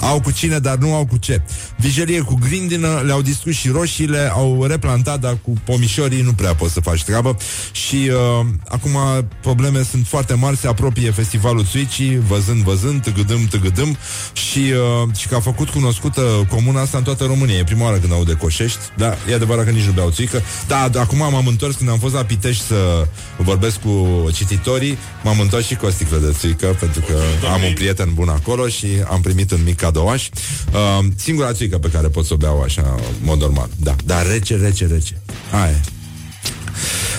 Au 0.00 0.20
cu 0.20 0.30
cine, 0.30 0.58
dar 0.58 0.76
nu 0.76 0.94
au 0.94 1.06
cu 1.06 1.16
ce. 1.16 1.40
Vijelie 1.76 2.20
cu 2.20 2.34
grindină, 2.34 3.02
le-au 3.06 3.22
distrus 3.22 3.54
și 3.54 3.68
roșiile, 3.68 4.30
au 4.32 4.64
replantat, 4.64 5.20
dar 5.20 5.38
cu 5.42 5.52
pomișorii 5.64 6.22
nu 6.22 6.32
prea 6.32 6.54
poți 6.54 6.72
să 6.72 6.80
faci 6.80 7.04
treabă. 7.04 7.36
Și 7.72 8.10
uh, 8.10 8.46
acum 8.68 8.96
probleme 9.40 9.82
sunt 9.82 10.06
foarte 10.06 10.34
mari, 10.34 10.56
se 10.56 10.68
apropie 10.68 11.10
festivalul 11.10 11.64
Suicii, 11.64 12.18
văzând, 12.28 12.62
văzând, 12.62 13.02
tăgădâm, 13.02 13.46
tăgădâm 13.46 13.96
și, 14.32 14.58
uh, 14.58 15.14
și 15.16 15.28
că 15.28 15.34
a 15.34 15.40
făcut 15.40 15.68
cunoscută 15.68 16.46
comuna 16.50 16.80
asta 16.80 16.98
în 16.98 17.04
toată 17.04 17.24
România. 17.24 17.56
E 17.56 17.64
prima 17.64 17.84
oară 17.84 17.96
când 17.96 18.12
aud 18.12 18.26
de 18.26 18.32
Coșești, 18.32 18.78
da, 18.96 19.14
e 19.30 19.34
adevărat 19.34 19.64
că 19.64 19.70
nici 19.70 19.84
nu 19.84 19.92
beau 19.92 20.10
țuică. 20.10 20.42
Da, 20.66 20.88
da, 20.88 21.00
acum 21.00 21.18
m-am 21.18 21.46
întors 21.46 21.74
când 21.74 21.90
am 21.90 21.98
fost 21.98 22.14
la 22.14 22.24
Pitești 22.24 22.64
să 22.64 23.06
vorbesc 23.36 23.80
cu 23.80 24.26
cititorii, 24.32 24.98
m-am 25.22 25.40
întors 25.40 25.66
și 25.66 25.74
cu 25.74 25.86
o 25.86 25.90
sticlă 25.90 26.16
de 26.16 26.34
țuică, 26.38 26.76
pentru 26.80 27.00
că 27.00 27.14
am 27.52 27.62
un 27.66 27.72
prieten 27.72 28.10
bun 28.14 28.28
acolo 28.28 28.68
și 28.68 28.86
am 29.10 29.20
primit 29.20 29.50
un 29.50 29.60
mic 29.64 29.82
cadouaș. 29.88 30.28
Uh, 30.72 31.04
singura 31.16 31.52
țuică 31.52 31.78
pe 31.78 31.88
care 31.88 32.08
pot 32.08 32.26
să 32.26 32.34
o 32.34 32.36
beau 32.36 32.62
așa, 32.62 32.94
în 33.20 33.24
mod 33.24 33.40
normal. 33.40 33.68
Da, 33.76 33.96
dar 34.04 34.26
rece, 34.26 34.56
rece, 34.56 34.86
rece. 34.86 35.20
Aia 35.52 35.70
e. 35.70 35.80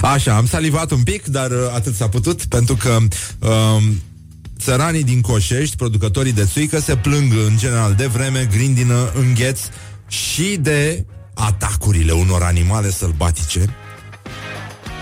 Așa, 0.01 0.36
am 0.36 0.47
salivat 0.47 0.91
un 0.91 1.03
pic, 1.03 1.26
dar 1.26 1.51
uh, 1.51 1.57
atât 1.76 1.95
s-a 1.95 2.09
putut, 2.09 2.45
pentru 2.45 2.76
că 2.76 2.97
uh, 3.39 3.84
țăranii 4.59 5.03
din 5.03 5.22
Coșești, 5.22 5.76
producătorii 5.76 6.34
de 6.34 6.45
țuică, 6.45 6.80
se 6.80 6.95
plâng 6.95 7.34
în 7.47 7.57
general 7.57 7.93
de 7.93 8.05
vreme, 8.05 8.47
grindină, 8.51 9.11
îngheț 9.13 9.59
și 10.07 10.57
de 10.61 11.05
atacurile 11.34 12.11
unor 12.11 12.41
animale 12.41 12.91
sălbatice. 12.91 13.76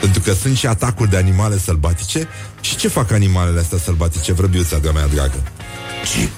Pentru 0.01 0.21
că 0.21 0.33
sunt 0.33 0.57
și 0.57 0.67
atacuri 0.67 1.09
de 1.09 1.17
animale 1.17 1.57
sălbatice. 1.57 2.27
Și 2.61 2.75
ce 2.75 2.87
fac 2.87 3.11
animalele 3.11 3.59
astea 3.59 3.77
sălbatice, 3.77 4.33
vrăbiuța 4.33 4.77
de-a 4.77 4.91
mea 4.91 5.07
dragă? 5.07 5.43
Ce? 6.13 6.29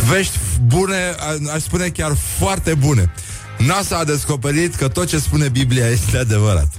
Vești 0.10 0.38
bune, 0.68 1.16
a- 1.20 1.52
aș 1.54 1.62
spune 1.62 1.88
chiar 1.88 2.18
foarte 2.38 2.74
bune. 2.74 3.12
NASA 3.58 3.98
a 3.98 4.04
descoperit 4.04 4.76
că 4.76 4.88
tot 4.88 5.08
ce 5.08 5.20
spune 5.20 5.50
Biblia 5.50 5.88
este 5.88 6.18
adevărat. 6.18 6.74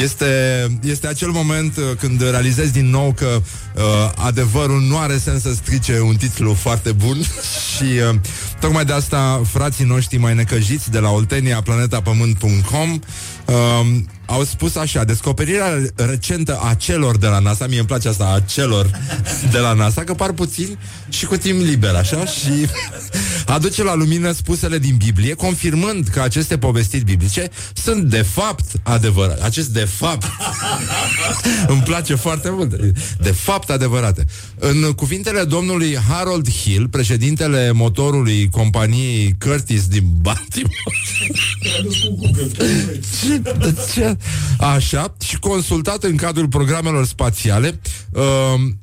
Este, 0.00 0.66
este 0.82 1.06
acel 1.06 1.30
moment 1.30 1.76
uh, 1.76 1.84
când 1.98 2.20
realizezi 2.20 2.72
din 2.72 2.90
nou 2.90 3.12
că 3.12 3.26
uh, 3.26 3.82
adevărul 4.14 4.80
nu 4.80 4.98
are 4.98 5.18
sens 5.18 5.42
să 5.42 5.52
strice 5.52 6.00
un 6.00 6.16
titlu 6.16 6.54
foarte 6.54 6.92
bun. 6.92 7.22
Și 7.76 7.82
uh, 7.82 8.14
tocmai 8.60 8.84
de 8.84 8.92
asta 8.92 9.42
frații 9.52 9.84
noștri 9.84 10.18
mai 10.18 10.34
necăjiți 10.34 10.90
de 10.90 10.98
la 10.98 11.10
Oltenia, 11.10 11.62
planetapământ.com 11.62 13.00
uh, 13.46 13.86
au 14.32 14.44
spus 14.44 14.74
așa, 14.74 15.04
descoperirea 15.04 15.82
recentă 15.94 16.60
a 16.62 16.74
celor 16.74 17.16
de 17.18 17.26
la 17.26 17.38
NASA, 17.38 17.66
mie 17.66 17.78
îmi 17.78 17.86
place 17.86 18.08
asta, 18.08 18.32
a 18.34 18.40
celor 18.40 18.90
de 19.50 19.58
la 19.58 19.72
NASA, 19.72 20.04
că 20.04 20.14
par 20.14 20.32
puțin 20.32 20.78
și 21.08 21.24
cu 21.24 21.36
timp 21.36 21.60
liber, 21.60 21.94
așa, 21.94 22.26
și 22.26 22.66
aduce 23.46 23.82
la 23.82 23.94
lumină 23.94 24.32
spusele 24.32 24.78
din 24.78 24.96
Biblie, 24.96 25.34
confirmând 25.34 26.08
că 26.08 26.20
aceste 26.20 26.58
povestiri 26.58 27.04
biblice 27.04 27.48
sunt 27.74 28.04
de 28.04 28.22
fapt 28.22 28.64
adevărate. 28.82 29.42
Acest 29.42 29.68
de 29.68 29.84
fapt 29.84 30.26
îmi 31.72 31.82
place 31.82 32.14
foarte 32.14 32.50
mult. 32.50 32.74
De 33.20 33.30
fapt 33.30 33.70
adevărate. 33.70 34.24
În 34.58 34.92
cuvintele 34.92 35.44
domnului 35.44 35.98
Harold 36.08 36.50
Hill, 36.50 36.88
președintele 36.88 37.70
motorului 37.70 38.48
companiei 38.48 39.36
Curtis 39.38 39.86
din 39.86 40.04
Baltimore, 40.20 40.74
ce, 43.20 43.38
de 43.38 43.74
ce? 43.94 44.16
Așa, 44.58 45.14
și 45.24 45.38
consultat 45.38 46.04
în 46.04 46.16
cadrul 46.16 46.48
programelor 46.48 47.06
spațiale, 47.06 47.80
uh, 48.12 48.22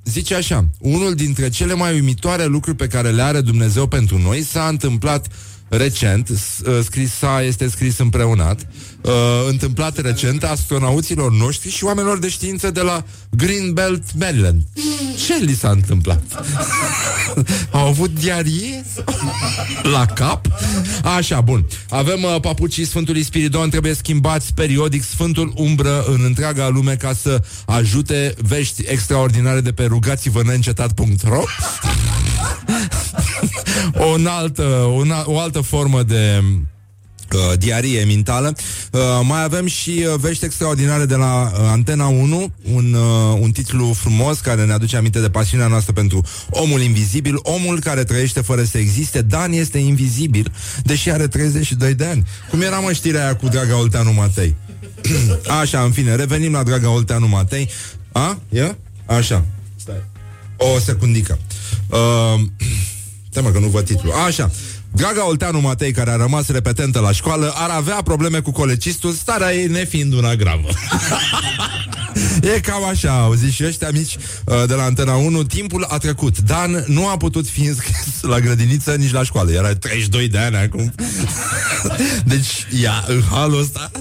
zice 0.03 0.35
așa, 0.35 0.69
unul 0.79 1.15
dintre 1.15 1.49
cele 1.49 1.73
mai 1.73 1.93
uimitoare 1.93 2.45
lucruri 2.45 2.77
pe 2.77 2.87
care 2.87 3.09
le 3.09 3.21
are 3.21 3.41
Dumnezeu 3.41 3.87
pentru 3.87 4.17
noi 4.17 4.41
s-a 4.41 4.67
întâmplat 4.67 5.27
recent, 5.69 6.27
s- 6.27 6.59
uh, 6.67 6.79
scris 6.83 7.11
sa 7.13 7.41
este 7.43 7.69
scris 7.69 7.97
împreunat, 7.97 8.67
uh, 9.01 9.11
întâmplat 9.49 9.97
recent 10.01 10.43
astronauților 10.43 11.31
noștri 11.31 11.69
și 11.71 11.83
oamenilor 11.83 12.19
de 12.19 12.29
știință 12.29 12.71
de 12.71 12.81
la 12.81 13.03
Greenbelt, 13.29 14.03
Maryland. 14.19 14.61
Ce 15.25 15.33
li 15.41 15.53
s-a 15.53 15.69
întâmplat? 15.69 16.23
Au 17.71 17.87
avut 17.87 18.19
diarie? 18.19 18.85
La 19.95 20.05
cap? 20.05 20.47
Așa, 21.03 21.41
bun. 21.41 21.65
Avem 21.89 22.23
uh, 22.23 22.35
papucii 22.41 22.85
Sfântului 22.85 23.23
Spiridon, 23.23 23.69
trebuie 23.69 23.93
schimbați 23.93 24.53
periodic 24.53 25.03
Sfântul 25.03 25.53
Umbră 25.55 26.03
în 26.07 26.21
întreaga 26.23 26.67
lume 26.67 26.95
ca 26.95 27.13
să 27.21 27.41
ajute 27.65 28.33
vești 28.41 28.83
extraordinare 28.87 29.61
de 29.61 29.71
pe 29.71 29.83
rugați-vă 29.85 30.43
neîncetat.ro 30.43 31.43
o, 33.93 34.15
altă, 34.27 34.63
una, 34.95 35.23
o 35.25 35.39
altă 35.39 35.61
formă 35.61 36.03
de 36.03 36.43
uh, 37.33 37.57
diarie 37.57 38.03
mentală. 38.03 38.55
Uh, 38.91 39.01
mai 39.23 39.43
avem 39.43 39.67
și 39.67 40.05
uh, 40.07 40.19
vești 40.19 40.45
extraordinare 40.45 41.05
de 41.05 41.15
la 41.15 41.51
uh, 41.53 41.59
Antena 41.69 42.07
1, 42.07 42.51
un, 42.73 42.93
uh, 42.93 43.37
un 43.39 43.51
titlu 43.51 43.93
frumos 43.93 44.39
care 44.39 44.65
ne 44.65 44.73
aduce 44.73 44.97
aminte 44.97 45.19
de 45.19 45.29
pasiunea 45.29 45.67
noastră 45.67 45.93
pentru 45.93 46.25
omul 46.49 46.81
invizibil, 46.81 47.39
omul 47.41 47.79
care 47.79 48.03
trăiește 48.03 48.41
fără 48.41 48.63
să 48.63 48.77
existe. 48.77 49.21
Dan 49.21 49.51
este 49.51 49.77
invizibil, 49.77 50.51
deși 50.83 51.11
are 51.11 51.27
32 51.27 51.93
de 51.93 52.05
ani. 52.05 52.27
Cum 52.49 52.61
era 52.61 52.79
mă 52.79 52.91
știrea 52.91 53.23
aia 53.23 53.35
cu 53.35 53.47
Draga 53.47 53.77
Olteanu 53.77 54.13
Matei? 54.13 54.55
Așa, 55.61 55.81
în 55.81 55.91
fine, 55.91 56.15
revenim 56.15 56.51
la 56.51 56.63
Draga 56.63 56.89
Olteanu 56.89 57.27
Matei. 57.27 57.69
A? 58.11 58.39
E? 58.49 58.75
Așa. 59.05 59.45
Stai. 59.75 60.03
O 60.57 60.79
secundică. 60.79 61.39
Uh, 61.89 62.39
Stai 63.29 63.43
mă 63.43 63.49
că 63.49 63.59
nu 63.59 63.67
văd 63.67 63.85
titlul. 63.85 64.13
Așa. 64.13 64.51
Gaga 64.95 65.27
Olteanu 65.27 65.59
Matei, 65.59 65.91
care 65.91 66.11
a 66.11 66.15
rămas 66.15 66.47
repetentă 66.47 66.99
la 66.99 67.11
școală, 67.11 67.53
ar 67.55 67.69
avea 67.69 68.01
probleme 68.03 68.39
cu 68.39 68.51
colecistul, 68.51 69.11
starea 69.11 69.53
ei 69.53 69.67
nefiind 69.67 70.13
una 70.13 70.35
gravă. 70.35 70.67
e 72.55 72.59
cam 72.59 72.83
așa, 72.83 73.21
au 73.21 73.33
zis 73.33 73.53
și 73.53 73.65
ăștia 73.65 73.89
mici 73.91 74.15
uh, 74.45 74.63
de 74.67 74.73
la 74.73 74.83
Antena 74.83 75.15
1. 75.15 75.43
Timpul 75.43 75.85
a 75.89 75.97
trecut. 75.97 76.39
Dan 76.39 76.83
nu 76.87 77.07
a 77.07 77.17
putut 77.17 77.47
fi 77.47 77.65
înscris 77.65 78.21
la 78.21 78.39
grădiniță 78.39 78.93
nici 78.93 79.11
la 79.11 79.23
școală. 79.23 79.51
Era 79.51 79.75
32 79.75 80.27
de 80.27 80.37
ani 80.37 80.55
acum. 80.55 80.93
deci, 82.31 82.67
ia, 82.81 83.03
în 83.07 83.21
halul 83.31 83.59
ăsta, 83.59 83.91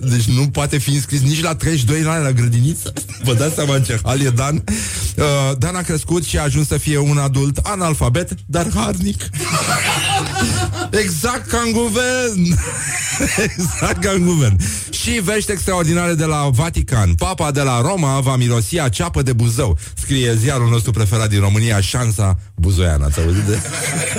deci 0.00 0.24
nu 0.24 0.48
poate 0.48 0.78
fi 0.78 0.90
înscris 0.90 1.20
nici 1.20 1.42
la 1.42 1.54
32 1.54 2.02
de 2.02 2.08
ani 2.08 2.24
la 2.24 2.32
grădiniță. 2.32 2.92
Vă 3.24 3.34
dați 3.34 3.54
seama 3.54 3.74
în 3.74 3.82
ce 3.82 4.00
hal 4.02 4.20
e 4.20 4.30
Dan? 4.30 4.64
Uh, 5.16 5.24
Dan 5.58 5.76
a 5.76 5.80
crescut 5.80 6.24
și 6.24 6.38
a 6.38 6.42
ajuns 6.42 6.66
să 6.66 6.76
fie 6.76 6.98
un 6.98 7.18
adult 7.18 7.56
analfabet, 7.56 8.30
dar 8.46 8.66
harnic. 8.74 9.28
Exact 10.90 11.46
ca 11.46 11.62
în 11.66 11.72
guvern. 11.72 12.58
Exact 13.56 14.02
ca 14.04 14.10
în 14.10 14.24
guvern. 14.24 14.56
Și 14.90 15.10
vești 15.10 15.50
extraordinare 15.52 16.14
de 16.14 16.24
la 16.24 16.48
Vatican. 16.52 17.14
Papa 17.14 17.50
de 17.50 17.60
la 17.60 17.80
Roma 17.80 18.20
va 18.20 18.36
mirosi 18.36 18.78
a 18.78 18.88
ceapă 18.88 19.22
de 19.22 19.32
Buzău 19.32 19.78
Scrie 19.94 20.34
ziarul 20.34 20.68
nostru 20.68 20.90
preferat 20.90 21.28
din 21.28 21.40
România 21.40 21.80
Șansa 21.80 22.38
Buzoiană. 22.54 23.04
Ați 23.04 23.20
auzit 23.20 23.42
de? 23.42 23.58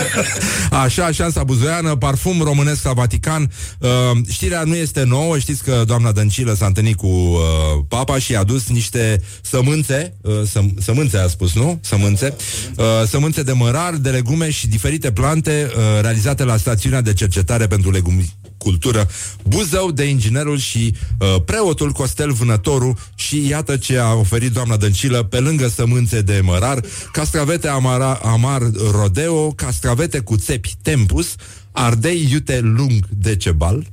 Așa, 0.84 1.12
Șansa 1.12 1.44
Buzoiană 1.44 1.96
Parfum 1.96 2.42
românesc 2.42 2.84
la 2.84 2.94
Vatican. 2.94 3.52
Uh, 3.80 3.90
Știrea 4.30 4.64
nu 4.64 4.76
este 4.76 5.04
nouă. 5.04 5.38
Știți 5.38 5.64
că 5.64 5.84
doamna 5.86 6.12
Dăncilă 6.12 6.54
s-a 6.54 6.66
întâlnit 6.66 6.96
cu 6.96 7.08
uh, 7.08 7.40
Papa 7.88 8.20
Și 8.20 8.36
a 8.36 8.40
adus 8.40 8.68
niște 8.68 9.22
sămânțe 9.42 10.14
uh, 10.22 10.34
săm- 10.46 10.74
Sămânțe 10.82 11.18
a 11.18 11.28
spus, 11.28 11.54
nu? 11.56 11.80
Sămânțe. 11.84 12.36
Uh, 12.76 12.86
Sămânțe 13.08 13.44
de 13.44 13.52
mărar, 13.52 13.94
de 13.94 14.10
legume 14.10 14.50
și 14.50 14.68
diferite 14.68 15.12
plante 15.12 15.72
uh, 15.76 16.02
realizate 16.10 16.44
la 16.44 16.58
stațiunea 16.58 17.02
de 17.02 17.14
cercetare 17.14 17.68
pentru 17.68 17.92
legumicultură 17.92 19.08
Buzău 19.44 19.92
de 19.92 20.04
inginerul 20.04 20.58
și 20.58 20.96
uh, 21.20 21.42
preotul 21.46 21.92
Costel 21.92 22.32
Vânătoru. 22.32 22.98
Și 23.16 23.48
iată 23.48 23.78
ce 23.78 23.98
a 23.98 24.14
oferit 24.14 24.52
doamna 24.52 24.78
Dăncilă 24.78 25.24
pe 25.24 25.40
lângă 25.40 25.68
sămânțe 25.68 26.22
de 26.22 26.42
mărar, 26.44 26.82
castravete 27.12 27.68
amara, 27.68 28.14
amar 28.24 28.62
rodeo, 28.92 29.52
castravete 29.52 30.20
cu 30.20 30.36
țepi 30.36 30.76
tempus, 30.82 31.36
Ardei 31.72 32.28
iute 32.32 32.60
lung 32.60 33.06
decebal 33.10 33.88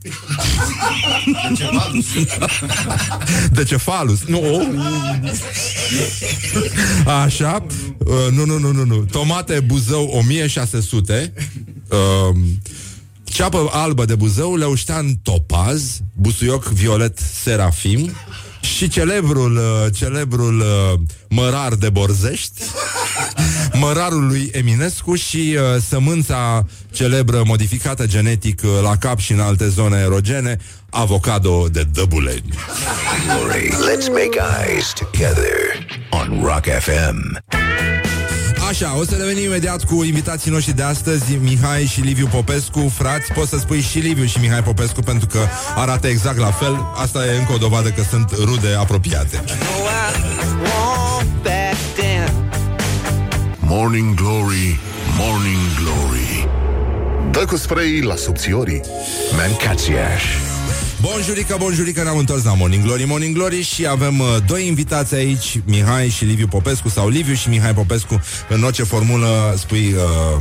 Decefalus 3.53 4.25
Nu 4.25 4.43
Așa. 7.25 7.67
Uh, 7.99 8.15
Nu, 8.31 8.45
nu, 8.45 8.59
nu, 8.59 8.73
nu, 8.73 8.85
nu. 8.85 8.97
Tomate 8.97 9.61
Buzău 9.61 10.07
1600 10.07 11.33
uh, 11.89 12.37
Ceapă 13.25 13.69
albă 13.73 14.05
de 14.05 14.15
Buzău 14.15 14.57
Leuștean 14.57 15.19
Topaz 15.23 16.01
Busuioc 16.13 16.65
Violet 16.65 17.19
Serafim 17.43 18.11
și 18.77 18.89
celebrul, 18.89 19.57
uh, 19.57 19.95
celebrul 19.95 20.61
uh, 20.61 20.99
mărar 21.29 21.75
de 21.75 21.91
Borzești, 21.91 22.63
mărarul 23.79 24.27
lui 24.27 24.51
Eminescu 24.53 25.15
și 25.15 25.57
uh, 25.57 25.83
sămânța 25.89 26.67
celebră 26.91 27.43
modificată 27.47 28.07
genetic 28.07 28.63
uh, 28.65 28.71
la 28.83 28.97
cap 28.97 29.19
și 29.19 29.33
în 29.33 29.41
alte 29.41 29.69
zone 29.69 29.99
erogene, 29.99 30.57
avocado 30.91 31.69
de 31.69 31.87
Dăbuleni. 31.93 32.55
Let's 33.69 34.09
make 34.09 34.39
eyes 34.67 34.93
together 34.93 35.87
on 36.11 36.41
Rock 36.43 36.65
FM. 36.81 37.45
Așa, 38.69 38.97
o 38.99 39.05
să 39.05 39.15
revenim 39.15 39.45
imediat 39.45 39.85
cu 39.85 40.03
invitații 40.05 40.51
noștri 40.51 40.75
de 40.75 40.83
astăzi, 40.83 41.35
Mihai 41.35 41.85
și 41.85 42.01
Liviu 42.01 42.27
Popescu. 42.27 42.93
Frați, 42.97 43.33
poți 43.33 43.51
să 43.51 43.59
spui 43.59 43.81
și 43.81 43.99
Liviu 43.99 44.25
și 44.25 44.39
Mihai 44.39 44.63
Popescu 44.63 45.01
pentru 45.01 45.27
că 45.27 45.39
arată 45.77 46.07
exact 46.07 46.39
la 46.39 46.51
fel. 46.51 46.87
Asta 46.95 47.27
e 47.27 47.39
încă 47.39 47.53
o 47.53 47.57
dovadă 47.57 47.89
că 47.89 48.03
sunt 48.11 48.31
rude 48.45 48.75
apropiate. 48.79 49.45
Morning 53.69 54.15
Glory, 54.15 54.79
Morning 55.19 55.59
Glory. 55.83 56.49
Dă 57.31 57.45
cu 57.45 57.57
spray 57.57 58.01
la 58.01 58.15
subțiorii. 58.15 58.81
Mancațiaș. 59.37 60.23
Bonjurică, 61.01 61.57
bonjurică, 61.59 62.03
ne-am 62.03 62.19
întors 62.19 62.45
la 62.45 62.55
Morning 62.55 62.85
Glory, 62.85 63.05
Morning 63.05 63.35
Glory 63.35 63.63
și 63.63 63.87
avem 63.87 64.19
uh, 64.19 64.27
doi 64.47 64.67
invitați 64.67 65.15
aici, 65.15 65.61
Mihai 65.65 66.09
și 66.09 66.25
Liviu 66.25 66.47
Popescu 66.47 66.89
sau 66.89 67.09
Liviu 67.09 67.35
și 67.35 67.49
Mihai 67.49 67.75
Popescu, 67.75 68.21
în 68.49 68.63
orice 68.63 68.83
formulă 68.83 69.55
spui 69.57 69.95
uh, 69.95 70.41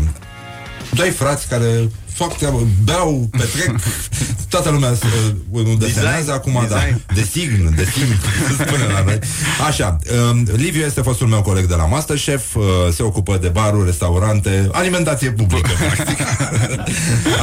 doi 0.93 1.09
frați 1.09 1.47
care 1.47 1.89
fac 2.16 2.38
treabă, 2.38 2.68
beau, 2.84 3.30
petrec, 3.32 3.76
toată 4.53 4.70
lumea 4.70 4.89
uh, 4.89 5.66
nu 5.66 5.76
desenează 5.76 6.16
Design, 6.16 6.32
acum, 6.32 6.66
da, 6.70 6.76
design. 6.76 7.01
design, 7.13 7.76
design, 7.76 8.20
spune 8.66 8.84
la 8.93 9.03
noi. 9.03 9.20
Așa, 9.68 9.97
uh, 10.32 10.41
Liviu 10.55 10.82
este 10.82 11.01
fostul 11.01 11.28
meu 11.28 11.41
coleg 11.41 11.66
de 11.66 11.76
la 11.76 11.86
Masterchef, 11.86 12.55
uh, 12.55 12.63
se 12.93 13.03
ocupă 13.03 13.38
de 13.41 13.47
baruri, 13.47 13.86
restaurante, 13.86 14.70
alimentație 14.72 15.32
publică, 15.32 15.70
practic. 15.95 16.18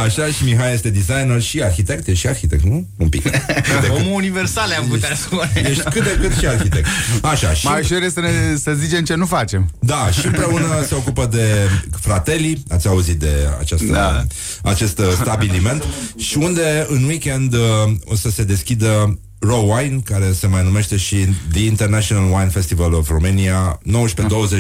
Așa, 0.05 0.27
și 0.27 0.45
Mihai 0.45 0.73
este 0.73 0.91
designer 0.91 1.41
și 1.41 1.63
arhitect, 1.63 2.07
e 2.07 2.15
și 2.15 2.27
arhitect, 2.27 2.63
nu? 2.63 2.87
Un 2.97 3.09
pic. 3.09 3.23
Cât 3.23 3.81
de 3.81 3.87
cât. 3.87 3.91
Omul 3.91 4.13
universal 4.15 4.71
am 4.79 4.87
putea 4.89 5.15
spune. 5.15 5.51
Ești 5.55 5.83
cât 5.83 6.03
de 6.05 6.19
cât 6.21 6.39
și 6.39 6.47
arhitect. 6.47 6.87
Așa, 7.23 7.53
și... 7.53 7.67
Mai 7.67 7.81
ușor 7.81 8.03
este 8.03 8.21
să, 8.21 8.21
ne, 8.21 8.57
să 8.57 8.73
zicem 8.73 9.05
ce 9.05 9.15
nu 9.15 9.27
facem. 9.27 9.71
Da, 9.79 10.11
și 10.11 10.27
împreună 10.27 10.85
se 10.87 10.95
ocupă 10.95 11.27
de 11.31 11.69
Fratelli, 12.01 12.63
ați 12.69 12.89
auzit 12.89 13.19
de 13.19 13.49
această, 13.61 13.93
da. 13.93 14.25
Acest 14.63 14.99
uh, 14.99 15.07
stabiliment, 15.21 15.85
și 16.27 16.37
unde 16.39 16.87
în 16.89 17.05
weekend 17.05 17.55
uh, 17.55 17.61
o 18.05 18.15
să 18.15 18.31
se 18.31 18.45
deschidă 18.45 19.19
Raw 19.39 19.77
Wine, 19.77 20.01
care 20.05 20.33
se 20.33 20.47
mai 20.47 20.63
numește 20.63 20.97
și 20.97 21.27
The 21.53 21.65
International 21.65 22.33
Wine 22.33 22.49
Festival 22.49 22.93
of 22.93 23.09
Romania, 23.09 23.79
19-20 23.79 23.83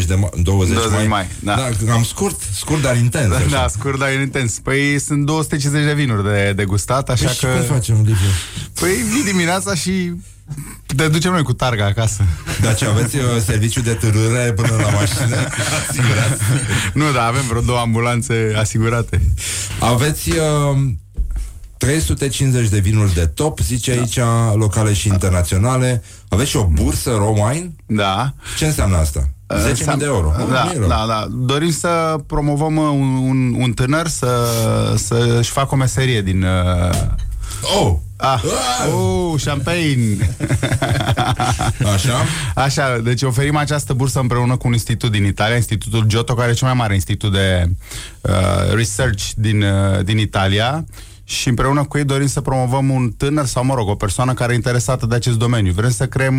de 0.07 0.15
ma- 0.15 0.43
20 0.43 0.75
20 0.75 0.93
mai. 0.93 1.07
mai, 1.07 1.27
da. 1.41 1.69
da. 1.85 1.93
Am 1.93 2.05
scurt, 2.05 2.41
scurt, 2.55 2.83
dar 2.83 2.97
intens. 2.97 3.29
Da, 3.29 3.37
așa. 3.37 3.47
da, 3.49 3.67
scurt, 3.69 3.99
dar 3.99 4.13
intens. 4.13 4.59
Păi 4.59 4.99
sunt 4.99 5.27
250 5.27 5.87
de 5.87 5.95
vinuri 5.95 6.23
de, 6.23 6.53
de 6.57 6.65
gustat, 6.65 7.11
așa 7.11 7.25
Păi 7.25 7.35
și 7.35 7.41
că... 7.41 7.47
cum 7.47 7.75
facem, 7.75 7.97
Liviu? 7.97 8.29
Păi 8.81 8.91
vii 9.13 9.33
dimineața 9.33 9.75
și 9.75 10.13
te 10.97 11.09
ducem 11.09 11.33
noi 11.33 11.43
cu 11.43 11.53
targa 11.53 11.85
acasă. 11.87 12.23
Dar 12.61 12.75
ce, 12.75 12.87
aveți 12.87 13.17
uh, 13.17 13.23
serviciu 13.45 13.81
de 13.81 13.93
târâre 13.93 14.53
până 14.53 14.69
la 14.83 14.89
mașină? 14.89 15.37
Asigurat? 15.89 16.39
Nu, 16.95 17.13
dar 17.13 17.29
avem 17.29 17.43
vreo 17.49 17.61
două 17.61 17.79
ambulanțe 17.79 18.55
asigurate. 18.59 19.23
Aveți 19.81 20.31
uh, 20.31 20.37
350 21.77 22.69
de 22.69 22.79
vinuri 22.79 23.15
de 23.15 23.27
top, 23.27 23.59
zice 23.61 23.91
aici, 23.91 24.19
locale 24.55 24.93
și 24.93 25.09
internaționale. 25.09 26.03
Aveți 26.29 26.51
și 26.51 26.57
o 26.57 26.65
bursă 26.65 27.11
raw 27.11 27.49
wine? 27.49 27.75
Da. 27.87 28.35
Ce 28.59 28.67
înseamnă 28.67 28.97
asta? 28.97 29.29
10.000 29.93 29.97
de 29.99 30.05
euro. 30.05 30.27
Oh, 30.41 30.47
Da, 30.51 30.65
nu 30.65 30.71
e 30.71 30.79
rău. 30.79 30.89
da, 30.89 31.05
da. 31.09 31.27
Dorim 31.31 31.71
să 31.71 32.17
promovăm 32.27 32.77
uh, 32.77 32.85
un, 32.85 33.17
un, 33.29 33.55
un 33.59 33.73
tânăr 33.73 34.09
să, 34.09 34.29
să-și 34.97 35.51
facă 35.51 35.69
o 35.75 35.77
meserie 35.77 36.23
din... 36.23 36.43
Uh... 36.43 36.91
Oh! 37.81 37.95
Ah, 38.25 38.41
oh, 38.95 39.41
champagne! 39.45 40.35
Așa? 41.95 42.25
Așa, 42.55 42.99
deci 42.99 43.23
oferim 43.23 43.57
această 43.57 43.93
bursă 43.93 44.21
împreună 44.21 44.57
cu 44.57 44.67
un 44.67 44.73
institut 44.73 45.11
din 45.11 45.25
Italia, 45.25 45.57
Institutul 45.57 46.05
Giotto, 46.07 46.35
care 46.35 46.51
e 46.51 46.55
cel 46.55 46.67
mai 46.67 46.77
mare 46.77 46.95
institut 46.95 47.33
de 47.33 47.69
uh, 48.21 48.75
research 48.75 49.23
din, 49.35 49.63
uh, 49.63 50.05
din 50.05 50.19
Italia 50.19 50.85
și 51.33 51.49
împreună 51.49 51.85
cu 51.85 51.99
ei 51.99 52.05
dorim 52.05 52.27
să 52.27 52.41
promovăm 52.41 52.91
un 52.91 53.11
tânăr 53.17 53.47
sau, 53.47 53.65
mă 53.65 53.75
rog, 53.75 53.89
o 53.89 53.95
persoană 53.95 54.35
care 54.35 54.53
e 54.53 54.55
interesată 54.55 55.07
de 55.07 55.15
acest 55.15 55.37
domeniu. 55.37 55.73
Vrem 55.73 55.91
să 55.91 56.07
creăm 56.07 56.37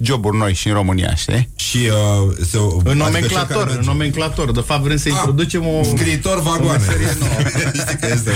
joburi 0.00 0.36
noi 0.36 0.54
și 0.54 0.68
în 0.68 0.74
România, 0.74 1.14
știi? 1.14 1.48
Și 1.56 1.76
uh, 1.76 2.34
se, 2.50 2.56
În 2.58 2.70
adică 2.74 2.88
cel 2.88 2.96
nomenclator, 2.96 3.46
care 3.56 3.60
în 3.70 3.74
merge- 3.74 3.86
nomenclator. 3.88 4.52
De 4.52 4.60
fapt, 4.60 4.82
vrem 4.82 4.96
să 4.96 5.08
Ah, 5.08 5.14
introducem 5.16 5.66
o... 5.66 5.82
Scriitor 5.96 6.40
vagoane. 6.42 6.66
o 6.68 6.72
meserie 6.72 7.06
nouă. 7.20 7.30
Știi 7.72 7.96
că 8.00 8.06
este 8.12 8.30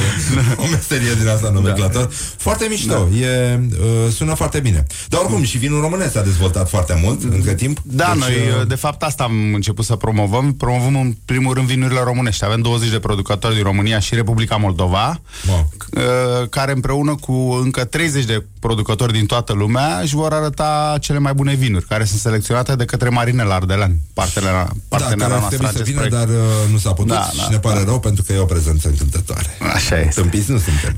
o, 0.59 0.63
o 0.63 0.67
meserie 0.71 1.15
din 1.19 1.29
asta 1.29 1.51
nomenclator. 1.51 2.09
Foarte 2.37 2.67
mișto. 2.71 3.09
Da. 3.11 3.17
E, 3.17 3.61
uh, 3.71 4.13
sună 4.13 4.35
foarte 4.35 4.61
bine. 4.61 4.87
Dar 5.09 5.21
oricum, 5.21 5.43
și 5.43 5.59
vinul 5.59 5.81
românesc 5.81 6.13
s-a 6.13 6.23
dezvoltat 6.23 6.69
foarte 6.69 7.01
mult 7.03 7.23
între 7.23 7.55
timp. 7.55 7.79
Da, 7.83 8.11
Deci, 8.13 8.23
noi 8.23 8.33
uh, 8.61 8.67
de 8.69 8.75
fapt 8.75 9.03
asta 9.03 9.25
am 9.25 9.55
început 9.55 9.85
să 9.85 9.97
promovăm. 9.97 10.53
Promovăm 10.55 10.97
în 10.97 11.15
primul 11.25 11.55
rând 11.55 11.67
vinurile 11.67 12.01
românești. 12.05 12.45
Avem 12.45 12.61
20 12.61 12.91
de 12.91 12.99
producători 12.99 13.55
din 13.55 13.63
România 13.63 13.99
și 13.99 14.15
Republica 14.15 14.57
Moldova, 14.57 15.21
Wow. 15.49 15.62
Uh, 15.97 16.49
care 16.49 16.73
împreună 16.73 17.15
cu 17.15 17.33
încă 17.33 17.85
30 17.85 18.25
de 18.25 18.45
producători 18.67 19.13
din 19.13 19.27
toată 19.27 19.53
lumea 19.53 19.99
își 20.03 20.15
vor 20.15 20.33
arăta 20.33 20.97
cele 21.01 21.19
mai 21.19 21.33
bune 21.35 21.55
vinuri, 21.55 21.85
care 21.85 22.05
sunt 22.05 22.21
selecționate 22.21 22.75
de 22.77 22.85
către 22.85 23.09
Marinel 23.09 23.51
Ardelean, 23.51 23.97
partenera, 24.15 24.53
Da, 24.53 24.71
partenera 24.89 25.21
care 25.21 25.33
ar 25.33 25.39
noastră 25.39 25.57
trebui 25.57 25.67
în 25.67 25.73
să 25.73 25.79
acest 25.79 25.91
vină, 25.91 26.01
proiect. 26.07 26.17
dar 26.17 26.29
uh, 26.37 26.71
nu 26.73 26.79
s-a 26.79 26.93
putut 26.93 27.13
Da, 27.13 27.29
și 27.33 27.39
da, 27.41 27.47
ne 27.51 27.59
pare 27.59 27.79
da. 27.79 27.85
rău 27.85 28.01
pentru 28.01 28.23
că 28.23 28.33
e 28.33 28.39
o 28.39 28.45
prezență 28.45 28.89
încântătoare. 28.89 29.57
Așa 29.75 29.99
este. 30.01 30.21
Tâmpiți 30.21 30.51
nu 30.51 30.59
suntem. 30.59 30.97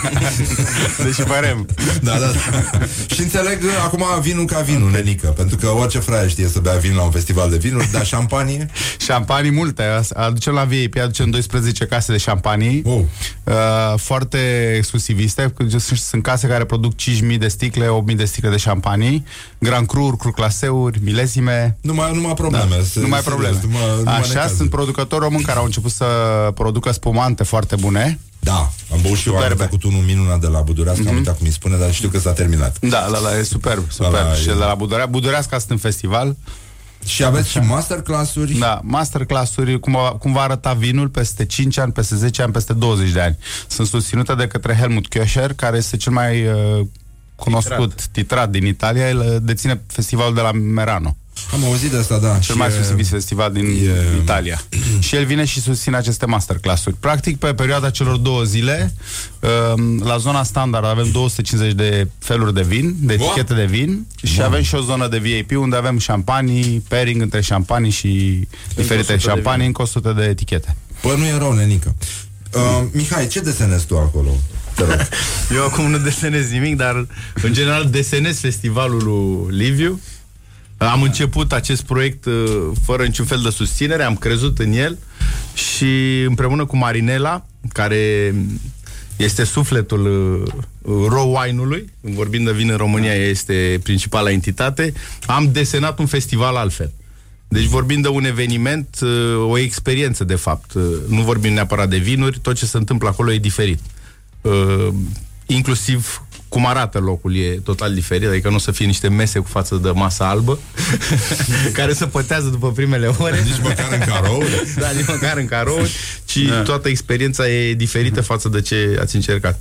Deși 1.04 1.22
părem. 1.22 1.66
Da, 2.02 2.12
da, 2.12 2.26
da. 2.26 2.78
și 3.14 3.20
înțeleg 3.20 3.62
uh, 3.62 3.70
acum 3.84 4.04
vinul 4.20 4.44
ca 4.44 4.60
vinul, 4.60 4.90
nenică, 4.90 5.26
pentru 5.26 5.56
că 5.56 5.66
orice 5.68 5.98
fraie 5.98 6.28
știe 6.28 6.48
să 6.48 6.58
bea 6.58 6.74
vin 6.76 6.94
la 6.94 7.02
un 7.02 7.10
festival 7.10 7.50
de 7.50 7.56
vinuri, 7.56 7.88
dar 7.92 8.06
șampanie... 8.06 8.70
Șampanii 9.06 9.50
multe. 9.50 10.00
Aducem 10.14 10.52
la 10.52 10.64
VIP, 10.64 10.98
aducem 10.98 11.30
12 11.30 11.84
case 11.86 12.12
de 12.12 12.18
șampanii. 12.18 12.82
Oh. 12.84 13.00
Uh, 13.44 13.54
foarte 13.96 14.72
exclusiviste. 14.76 15.52
Sunt, 15.78 15.98
sunt 15.98 16.22
case 16.22 16.46
care 16.46 16.64
produc 16.76 16.92
5.000 17.32 17.38
de 17.38 17.48
sticle, 17.48 17.86
8.000 18.10 18.16
de 18.16 18.24
sticle 18.24 18.50
de 18.50 18.56
șampanii. 18.56 19.24
Grand 19.58 19.86
Cru, 19.86 20.16
Cru 20.18 20.30
claseuri, 20.30 20.98
milesime. 21.02 21.76
Numai, 21.80 22.10
numai 22.14 22.34
probleme. 22.34 22.82
Se- 22.82 23.00
numai 23.00 23.20
serios, 23.22 23.24
probleme. 23.24 23.58
numai- 23.62 23.96
numai 23.98 24.14
Așa, 24.18 24.28
necazuri. 24.28 24.56
sunt 24.56 24.70
producători 24.70 25.22
români 25.22 25.42
care 25.42 25.58
au 25.58 25.64
început 25.64 25.90
să 25.90 26.04
producă 26.54 26.92
spumante 26.92 27.42
foarte 27.42 27.76
bune. 27.76 28.18
Da, 28.40 28.70
am 28.92 28.98
băut 29.02 29.16
și 29.16 29.28
eu, 29.28 29.34
am 29.34 29.40
Superbe. 29.42 29.62
făcut 29.62 29.82
unul 29.82 30.02
minunat 30.02 30.40
de 30.40 30.46
la 30.46 30.60
Budurească, 30.60 31.04
mm-hmm. 31.04 31.08
am 31.08 31.14
uitat 31.16 31.36
cum 31.36 31.46
îi 31.46 31.52
spune, 31.52 31.76
dar 31.76 31.92
știu 31.92 32.08
că 32.08 32.18
s-a 32.18 32.30
terminat. 32.30 32.76
Da, 32.80 33.06
la, 33.06 33.18
la, 33.18 33.38
e 33.38 33.42
superb, 33.42 33.90
superb. 33.90 34.14
Ăla 34.14 34.34
și 34.34 34.48
e- 34.48 34.52
de 34.52 34.58
la 34.58 34.74
Budurea, 34.74 35.06
Budurească 35.06 35.58
sunt 35.58 35.70
în 35.70 35.76
festival. 35.76 36.36
Și 37.06 37.24
aveți 37.24 37.50
și 37.50 37.58
masterclass-uri? 37.58 38.52
Da, 38.58 38.80
masterclass-uri, 38.82 39.80
cum, 39.80 39.92
va- 39.92 40.16
cum 40.18 40.32
va 40.32 40.40
arăta 40.40 40.72
vinul 40.72 41.08
peste 41.08 41.46
5 41.46 41.78
ani, 41.78 41.92
peste 41.92 42.16
10 42.16 42.42
ani, 42.42 42.52
peste 42.52 42.72
20 42.72 43.10
de 43.10 43.20
ani. 43.20 43.38
Sunt 43.66 43.86
susținute 43.86 44.34
de 44.34 44.46
către 44.46 44.74
Helmut 44.74 45.06
Köcher, 45.08 45.50
care 45.56 45.76
este 45.76 45.96
cel 45.96 46.12
mai 46.12 46.46
uh, 46.46 46.86
cunoscut 47.34 47.88
titrat. 47.94 48.08
titrat 48.12 48.50
din 48.50 48.66
Italia. 48.66 49.08
El 49.08 49.18
uh, 49.18 49.36
deține 49.42 49.80
festivalul 49.86 50.34
de 50.34 50.40
la 50.40 50.52
Merano. 50.52 51.16
Am 51.52 51.64
auzit 51.64 51.90
de 51.90 51.96
asta, 51.96 52.18
da. 52.18 52.28
Cel 52.32 52.40
și 52.40 52.56
mai 52.60 52.68
e- 52.68 52.70
susținut 52.70 53.06
festival 53.06 53.52
din 53.52 53.64
e- 53.64 54.16
Italia. 54.22 54.60
și 55.06 55.16
el 55.16 55.24
vine 55.24 55.44
și 55.44 55.60
susține 55.60 55.96
aceste 55.96 56.26
masterclass-uri. 56.26 56.96
Practic, 57.00 57.38
pe 57.38 57.54
perioada 57.54 57.90
celor 57.90 58.16
două 58.16 58.42
zile, 58.42 58.94
um, 59.74 59.98
la 60.04 60.16
zona 60.16 60.42
standard 60.42 60.84
avem 60.86 61.10
250 61.10 61.72
de 61.72 62.08
feluri 62.18 62.54
de 62.54 62.62
vin, 62.62 62.94
de 63.00 63.16
Wow. 63.18 63.26
etichete 63.26 63.54
de 63.54 63.64
vin 63.64 64.06
și 64.22 64.42
avem 64.42 64.62
și 64.62 64.74
o 64.74 64.80
zonă 64.80 65.08
de 65.08 65.18
VIP 65.18 65.50
unde 65.56 65.76
avem 65.76 65.98
șampanii, 65.98 66.84
pairing 66.88 67.20
între 67.22 67.40
șampanii 67.40 67.90
și 67.90 68.08
diferite 68.74 69.12
100 69.12 69.12
de 69.12 69.18
șampanii, 69.18 69.58
vin. 69.58 69.66
încă 69.66 69.82
100 69.82 70.12
de 70.12 70.24
etichete. 70.24 70.76
Bă, 71.02 71.14
nu 71.16 71.24
e 71.26 71.38
rău, 71.38 71.52
nenică. 71.52 71.94
Uh, 72.54 72.82
Mihai, 72.92 73.26
ce 73.26 73.40
desenezi 73.40 73.86
tu 73.86 73.98
acolo? 73.98 74.30
Te 74.74 74.82
rog. 74.82 75.08
Eu 75.56 75.64
acum 75.64 75.90
nu 75.90 75.98
desenez 75.98 76.50
nimic, 76.50 76.76
dar 76.76 77.06
în 77.42 77.52
general 77.52 77.88
desenez 77.90 78.38
festivalul 78.40 79.02
lui 79.04 79.56
Liviu. 79.56 80.00
Am 80.78 81.02
început 81.02 81.52
acest 81.52 81.82
proiect 81.82 82.24
uh, 82.24 82.70
fără 82.84 83.02
niciun 83.04 83.24
fel 83.24 83.40
de 83.42 83.50
susținere, 83.50 84.02
am 84.02 84.16
crezut 84.16 84.58
în 84.58 84.72
el 84.72 84.98
și 85.54 86.22
împreună 86.22 86.64
cu 86.64 86.76
Marinela, 86.76 87.46
care 87.72 88.34
este 89.16 89.44
sufletul 89.44 90.06
uh, 90.82 91.06
raw 91.08 91.38
wine-ului, 91.42 91.92
vorbind 92.00 92.44
de 92.46 92.52
vin 92.52 92.70
în 92.70 92.76
România, 92.76 93.14
este 93.14 93.80
principala 93.82 94.30
entitate, 94.30 94.92
am 95.26 95.52
desenat 95.52 95.98
un 95.98 96.06
festival 96.06 96.56
altfel. 96.56 96.92
Deci 97.48 97.64
vorbim 97.64 98.00
de 98.00 98.08
un 98.08 98.24
eveniment, 98.24 98.98
uh, 99.02 99.50
o 99.50 99.58
experiență 99.58 100.24
de 100.24 100.34
fapt. 100.34 100.72
Uh, 100.72 100.82
Nu 101.08 101.22
vorbim 101.22 101.52
neapărat 101.52 101.88
de 101.88 101.96
vinuri, 101.96 102.38
tot 102.38 102.54
ce 102.54 102.66
se 102.66 102.76
întâmplă 102.76 103.08
acolo 103.08 103.32
e 103.32 103.38
diferit. 103.38 103.80
Uh, 104.40 104.88
Inclusiv 105.46 106.22
cum 106.48 106.66
arată 106.66 106.98
locul 106.98 107.36
e 107.36 107.60
total 107.64 107.94
diferit, 107.94 108.28
adică 108.28 108.48
nu 108.48 108.54
o 108.54 108.58
să 108.58 108.70
fie 108.70 108.86
niște 108.86 109.08
mese 109.08 109.38
cu 109.38 109.48
față 109.48 109.76
de 109.76 109.90
masă 109.90 110.22
albă 110.22 110.58
care 111.72 111.94
să 111.94 112.06
pătează 112.06 112.48
după 112.48 112.72
primele 112.72 113.10
ore. 113.18 113.40
Nici 113.42 113.60
măcar 113.62 113.92
în 113.92 113.98
carouri. 114.06 114.74
da, 114.76 114.90
nici 114.90 115.06
măcar 115.06 115.36
în 115.36 115.46
carouri, 115.46 115.94
ci 116.24 116.36
da. 116.36 116.62
toată 116.62 116.88
experiența 116.88 117.48
e 117.48 117.74
diferită 117.74 118.20
față 118.20 118.48
de 118.48 118.60
ce 118.60 118.96
ați 119.00 119.14
încercat. 119.14 119.60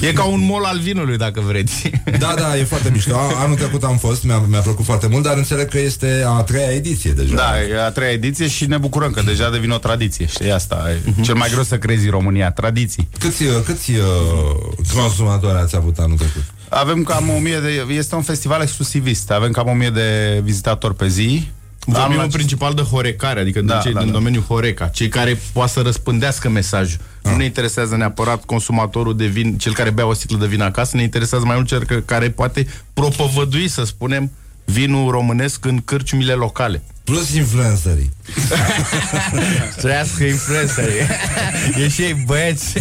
E 0.00 0.12
ca 0.12 0.24
un 0.24 0.44
mol 0.44 0.64
al 0.64 0.78
vinului, 0.78 1.16
dacă 1.16 1.40
vreți. 1.40 1.90
Da, 2.18 2.34
da, 2.38 2.56
e 2.58 2.64
foarte 2.64 2.90
mișto. 2.92 3.14
A- 3.16 3.42
Anul 3.42 3.56
trecut 3.56 3.82
am 3.84 3.96
fost, 3.98 4.22
mi-a, 4.24 4.38
mi-a 4.48 4.60
plăcut 4.60 4.84
foarte 4.84 5.06
mult, 5.06 5.22
dar 5.22 5.36
înțeleg 5.36 5.68
că 5.68 5.78
este 5.78 6.24
a 6.26 6.42
treia 6.42 6.70
ediție 6.70 7.10
deja. 7.12 7.34
Da, 7.34 7.62
e 7.62 7.82
a 7.84 7.90
treia 7.90 8.10
ediție 8.10 8.48
și 8.48 8.66
ne 8.66 8.76
bucurăm 8.78 9.10
că 9.10 9.22
deja 9.22 9.50
devine 9.50 9.74
o 9.74 9.78
tradiție, 9.78 10.26
știi 10.26 10.52
asta? 10.52 10.84
E 11.16 11.22
cel 11.22 11.34
mai 11.34 11.48
greu 11.50 11.62
să 11.62 11.78
crezi 11.78 12.04
în 12.04 12.10
România, 12.10 12.50
tradiții. 12.50 13.08
Câți, 13.18 13.42
uh, 13.42 13.48
câți 13.64 13.90
uh, 13.90 13.98
consumatori 14.94 15.58
ați 15.58 15.76
avut 15.76 15.98
anul 15.98 16.16
trecut? 16.16 16.42
Avem 16.68 17.02
cam 17.02 17.28
o 17.28 17.38
mie 17.38 17.58
de... 17.58 17.94
Este 17.94 18.14
un 18.14 18.22
festival 18.22 18.62
exclusivist. 18.62 19.30
Avem 19.30 19.50
cam 19.50 19.68
o 19.68 19.72
mie 19.72 19.90
de 19.90 20.40
vizitatori 20.44 20.94
pe 20.94 21.08
zi. 21.08 21.48
Vorbim 21.86 22.02
Anul 22.02 22.14
în 22.14 22.20
acesta- 22.20 22.36
principal 22.36 22.74
de 22.74 22.82
Horecare, 22.82 23.40
adică 23.40 23.60
Da, 23.60 23.74
da, 23.74 23.80
cei 23.80 23.92
da, 23.92 23.98
din 23.98 24.08
da. 24.08 24.14
domeniul 24.14 24.42
Horeca, 24.42 24.86
cei 24.86 25.08
care 25.08 25.40
poate 25.52 25.70
să 25.72 25.80
răspândească 25.80 26.48
mesajul. 26.48 26.98
Ah. 27.22 27.30
Nu 27.30 27.36
ne 27.36 27.44
interesează 27.44 27.96
neapărat 27.96 28.44
consumatorul 28.44 29.16
de 29.16 29.26
vin, 29.26 29.58
cel 29.58 29.72
care 29.74 29.90
bea 29.90 30.06
o 30.06 30.12
sticlă 30.12 30.36
de 30.36 30.46
vin 30.46 30.60
acasă, 30.62 30.96
ne 30.96 31.02
interesează 31.02 31.44
mai 31.44 31.54
mult 31.56 31.66
cel 31.68 31.84
că- 31.84 31.94
care 32.04 32.30
poate 32.30 32.66
propovădui, 32.94 33.68
să 33.68 33.84
spunem, 33.84 34.30
vinul 34.64 35.10
românesc 35.10 35.64
în 35.64 35.80
cârciumile 35.84 36.32
locale. 36.32 36.82
Plus 37.04 37.34
influencerii. 37.34 38.10
Trăiască 39.82 40.24
influencerii. 40.24 41.00
e 41.84 41.88
și 41.88 42.02
ei 42.02 42.22
băieți. 42.26 42.74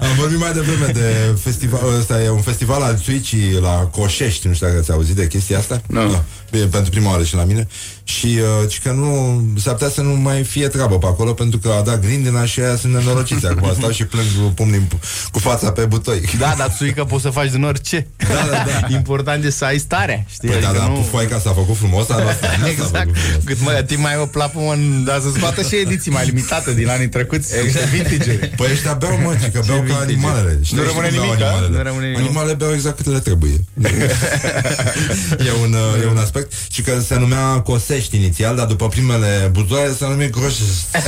Am 0.00 0.14
vorbit 0.18 0.38
mai 0.38 0.52
devreme 0.52 0.86
de 0.92 1.36
festival, 1.42 1.80
ăsta 1.98 2.22
e 2.22 2.28
un 2.28 2.40
festival 2.40 2.82
al 2.82 2.94
Twitch 3.04 3.32
la 3.60 3.70
Coșești, 3.70 4.46
nu 4.48 4.54
știu 4.54 4.66
dacă 4.66 4.78
ați 4.78 4.90
auzit 4.92 5.14
de 5.14 5.26
chestia 5.26 5.58
asta. 5.58 5.80
Nu. 5.86 6.22
Bine, 6.50 6.64
pentru 6.64 6.90
prima 6.90 7.10
oară 7.10 7.22
și 7.24 7.34
la 7.34 7.44
mine. 7.44 7.66
Și 8.04 8.26
uh, 8.62 8.68
ci 8.68 8.80
că 8.82 8.90
nu, 8.92 9.42
s-ar 9.58 9.72
putea 9.74 9.88
să 9.88 10.00
nu 10.00 10.14
mai 10.14 10.42
fie 10.42 10.68
treabă 10.68 10.98
pe 10.98 11.06
acolo, 11.06 11.32
pentru 11.32 11.58
că 11.58 11.68
a 11.78 11.82
dat 11.82 12.00
grindina 12.00 12.44
și 12.44 12.60
aia 12.60 12.76
sunt 12.76 12.92
nenorociți. 12.92 13.46
Acum 13.46 13.74
stau 13.76 13.90
și 13.90 14.04
plâng 14.04 14.26
cu 14.42 14.52
pumnii 14.54 14.76
în- 14.78 14.98
cu 15.30 15.38
fața 15.38 15.72
pe 15.72 15.84
butoi. 15.84 16.20
Da, 16.38 16.54
dar 16.58 16.72
țuică 16.76 17.04
poți 17.04 17.22
să 17.22 17.30
faci 17.30 17.50
din 17.50 17.64
orice. 17.64 18.06
Da, 18.16 18.26
da, 18.50 18.64
da. 18.80 18.94
Important 18.94 19.44
e 19.44 19.50
să 19.50 19.64
ai 19.64 19.78
starea, 19.78 20.24
știi? 20.28 20.48
Păi 20.48 20.60
da, 20.60 20.68
Adică 20.68 20.82
da, 20.82 20.88
nu- 20.88 20.94
pufoaica 20.98 21.38
s-a 21.38 21.52
făcut 21.52 21.76
frumos, 21.76 22.06
dar 22.06 22.20
asta 22.20 22.46
nu 22.46 22.49
s-a 22.49 22.49
Exact. 22.70 22.96
făcut 22.96 23.16
frumos. 23.16 23.42
Cât 23.44 23.60
mai 23.60 23.84
timp 23.84 24.00
mai 24.02 24.12
e 24.12 24.16
o 24.16 24.26
plapă, 24.26 24.58
mă, 24.58 24.74
dar 25.04 25.20
să 25.20 25.28
scoată 25.36 25.62
și 25.62 25.76
ediții 25.76 26.10
mai 26.10 26.24
limitate 26.24 26.74
din 26.74 26.88
anii 26.88 27.08
trecuți. 27.08 27.48
Exact. 27.64 27.86
vintage 27.86 28.32
Păi 28.56 28.68
ăștia 28.72 28.92
beau, 28.92 29.18
mă, 29.24 29.34
ci 29.42 29.48
că 29.52 29.60
beau 29.66 29.78
ca 29.78 29.84
vintage. 29.84 30.02
animalele. 30.12 30.58
Știi, 30.62 30.76
Nu 30.76 30.82
știi 30.82 30.94
rămâne 30.94 31.08
cum 31.08 31.16
beau 31.16 31.26
nimic, 31.26 31.42
a? 31.44 31.48
animalele. 31.48 31.76
Nu 31.76 31.82
rămâne 31.82 32.06
nimic. 32.06 32.20
Animalele 32.20 32.54
beau 32.54 32.72
exact 32.72 32.96
cât 32.96 33.06
le 33.12 33.18
trebuie. 33.18 33.56
e, 35.48 35.52
un, 35.62 35.72
uh, 35.72 36.02
e 36.02 36.06
un 36.06 36.16
aspect. 36.26 36.52
Și 36.70 36.80
că 36.82 36.92
se 37.06 37.16
numea 37.18 37.44
Cosești 37.60 38.16
inițial, 38.16 38.56
dar 38.56 38.66
după 38.66 38.88
primele 38.88 39.48
buzoaie 39.52 39.88
se 39.98 40.06
numea 40.06 40.28
Groșești. 40.28 40.84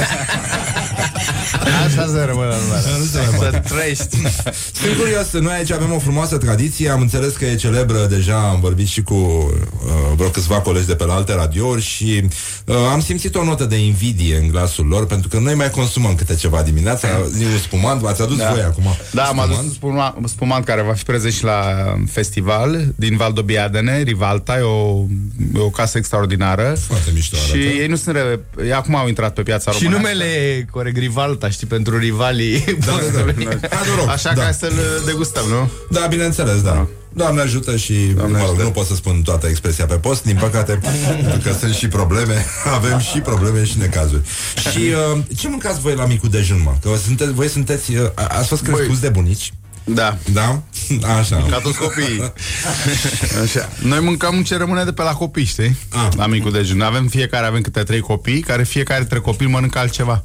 Așa 1.86 2.07
se 2.07 2.24
rămâne 2.24 2.55
Nu 2.99 3.05
se 3.05 3.18
mai 3.18 3.36
poate. 3.38 3.62
Să 3.68 3.74
trăiești. 3.74 4.16
Sunt 4.72 4.97
curios, 4.99 5.30
noi 5.32 5.55
aici 5.55 5.70
avem 5.70 5.93
o 5.93 5.99
frumoasă 5.99 6.36
tradiție, 6.38 6.88
am 6.88 7.01
înțeles 7.01 7.32
că 7.32 7.45
e 7.45 7.55
celebră, 7.55 8.07
deja 8.11 8.36
am 8.49 8.61
vorbit 8.61 8.86
și 8.86 9.03
cu 9.03 9.14
uh, 9.14 9.90
vreo 10.16 10.28
câțiva 10.28 10.61
colegi 10.61 10.86
de 10.86 10.95
pe 10.95 11.05
la 11.05 11.14
alte 11.14 11.34
radiouri 11.34 11.82
și 11.82 12.22
uh, 12.66 12.76
am 12.93 13.01
simțit 13.01 13.34
o 13.34 13.45
notă 13.45 13.64
de 13.64 13.76
invidie 13.84 14.36
în 14.36 14.49
glasul 14.49 14.86
lor, 14.86 15.07
pentru 15.07 15.28
că 15.28 15.38
noi 15.38 15.55
mai 15.55 15.70
consumăm 15.70 16.14
câte 16.14 16.34
ceva 16.34 16.62
dimineața, 16.62 17.09
un 17.53 17.59
spumant, 17.62 18.01
v-ați 18.01 18.22
adus 18.22 18.36
Da. 18.36 18.51
voi 18.51 18.62
acum. 18.62 18.84
Da, 19.12 19.22
am 19.22 19.38
adus 19.38 19.57
un 19.57 19.70
spuma, 19.70 20.16
spumant 20.26 20.64
care 20.64 20.82
va 20.82 20.93
fi 20.93 21.03
prezent 21.03 21.32
și 21.32 21.45
la 21.45 21.62
festival 22.11 22.84
din 22.97 23.16
Valdobbiadene, 23.16 24.03
Rivalta, 24.03 24.59
e 24.59 24.62
o, 24.62 25.05
e 25.55 25.59
o 25.59 25.68
casă 25.70 25.99
extraordinară. 25.99 26.76
Foarte 26.86 27.11
mișto 27.14 27.36
Și 27.36 27.43
arată. 27.53 27.59
ei 27.59 27.86
nu 27.86 27.97
sunt 27.97 28.14
re... 28.16 28.40
ei 28.64 28.72
acum 28.72 28.95
au 28.97 29.09
intrat 29.09 29.32
pe 29.34 29.43
piața 29.43 29.70
Și 29.70 29.82
românească. 29.82 30.09
numele 30.12 30.30
e 30.34 30.66
Coreg 30.70 30.97
Rivalta, 31.33 31.51
știi, 31.51 31.66
pentru 31.66 31.99
rivalii. 31.99 32.64
Da, 32.87 32.93
da, 33.14 33.33
da. 33.33 33.68
Hai, 33.76 33.89
noroc. 33.89 34.09
Așa 34.09 34.33
Da. 34.35 34.43
ca 34.45 34.53
să-l 34.53 34.72
degustăm, 35.07 35.45
nu? 35.49 35.70
Da, 35.91 36.07
bineînțeles, 36.07 36.62
da. 36.62 36.87
Doamne 37.14 37.41
ajută 37.41 37.76
și, 37.76 38.12
mă 38.16 38.39
rog, 38.47 38.61
nu 38.61 38.70
pot 38.70 38.87
să 38.87 38.95
spun 38.95 39.22
toată 39.22 39.47
expresia 39.47 39.87
pe 39.87 39.95
post, 39.95 40.22
din 40.22 40.37
păcate, 40.41 40.80
pentru 41.22 41.39
că 41.51 41.57
sunt 41.59 41.74
și 41.74 41.89
probleme, 41.89 42.45
avem 42.76 42.99
și 42.99 43.18
probleme 43.20 43.64
și 43.64 43.78
necazuri. 43.78 44.22
Și 44.72 44.78
uh, 45.14 45.22
ce 45.37 45.49
mâncați 45.49 45.80
voi 45.80 45.95
la 45.95 46.07
micul 46.07 46.28
dejun, 46.30 46.61
mă? 46.64 46.74
Că 46.83 46.91
sunteți, 47.05 47.33
voi 47.33 47.49
sunteți, 47.49 47.95
uh, 47.97 48.11
a- 48.14 48.26
ați 48.26 48.49
fost 48.49 48.62
crescuți 48.62 49.01
de 49.01 49.09
bunici? 49.09 49.53
Da. 49.85 50.16
Da? 50.33 50.62
Așa. 51.18 51.47
Ca 51.51 51.59
toți 51.59 51.78
copiii. 51.78 52.33
Așa. 53.43 53.68
Noi 53.83 54.01
mâncăm 54.01 54.43
ce 54.43 54.57
rămâne 54.57 54.85
de 54.85 54.93
pe 54.93 55.03
la 55.03 55.12
copii, 55.12 55.45
știi? 55.45 55.76
Ah. 55.89 56.09
La 56.16 56.26
micul 56.26 56.53
dejun. 56.53 56.80
Avem 56.80 57.07
fiecare, 57.07 57.47
avem 57.47 57.61
câte 57.61 57.83
trei 57.83 58.01
copii, 58.01 58.41
care 58.41 58.62
fiecare 58.64 59.01
dintre 59.01 59.18
copii 59.18 59.47
mănâncă 59.47 59.78
altceva. 59.78 60.24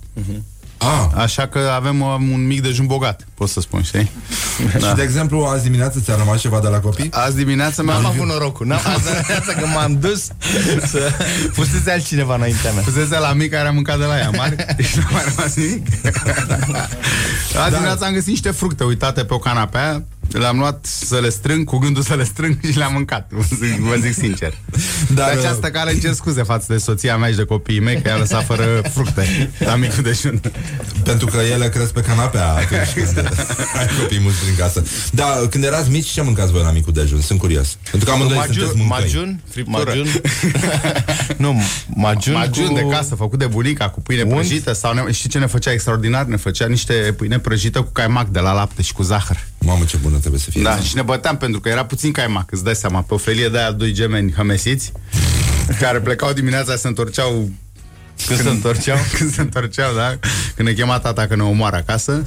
Ah. 0.78 1.08
Așa 1.16 1.48
că 1.48 1.60
avem 1.76 2.02
um, 2.02 2.32
un 2.32 2.48
mic 2.48 2.62
dejun 2.62 2.86
bogat, 2.86 3.28
pot 3.34 3.50
să 3.50 3.60
spun, 3.60 3.82
știi? 3.82 4.12
Și, 4.72 4.96
de 4.96 5.02
exemplu, 5.02 5.44
azi 5.44 5.64
dimineață 5.64 6.00
ți-a 6.00 6.16
rămas 6.16 6.40
ceva 6.42 6.60
de 6.60 6.68
la 6.68 6.80
copii? 6.80 7.10
Azi 7.12 7.36
dimineață 7.36 7.84
mi-am 7.84 8.02
N-am 8.02 8.12
avut 8.12 8.28
norocul, 8.28 8.66
n-am 8.66 8.82
azi 8.86 9.04
dimineața 9.12 9.54
că 9.54 9.66
m-am 9.66 9.98
dus 10.00 10.24
să 10.86 11.12
pusese 11.56 11.92
altcineva 11.92 12.36
înaintea 12.36 12.72
mea. 12.72 12.84
Pusese 12.84 13.20
la 13.20 13.34
mic 13.34 13.52
care 13.52 13.68
a 13.68 13.72
mâncat 13.72 13.98
de 13.98 14.06
la 14.06 14.18
ea 14.18 14.30
mari 14.30 14.56
și 14.90 14.98
nu 14.98 15.04
a 15.08 15.12
mai 15.12 15.24
rămas 15.36 15.56
nimic. 15.56 15.88
Azi 17.64 17.72
dimineața 17.72 18.06
am 18.06 18.14
găsit 18.14 18.28
niște 18.28 18.52
fructe 18.52 18.84
uitate 18.84 19.24
pe 19.24 19.34
o 19.34 19.40
canapea 19.40 20.04
Le-am 20.32 20.58
luat 20.58 20.86
să 20.86 21.20
le 21.20 21.30
strâng, 21.30 21.66
cu 21.66 21.78
gândul 21.78 22.04
să 22.04 22.16
le 22.16 22.24
strâng 22.24 22.58
și 22.72 22.78
le-am 22.78 22.94
mâncat, 22.94 23.28
vă 23.32 23.42
zic, 23.66 23.80
vă 23.80 23.96
zic 24.02 24.14
sincer. 24.14 24.54
Dar 25.14 25.26
Dar, 25.28 25.34
de 25.34 25.40
această 25.40 25.68
cale 25.70 25.92
îmi 25.92 26.00
cer 26.00 26.14
scuze 26.14 26.44
față 26.44 26.66
de 26.70 26.78
soția 26.78 27.18
mea 27.18 27.30
și 27.30 27.36
de 27.36 27.44
copiii 27.44 27.80
mei 27.80 28.02
că 28.02 28.10
i-a 28.10 28.18
lăsat 28.18 28.46
fără 28.46 28.82
fructe 28.94 29.52
la 29.60 29.76
micul 29.76 30.04
dejun. 30.04 30.42
Pentru 31.04 31.26
că 31.26 31.38
ele 31.38 31.70
cresc 31.70 31.94
pe 31.94 32.02
canapea 32.02 32.48
atunci 32.48 32.94
când 32.94 33.18
ai 33.80 33.88
copii 34.00 34.20
mulți 34.20 34.38
prin 34.40 34.56
casă. 34.58 34.84
Da, 35.12 35.26
când 35.50 35.64
erați 35.64 35.90
mici, 35.90 36.08
ce 36.08 36.22
mâncați 36.22 36.52
voi 36.52 36.62
la 36.62 36.72
micul 36.72 36.94
dejun? 36.94 37.22
Sunt 37.22 37.40
curios. 37.40 37.78
Pentru 37.92 38.10
că 38.10 38.16
amândoi 38.16 38.38
Magiun, 38.38 38.56
sunteți 38.66 38.78
mâncăi. 38.88 39.00
magiun, 39.02 39.40
Friptură. 39.50 39.84
magiun. 39.86 40.08
nu, 41.38 41.62
magiun, 41.88 42.36
Magiun 42.36 42.68
cu... 42.68 42.74
de 42.74 42.86
casă, 42.90 43.16
făcut 43.16 43.40
de 43.40 43.46
bunica, 43.46 43.90
cu 43.90 44.02
pâine 44.02 44.22
Unt? 44.22 44.34
prăjită 44.34 44.74
sau 44.74 44.94
ne... 44.94 45.12
știi 45.12 45.30
ce 45.30 45.38
ne 45.40 45.46
făcea 45.46 45.72
extraordinar? 45.72 46.26
Ne 46.26 46.36
făcea 46.36 46.68
niște 46.68 46.94
pâine 47.18 47.40
prăjită 47.40 47.82
cu 47.82 47.90
caimac 47.92 48.28
de 48.28 48.40
la 48.40 48.54
lapte 48.54 48.82
și 48.82 48.94
cu 48.94 49.04
zahăr. 49.04 49.38
Mamă, 49.60 49.84
ce 49.84 49.98
bună 49.98 50.17
trebuie 50.18 50.40
să 50.40 50.50
fie. 50.50 50.62
Da, 50.62 50.80
și 50.80 50.96
ne 50.96 51.02
băteam 51.02 51.38
pentru 51.38 51.60
că 51.60 51.70
era 51.70 51.86
puțin 51.86 52.12
caimac, 52.12 52.52
îți 52.52 52.64
dai 52.64 52.76
seama, 52.76 53.02
pe 53.02 53.14
o 53.14 53.18
felie 53.18 53.50
de 53.50 53.58
aia 53.58 53.72
doi 53.72 53.92
gemeni 53.92 54.34
hămesiți, 54.34 54.92
care 55.82 56.00
plecau 56.00 56.34
dimineața, 56.34 56.76
se 56.76 56.88
întorceau 56.88 57.50
când 58.26 58.42
se 58.42 58.50
întorceau? 58.50 58.98
Când 59.18 59.34
se 59.34 59.42
întorceau, 59.42 59.96
da? 59.96 60.18
Când 60.56 60.68
ne 60.68 60.74
chema 60.74 61.00
tata 61.00 61.28
că 61.28 61.36
ne 61.36 61.44
omoară 61.44 61.76
acasă. 61.76 62.12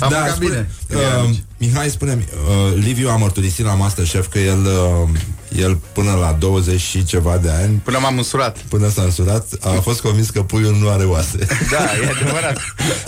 Am 0.00 0.10
da, 0.10 0.18
mâncat 0.18 0.34
spune, 0.34 0.68
bine. 0.88 1.00
uh, 1.00 1.30
Mihai, 1.58 1.88
spune 1.88 2.12
uh, 2.48 2.72
Liviu 2.74 3.08
a 3.08 3.16
mărturisit 3.16 3.64
la 3.64 3.74
Masterchef 3.74 4.28
că 4.28 4.38
el, 4.38 4.58
uh, 4.58 5.08
el 5.56 5.78
până 5.92 6.12
la 6.12 6.36
20 6.38 6.80
și 6.80 7.04
ceva 7.04 7.36
de 7.36 7.50
ani 7.50 7.80
Până 7.84 7.98
m-am 7.98 8.16
însurat 8.16 8.58
Până 8.58 8.88
s-a 8.88 9.02
însurat 9.02 9.46
A 9.60 9.68
fost 9.68 10.00
convins 10.00 10.30
că 10.30 10.42
puiul 10.42 10.76
nu 10.80 10.88
are 10.88 11.04
oase 11.04 11.46
Da, 11.70 11.78
e 11.84 12.10
adevărat. 12.20 12.58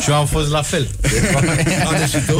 și 0.03 0.11
eu 0.11 0.16
am 0.16 0.26
fost 0.26 0.51
la 0.51 0.62
fel. 0.62 0.88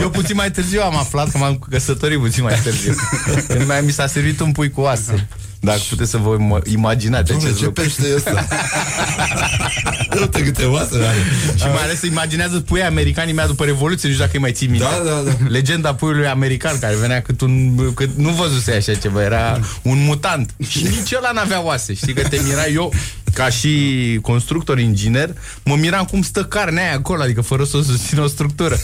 Eu 0.01 0.11
puțin 0.11 0.37
mai 0.37 0.51
târziu 0.51 0.81
am 0.83 0.97
aflat 0.97 1.31
că 1.31 1.39
m-am 1.39 1.59
căsătorit 1.71 2.19
puțin 2.21 2.43
mai 2.43 2.59
târziu. 2.63 2.95
Când 3.49 3.67
mai 3.67 3.81
mi 3.81 3.91
s-a 3.93 4.07
servit 4.07 4.41
un 4.41 4.53
pui 4.53 4.71
cu 4.71 4.81
oase. 4.81 5.29
Dacă 5.65 5.81
puteți 5.89 6.11
să 6.11 6.17
vă 6.17 6.37
im- 6.41 6.73
imaginați 6.73 7.27
Doamne, 7.31 7.45
acest 7.47 7.59
ce 7.59 7.65
lucru. 7.65 7.83
pește 7.83 8.07
e 8.09 8.15
ăsta? 8.15 8.47
Uite 10.21 10.43
câte 10.43 10.65
oase 10.65 10.95
are 10.97 11.17
Și 11.57 11.65
mai 11.65 11.83
ales 11.83 11.99
să 11.99 12.07
imaginează 12.07 12.61
puii 12.61 12.83
americani 12.83 13.29
imediat 13.29 13.49
după 13.49 13.65
Revoluție, 13.65 14.09
nu 14.09 14.15
știu 14.15 14.25
dacă 14.25 14.37
îi 14.37 14.43
mai 14.43 14.53
ții 14.53 14.67
minte. 14.67 14.85
Da, 14.85 15.11
da, 15.11 15.23
da. 15.31 15.37
Legenda 15.49 15.95
puiului 15.95 16.27
american 16.27 16.79
care 16.79 16.95
venea 16.97 17.23
cât 17.23 17.41
un... 17.41 17.75
Cât, 17.95 18.11
nu 18.17 18.31
văzuse 18.31 18.73
așa 18.73 18.95
ceva, 18.95 19.23
era 19.23 19.61
un 19.83 20.05
mutant. 20.05 20.55
Și 20.69 20.83
nici 20.83 21.13
ăla 21.17 21.31
n-avea 21.33 21.63
oase. 21.63 21.95
Știi 21.95 22.13
că 22.15 22.29
te 22.29 22.41
mira 22.45 22.67
eu, 22.67 22.93
ca 23.35 23.49
și 23.49 24.19
constructor 24.23 24.79
inginer, 24.79 25.31
mă 25.65 25.75
miram 25.77 26.05
cum 26.05 26.23
stă 26.23 26.45
carnea 26.45 26.83
aia 26.83 26.95
acolo, 26.95 27.23
adică 27.23 27.41
fără 27.41 27.65
să 27.65 27.77
o 27.77 27.83
susțină 27.83 28.23
o 28.23 28.27
structură. 28.27 28.77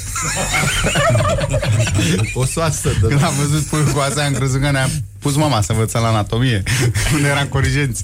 o 2.34 2.44
soastă. 2.44 2.88
Când 3.08 3.22
am 3.24 3.34
văzut 3.48 3.62
puiul 3.66 3.86
cu 3.86 3.98
asta, 3.98 4.22
am 4.24 4.32
crezut 4.32 4.60
că 4.60 4.70
ne-a 4.70 4.88
Pus 5.18 5.36
mama 5.36 5.60
să 5.60 5.72
învățăm 5.72 6.02
la 6.02 6.08
anatomie. 6.08 6.62
Unde 7.14 7.28
eram 7.28 7.46
corigenți. 7.46 8.02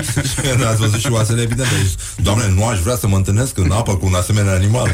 Ați 0.70 0.80
văzut 0.80 1.00
și 1.00 1.10
oasele 1.10 1.42
evident. 1.42 1.68
Deci, 1.68 1.94
Doamne, 2.22 2.48
nu 2.54 2.66
aș 2.66 2.78
vrea 2.78 2.96
să 2.96 3.08
mă 3.08 3.16
întâlnesc 3.16 3.58
în 3.58 3.70
apă 3.70 3.96
cu 3.96 4.06
un 4.06 4.14
asemenea 4.14 4.52
animal. 4.52 4.90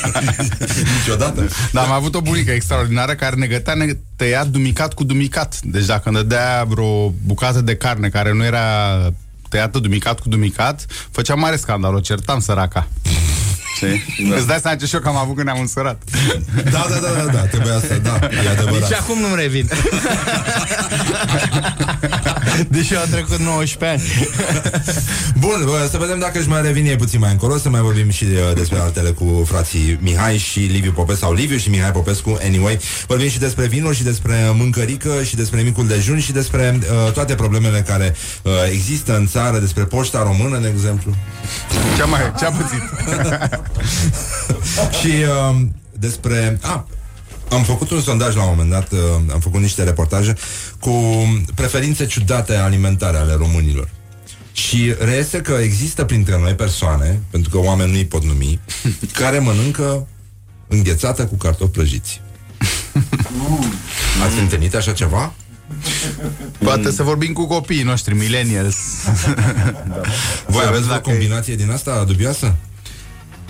Niciodată. 0.98 1.48
Dar 1.72 1.84
am 1.84 1.92
avut 1.92 2.14
o 2.14 2.20
bunică 2.20 2.50
extraordinară 2.50 3.14
care 3.14 3.36
ne 3.36 3.46
gătea, 3.46 3.74
ne 3.74 3.96
tăia 4.16 4.44
dumicat 4.44 4.94
cu 4.94 5.04
dumicat. 5.04 5.60
Deci 5.62 5.84
dacă 5.84 6.02
îmi 6.08 6.16
dădea 6.16 6.64
vreo 6.68 7.08
bucată 7.08 7.60
de 7.60 7.76
carne 7.76 8.08
care 8.08 8.32
nu 8.32 8.44
era 8.44 8.98
tăiată 9.48 9.78
dumicat 9.78 10.20
cu 10.20 10.28
dumicat, 10.28 10.86
făcea 11.10 11.34
mare 11.34 11.56
scandal, 11.56 11.94
o 11.94 12.00
certam 12.00 12.40
săraca. 12.40 12.88
Știi? 13.74 14.32
Îți 14.36 14.46
dai 14.46 14.58
seama 14.62 14.76
ce 14.76 14.86
șoc 14.86 15.06
am 15.06 15.16
avut 15.16 15.34
când 15.34 15.46
ne-am 15.46 15.60
însurat. 15.60 16.02
Da, 16.70 16.86
da, 16.88 16.98
da, 16.98 17.22
da, 17.24 17.32
da, 17.32 17.38
trebuia 17.38 17.78
să, 17.80 17.94
da, 18.02 18.18
e 18.44 18.48
adevărat. 18.48 18.88
Nici 18.88 18.92
acum 18.98 19.18
nu-mi 19.20 19.36
revin. 19.36 19.68
Deși 22.68 22.96
au 22.96 23.04
trecut 23.10 23.38
19 23.38 23.84
ani. 23.84 24.02
Bun, 25.44 25.62
bă, 25.64 25.88
să 25.90 25.98
vedem 25.98 26.18
dacă 26.18 26.38
își 26.38 26.48
mai 26.48 26.62
revine 26.62 26.96
puțin 26.96 27.20
mai 27.20 27.30
încolo, 27.30 27.56
să 27.58 27.68
mai 27.68 27.80
vorbim 27.80 28.10
și 28.10 28.24
de, 28.24 28.52
despre 28.54 28.78
altele 28.78 29.10
cu 29.10 29.44
frații 29.46 29.98
Mihai 30.00 30.36
și 30.36 30.58
Liviu 30.58 30.92
Popescu, 30.92 31.24
sau 31.24 31.32
Liviu 31.32 31.56
și 31.56 31.70
Mihai 31.70 31.92
Popescu, 31.92 32.38
anyway. 32.42 32.78
Vorbim 33.06 33.28
și 33.28 33.38
despre 33.38 33.66
vinuri 33.66 33.96
și 33.96 34.02
despre 34.02 34.34
mâncărică 34.54 35.22
și 35.22 35.36
despre 35.36 35.60
micul 35.60 35.86
dejun 35.86 36.18
și 36.18 36.32
despre 36.32 36.78
uh, 36.80 37.12
toate 37.12 37.34
problemele 37.34 37.80
care 37.80 38.14
uh, 38.42 38.52
există 38.70 39.16
în 39.16 39.26
țară, 39.26 39.58
despre 39.58 39.84
poșta 39.84 40.22
română, 40.22 40.58
de 40.58 40.68
exemplu. 40.68 41.14
Ce-a 41.96 42.04
mai, 42.04 42.32
ce-a 42.38 42.50
pățit? 42.50 42.82
și 45.00 45.06
uh, 45.06 45.56
despre... 45.92 46.58
Ah, 46.62 46.80
am 47.54 47.62
făcut 47.62 47.90
un 47.90 48.00
sondaj 48.00 48.34
la 48.34 48.42
un 48.42 48.48
moment 48.48 48.70
dat, 48.70 48.92
uh, 48.92 48.98
am 49.32 49.40
făcut 49.40 49.60
niște 49.60 49.82
reportaje 49.82 50.34
cu 50.80 50.92
preferințe 51.54 52.06
ciudate 52.06 52.54
alimentare 52.56 53.16
ale 53.16 53.34
românilor. 53.34 53.88
Și 54.52 54.94
reiese 54.98 55.40
că 55.40 55.52
există 55.52 56.04
printre 56.04 56.38
noi 56.38 56.54
persoane, 56.54 57.20
pentru 57.30 57.50
că 57.50 57.58
oameni 57.58 57.90
nu 57.90 57.96
îi 57.96 58.04
pot 58.04 58.24
numi, 58.24 58.60
care 59.20 59.38
mănâncă 59.38 60.06
înghețată 60.68 61.26
cu 61.26 61.34
cartofi 61.34 61.70
prăjiți. 61.70 62.20
Ați 64.24 64.38
întâlnit 64.40 64.74
așa 64.74 64.92
ceva? 64.92 65.32
Poate 66.58 66.90
să 66.90 67.02
vorbim 67.02 67.32
cu 67.32 67.46
copiii 67.46 67.82
noștri, 67.82 68.14
millennials. 68.14 68.76
Voi 70.46 70.64
aveți 70.66 70.90
o 70.90 71.00
combinație 71.00 71.54
din 71.54 71.70
asta 71.70 72.04
dubioasă? 72.04 72.54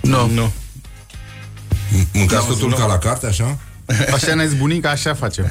Nu. 0.00 0.26
Nu. 0.28 0.52
M- 1.90 2.06
Mâncați 2.12 2.46
totul 2.46 2.72
ca 2.74 2.86
la 2.86 2.98
carte, 2.98 3.26
așa? 3.26 3.58
Așa 4.14 4.34
ne 4.34 4.44
bunica, 4.44 4.90
așa 4.90 5.14
facem. 5.14 5.50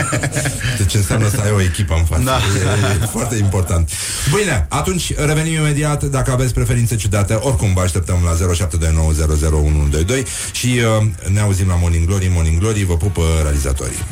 Deci 0.78 0.94
înseamnă 0.94 1.28
să 1.28 1.40
ai 1.44 1.50
o 1.50 1.60
echipă 1.60 1.94
în 1.94 2.04
față. 2.04 2.22
Da. 2.22 2.36
E, 2.36 3.02
e 3.02 3.06
foarte 3.06 3.36
important. 3.36 3.90
Bine, 4.36 4.66
atunci 4.68 5.14
revenim 5.16 5.52
imediat 5.52 6.02
dacă 6.02 6.30
aveți 6.30 6.54
preferințe 6.54 6.96
ciudate. 6.96 7.34
Oricum 7.34 7.74
vă 7.74 7.80
așteptăm 7.80 8.18
la 8.24 8.54
0729001122 8.54 10.26
și 10.52 10.80
uh, 11.00 11.30
ne 11.32 11.40
auzim 11.40 11.68
la 11.68 11.74
Morning 11.74 12.06
Glory. 12.06 12.30
Morning 12.34 12.58
Glory 12.58 12.84
vă 12.84 12.96
pupă 12.96 13.22
realizatorii. 13.42 14.04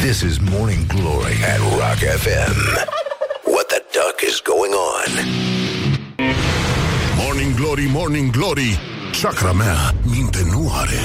This 0.00 0.20
is 0.20 0.36
Morning 0.50 0.86
Glory 0.86 1.36
at 1.54 1.58
Rock 1.58 2.00
FM. 2.22 2.56
What 3.54 3.66
the 3.66 3.82
duck 3.92 4.16
is 4.30 4.42
going 4.52 4.72
on? 4.94 5.10
Morning 7.16 7.54
Glory, 7.54 7.88
Morning 7.92 8.30
Glory 8.30 8.78
Chakra 9.22 9.52
mea 9.52 9.94
minte 10.02 10.46
nu 10.50 10.72
are 10.74 11.00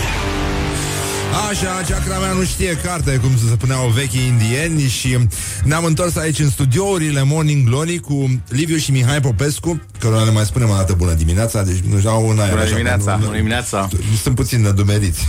Așa, 1.49 1.81
chakra 1.89 2.17
mea 2.19 2.31
nu 2.31 2.43
știe 2.43 2.77
carte, 2.83 3.17
cum 3.17 3.29
se 3.37 3.45
spuneau 3.53 3.87
vechi 3.87 4.13
indieni 4.13 4.81
și 4.81 5.17
ne-am 5.63 5.85
întors 5.85 6.15
aici 6.15 6.39
în 6.39 6.49
studiourile 6.49 7.23
Morning 7.23 7.67
Glory 7.67 7.97
cu 7.99 8.41
Liviu 8.49 8.77
și 8.77 8.91
Mihai 8.91 9.19
Popescu, 9.21 9.81
cărora 9.99 10.23
le 10.23 10.31
mai 10.31 10.45
spunem 10.45 10.69
o 10.69 10.73
dată 10.75 10.93
bună 10.93 11.13
dimineața, 11.13 11.63
deci 11.63 11.77
nu 11.89 11.97
știu, 11.97 12.09
au 12.09 12.27
un 12.27 12.39
aer 12.39 12.49
Bună 12.49 12.61
așa, 12.61 12.69
dimineața, 12.71 13.11
nu- 13.11 13.17
nu- 13.17 13.23
bună 13.25 13.35
dimineața. 13.37 13.87
Sunt 14.21 14.35
puțin 14.35 14.61
nedumeriți 14.61 15.19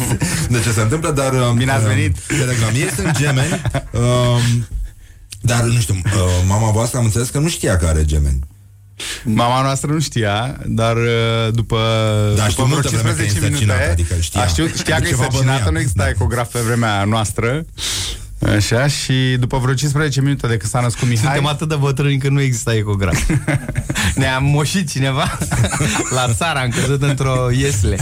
de 0.50 0.60
ce 0.64 0.70
se 0.72 0.80
întâmplă, 0.80 1.10
dar... 1.10 1.32
uh, 1.32 1.50
Bine 1.56 1.70
ați 1.72 1.84
uh, 1.84 1.90
venit. 1.94 2.16
Telegram. 2.26 2.74
Ei 2.74 2.90
sunt 2.96 3.16
gemeni, 3.18 3.60
um, 3.92 4.66
dar 5.40 5.62
nu 5.62 5.80
știu, 5.80 5.94
uh, 6.04 6.12
mama 6.46 6.70
voastră 6.70 6.98
am 6.98 7.04
înțeles 7.04 7.28
că 7.28 7.38
nu 7.38 7.48
știa 7.48 7.76
că 7.76 7.86
are 7.86 8.04
gemeni. 8.04 8.38
Mama 9.24 9.62
noastră 9.62 9.92
nu 9.92 10.00
știa, 10.00 10.56
dar 10.66 10.96
uh, 10.96 11.52
după, 11.52 11.78
Da, 12.36 12.48
știu 12.48 12.62
după 12.62 12.62
vreo 12.62 12.66
multă 12.66 12.88
vreme 12.88 13.14
că 13.14 13.22
e 13.22 13.24
15 13.24 13.46
însărcinată, 13.46 13.80
minute 13.80 14.02
adică 14.02 14.20
știa. 14.20 14.40
a 14.40 14.46
știut, 14.46 14.76
știa 14.76 14.96
că 14.96 15.06
e 15.06 15.08
Ceva 15.08 15.24
însărcinată, 15.24 15.62
bănuia. 15.64 15.70
nu 15.72 15.78
exista 15.78 16.08
ecograf 16.08 16.52
pe 16.52 16.58
vremea 16.58 17.04
noastră 17.04 17.64
Așa, 18.56 18.86
și 18.86 19.36
după 19.38 19.58
vreo 19.58 19.74
15 19.74 20.20
minute 20.20 20.46
de 20.46 20.56
când 20.56 20.70
s-a 20.70 20.80
născut 20.80 21.08
Mihai 21.08 21.24
Suntem 21.24 21.46
atât 21.46 21.68
de 21.68 21.74
bătrâni 21.74 22.18
că 22.18 22.28
nu 22.28 22.40
există 22.40 22.72
ecograf. 22.72 23.18
Ne-a 24.14 24.38
moșit 24.38 24.90
cineva 24.90 25.38
la 26.16 26.32
țară, 26.32 26.58
am 26.58 26.68
căzut 26.68 27.02
într-o 27.02 27.50
iesle. 27.50 27.96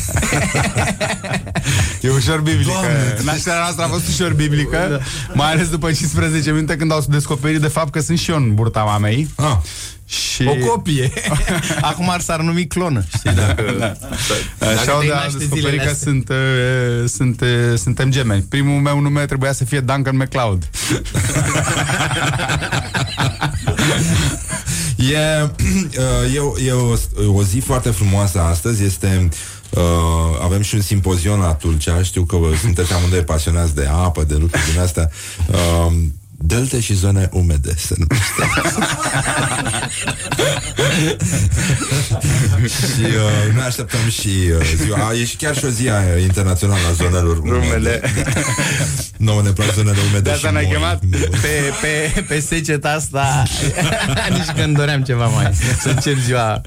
E 2.01 2.09
ușor 2.11 2.41
biblică. 2.41 2.71
Doamne, 2.71 3.17
Nașterea 3.23 3.59
noastră 3.59 3.85
a 3.85 3.89
fost 3.89 4.09
ușor 4.09 4.33
biblică, 4.33 5.01
mai 5.35 5.53
ales 5.53 5.69
după 5.69 5.93
15 5.93 6.53
minute 6.53 6.77
când 6.77 6.93
au 6.93 7.05
descoperit 7.09 7.61
de 7.61 7.69
fapt 7.69 7.93
că 7.93 8.01
sunt 8.01 8.19
și 8.19 8.31
eu 8.31 8.37
în 8.37 8.55
burta 8.55 8.83
mamei. 8.83 9.29
Ah. 9.37 9.57
Și... 10.09 10.45
O 10.47 10.67
copie. 10.67 11.13
Acum 11.81 12.11
ar 12.11 12.21
s-ar 12.21 12.41
numi 12.41 12.67
clonă. 12.67 13.05
Știi, 13.17 13.33
dacă... 13.35 13.97
Așa 14.59 14.75
Dacă 14.75 14.91
au 14.91 15.01
te 15.01 15.07
de 15.07 15.13
naște 15.13 15.39
descoperit 15.39 15.65
zilele 15.65 15.77
că 15.77 15.91
astea. 15.91 16.13
sunt, 16.13 16.29
uh, 16.29 17.09
sunt, 17.09 17.41
uh, 17.41 17.49
suntem 17.79 18.11
gemeni. 18.11 18.43
Primul 18.49 18.81
meu 18.81 19.01
nume 19.01 19.25
trebuia 19.27 19.53
să 19.53 19.65
fie 19.65 19.81
Duncan 19.81 20.17
McLeod. 20.17 20.69
E, 24.97 25.43
uh, 25.99 26.35
e, 26.35 26.39
o- 26.39 26.59
e 26.59 26.73
o, 26.73 26.95
o 27.33 27.43
zi 27.43 27.59
foarte 27.59 27.91
frumoasă 27.91 28.41
astăzi, 28.41 28.85
este 28.85 29.29
Uh, 29.71 29.83
avem 30.43 30.63
și 30.63 30.75
un 30.75 30.81
simpozion 30.81 31.39
la 31.41 31.55
Tulcea 31.55 32.03
Știu 32.03 32.23
că 32.25 32.37
vă 32.37 32.55
sunteți 32.61 32.93
amândoi 32.93 33.21
pasionați 33.21 33.75
de 33.75 33.89
apă 33.91 34.25
De 34.25 34.35
lucruri 34.35 34.71
din 34.73 34.81
astea 34.81 35.11
uh, 35.51 35.93
Delte 36.41 36.80
și 36.80 36.95
zone 36.95 37.28
umede 37.32 37.74
se 37.76 37.95
numește. 37.97 38.43
Și 42.95 43.01
uh, 43.05 43.55
noi 43.55 43.64
așteptăm 43.64 44.09
și 44.11 44.28
uh, 44.59 44.72
ziua 44.84 45.12
E 45.20 45.24
și 45.24 45.36
chiar 45.36 45.57
și 45.57 45.64
o 45.64 45.68
zi 45.68 45.86
uh, 45.86 46.22
internațională 46.22 46.80
a 46.91 46.93
zonelor 46.93 47.39
umede, 47.39 47.66
Umede. 47.66 48.01
Nouă 49.16 49.43
ne 49.43 49.51
plac 49.51 49.72
zonele 49.74 49.97
umede 50.09 50.20
De 50.20 50.28
și 50.28 50.34
asta 50.34 50.51
ne-ai 50.51 50.64
moi. 50.64 50.74
chemat 50.74 51.03
pe, 51.41 51.72
pe, 51.80 52.20
pe 52.28 52.41
seceta 52.41 52.89
asta 52.91 53.43
Nici 54.36 54.51
când 54.57 54.76
doream 54.76 55.03
ceva 55.03 55.26
mai 55.26 55.51
Să 55.80 55.89
încep 55.89 56.18
ziua 56.18 56.61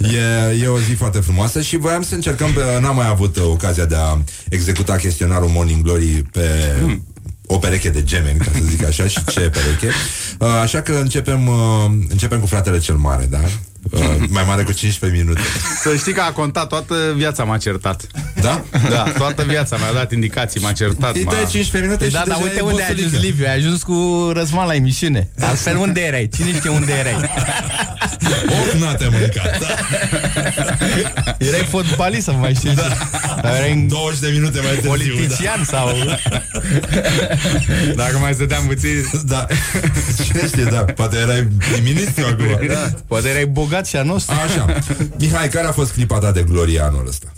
E, 0.00 0.62
e 0.62 0.66
o 0.66 0.78
zi 0.78 0.92
foarte 0.92 1.18
frumoasă 1.18 1.60
și 1.60 1.76
voiam 1.76 2.02
să 2.02 2.14
încercăm, 2.14 2.52
pe, 2.52 2.60
n-am 2.80 2.96
mai 2.96 3.08
avut 3.08 3.36
uh, 3.36 3.42
ocazia 3.44 3.84
de 3.84 3.94
a 3.98 4.18
executa 4.48 4.96
chestionarul 4.96 5.48
Morning 5.48 5.82
Glory 5.82 6.22
pe 6.32 6.42
o 7.46 7.58
pereche 7.58 7.88
de 7.90 8.02
gemeni, 8.02 8.38
ca 8.38 8.50
să 8.52 8.60
zic 8.70 8.84
așa, 8.84 9.06
și 9.06 9.24
ce 9.24 9.40
pereche. 9.40 9.90
Uh, 10.38 10.48
așa 10.62 10.80
că 10.82 10.92
începem, 10.92 11.46
uh, 11.46 11.84
începem 12.08 12.40
cu 12.40 12.46
fratele 12.46 12.78
cel 12.78 12.94
mare, 12.94 13.26
da? 13.30 13.40
Uh, 13.90 14.00
mai 14.28 14.44
mare 14.46 14.62
cu 14.62 14.72
15 14.72 15.20
minute. 15.20 15.40
Să 15.82 15.96
știi 15.96 16.12
că 16.12 16.20
a 16.20 16.32
contat 16.32 16.68
toată 16.68 16.94
viața 17.16 17.44
m-a 17.44 17.56
certat. 17.56 18.06
Da? 18.40 18.64
Da, 18.90 19.02
toată 19.18 19.42
viața 19.42 19.76
mi-a 19.76 19.92
dat 19.92 20.12
indicații, 20.12 20.60
m-a 20.60 20.72
certat. 20.72 21.14
Îi 21.14 21.24
m-a... 21.24 21.32
dai 21.32 21.46
15 21.50 21.78
minute 21.90 22.04
și 22.04 22.12
Da, 22.12 22.22
dar 22.26 22.26
deja 22.26 22.40
uite 22.42 22.58
e 22.58 22.60
unde 22.60 22.82
ai 22.82 22.88
ajuns 22.88 23.02
bosulică. 23.02 23.26
Liviu 23.26 23.46
Ai 23.48 23.54
ajuns 23.54 23.82
cu 23.82 24.30
răsman 24.34 24.66
la 24.66 24.74
emisiune 24.74 25.30
Altfel 25.40 25.76
unde 25.76 26.00
erai? 26.00 26.28
Cine 26.36 26.52
știe 26.52 26.70
unde 26.70 26.92
erai? 26.92 27.30
Of, 28.46 28.72
n-a 28.80 28.94
te 28.94 29.08
mâncat. 29.10 29.58
Da. 29.60 29.74
Erai 31.38 31.66
fotbalist 31.68 32.24
sau 32.24 32.38
mai 32.38 32.54
știu 32.54 32.72
da. 32.74 32.88
Dar 33.42 33.54
erai 33.54 33.72
în 33.72 33.88
20 33.88 34.20
de 34.20 34.28
minute 34.32 34.60
mai 34.60 34.70
târziu. 34.70 34.90
politician 34.90 35.64
sau... 35.64 35.88
Dacă 37.94 38.18
mai 38.18 38.32
stăteam 38.34 38.66
puțin... 38.66 39.10
Da. 39.24 39.46
Cine 40.24 40.46
știe, 40.46 40.64
da. 40.64 40.84
Poate 40.84 41.16
erai 41.16 41.48
prim-ministru 41.58 42.24
acum. 42.26 42.66
Da. 42.68 42.90
Poate 43.06 43.28
erai 43.28 43.46
bogat 43.46 43.75
și 43.84 43.96
a 43.96 44.02
nostru 44.02 44.34
Așa. 44.44 44.78
Mihai, 45.18 45.48
care 45.48 45.66
a 45.66 45.72
fost 45.72 45.92
clipa 45.92 46.18
ta 46.18 46.32
de 46.32 46.42
glorie 46.42 46.80
anul 46.80 47.06
ăsta? 47.06 47.32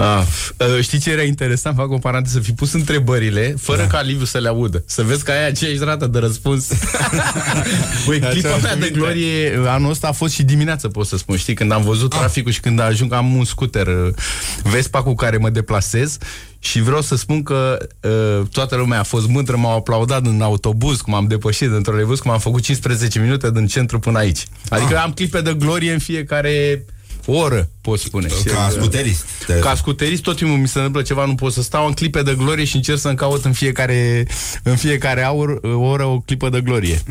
Ah, 0.00 0.22
uh, 0.56 0.82
știi 0.82 0.98
ce 0.98 1.10
era 1.10 1.22
interesant? 1.22 1.76
Fac 1.76 1.90
o 1.90 1.98
paranteză, 1.98 2.38
să 2.38 2.44
fi 2.44 2.52
pus 2.52 2.72
întrebările 2.72 3.54
fără 3.58 3.78
da. 3.78 3.86
ca 3.86 4.00
Liviu 4.00 4.24
să 4.24 4.38
le 4.38 4.48
audă. 4.48 4.82
Să 4.86 5.02
vezi 5.02 5.24
că 5.24 5.30
ai 5.30 5.46
aceeași 5.46 5.78
rată 5.84 6.06
de 6.06 6.18
răspuns. 6.18 6.68
Băi, 8.06 8.18
clipa 8.18 8.28
Aceeași 8.28 8.62
mea 8.62 8.74
de 8.74 8.78
minte. 8.80 8.98
glorie 8.98 9.58
uh, 9.58 9.66
anul 9.68 9.90
ăsta 9.90 10.08
a 10.08 10.12
fost 10.12 10.34
și 10.34 10.42
dimineață, 10.42 10.88
pot 10.88 11.06
să 11.06 11.16
spun. 11.16 11.36
Știi, 11.36 11.54
când 11.54 11.72
am 11.72 11.82
văzut 11.82 12.10
traficul 12.10 12.52
și 12.52 12.60
când 12.60 12.80
ajung, 12.80 13.12
am 13.12 13.34
un 13.34 13.44
scooter 13.44 13.86
uh, 13.86 14.14
Vespa 14.62 15.02
cu 15.02 15.14
care 15.14 15.36
mă 15.36 15.50
deplasez 15.50 16.16
și 16.58 16.80
vreau 16.82 17.00
să 17.00 17.16
spun 17.16 17.42
că 17.42 17.86
uh, 18.00 18.46
toată 18.52 18.76
lumea 18.76 19.00
a 19.00 19.02
fost 19.02 19.28
mândră, 19.28 19.56
m-au 19.56 19.76
aplaudat 19.76 20.26
în 20.26 20.40
autobuz, 20.42 21.00
cum 21.00 21.14
am 21.14 21.26
depășit 21.26 21.72
în 21.72 21.82
trolebuz, 21.82 22.18
cum 22.18 22.30
am 22.30 22.38
făcut 22.38 22.62
15 22.62 23.18
minute 23.18 23.50
din 23.50 23.66
centru 23.66 23.98
până 23.98 24.18
aici. 24.18 24.46
Adică 24.68 24.98
am 24.98 25.12
clipe 25.12 25.40
de 25.40 25.54
glorie 25.54 25.92
în 25.92 25.98
fiecare 25.98 26.84
o 27.26 27.32
oră, 27.32 27.68
pot 27.80 27.98
spune. 27.98 28.28
Ca 28.44 28.68
scuterist. 28.70 29.24
Ca 29.60 29.74
scuterist 29.74 30.22
tot 30.22 30.36
timpul 30.36 30.56
mi 30.56 30.68
se 30.68 30.78
întâmplă 30.78 31.02
ceva, 31.02 31.24
nu 31.24 31.34
pot 31.34 31.52
să 31.52 31.62
stau 31.62 31.86
în 31.86 31.92
clipe 31.92 32.22
de 32.22 32.34
glorie 32.34 32.64
și 32.64 32.76
încerc 32.76 32.98
să-mi 32.98 33.16
caut 33.16 33.44
în 33.44 33.52
fiecare, 33.52 34.26
în 34.62 34.76
fiecare 34.76 35.22
aur, 35.22 35.60
oră 35.62 36.04
o 36.04 36.18
clipă 36.18 36.48
de 36.48 36.60
glorie. 36.60 37.02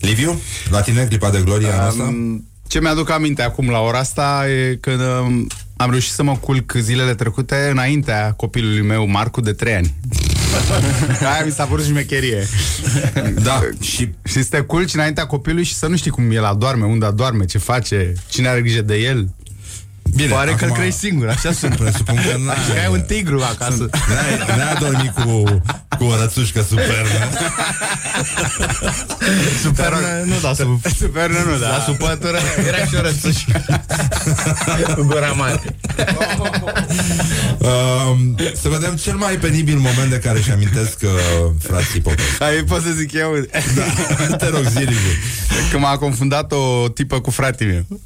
Liviu, 0.00 0.40
la 0.70 0.80
tine 0.80 1.04
clipa 1.04 1.30
de 1.30 1.40
glorie 1.44 1.68
um, 1.68 1.80
asta? 1.80 2.14
Ce 2.66 2.80
mi-aduc 2.80 3.10
aminte 3.10 3.42
acum 3.42 3.70
la 3.70 3.78
ora 3.78 3.98
asta 3.98 4.44
e 4.48 4.78
când 4.80 5.00
um, 5.00 5.46
am 5.76 5.90
reușit 5.90 6.12
să 6.12 6.22
mă 6.22 6.36
culc 6.36 6.72
zilele 6.80 7.14
trecute 7.14 7.68
înaintea 7.70 8.32
copilului 8.36 8.82
meu, 8.82 9.06
Marcu, 9.06 9.40
de 9.40 9.52
3 9.52 9.74
ani. 9.74 9.94
Aia 11.32 11.44
mi 11.44 11.52
s-a 11.52 11.64
părut 11.64 11.84
șmecherie. 11.84 12.46
Da. 13.42 13.60
și, 13.80 14.08
și 14.24 14.42
să 14.42 14.46
te 14.50 14.60
culci 14.60 14.94
înaintea 14.94 15.26
copilului 15.26 15.64
și 15.64 15.74
să 15.74 15.86
nu 15.86 15.96
știi 15.96 16.10
cum 16.10 16.30
el 16.30 16.44
adorme, 16.44 16.84
unde 16.84 17.06
adorme, 17.06 17.44
ce 17.44 17.58
face, 17.58 18.12
cine 18.28 18.48
are 18.48 18.60
grijă 18.60 18.82
de 18.82 18.96
el. 18.96 19.28
Bine, 20.14 20.28
Pare 20.28 20.50
că 20.54 20.64
îl 20.64 20.70
acum- 20.70 20.80
crezi 20.82 20.98
singur, 20.98 21.28
așa 21.28 21.52
sunt. 21.52 21.76
Presupun 21.76 22.14
că 22.14 22.36
n-ai- 22.46 22.54
Așa 22.56 22.72
că 22.72 22.78
ai 22.80 22.88
un 22.90 23.00
tigru 23.00 23.42
acasă. 23.42 23.88
N-ai, 24.08 24.56
n-ai 24.56 24.74
dormit 24.80 25.10
cu, 25.14 25.44
cu 25.98 26.04
o 26.04 26.16
rățușcă 26.20 26.62
super, 26.68 27.02
nu? 27.12 27.46
Super, 29.62 29.92
nu, 30.24 30.34
da, 30.42 30.52
sub, 30.54 30.80
super, 31.00 31.28
nu, 31.30 31.58
da. 31.60 31.68
La 31.68 31.82
supătură 31.86 32.38
era 32.66 32.76
și 32.76 32.94
o 32.98 33.00
rățușcă. 33.00 33.64
Cu 34.96 35.02
gura 35.02 35.32
mare. 35.32 35.60
Um, 37.58 38.36
să 38.60 38.68
vedem 38.68 38.94
cel 38.96 39.14
mai 39.16 39.34
penibil 39.34 39.76
moment 39.78 40.10
de 40.10 40.18
care 40.18 40.38
își 40.38 40.50
amintesc 40.50 40.98
uh, 41.02 41.10
frații 41.58 42.00
Popescu. 42.00 42.42
Ai, 42.44 42.62
pot 42.62 42.82
să 42.82 42.90
zic 42.90 43.12
eu? 43.12 43.30
Da, 44.28 44.36
te 44.36 44.48
rog, 44.48 44.62
zi, 44.64 44.78
Liviu. 44.78 45.10
Că 45.70 45.78
m-a 45.78 45.96
confundat 45.96 46.52
o 46.52 46.88
tipă 46.88 47.20
cu 47.20 47.30
fratele 47.30 47.84
meu. 47.88 47.98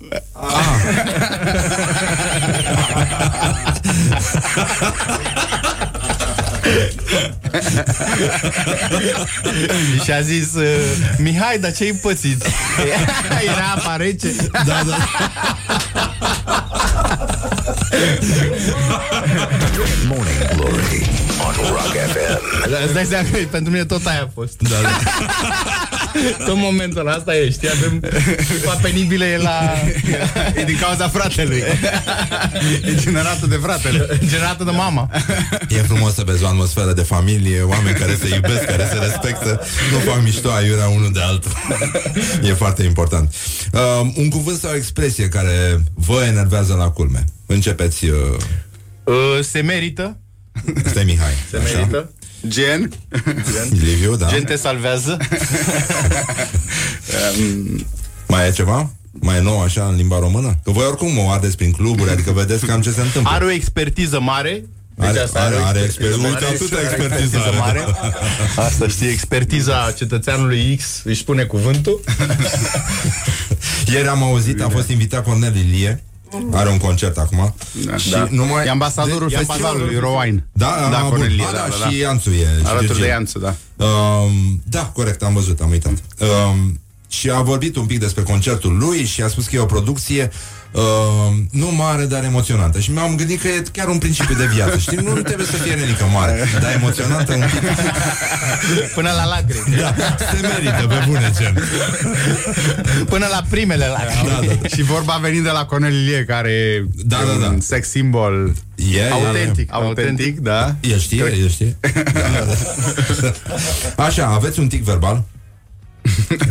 și 10.05 10.11
a 10.13 10.21
zis 10.21 10.55
uh, 10.55 10.65
Mihai, 11.19 11.59
dar 11.59 11.73
ce-ai 11.73 11.93
pățit? 11.93 12.43
Era 13.53 13.73
apa 13.77 13.97
rece 13.97 14.35
Da, 14.53 14.83
da 14.87 14.97
Morning 20.07 20.49
Glory 20.57 21.09
on 21.47 21.55
Rock 21.69 21.95
FM. 22.13 22.71
Dar 22.71 22.81
îți 22.85 22.93
dai 22.93 23.05
seama 23.05 23.29
că 23.33 23.39
pentru 23.51 23.73
mine 23.73 23.85
tot 23.85 24.07
aia 24.07 24.23
a 24.23 24.29
fost 24.35 24.57
da, 24.59 24.77
da. 24.83 24.89
Tot 26.47 26.57
momentul 26.57 27.01
ăla, 27.01 27.13
asta 27.13 27.37
e, 27.37 27.51
știi 27.51 27.69
Avem 27.71 28.01
clipa 28.49 28.79
penibilă 28.83 29.25
e 29.25 29.37
la 29.37 29.73
E 30.61 30.65
din 30.65 30.79
cauza 30.81 31.09
fratelui. 31.09 31.63
E 32.85 32.95
generată 32.95 33.47
de 33.47 33.57
fratele. 33.63 34.19
Generată 34.27 34.65
de 34.65 34.71
mama 34.71 35.11
E 35.69 35.75
frumos 35.75 36.15
să 36.15 36.23
vezi 36.27 36.43
o 36.43 36.47
atmosferă 36.47 36.93
de 36.93 37.03
familie, 37.03 37.63
oameni 37.63 37.97
care 37.97 38.19
se 38.23 38.35
iubesc, 38.35 38.65
care 38.65 38.89
se 38.93 38.99
respectă, 38.99 39.61
nu 39.93 39.99
fac 39.99 40.23
mișto 40.23 40.51
aiurea 40.51 40.89
unul 40.89 41.13
de 41.13 41.21
altul. 41.21 41.53
E 42.43 42.53
foarte 42.53 42.83
important. 42.83 43.35
Uh, 43.73 43.81
un 44.17 44.29
cuvânt 44.29 44.59
sau 44.59 44.71
o 44.71 44.75
expresie 44.75 45.29
care 45.29 45.83
vă 45.95 46.25
enervează 46.27 46.75
la 46.75 46.91
culme. 46.91 47.25
Începeți... 47.47 48.05
Uh, 48.05 48.15
uh, 49.05 49.15
Se 49.43 49.61
merită 49.61 50.19
stai 50.85 51.05
Mihai. 51.05 51.33
Se 51.51 51.59
merită 51.59 52.13
Gen. 52.49 52.91
Liviu, 53.71 54.17
da. 54.17 54.29
Gen 54.29 54.45
te 54.45 54.57
salvează 54.57 55.17
Mai 58.29 58.49
e 58.49 58.51
ceva? 58.51 58.91
Mai 59.13 59.37
e 59.37 59.41
nou 59.41 59.61
așa 59.61 59.85
în 59.87 59.97
limba 59.97 60.19
română? 60.19 60.59
Că 60.65 60.71
voi 60.71 60.85
oricum 60.87 61.19
o 61.19 61.31
ardeți 61.31 61.57
prin 61.57 61.71
cluburi, 61.73 62.11
adică 62.11 62.31
vedeți 62.33 62.67
cam 62.67 62.81
ce 62.81 62.91
se 62.91 63.01
întâmplă. 63.01 63.33
Are 63.33 63.45
o 63.45 63.51
expertiză 63.51 64.21
mare 64.21 64.65
deci 64.97 65.09
Are- 65.09 65.19
asta 65.19 65.41
are- 65.41 65.55
o 65.55 65.65
are 65.65 65.81
expertiză 65.81 66.17
exper- 66.19 66.31
mare, 66.33 66.45
uite, 66.45 66.63
atâta 66.65 66.77
are 66.77 66.87
expertiză 66.87 67.39
are. 67.47 67.57
mare. 67.59 67.85
Asta 68.57 68.89
știi, 68.89 69.09
expertiza 69.09 69.93
cetățeanului 69.97 70.77
X 70.77 71.01
își 71.05 71.21
spune 71.21 71.43
cuvântul 71.43 72.01
Ieri 73.93 74.09
am 74.09 74.23
auzit, 74.23 74.61
a 74.63 74.69
fost 74.69 74.89
invitat 74.89 75.25
Cornel 75.25 75.57
Ilie 75.57 76.05
are 76.53 76.71
un 76.71 76.79
concert 76.79 77.19
acum 77.19 77.55
Da. 77.85 77.97
și 77.97 78.11
Da. 78.11 78.27
numai 78.31 78.67
E 78.67 78.71
ambasadorul 78.71 79.29
de- 79.29 79.35
e 79.35 79.39
festivalului 79.45 79.99
Rowine. 79.99 80.47
Da, 80.53 80.89
Da, 80.91 80.99
a, 80.99 81.01
bun. 81.01 81.09
Cornelie, 81.11 81.45
A, 81.45 81.53
da, 81.53 81.57
da, 81.59 81.67
da, 81.69 81.75
și 81.75 81.81
da. 81.81 82.03
Ianțu 82.05 82.31
e 82.31 82.35
și 82.37 82.47
Alături 82.65 82.87
Virgil. 82.87 83.03
de 83.03 83.09
Ianțu, 83.09 83.39
da. 83.39 83.55
Um, 83.85 84.63
da, 84.65 84.87
corect, 84.87 85.23
am 85.23 85.35
văzut, 85.35 85.61
am 85.61 85.71
uitat. 85.71 85.93
Um, 85.93 86.81
și 87.09 87.31
a 87.31 87.41
vorbit 87.41 87.77
un 87.77 87.87
pic 87.87 87.99
despre 88.01 88.23
concertul 88.23 88.77
lui 88.79 89.05
și 89.05 89.23
a 89.23 89.29
spus 89.29 89.47
că 89.47 89.57
e 89.57 89.59
o 89.59 89.65
producție 89.65 90.31
um, 90.81 91.49
nu 91.51 91.71
mare, 91.75 92.05
dar 92.05 92.25
emoționantă. 92.25 92.81
Și 92.81 92.91
mi-am 92.91 93.15
gândit 93.17 93.41
că 93.41 93.49
e 93.49 93.63
chiar 93.73 93.89
un 93.89 93.99
principiu 93.99 94.35
de 94.35 94.47
viață. 94.47 94.79
Știi, 94.79 94.97
nu 94.97 95.13
trebuie 95.13 95.47
să 95.47 95.57
fie 95.57 95.75
nenică 95.75 96.05
mare, 96.13 96.45
dar 96.61 96.73
emoționantă 96.75 97.33
un 97.35 97.41
pic. 97.41 97.61
Până 98.95 99.11
la 99.17 99.25
lacrimi 99.25 99.77
Da, 99.77 99.95
se 100.19 100.41
merită, 100.41 100.87
pe 100.89 101.05
bune 101.07 101.33
gen. 101.39 101.65
Până 103.09 103.27
la 103.31 103.43
primele 103.51 103.87
lacrimi 103.87 104.29
Da, 104.29 104.47
da, 104.47 104.55
da. 104.63 104.69
Și 104.69 104.83
vorba 104.83 105.19
venind 105.21 105.45
de 105.45 105.51
la 105.51 105.65
Cornelie, 105.65 106.25
care 106.25 106.51
e 106.51 106.85
Da, 107.05 107.17
da, 107.27 107.41
da. 107.41 107.47
un 107.47 107.61
sex 107.61 107.89
symbol 107.89 108.53
E, 108.93 109.11
Autentic, 109.11 109.73
autentic, 109.73 109.73
autentic, 109.73 110.39
da. 110.39 110.75
El 110.81 110.99
știe, 110.99 111.25
el 111.41 111.49
știe. 111.49 111.77
Da, 112.13 112.45
da. 113.97 114.05
Așa, 114.05 114.27
aveți 114.27 114.59
un 114.59 114.69
tic 114.69 114.85
verbal? 114.85 115.25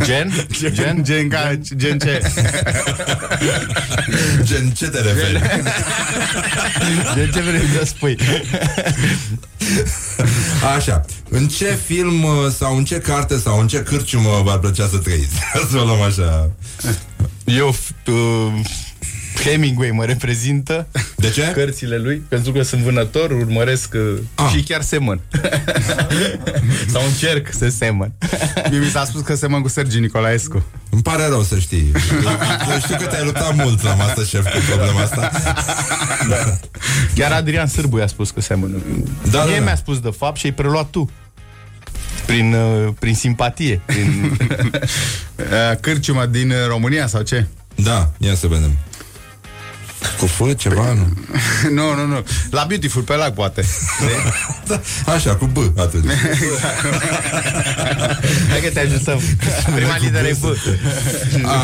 Gen? 0.04 0.48
Gen, 0.74 1.04
gen, 1.04 1.30
ca, 1.30 1.52
gen 1.76 2.00
ce? 2.00 2.22
Gen, 4.44 4.72
ce 4.72 4.88
te 4.88 5.02
referi? 5.02 5.42
Gen 7.16 7.32
ce 7.32 7.42
vrei 7.42 7.68
să 7.78 7.86
spui? 7.86 8.18
Așa, 10.76 11.06
în 11.30 11.48
ce 11.48 11.78
film 11.86 12.24
uh, 12.24 12.52
sau 12.58 12.78
în 12.78 12.86
ce 12.86 12.98
carte 12.98 13.38
sau 13.38 13.60
în 13.60 13.68
ce 13.68 13.84
cârciumă 13.84 14.42
v-ar 14.44 14.58
plăcea 14.60 14.88
să 14.88 14.98
trăiți? 14.98 15.36
să 15.72 15.78
o 15.78 15.84
luăm 15.84 16.02
așa. 16.02 16.50
Eu 17.46 17.76
uh, 18.08 18.62
Hemingway 19.44 19.90
mă 19.92 20.06
reprezintă 20.06 20.88
De 21.16 21.30
ce? 21.30 21.52
Cărțile 21.54 21.98
lui 21.98 22.24
Pentru 22.30 22.52
că 22.52 22.62
sunt 22.62 22.82
vânător, 22.82 23.32
urmăresc 23.32 23.94
uh, 23.94 24.18
Ah. 24.36 24.50
Și 24.56 24.64
chiar 24.64 24.82
semăn 24.82 25.20
Sau 26.94 27.02
încerc 27.08 27.48
să 27.54 27.70
semăn 27.70 28.14
Mie 28.70 28.80
mi 28.80 28.86
s-a 28.90 29.06
spus 29.06 29.22
că 29.22 29.36
semăn 29.36 29.62
cu 29.62 29.68
Sergiu 29.68 30.00
Nicolaescu. 30.00 30.64
Îmi 30.90 31.02
pare 31.02 31.28
rău 31.28 31.42
să 31.42 31.60
știi. 31.60 31.92
Eu 32.72 32.80
știu 32.80 32.96
că 33.00 33.06
te-ai 33.06 33.24
luptat 33.26 33.56
mult 33.56 33.82
la 33.84 33.94
Masterchef 33.94 34.44
cu 34.54 34.60
problema 34.70 35.02
asta. 35.02 35.32
da. 36.30 36.58
Chiar 37.16 37.32
Adrian 37.32 37.68
Sârbu 37.68 37.98
i-a 37.98 38.08
spus 38.08 38.30
că 38.32 38.42
seamănă 38.42 38.78
Da, 39.32 39.44
Mie 39.44 39.54
da, 39.54 39.58
da. 39.60 39.64
mi-a 39.64 39.76
spus 39.76 40.00
de 40.00 40.10
fapt 40.18 40.38
și 40.38 40.46
ai 40.46 40.54
preluat 40.54 40.90
tu 40.90 41.10
prin, 42.26 42.54
uh, 42.54 42.94
prin 43.00 43.16
simpatie 43.16 43.82
prin... 43.86 44.08
Uh, 45.38 45.78
Cârciuma 45.80 46.26
din 46.26 46.50
uh, 46.50 46.56
România 46.68 47.08
sau 47.08 47.22
ce? 47.22 47.46
Da, 47.76 48.12
ia 48.18 48.36
să 48.36 48.48
vedem. 48.48 48.78
Cu 50.24 50.30
F 50.30 50.42
ceva, 50.58 50.94
nu? 50.94 51.08
nu, 51.78 51.96
nu, 51.96 52.06
nu. 52.06 52.26
La 52.50 52.66
Beautiful 52.68 53.02
pe 53.02 53.16
lac, 53.16 53.34
poate. 53.34 53.64
Da, 54.68 54.82
așa, 55.14 55.36
cu 55.36 55.46
B 55.46 55.58
atunci. 55.80 56.06
Hai 58.50 58.62
că 58.62 58.70
te 58.74 58.80
ajutăm 58.80 59.20
Prima 59.76 59.98
lideră 60.00 60.28
e 60.28 60.38
B 60.40 60.46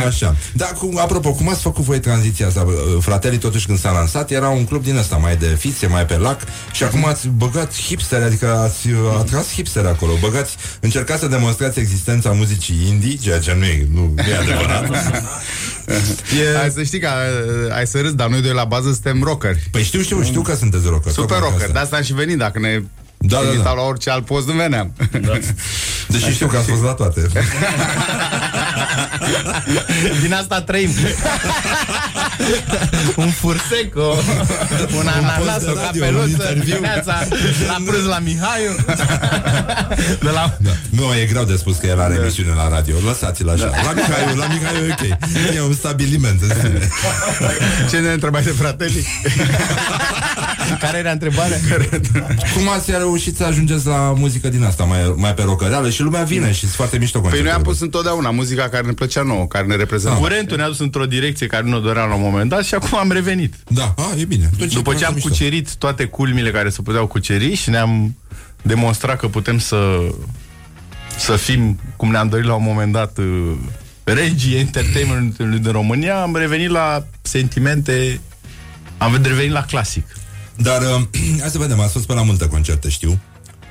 Așa. 0.07 0.35
Da, 0.53 0.65
cum, 0.65 0.97
apropo, 0.97 1.31
cum 1.31 1.49
ați 1.49 1.61
făcut 1.61 1.83
voi 1.83 1.99
tranziția 1.99 2.47
asta? 2.47 2.65
Fratelii, 2.99 3.37
totuși, 3.37 3.65
când 3.65 3.79
s-a 3.79 3.91
lansat, 3.91 4.31
era 4.31 4.49
un 4.49 4.65
club 4.65 4.83
din 4.83 4.97
ăsta, 4.97 5.15
mai 5.15 5.37
de 5.37 5.45
fițe, 5.59 5.87
mai 5.87 6.05
pe 6.05 6.17
lac 6.17 6.41
și 6.71 6.83
acum 6.83 7.05
ați 7.05 7.27
băgat 7.27 7.81
hipsteri, 7.81 8.23
adică 8.23 8.57
ați 8.57 8.89
uh, 8.89 8.97
atras 9.19 9.53
hipsteri 9.53 9.87
acolo. 9.87 10.11
Băgați, 10.19 10.55
încercați 10.79 11.19
să 11.19 11.27
demonstrați 11.27 11.79
existența 11.79 12.31
muzicii 12.31 12.87
indie, 12.87 13.17
ceea 13.21 13.39
ce 13.39 13.55
nu 13.57 13.65
e, 13.65 13.87
nu, 13.93 14.13
nu 14.15 14.29
e 14.29 14.37
adevărat. 14.37 14.89
E... 15.89 16.57
Hai 16.57 16.69
să 16.69 16.83
știi 16.83 16.99
că 16.99 17.07
uh, 17.07 17.75
ai 17.75 17.87
să 17.87 18.01
râzi, 18.01 18.15
dar 18.15 18.29
noi 18.29 18.41
doi 18.41 18.53
la 18.53 18.63
bază 18.63 18.91
suntem 18.91 19.23
rockeri. 19.23 19.67
Păi 19.71 19.83
știu, 19.83 20.01
știu, 20.01 20.23
știu 20.23 20.41
că 20.41 20.55
sunteți 20.55 20.87
rocker. 20.87 21.11
Super 21.11 21.37
tocmai 21.37 21.49
rocker, 21.49 21.61
asta. 21.61 21.73
de 21.73 21.79
asta 21.79 21.95
am 21.95 22.03
și 22.03 22.13
venit, 22.13 22.37
dacă 22.37 22.59
ne 22.59 22.81
Da, 23.21 23.37
da, 23.37 23.43
invitau 23.43 23.75
da. 23.75 23.81
la 23.81 23.87
orice 23.87 24.09
alt 24.09 24.25
post, 24.25 24.47
nu 24.47 24.53
veneam. 24.53 24.93
Da. 25.11 25.37
Deși 26.07 26.31
știu 26.33 26.47
că 26.47 26.57
ați 26.57 26.69
fost 26.69 26.83
la 26.83 26.91
toate. 26.91 27.27
Din 30.21 30.33
asta 30.33 30.61
trăim 30.61 30.89
Un 33.15 33.29
fursec 33.29 33.95
o, 33.95 34.15
Un 34.97 35.07
ananas, 35.07 35.63
de 35.63 35.69
o 35.69 35.73
radio, 35.73 36.05
un 36.05 36.11
capeluță 36.11 36.29
interviu. 36.29 36.63
Dimineața 36.63 37.27
La 37.67 37.77
prânz 37.85 38.05
la 38.05 38.19
Mihaiu 38.19 38.75
De 40.25 40.29
la 40.29 40.57
Da. 40.59 40.69
Nu, 40.89 41.13
e 41.21 41.25
greu 41.25 41.43
de 41.43 41.55
spus 41.55 41.77
că 41.77 41.87
el 41.87 42.01
are 42.01 42.13
emisiune 42.13 42.53
la 42.53 42.69
radio. 42.69 42.95
Lăsați-l 43.05 43.49
așa. 43.49 43.65
Da. 43.65 43.81
La 43.81 43.91
Mihaiu, 43.91 44.35
la 44.37 44.47
Mihaiu 44.47 44.85
e 44.85 44.95
ok. 44.99 45.01
E 45.55 45.61
un 45.61 45.73
stabiliment 45.73 46.41
în 46.41 46.49
sine. 46.61 46.89
Ce 47.89 47.97
ne 47.97 48.11
întrebai 48.11 48.43
de 48.43 48.49
fratele? 48.49 49.03
Care 50.85 50.97
era 50.97 51.11
întrebarea? 51.11 51.57
Cum 52.55 52.69
ați 52.69 52.91
reușit 52.91 53.35
să 53.35 53.43
ajungeți 53.43 53.85
la 53.85 54.13
muzică 54.17 54.49
din 54.49 54.63
asta, 54.63 54.83
mai, 54.83 55.13
mai 55.17 55.33
pe 55.33 55.41
rocăreală 55.43 55.89
și 55.89 56.01
lumea 56.01 56.23
vine 56.23 56.51
și 56.51 56.59
sunt 56.59 56.71
foarte 56.71 56.97
mișto 56.97 57.19
Păi 57.19 57.29
noi 57.29 57.37
am 57.37 57.43
concertele. 57.43 57.71
pus 57.71 57.81
întotdeauna 57.81 58.29
muzica 58.29 58.69
care 58.69 58.85
ne 58.87 58.93
plăcea 58.93 59.21
nouă, 59.21 59.47
care 59.47 59.65
ne 59.65 59.75
reprezenta. 59.75 60.17
Curentul 60.17 60.57
ne-a 60.57 60.67
dus 60.67 60.79
într-o 60.79 61.05
direcție 61.05 61.47
care 61.47 61.63
nu 61.63 61.75
o 61.77 61.79
doream 61.79 62.09
la 62.09 62.15
un 62.15 62.21
moment 62.21 62.49
dat 62.49 62.63
și 62.65 62.73
acum 62.73 62.97
am 62.97 63.11
revenit. 63.11 63.53
Da, 63.67 63.93
a, 63.97 64.13
e 64.17 64.25
bine. 64.25 64.49
Atunci 64.53 64.73
După 64.73 64.93
e 64.93 64.95
ce 64.95 65.05
am 65.05 65.11
foarte 65.11 65.13
mișto. 65.13 65.29
cucerit 65.29 65.75
toate 65.75 66.05
culmile 66.05 66.51
care 66.51 66.69
se 66.69 66.81
puteau 66.81 67.07
cuceri 67.07 67.53
și 67.55 67.69
ne-am 67.69 68.15
demonstrat 68.61 69.19
că 69.19 69.27
putem 69.27 69.59
să 69.59 69.99
să 71.17 71.35
fim, 71.35 71.79
cum 71.95 72.11
ne-am 72.11 72.27
dorit 72.29 72.45
la 72.45 72.53
un 72.53 72.63
moment 72.63 72.91
dat, 72.91 73.17
uh, 73.17 73.51
regii 74.03 74.55
entertainmentului 74.57 75.59
din 75.59 75.71
România, 75.71 76.21
am 76.21 76.35
revenit 76.35 76.69
la 76.69 77.05
sentimente, 77.21 78.19
am 78.97 79.19
revenit 79.23 79.51
la 79.51 79.63
clasic. 79.63 80.05
Dar 80.61 80.81
uh, 80.81 81.01
hai 81.41 81.49
să 81.49 81.57
vedem, 81.57 81.79
ați 81.79 81.91
fost 81.91 82.05
pe 82.05 82.13
la 82.13 82.23
multe 82.23 82.47
concerte, 82.47 82.89
știu. 82.89 83.19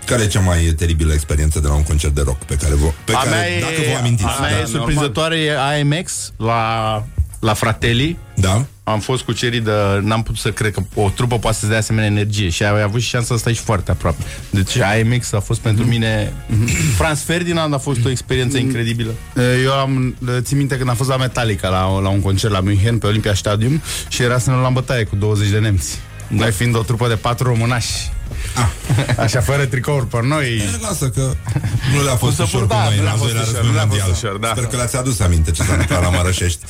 Care 0.04 0.22
e 0.22 0.26
cea 0.26 0.40
mai 0.40 0.58
teribilă 0.76 1.12
experiență 1.12 1.60
de 1.60 1.66
la 1.66 1.74
un 1.74 1.82
concert 1.82 2.14
de 2.14 2.22
rock 2.24 2.42
pe 2.42 2.54
care 2.54 2.74
vă, 2.74 2.92
pe 3.04 3.12
a 3.12 3.18
care, 3.18 3.30
mea 3.30 3.48
e, 3.48 3.60
dacă 3.60 3.90
vă 3.92 3.98
amintiți? 3.98 4.28
a 4.38 4.40
mea 4.40 4.60
e 4.60 4.64
surprinzătoare 4.64 5.38
e 5.38 5.56
AMX 5.58 6.32
la, 6.36 7.04
la 7.40 7.54
Fratelli. 7.54 8.18
Da. 8.34 8.64
Am 8.84 9.00
fost 9.00 9.22
cu 9.22 9.32
cerii 9.32 9.60
de... 9.60 9.72
N-am 10.02 10.22
putut 10.22 10.40
să 10.40 10.50
cred 10.50 10.72
că 10.72 10.82
o 10.94 11.10
trupă 11.10 11.38
poate 11.38 11.56
să-ți 11.56 11.70
dea 11.70 11.78
asemenea 11.78 12.08
energie 12.08 12.48
și 12.48 12.62
ai 12.62 12.82
avut 12.82 13.00
și 13.00 13.08
șansa 13.08 13.34
să 13.34 13.40
stai 13.40 13.54
și 13.54 13.60
foarte 13.60 13.90
aproape. 13.90 14.22
Deci 14.50 14.76
AMX 14.76 15.32
a 15.32 15.40
fost 15.40 15.60
pentru 15.60 15.84
mine... 15.84 16.32
Franz 16.96 17.22
Ferdinand 17.22 17.74
a 17.74 17.78
fost 17.78 18.04
o 18.04 18.10
experiență 18.10 18.58
incredibilă. 18.58 19.10
Eu 19.64 19.72
am, 19.72 20.16
țin 20.38 20.56
minte 20.56 20.76
când 20.76 20.88
am 20.88 20.96
fost 20.96 21.08
la 21.08 21.16
Metallica 21.16 21.68
la, 21.68 22.00
la 22.00 22.08
un 22.08 22.20
concert 22.20 22.52
la 22.52 22.60
München 22.60 22.98
pe 22.98 23.06
Olympia 23.06 23.34
Stadium 23.34 23.82
și 24.08 24.22
era 24.22 24.38
să 24.38 24.50
ne 24.50 24.56
luăm 24.56 24.72
bătaie 24.72 25.04
cu 25.04 25.16
20 25.16 25.48
de 25.48 25.58
nemți. 25.58 25.98
Da. 26.28 26.42
Noi 26.42 26.52
fiind 26.52 26.76
o 26.76 26.82
trupă 26.82 27.08
de 27.08 27.14
patru 27.14 27.46
românași. 27.46 27.92
Ah. 28.54 29.18
Așa, 29.18 29.40
fără 29.40 29.64
tricouri 29.66 30.06
pe 30.06 30.18
noi. 30.22 30.56
E, 30.56 30.78
lasă 30.82 31.08
că 31.08 31.34
nu 31.94 32.02
le-a 32.04 32.16
fost 32.16 32.36
Să 32.36 32.42
ușor 32.42 32.58
pur- 32.66 32.68
cu 32.68 32.74
da, 32.74 32.82
noi 32.84 32.92
nu 32.94 32.98
în 32.98 33.02
le-a 33.02 33.12
al 33.12 33.18
fost 33.18 33.32
doilea 33.32 33.42
ușor, 33.48 33.54
război 33.54 33.70
nu 33.70 33.76
le-a 33.76 33.86
fost 33.86 34.00
mondial. 34.00 34.30
ușor, 34.30 34.36
da. 34.40 34.48
Sper 34.56 34.64
că 34.66 34.76
le-ați 34.76 34.96
adus 34.96 35.20
aminte 35.20 35.50
ce 35.50 35.62
s-a 35.62 35.72
întâmplat 35.72 36.02
la 36.02 36.08
Mărășești. 36.08 36.60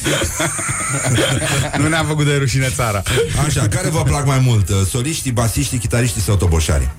nu 1.80 1.89
ne-am 1.89 2.06
făcut 2.06 2.24
de 2.24 2.35
rușine 2.36 2.68
țara. 2.74 3.02
Așa, 3.47 3.68
care 3.68 3.89
vă 3.89 4.02
plac 4.02 4.26
mai 4.26 4.39
mult? 4.39 4.70
Soliștii, 4.90 5.30
basiștii, 5.32 5.78
chitariștii 5.78 6.22
sau 6.22 6.36
toboșarii? 6.36 6.90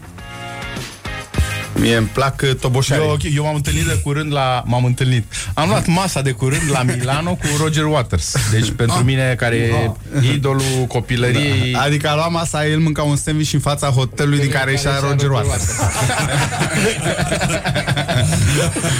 Mie 1.80 1.96
îmi 1.96 2.08
plac 2.08 2.42
uh, 2.44 2.56
toboșarii. 2.56 3.04
Eu, 3.04 3.12
ok, 3.12 3.22
eu 3.36 3.44
m-am 3.44 3.56
întâlnit 3.56 3.86
de 3.86 4.00
curând 4.04 4.34
la... 4.34 4.64
M-am 4.66 4.86
întâlnit. 4.86 5.26
Am 5.54 5.68
luat 5.70 5.88
masa 5.88 6.22
de 6.22 6.32
curând 6.32 6.62
la 6.72 6.84
Milano 6.84 7.36
cu 7.36 7.46
Roger 7.62 7.86
Waters. 7.86 8.36
Deci 8.52 8.72
pentru 8.72 9.04
mine, 9.04 9.36
care 9.38 9.56
e 9.56 10.34
idolul 10.34 10.86
copilăriei... 10.88 11.72
Da. 11.72 11.82
Adică 11.82 12.10
a 12.10 12.16
luat 12.16 12.32
masa, 12.32 12.68
el 12.68 12.80
mânca 12.80 13.04
un 13.04 13.16
sandwich 13.16 13.54
în 13.54 13.60
fața 13.60 13.88
hotelului 13.88 14.40
din 14.40 14.50
care 14.50 14.72
ieșea 14.72 15.00
Roger 15.10 15.30
Waters. 15.30 15.64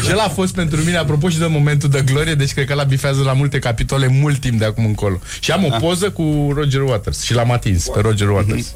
Și 0.04 0.10
el 0.10 0.20
a 0.20 0.30
fost 0.30 0.54
pentru 0.54 0.82
mine, 0.82 0.98
apropo 0.98 1.30
și 1.30 1.38
de 1.38 1.46
momentul 1.46 1.90
de 1.90 2.02
glorie, 2.02 2.34
deci 2.34 2.54
cred 2.54 2.66
că 2.66 2.74
la 2.74 2.84
bifează 2.84 3.22
la 3.24 3.34
multe 3.34 3.60
capitole 3.60 4.08
mult 4.08 4.40
timp 4.40 4.60
de 4.60 4.66
acum 4.66 4.86
încolo. 4.86 5.20
Și 5.40 5.52
am 5.52 5.66
o 5.66 5.78
poză 5.80 6.10
cu 6.10 6.52
Roger 6.56 6.82
Waters 6.82 7.24
și 7.24 7.34
l-am 7.34 7.52
atins 7.52 7.88
pe 7.88 8.00
Roger 8.00 8.30
Waters. 8.30 8.66
Și 8.68 8.74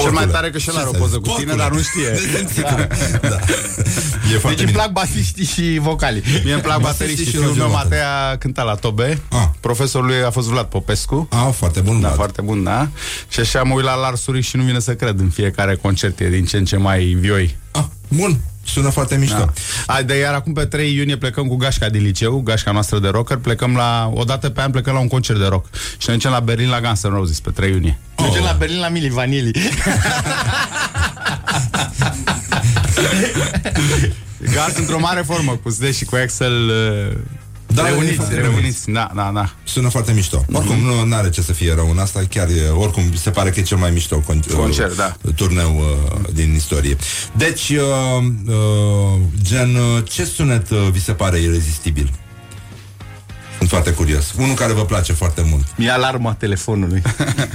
cel 0.00 0.10
mai 0.10 0.26
tare 0.28 0.50
că 0.50 0.58
și 0.58 0.68
el 0.68 0.74
Ce 0.74 0.80
are 0.80 0.88
o 0.88 0.92
să 0.92 0.98
poză 0.98 1.12
zic? 1.12 1.20
cu 1.32 1.38
tine, 1.38 1.52
Porcule. 1.52 1.62
dar 1.62 1.70
nu 1.72 1.80
știe. 1.82 2.10
da. 3.30 3.38
E 4.34 4.38
foarte 4.38 4.48
Deci 4.48 4.48
îmi 4.48 4.54
bine. 4.56 4.70
plac 4.72 4.90
basiștii 4.92 5.44
și 5.44 5.78
vocalii. 5.82 6.22
Mie 6.44 6.52
îmi 6.52 6.62
plac 6.62 6.80
Basiștii 6.80 6.98
bateriștii. 7.06 7.24
și 7.24 7.30
Fiul 7.30 7.44
Roger 7.44 7.58
meu 7.62 7.70
Waters. 7.72 7.90
Matea 7.90 8.36
cânta 8.38 8.62
la 8.62 8.74
Tobe. 8.74 9.20
Ah. 9.30 9.44
Profesorul 9.60 10.06
lui 10.06 10.22
a 10.22 10.30
fost 10.30 10.48
Vlad 10.48 10.66
Popescu. 10.66 11.28
Ah, 11.30 11.48
foarte 11.56 11.80
bun, 11.80 11.94
Da, 11.94 12.00
Vlad. 12.00 12.14
foarte 12.14 12.40
bun, 12.42 12.62
da. 12.62 12.88
Și 13.28 13.40
așa 13.40 13.62
mă 13.62 13.74
uit 13.74 13.84
la 13.84 13.94
Lars 13.94 14.26
Ulrich 14.26 14.46
și 14.48 14.56
nu 14.56 14.62
vine 14.62 14.78
să 14.78 14.94
cred 14.94 15.18
în 15.18 15.28
fiecare 15.30 15.76
concert, 15.76 16.20
e 16.20 16.28
din 16.28 16.44
ce 16.44 16.56
în 16.56 16.64
ce 16.64 16.76
mai 16.76 17.04
vioi. 17.04 17.56
Ah, 17.70 17.82
bun. 18.08 18.38
Sună 18.64 18.88
foarte 18.88 19.16
mișto. 19.16 19.36
Da. 19.36 19.52
A, 19.94 20.02
de 20.02 20.14
iar 20.18 20.34
acum 20.34 20.52
pe 20.52 20.64
3 20.64 20.94
iunie 20.94 21.16
plecăm 21.16 21.46
cu 21.46 21.56
gașca 21.56 21.88
din 21.88 22.02
liceu, 22.02 22.40
gașca 22.40 22.70
noastră 22.70 22.98
de 22.98 23.08
rocker, 23.08 23.36
plecăm 23.36 23.74
la, 23.74 24.10
o 24.14 24.24
dată 24.24 24.50
pe 24.50 24.60
an 24.60 24.70
plecăm 24.70 24.94
la 24.94 25.00
un 25.00 25.08
concert 25.08 25.38
de 25.38 25.46
rock. 25.46 25.66
Și 25.98 26.08
ne 26.08 26.14
ducem 26.14 26.30
la 26.30 26.40
Berlin 26.40 26.68
la 26.68 26.80
Guns 26.80 27.00
N' 27.06 27.10
Roses 27.10 27.40
pe 27.40 27.50
3 27.50 27.70
iunie. 27.70 27.98
Mergem 28.18 28.42
la 28.42 28.52
Berlin 28.58 28.78
la 28.78 28.88
Mili 28.88 29.08
Vanilli. 29.08 29.52
Guns 34.38 34.76
într-o 34.76 34.98
mare 34.98 35.22
formă, 35.26 35.58
cu 35.62 35.68
Zdeș 35.68 35.96
și 35.96 36.04
cu 36.04 36.16
Axel 36.16 36.68
uh, 36.68 37.16
Da, 37.74 37.86
e 37.88 37.90
reuniți, 37.90 38.14
foarte 38.14 38.40
reuniți. 38.40 38.90
Da, 38.90 39.10
da, 39.14 39.30
da. 39.34 39.52
Sună 39.64 39.88
foarte 39.88 40.12
mișto. 40.12 40.44
Oricum, 40.52 40.76
nu 41.06 41.14
are 41.14 41.30
ce 41.30 41.42
să 41.42 41.52
fie 41.52 41.74
rău 41.74 41.90
în 41.90 41.98
asta, 41.98 42.20
chiar 42.30 42.48
e, 42.48 42.68
oricum 42.68 43.14
se 43.14 43.30
pare 43.30 43.50
că 43.50 43.60
e 43.60 43.62
cel 43.62 43.76
mai 43.76 43.90
mișto 43.90 44.20
con- 44.20 44.54
Concert, 44.56 44.96
da. 44.96 45.16
turneu 45.36 45.76
uh, 45.76 46.20
din 46.32 46.54
istorie. 46.54 46.96
Deci, 47.36 47.68
uh, 47.68 48.24
uh, 48.46 48.54
gen, 49.42 49.74
uh, 49.74 50.02
ce 50.10 50.24
sunet 50.24 50.70
uh, 50.70 50.88
vi 50.92 51.00
se 51.02 51.12
pare 51.12 51.38
irezistibil? 51.38 52.10
Sunt 53.58 53.68
foarte 53.68 53.90
curios. 53.90 54.32
Unul 54.38 54.54
care 54.54 54.72
vă 54.72 54.84
place 54.84 55.12
foarte 55.12 55.42
mult. 55.50 55.64
Mi 55.76 55.90
alarma 55.90 56.34
telefonului. 56.34 57.02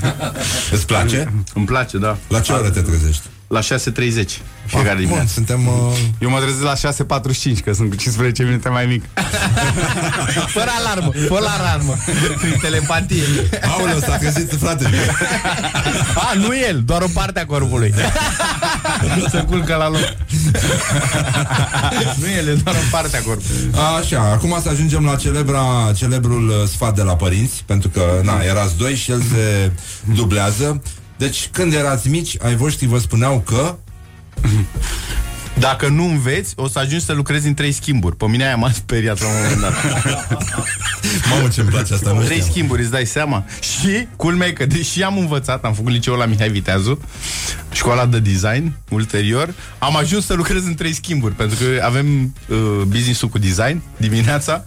Îți 0.71 0.85
place? 0.85 1.33
Îmi 1.53 1.65
place, 1.65 1.97
da. 1.97 2.17
La 2.27 2.39
ce 2.39 2.51
oră 2.51 2.69
te 2.69 2.81
trezești? 2.81 3.21
La 3.47 3.59
6.30 3.61 4.25
fiecare 4.69 4.89
Ah, 4.89 4.95
bun, 4.95 5.03
dimineață. 5.05 5.31
suntem... 5.33 5.67
Uh, 5.67 5.97
Eu 6.19 6.29
mă 6.29 6.39
trezesc 6.39 6.63
la 6.63 6.73
6.45, 6.75 7.63
că 7.63 7.73
sunt 7.73 7.89
cu 7.89 7.95
15 7.95 8.43
minute 8.43 8.69
mai 8.69 8.85
mic. 8.85 9.03
Fără 10.57 10.69
alarmă, 10.79 11.11
fără 11.27 11.45
alarmă. 11.59 11.95
Prin 12.41 12.57
telepatie. 12.61 13.23
Aoleu, 13.77 13.99
s-a 13.99 14.17
găsit, 14.21 14.53
frate. 14.59 14.89
A, 16.15 16.33
nu 16.35 16.57
el, 16.69 16.81
doar 16.85 17.01
o 17.01 17.07
parte 17.13 17.39
a 17.39 17.45
corpului. 17.45 17.93
Se 19.31 19.43
culcă 19.49 19.75
la 19.75 19.89
loc. 19.89 20.13
nu 22.19 22.29
el, 22.37 22.47
e 22.47 22.53
doar 22.53 22.75
o 22.75 22.87
parte 22.91 23.17
a 23.17 23.21
corpului. 23.21 23.71
Așa, 23.99 24.21
acum 24.31 24.59
să 24.61 24.69
ajungem 24.69 25.05
la 25.05 25.15
celebra, 25.15 25.91
celebrul 25.95 26.47
uh, 26.49 26.67
sfat 26.67 26.95
de 26.95 27.01
la 27.01 27.15
părinți, 27.15 27.63
pentru 27.65 27.89
că, 27.89 28.01
na, 28.23 28.39
erați 28.43 28.77
doi 28.77 28.95
și 28.95 29.11
el 29.11 29.21
se 29.21 29.71
dublează. 30.15 30.81
Deci, 31.17 31.49
când 31.51 31.73
erați 31.73 32.09
mici, 32.09 32.35
ai 32.43 32.55
voștri 32.55 32.85
vă 32.87 32.97
spuneau 32.99 33.43
că... 33.45 33.75
Dacă 35.59 35.87
nu 35.87 36.05
înveți, 36.05 36.53
o 36.55 36.67
să 36.67 36.79
ajungi 36.79 37.05
să 37.05 37.13
lucrezi 37.13 37.47
în 37.47 37.53
trei 37.53 37.71
schimburi. 37.71 38.15
Pe 38.15 38.25
mine 38.27 38.45
aia 38.45 38.55
m-a 38.55 38.71
speriat 38.71 39.19
la 39.21 39.27
un 39.27 39.33
moment 39.41 39.59
dat. 39.61 39.73
Mamă, 41.29 41.47
ce-mi 41.47 41.67
place 41.69 41.93
asta, 41.93 42.11
nu 42.11 42.21
Trei 42.21 42.35
știam. 42.37 42.49
schimburi, 42.51 42.81
îți 42.81 42.91
dai 42.91 43.05
seama. 43.05 43.43
Și, 43.61 44.07
culmea 44.15 44.47
e 44.47 44.51
că, 44.51 44.65
deși 44.65 45.03
am 45.03 45.17
învățat, 45.17 45.63
am 45.63 45.73
făcut 45.73 45.91
liceul 45.91 46.17
la 46.17 46.25
Mihai 46.25 46.49
Viteazu, 46.49 46.99
școala 47.71 48.05
de 48.05 48.19
design, 48.19 48.73
ulterior, 48.89 49.53
am 49.79 49.95
ajuns 49.95 50.25
să 50.25 50.33
lucrez 50.33 50.65
în 50.65 50.75
trei 50.75 50.93
schimburi, 50.93 51.33
pentru 51.33 51.57
că 51.57 51.83
avem 51.85 52.35
uh, 52.47 52.57
business-ul 52.87 53.27
cu 53.29 53.37
design 53.37 53.81
dimineața, 53.97 54.63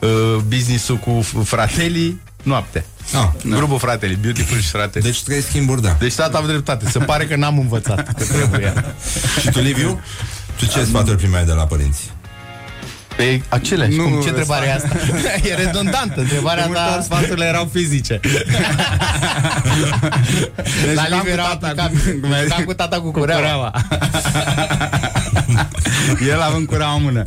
uh, 0.00 0.36
business-ul 0.48 0.96
cu 0.96 1.24
f- 1.24 1.44
fratelii 1.44 2.20
noaptea. 2.44 2.84
Ah, 3.14 3.28
Grupul 3.48 3.78
fratele, 3.78 4.14
Beautiful 4.20 4.60
și 4.60 4.68
fratele. 4.68 5.04
deci 5.04 5.22
trei 5.22 5.42
schimburi, 5.42 5.82
da. 5.82 5.96
Deci 5.98 6.14
tata 6.14 6.38
am 6.38 6.46
dreptate. 6.46 6.90
Se 6.90 6.98
pare 6.98 7.24
că 7.26 7.36
n-am 7.36 7.58
învățat 7.58 8.12
că 8.14 8.24
trebuie. 8.24 8.72
Și 9.40 9.48
tu, 9.50 9.60
Liviu? 9.60 10.00
Tu 10.58 10.66
ce 10.66 10.84
sfaturi 10.84 11.16
primeai 11.16 11.44
de 11.44 11.52
la 11.52 11.64
părinți? 11.66 12.12
Pe 13.16 13.42
aceleași. 13.48 13.96
Nu, 13.96 14.02
Cum, 14.02 14.12
ce 14.12 14.18
sfa- 14.26 14.28
întrebare 14.28 14.66
e 14.66 14.72
asta? 14.74 14.88
e 15.48 15.54
redundantă. 15.54 16.20
Întrebarea 16.20 16.62
De 16.62 16.68
multe 16.68 16.82
ori 16.88 16.96
ta... 16.96 17.02
sfaturile 17.02 17.44
erau 17.44 17.68
fizice. 17.72 18.20
Deci 20.84 20.94
La 20.94 21.02
jucam 21.04 21.18
Liviu 21.18 21.20
cu 21.22 21.28
era 21.28 21.42
tata, 21.42 21.82
aplicabil. 21.82 22.20
cum 22.20 22.32
ai 22.32 22.38
zis. 22.40 22.48
Jucam 22.48 22.64
cu 22.64 22.74
tata 22.74 23.00
cu 23.00 23.10
cureaua. 23.10 23.70
El 26.30 26.40
având 26.40 26.66
cureaua 26.66 26.94
în 26.94 27.02
mână. 27.02 27.24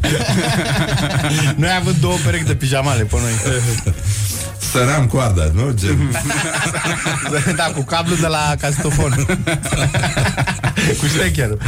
Noi 1.56 1.69
avem 1.80 1.95
două 1.99 2.15
perechi 2.26 2.44
de 2.44 2.56
pijamale 2.56 3.03
pe 3.03 3.15
noi. 3.22 3.31
Săream 4.72 5.07
coarda, 5.07 5.52
nu? 5.53 5.72
Gen. 5.72 6.11
da, 7.56 7.64
cu 7.64 7.84
cablu 7.84 8.15
de 8.15 8.27
la 8.27 8.56
castofon. 8.60 9.26
cu 10.99 11.06
ștecherul. 11.07 11.60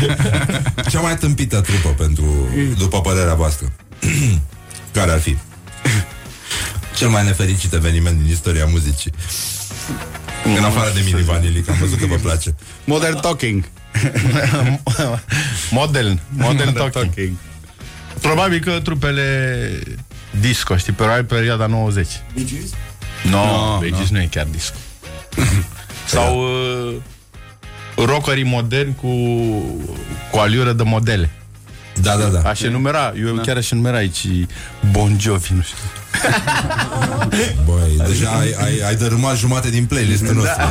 Cea 0.90 1.00
mai 1.00 1.18
tâmpită 1.18 1.62
trupă 1.62 1.90
pentru, 1.90 2.50
după 2.78 3.02
părerea 3.02 3.34
voastră. 3.34 3.72
Care 4.94 5.12
ar 5.12 5.20
fi? 5.20 5.38
Cel 6.98 7.08
mai 7.08 7.26
nefericit 7.26 7.74
eveniment 7.74 8.22
din 8.22 8.32
istoria 8.32 8.66
muzicii. 8.66 9.12
În 10.58 10.64
afară 10.64 10.92
de 10.94 11.02
Mini 11.06 11.24
Vanilli, 11.24 11.62
că 11.62 11.72
am 11.72 11.78
văzut 11.80 12.00
că 12.00 12.06
vă 12.06 12.16
place. 12.16 12.56
Modern 12.84 13.20
Talking. 13.20 13.64
Modern. 15.72 16.20
Modern 16.30 16.74
talking. 16.74 17.32
Probabil 18.22 18.60
că 18.60 18.80
trupele 18.84 19.70
disco, 20.40 20.78
știi, 20.78 20.94
pe 20.94 21.04
perioada 21.28 21.66
90. 21.66 22.08
No, 23.24 23.46
No, 23.46 23.80
Bee 23.80 23.92
Gees 23.92 24.10
nu 24.10 24.20
e 24.22 24.28
chiar 24.32 24.46
disco. 24.46 24.78
Sau 26.06 26.40
uh, 26.42 26.96
rockerii 27.96 28.44
moderni 28.44 28.96
cu, 28.96 29.08
cu 30.32 30.38
aliură 30.38 30.72
de 30.74 30.84
modele. 30.84 31.30
Da, 32.02 32.16
da, 32.16 32.28
da. 32.28 32.50
Aș 32.50 32.62
enumera, 32.62 33.14
eu 33.26 33.36
chiar 33.36 33.58
aș 33.58 33.72
enumera 33.72 33.98
aici 33.98 34.28
Bon 34.92 35.20
Jovi, 35.20 35.54
nu 35.54 35.62
știu. 35.62 35.78
Băi, 37.66 38.08
deja 38.08 38.30
ai, 38.30 38.56
ai, 38.64 38.80
ai 38.88 38.96
dărâmat 38.96 39.38
jumate 39.38 39.70
din 39.70 39.86
playlist-ul 39.86 40.34
nostru. 40.34 40.64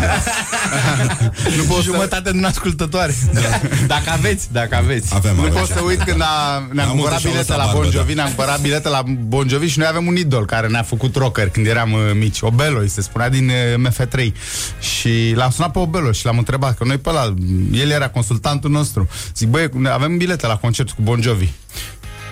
nu 1.57 1.63
pot 1.63 1.83
jumătate 1.83 2.31
din 2.31 2.45
ascultătoare. 2.45 3.15
Da. 3.33 3.41
Dacă 3.87 4.11
aveți, 4.11 4.49
dacă 4.53 4.77
aveți. 4.77 5.15
Avem, 5.15 5.35
Nu 5.35 5.41
avem. 5.41 5.53
pot 5.53 5.67
să 5.67 5.81
uit 5.81 6.03
când 6.03 6.21
a, 6.21 6.67
ne-am 6.73 6.89
Am 6.89 6.95
cumpărat 6.95 6.95
multe 6.97 7.19
și-au 7.19 7.33
bilete 7.33 7.37
lăsat 7.37 7.57
la 7.57 7.65
barbă, 7.65 7.81
Bon 7.81 7.91
Jovi, 7.91 8.15
da. 8.15 8.15
ne-am 8.15 8.27
cumpărat 8.35 8.61
bilete 8.61 8.89
la 8.89 9.03
Bon 9.07 9.49
Jovi 9.49 9.67
și 9.67 9.79
noi 9.79 9.87
avem 9.87 10.07
un 10.07 10.17
idol 10.17 10.47
care 10.47 10.67
ne-a 10.69 10.83
făcut 10.83 11.17
rocker 11.17 11.49
când 11.49 11.67
eram 11.67 11.93
uh, 11.93 12.01
mici. 12.15 12.41
Obelo, 12.41 12.79
îi 12.79 12.89
se 12.89 13.01
spunea 13.03 13.29
din 13.29 13.49
uh, 13.49 13.89
MF3. 13.89 14.33
Și 14.81 15.33
l-am 15.35 15.51
sunat 15.51 15.71
pe 15.71 15.79
Obelo 15.79 16.13
și 16.13 16.25
l-am 16.25 16.39
întrebat, 16.39 16.77
că 16.77 16.85
noi 16.85 16.99
pe 16.99 17.11
la, 17.11 17.35
el 17.73 17.91
era 17.91 18.09
consultantul 18.09 18.71
nostru. 18.71 19.09
Zic, 19.37 19.49
băi, 19.49 19.69
avem 19.93 20.17
bilete 20.17 20.47
la 20.47 20.57
concert 20.57 20.91
cu 20.91 21.03
Bon 21.03 21.21
Jovi. 21.23 21.49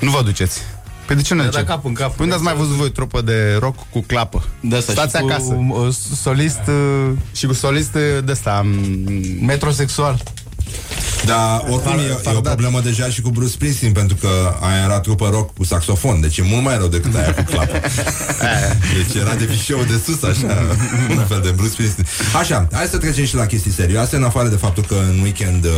Nu 0.00 0.10
vă 0.10 0.22
duceți. 0.22 0.60
Păi 1.06 1.16
de 1.16 1.22
ce 1.22 1.34
nu 1.34 1.40
Da, 1.42 1.46
duceți? 1.46 1.64
cap 1.66 1.84
în 1.84 1.92
cap. 1.92 2.08
Păi 2.08 2.16
unde 2.24 2.34
ați 2.34 2.44
mai 2.44 2.54
văzut 2.54 2.74
voi 2.74 2.90
trupă 2.90 3.20
de 3.20 3.56
rock 3.60 3.76
cu 3.90 4.00
clapă? 4.06 4.44
Da, 4.60 4.76
asta, 4.76 4.92
Stați 4.92 5.16
și 5.16 5.22
cu, 5.22 5.28
acasă. 5.28 5.56
uh, 5.68 5.92
solist 6.16 6.60
uh, 6.68 7.10
Și 7.34 7.46
cu 7.46 7.52
solist 7.52 7.94
uh, 7.94 8.24
de 8.24 8.32
ăsta, 8.32 8.62
m, 8.64 9.44
metrosexual. 9.44 10.22
Dar 11.24 11.64
oricum 11.70 11.98
e, 11.98 12.30
e 12.30 12.36
o 12.36 12.40
problemă 12.40 12.80
deja 12.80 13.08
și 13.08 13.20
cu 13.20 13.30
Bruce 13.30 13.50
Springsteen 13.50 13.92
Pentru 13.92 14.16
că 14.16 14.28
aia 14.60 14.82
era 14.84 15.00
trupă 15.00 15.28
rock 15.32 15.54
cu 15.54 15.64
saxofon 15.64 16.20
Deci 16.20 16.38
e 16.38 16.42
mult 16.42 16.62
mai 16.62 16.76
rău 16.78 16.88
decât 16.88 17.14
aia 17.14 17.34
cu 17.34 17.42
clapă. 17.42 17.80
Deci 18.96 19.22
era 19.22 19.34
de 19.34 19.44
fișeu 19.44 19.78
de 19.82 20.00
sus 20.04 20.22
Așa, 20.22 20.46
un 21.18 21.24
fel 21.28 21.40
de 21.42 21.50
Bruce 21.50 21.70
Springsteen. 21.70 22.06
Așa, 22.40 22.68
hai 22.72 22.86
să 22.86 22.96
trecem 22.98 23.24
și 23.24 23.34
la 23.34 23.46
chestii 23.46 23.70
serioase 23.72 24.16
În 24.16 24.22
afară 24.22 24.48
de 24.48 24.56
faptul 24.56 24.84
că 24.88 24.94
în 24.94 25.20
weekend 25.22 25.64
uh, 25.64 25.70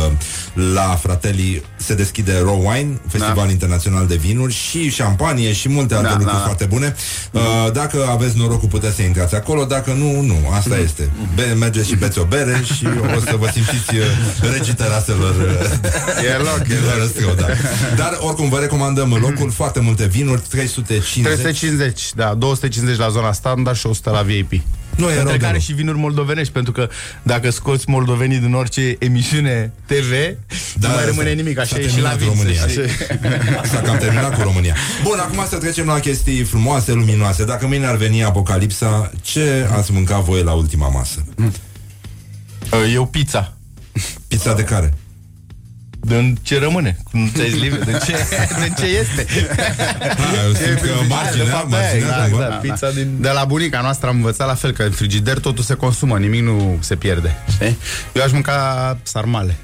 La 0.73 0.97
Fratelli 1.01 1.63
se 1.75 1.93
deschide 1.95 2.39
Raw 2.43 2.71
Wine 2.71 2.99
Festival 3.07 3.45
da. 3.45 3.51
internațional 3.51 4.07
de 4.07 4.15
vinuri 4.15 4.53
Și 4.53 4.89
șampanie 4.89 5.53
și 5.53 5.69
multe 5.69 5.93
alte 5.93 6.07
Da, 6.07 6.13
lucruri 6.13 6.33
da, 6.33 6.39
da. 6.39 6.45
foarte 6.45 6.65
bune. 6.65 6.95
Uh, 7.31 7.41
Dacă 7.73 8.07
aveți 8.11 8.37
norocul 8.37 8.67
puteți 8.67 8.95
să 8.95 9.01
intrați 9.01 9.35
acolo 9.35 9.65
Dacă 9.65 9.93
nu, 9.93 10.21
nu, 10.21 10.37
asta 10.53 10.77
este. 10.77 11.09
Be- 11.35 11.55
Mergeți 11.59 11.87
și 11.87 11.95
beți 11.95 12.19
o 12.19 12.23
bere 12.23 12.61
Și 12.75 12.87
o 13.17 13.19
să 13.19 13.35
vă 13.39 13.49
simțiți 13.53 13.95
uh, 13.95 14.03
regii 14.53 14.73
teraselor 14.73 15.28
uh, 15.29 16.23
E 16.33 16.37
loc, 16.37 16.59
e 16.59 16.67
de 16.67 16.93
răstrău, 16.99 17.33
da. 17.33 17.45
Dar 17.95 18.17
oricum 18.19 18.49
vă 18.49 18.59
recomandăm 18.59 19.17
locul 19.21 19.51
Foarte 19.51 19.79
multe 19.79 20.07
vinuri, 20.07 20.41
350 20.49 21.23
350, 21.23 22.13
da, 22.15 22.33
250 22.33 22.97
la 22.97 23.09
zona 23.09 23.31
standard 23.31 23.77
și 23.77 23.85
100 23.85 24.09
la 24.09 24.21
VIP. 24.21 24.51
Nu 24.95 25.09
e 25.09 25.13
rău 25.13 25.21
Între 25.21 25.37
care 25.37 25.51
deloc. 25.51 25.61
și 25.61 25.73
vinuri 25.73 25.97
moldovenești, 25.97 26.53
pentru 26.53 26.71
că 26.71 26.89
dacă 27.23 27.49
scoți 27.49 27.89
moldovenii 27.89 28.37
din 28.37 28.53
orice 28.53 28.95
emisiune 28.99 29.71
TV, 29.85 30.11
da, 30.75 30.87
nu 30.87 30.87
mai 30.87 30.95
asta 30.95 31.05
rămâne 31.05 31.29
e. 31.29 31.33
nimic, 31.33 31.59
așa 31.59 31.75
S-a 31.75 31.81
e 31.81 31.87
și 31.87 32.01
la 32.01 32.09
terminat 32.09 32.17
vin. 32.17 32.27
România. 32.27 32.61
să 32.61 32.67
știi. 32.67 32.83
S-a 33.71 33.81
cam 33.81 33.97
terminat 33.97 34.35
cu 34.35 34.41
România 34.41 34.75
Bun, 35.03 35.19
acum 35.19 35.45
să 35.49 35.55
trecem 35.57 35.85
la 35.85 35.99
chestii 35.99 36.43
frumoase, 36.43 36.91
luminoase 36.93 37.45
Dacă 37.45 37.67
mâine 37.67 37.85
ar 37.85 37.95
veni 37.95 38.23
apocalipsa 38.23 39.11
Ce 39.21 39.67
ați 39.71 39.91
mâncat 39.91 40.23
voi 40.23 40.43
la 40.43 40.51
ultima 40.51 40.87
masă? 40.87 41.25
Uh, 41.37 42.91
Eu 42.93 43.05
pizza. 43.05 43.53
Pizza 44.27 44.53
de 44.53 44.63
care? 44.63 44.93
De 46.01 46.33
ce 46.41 46.59
rămâne? 46.59 46.97
Nu 47.11 47.29
ți-ai 47.35 47.49
zis 47.49 47.59
liber? 47.61 47.83
De 47.83 47.99
ce, 48.05 48.15
de 48.59 48.73
ce 48.77 48.85
este? 48.85 49.25
Ha, 50.17 50.43
eu 50.47 50.53
simt 50.53 50.79
că 50.81 50.89
marginea, 51.07 51.43
de 51.45 51.49
fapt, 51.49 51.73
aia, 51.73 51.81
marginea 51.81 52.07
exact, 52.07 52.29
cumva. 52.29 52.47
da, 52.47 52.55
pizza 52.55 52.91
din... 52.91 53.17
De 53.21 53.29
la 53.29 53.45
bunica 53.45 53.81
noastră 53.81 54.07
am 54.09 54.15
învățat 54.15 54.47
la 54.47 54.53
fel 54.55 54.71
că 54.71 54.83
în 54.83 54.91
frigider 54.91 55.39
totul 55.39 55.63
se 55.63 55.73
consumă, 55.73 56.17
nimic 56.17 56.41
nu 56.41 56.77
se 56.79 56.95
pierde. 56.95 57.35
Știi? 57.51 57.77
Eu 58.13 58.23
aș 58.23 58.31
mânca 58.31 58.97
sarmale. 59.03 59.55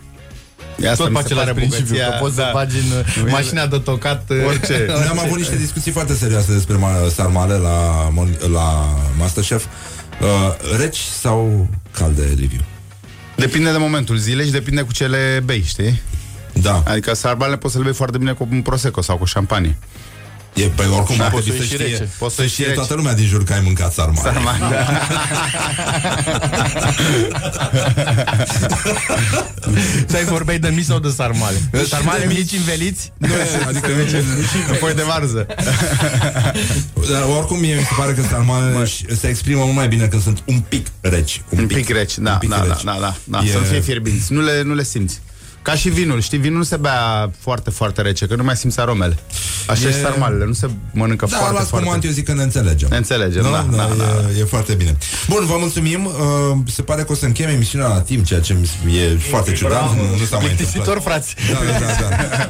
E 0.79 0.87
Tot 0.87 1.11
pe 1.13 1.19
același 1.19 1.51
principiu, 1.53 1.95
că 1.95 2.17
poți 2.19 2.35
să 2.35 2.49
bagi 2.53 2.75
în 2.77 2.97
uh, 3.25 3.31
mașina 3.31 3.65
de 3.65 3.77
tocat 3.77 4.29
uh, 4.29 4.45
Orice. 4.49 4.85
Noi 4.87 5.07
am 5.09 5.19
avut 5.19 5.37
niște 5.37 5.55
discuții 5.55 5.91
foarte 5.91 6.13
serioase 6.13 6.53
despre 6.53 6.75
ma- 6.75 7.13
sarmale 7.13 7.53
la, 7.53 8.07
Mon- 8.11 8.49
la 8.51 8.95
Masterchef 9.17 9.65
uh, 10.21 10.77
Reci 10.77 10.97
sau 11.21 11.67
calde, 11.91 12.21
Liviu? 12.35 12.59
Depinde 13.35 13.71
de 13.71 13.77
momentul 13.77 14.17
zilei 14.17 14.45
și 14.45 14.51
depinde 14.51 14.81
cu 14.81 14.91
ce 14.91 15.07
le 15.07 15.41
bei, 15.45 15.63
știi? 15.67 16.01
Da 16.61 16.83
Adică 16.87 17.13
sarmalele 17.13 17.57
poți 17.57 17.73
să 17.73 17.79
le 17.79 17.85
bei 17.85 17.93
foarte 17.93 18.17
bine 18.17 18.31
cu 18.31 18.47
un 18.51 18.61
prosecco 18.61 19.01
sau 19.01 19.17
cu 19.17 19.25
șampanie. 19.25 19.77
E, 20.53 20.63
pe 20.67 20.83
oricum, 20.83 21.15
Da, 21.17 21.25
ar 21.25 21.31
poți 21.31 21.43
trebui 21.43 21.61
să 21.61 21.67
să 21.67 21.75
și 21.75 21.81
știe, 21.81 21.91
rece. 21.97 22.09
Poți 22.17 22.35
să 22.35 22.41
să 22.41 22.47
știe 22.47 22.63
și 22.63 22.69
rece. 22.69 22.75
toată 22.79 22.93
lumea 22.93 23.13
din 23.13 23.25
jur 23.25 23.43
că 23.43 23.53
ai 23.53 23.61
mâncat 23.63 23.93
sarmale. 23.93 24.21
Sarmale, 24.31 24.57
da. 24.75 25.01
Să 30.07 30.15
ai 30.15 30.23
vorbeai 30.23 30.59
de 30.59 30.69
mici 30.69 30.85
sau 30.85 30.99
de 30.99 31.09
sarmale? 31.09 31.57
Sarmale 31.87 32.25
mici 32.25 32.51
înveliți? 32.51 33.11
Nu, 33.17 33.27
adică 33.67 33.87
În 34.69 34.75
foi 34.79 34.93
de 34.93 35.01
varză. 35.01 35.45
Dar 37.11 37.23
oricum 37.37 37.59
mie 37.59 37.75
mi 37.75 37.81
se 37.81 37.93
pare 37.97 38.13
că 38.13 38.21
sarmalele 38.21 38.85
se 39.19 39.27
exprimă 39.27 39.63
mult 39.63 39.75
mai 39.75 39.87
bine 39.87 40.05
când 40.07 40.21
sunt 40.21 40.41
un 40.45 40.59
pic 40.69 40.87
reci. 41.01 41.41
Un, 41.49 41.59
Un 41.59 41.67
pic 41.67 41.89
reci, 41.89 42.17
da, 42.17 42.31
pic 42.31 42.49
da, 42.49 42.63
reci. 42.63 42.83
da, 42.83 42.91
da, 42.91 42.99
da, 42.99 43.15
da. 43.23 43.41
E- 43.45 43.51
Să 43.51 43.57
nu 43.57 43.63
fie 43.63 43.79
fierbinți. 43.79 44.33
Nu 44.33 44.41
le, 44.41 44.61
nu 44.61 44.73
le 44.73 44.83
simți. 44.83 45.21
Ca 45.65 45.73
și 45.75 45.89
vinul, 45.89 46.21
știi, 46.21 46.37
vinul 46.37 46.57
nu 46.57 46.63
se 46.63 46.75
bea 46.77 47.31
foarte, 47.39 47.69
foarte 47.69 48.01
rece, 48.01 48.25
că 48.25 48.35
nu 48.35 48.43
mai 48.43 48.55
simți 48.55 48.79
aromele. 48.79 49.17
Așa 49.67 49.85
E- 49.85 49.87
e... 49.89 49.91
și 49.91 49.99
sarmalele, 49.99 50.45
nu 50.45 50.53
se 50.53 50.67
mănâncă 50.93 51.25
Da, 51.29 51.35
foarte, 51.37 51.53
la 51.57 51.59
foarte... 51.63 51.85
spumant 51.85 52.03
eu 52.03 52.11
zic 52.11 52.25
că 52.25 52.33
ne 52.33 52.43
înțelegem. 52.43 52.87
Ne 52.91 52.97
înțelegem, 52.97 53.41
da, 53.43 53.65
da, 53.75 53.83
e, 53.93 53.97
da. 53.97 54.39
e 54.39 54.43
foarte 54.43 54.73
bine. 54.73 54.97
Bun, 55.27 55.45
vă 55.45 55.55
mulțumim. 55.59 56.05
Uh, 56.05 56.11
se 56.67 56.81
pare 56.81 57.01
că 57.03 57.11
o 57.11 57.15
să 57.15 57.25
încheiem 57.25 57.49
emisiunea 57.51 57.87
la 57.87 57.99
timp, 58.01 58.25
ceea 58.25 58.39
ce 58.39 58.55
mi- 58.83 58.97
e 58.97 59.17
foarte 59.29 59.51
ciudat. 59.51 59.81
Nu, 59.95 60.01
nu 60.19 60.25
s-a 60.25 60.37
mai 60.37 60.49
întâmplat. 60.49 60.55
Plictisitor, 60.55 60.99
frați. 61.01 61.35
Da, 61.51 61.59
da, 61.79 61.85
da, 62.01 62.07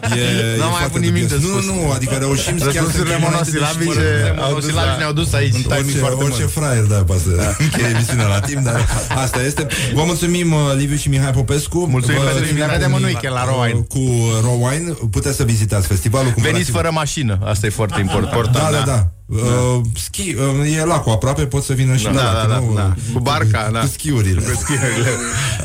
da. 0.09 0.15
E, 0.15 0.21
N-am 0.59 0.67
e 0.67 0.75
mai 0.75 0.83
foarte 0.83 0.83
avut 0.83 1.01
nimic 1.01 1.21
dubios. 1.29 1.41
de 1.41 1.47
Nu, 1.47 1.53
spus. 1.61 1.65
nu, 1.71 1.91
adică 1.97 2.15
reușim 2.25 2.55
chiar 2.57 2.59
să 2.59 2.65
Răspunsurile 2.65 3.13
încheiem 3.15 3.31
înainte 3.31 3.51
de 3.51 3.59
monosilabice 3.59 3.99
și- 3.99 4.39
au 4.45 4.53
dus 4.57 4.63
Monosilabici 4.65 4.91
la- 4.93 4.97
ne-au 5.01 5.13
dus 5.21 5.29
aici. 5.39 5.55
în 5.59 5.65
timing 5.71 5.85
Orice, 5.85 5.97
foarte 6.05 6.23
orice 6.27 6.43
mult. 6.47 6.55
fraier, 6.57 6.83
da, 6.93 6.99
poate 7.09 7.21
să 7.27 7.33
încheie 7.65 7.89
emisiunea 7.95 8.27
la 8.35 8.39
timp, 8.49 8.61
dar 8.69 8.79
asta 9.25 9.39
este. 9.49 9.63
Vă 9.97 10.03
mulțumim, 10.11 10.47
uh, 10.53 10.59
Liviu 10.81 10.97
și 11.03 11.07
Mihai 11.13 11.33
Popescu. 11.39 11.79
Mulțumim 11.95 12.19
Vă 12.19 12.25
pentru 12.27 12.43
trimitem 12.43 12.67
Ne 12.69 12.73
vedem 12.77 12.91
în 13.05 13.11
unii- 13.13 13.19
weekend 13.21 13.33
la 13.33 13.51
Raw 13.51 13.61
Wine. 13.61 13.85
Cu 13.89 14.01
Raw 14.41 14.65
Wine. 14.67 14.91
Puteți 15.11 15.35
să 15.35 15.43
vizitați 15.43 15.87
festivalul. 15.87 16.25
Veniți 16.27 16.43
cumpărați-vă- 16.43 16.77
fără 16.77 16.89
mașină, 16.91 17.39
asta 17.43 17.65
e 17.65 17.69
foarte 17.69 17.99
important. 17.99 18.51
Da, 18.51 18.69
da, 18.71 18.81
da. 18.85 19.07
Uh, 19.27 19.81
ski, 19.95 20.35
uh, 20.61 20.77
e 20.79 20.83
lacul 20.85 21.11
aproape, 21.11 21.45
pot 21.45 21.63
să 21.63 21.73
vină 21.73 21.95
și 21.95 22.03
Da, 22.03 22.11
la 22.11 22.21
da, 22.21 22.31
lac, 22.31 22.47
da, 22.49 22.59
nu? 22.59 22.73
da. 22.75 22.93
Cu 23.13 23.19
barca, 23.19 23.69
da. 23.73 23.79
Cu 23.79 23.85
schiurile. 23.87 24.41
Cu 24.41 24.59
schiurile. 24.63 25.09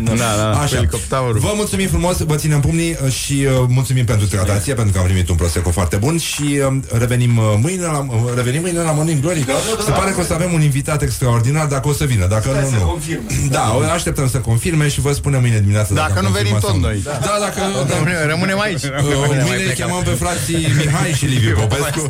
Da, 0.04 0.12
da, 0.14 0.50
cu 0.52 0.58
Așa. 0.62 0.76
elicopterul. 0.76 1.38
Vă 1.38 1.52
mulțumim 1.54 1.88
frumos, 1.88 2.18
vă 2.18 2.34
ținem 2.34 2.60
pumnii 2.60 2.96
uh, 3.04 3.12
și 3.12 3.32
uh, 3.32 3.64
mulțumim 3.68 4.04
pentru 4.04 4.26
tratație, 4.26 4.74
pentru 4.74 4.92
că 4.92 4.98
am 4.98 5.04
primit 5.04 5.28
un 5.28 5.36
prosecco 5.36 5.70
foarte 5.70 5.96
bun 5.96 6.18
și 6.18 6.60
uh, 6.70 6.76
revenim 6.98 7.36
uh, 7.36 7.44
mâine 7.62 7.82
la 7.84 7.98
uh, 8.10 8.16
revenim 8.34 8.60
mâine 8.60 8.78
la 8.80 8.92
Morning 8.92 9.20
Glory. 9.20 9.44
Se 9.84 9.90
pare 9.90 10.10
că 10.10 10.20
o 10.20 10.22
să 10.22 10.32
avem 10.32 10.52
un 10.52 10.62
invitat 10.62 11.02
extraordinar 11.02 11.66
dacă 11.66 11.88
o 11.88 11.92
să 11.92 12.04
vină, 12.04 12.26
dacă 12.26 12.48
nu, 12.70 12.78
nu. 12.78 12.98
Da, 13.50 13.74
o 13.76 13.80
așteptăm 13.92 14.28
să 14.28 14.38
confirme 14.38 14.88
și 14.88 15.00
vă 15.00 15.12
spunem 15.12 15.40
mâine 15.40 15.58
dimineață 15.58 15.94
Dacă 15.94 16.18
am 16.18 16.24
nu 16.24 16.30
venim 16.30 16.52
confirmat 16.52 16.60
tot 16.60 16.70
sau 16.70 16.78
nu. 16.78 16.86
noi. 16.86 17.00
Da, 17.04 17.36
dacă 17.40 17.60
da, 17.88 17.94
Rămânem, 17.94 18.26
rămânem 18.26 18.60
aici. 18.60 18.82
Uh, 18.82 18.90
Rămânem, 18.90 19.18
mai 19.20 19.38
Mâine 19.48 19.56
îi 19.56 19.62
plecăm. 19.62 19.86
chemăm 19.86 20.02
pe 20.02 20.10
frații 20.24 20.66
Mihai 20.78 21.12
și 21.12 21.24
Liviu 21.24 21.54
Popescu 21.60 22.08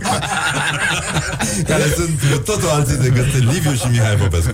Care 1.71 1.83
sunt 1.97 2.19
cu 2.33 2.39
totul 2.39 2.69
alții 2.69 2.97
decât 2.97 3.53
Liviu 3.53 3.73
și 3.73 3.87
Mihai 3.91 4.15
Popescu. 4.15 4.51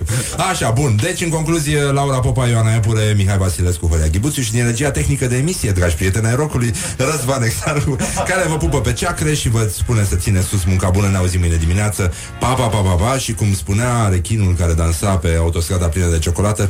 Așa, 0.49 0.69
bun, 0.69 0.95
deci 1.01 1.21
în 1.21 1.29
concluzie 1.29 1.81
Laura 1.81 2.19
Popa, 2.19 2.47
Ioana 2.47 2.75
Epure, 2.75 3.13
Mihai 3.15 3.37
Vasilescu, 3.37 3.87
Horia 3.87 4.07
Ghibuțiu 4.07 4.41
Și 4.41 4.51
din 4.51 4.65
regia 4.65 4.91
tehnică 4.91 5.25
de 5.25 5.37
emisie, 5.37 5.71
dragi 5.71 5.95
prieteni 5.95 6.27
ai 6.27 6.35
rocului 6.35 6.73
Răzvan 6.97 7.43
Exarhu, 7.43 7.95
care 8.27 8.47
vă 8.47 8.57
pupă 8.57 8.81
pe 8.81 8.93
ceacre 8.93 9.33
Și 9.33 9.49
vă 9.49 9.69
spune 9.73 10.03
să 10.03 10.15
ține 10.15 10.41
sus 10.41 10.63
munca 10.63 10.89
bună. 10.89 11.07
Ne 11.07 11.17
auzim 11.17 11.39
mâine 11.39 11.55
dimineață. 11.55 12.13
Pa, 12.39 12.47
pa, 12.53 12.67
pa, 12.67 12.77
pa, 12.77 12.93
pa. 12.93 13.17
Și 13.17 13.33
cum 13.33 13.53
spunea 13.53 14.07
rechinul 14.07 14.55
care 14.55 14.73
dansa 14.73 15.15
pe 15.15 15.35
autostrada 15.39 15.85
plină 15.87 16.07
de 16.07 16.19
ciocolată 16.19 16.69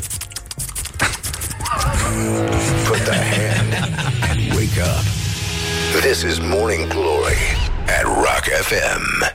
Put 2.87 3.03
the 3.05 3.13
hand 3.13 3.73
and 4.29 4.53
wake 4.55 4.79
up. 4.79 5.03
This 6.01 6.23
is 6.23 6.39
Morning 6.39 6.87
Glory 6.89 7.37
at 7.87 8.05
Rock 8.05 8.45
FM. 8.67 9.23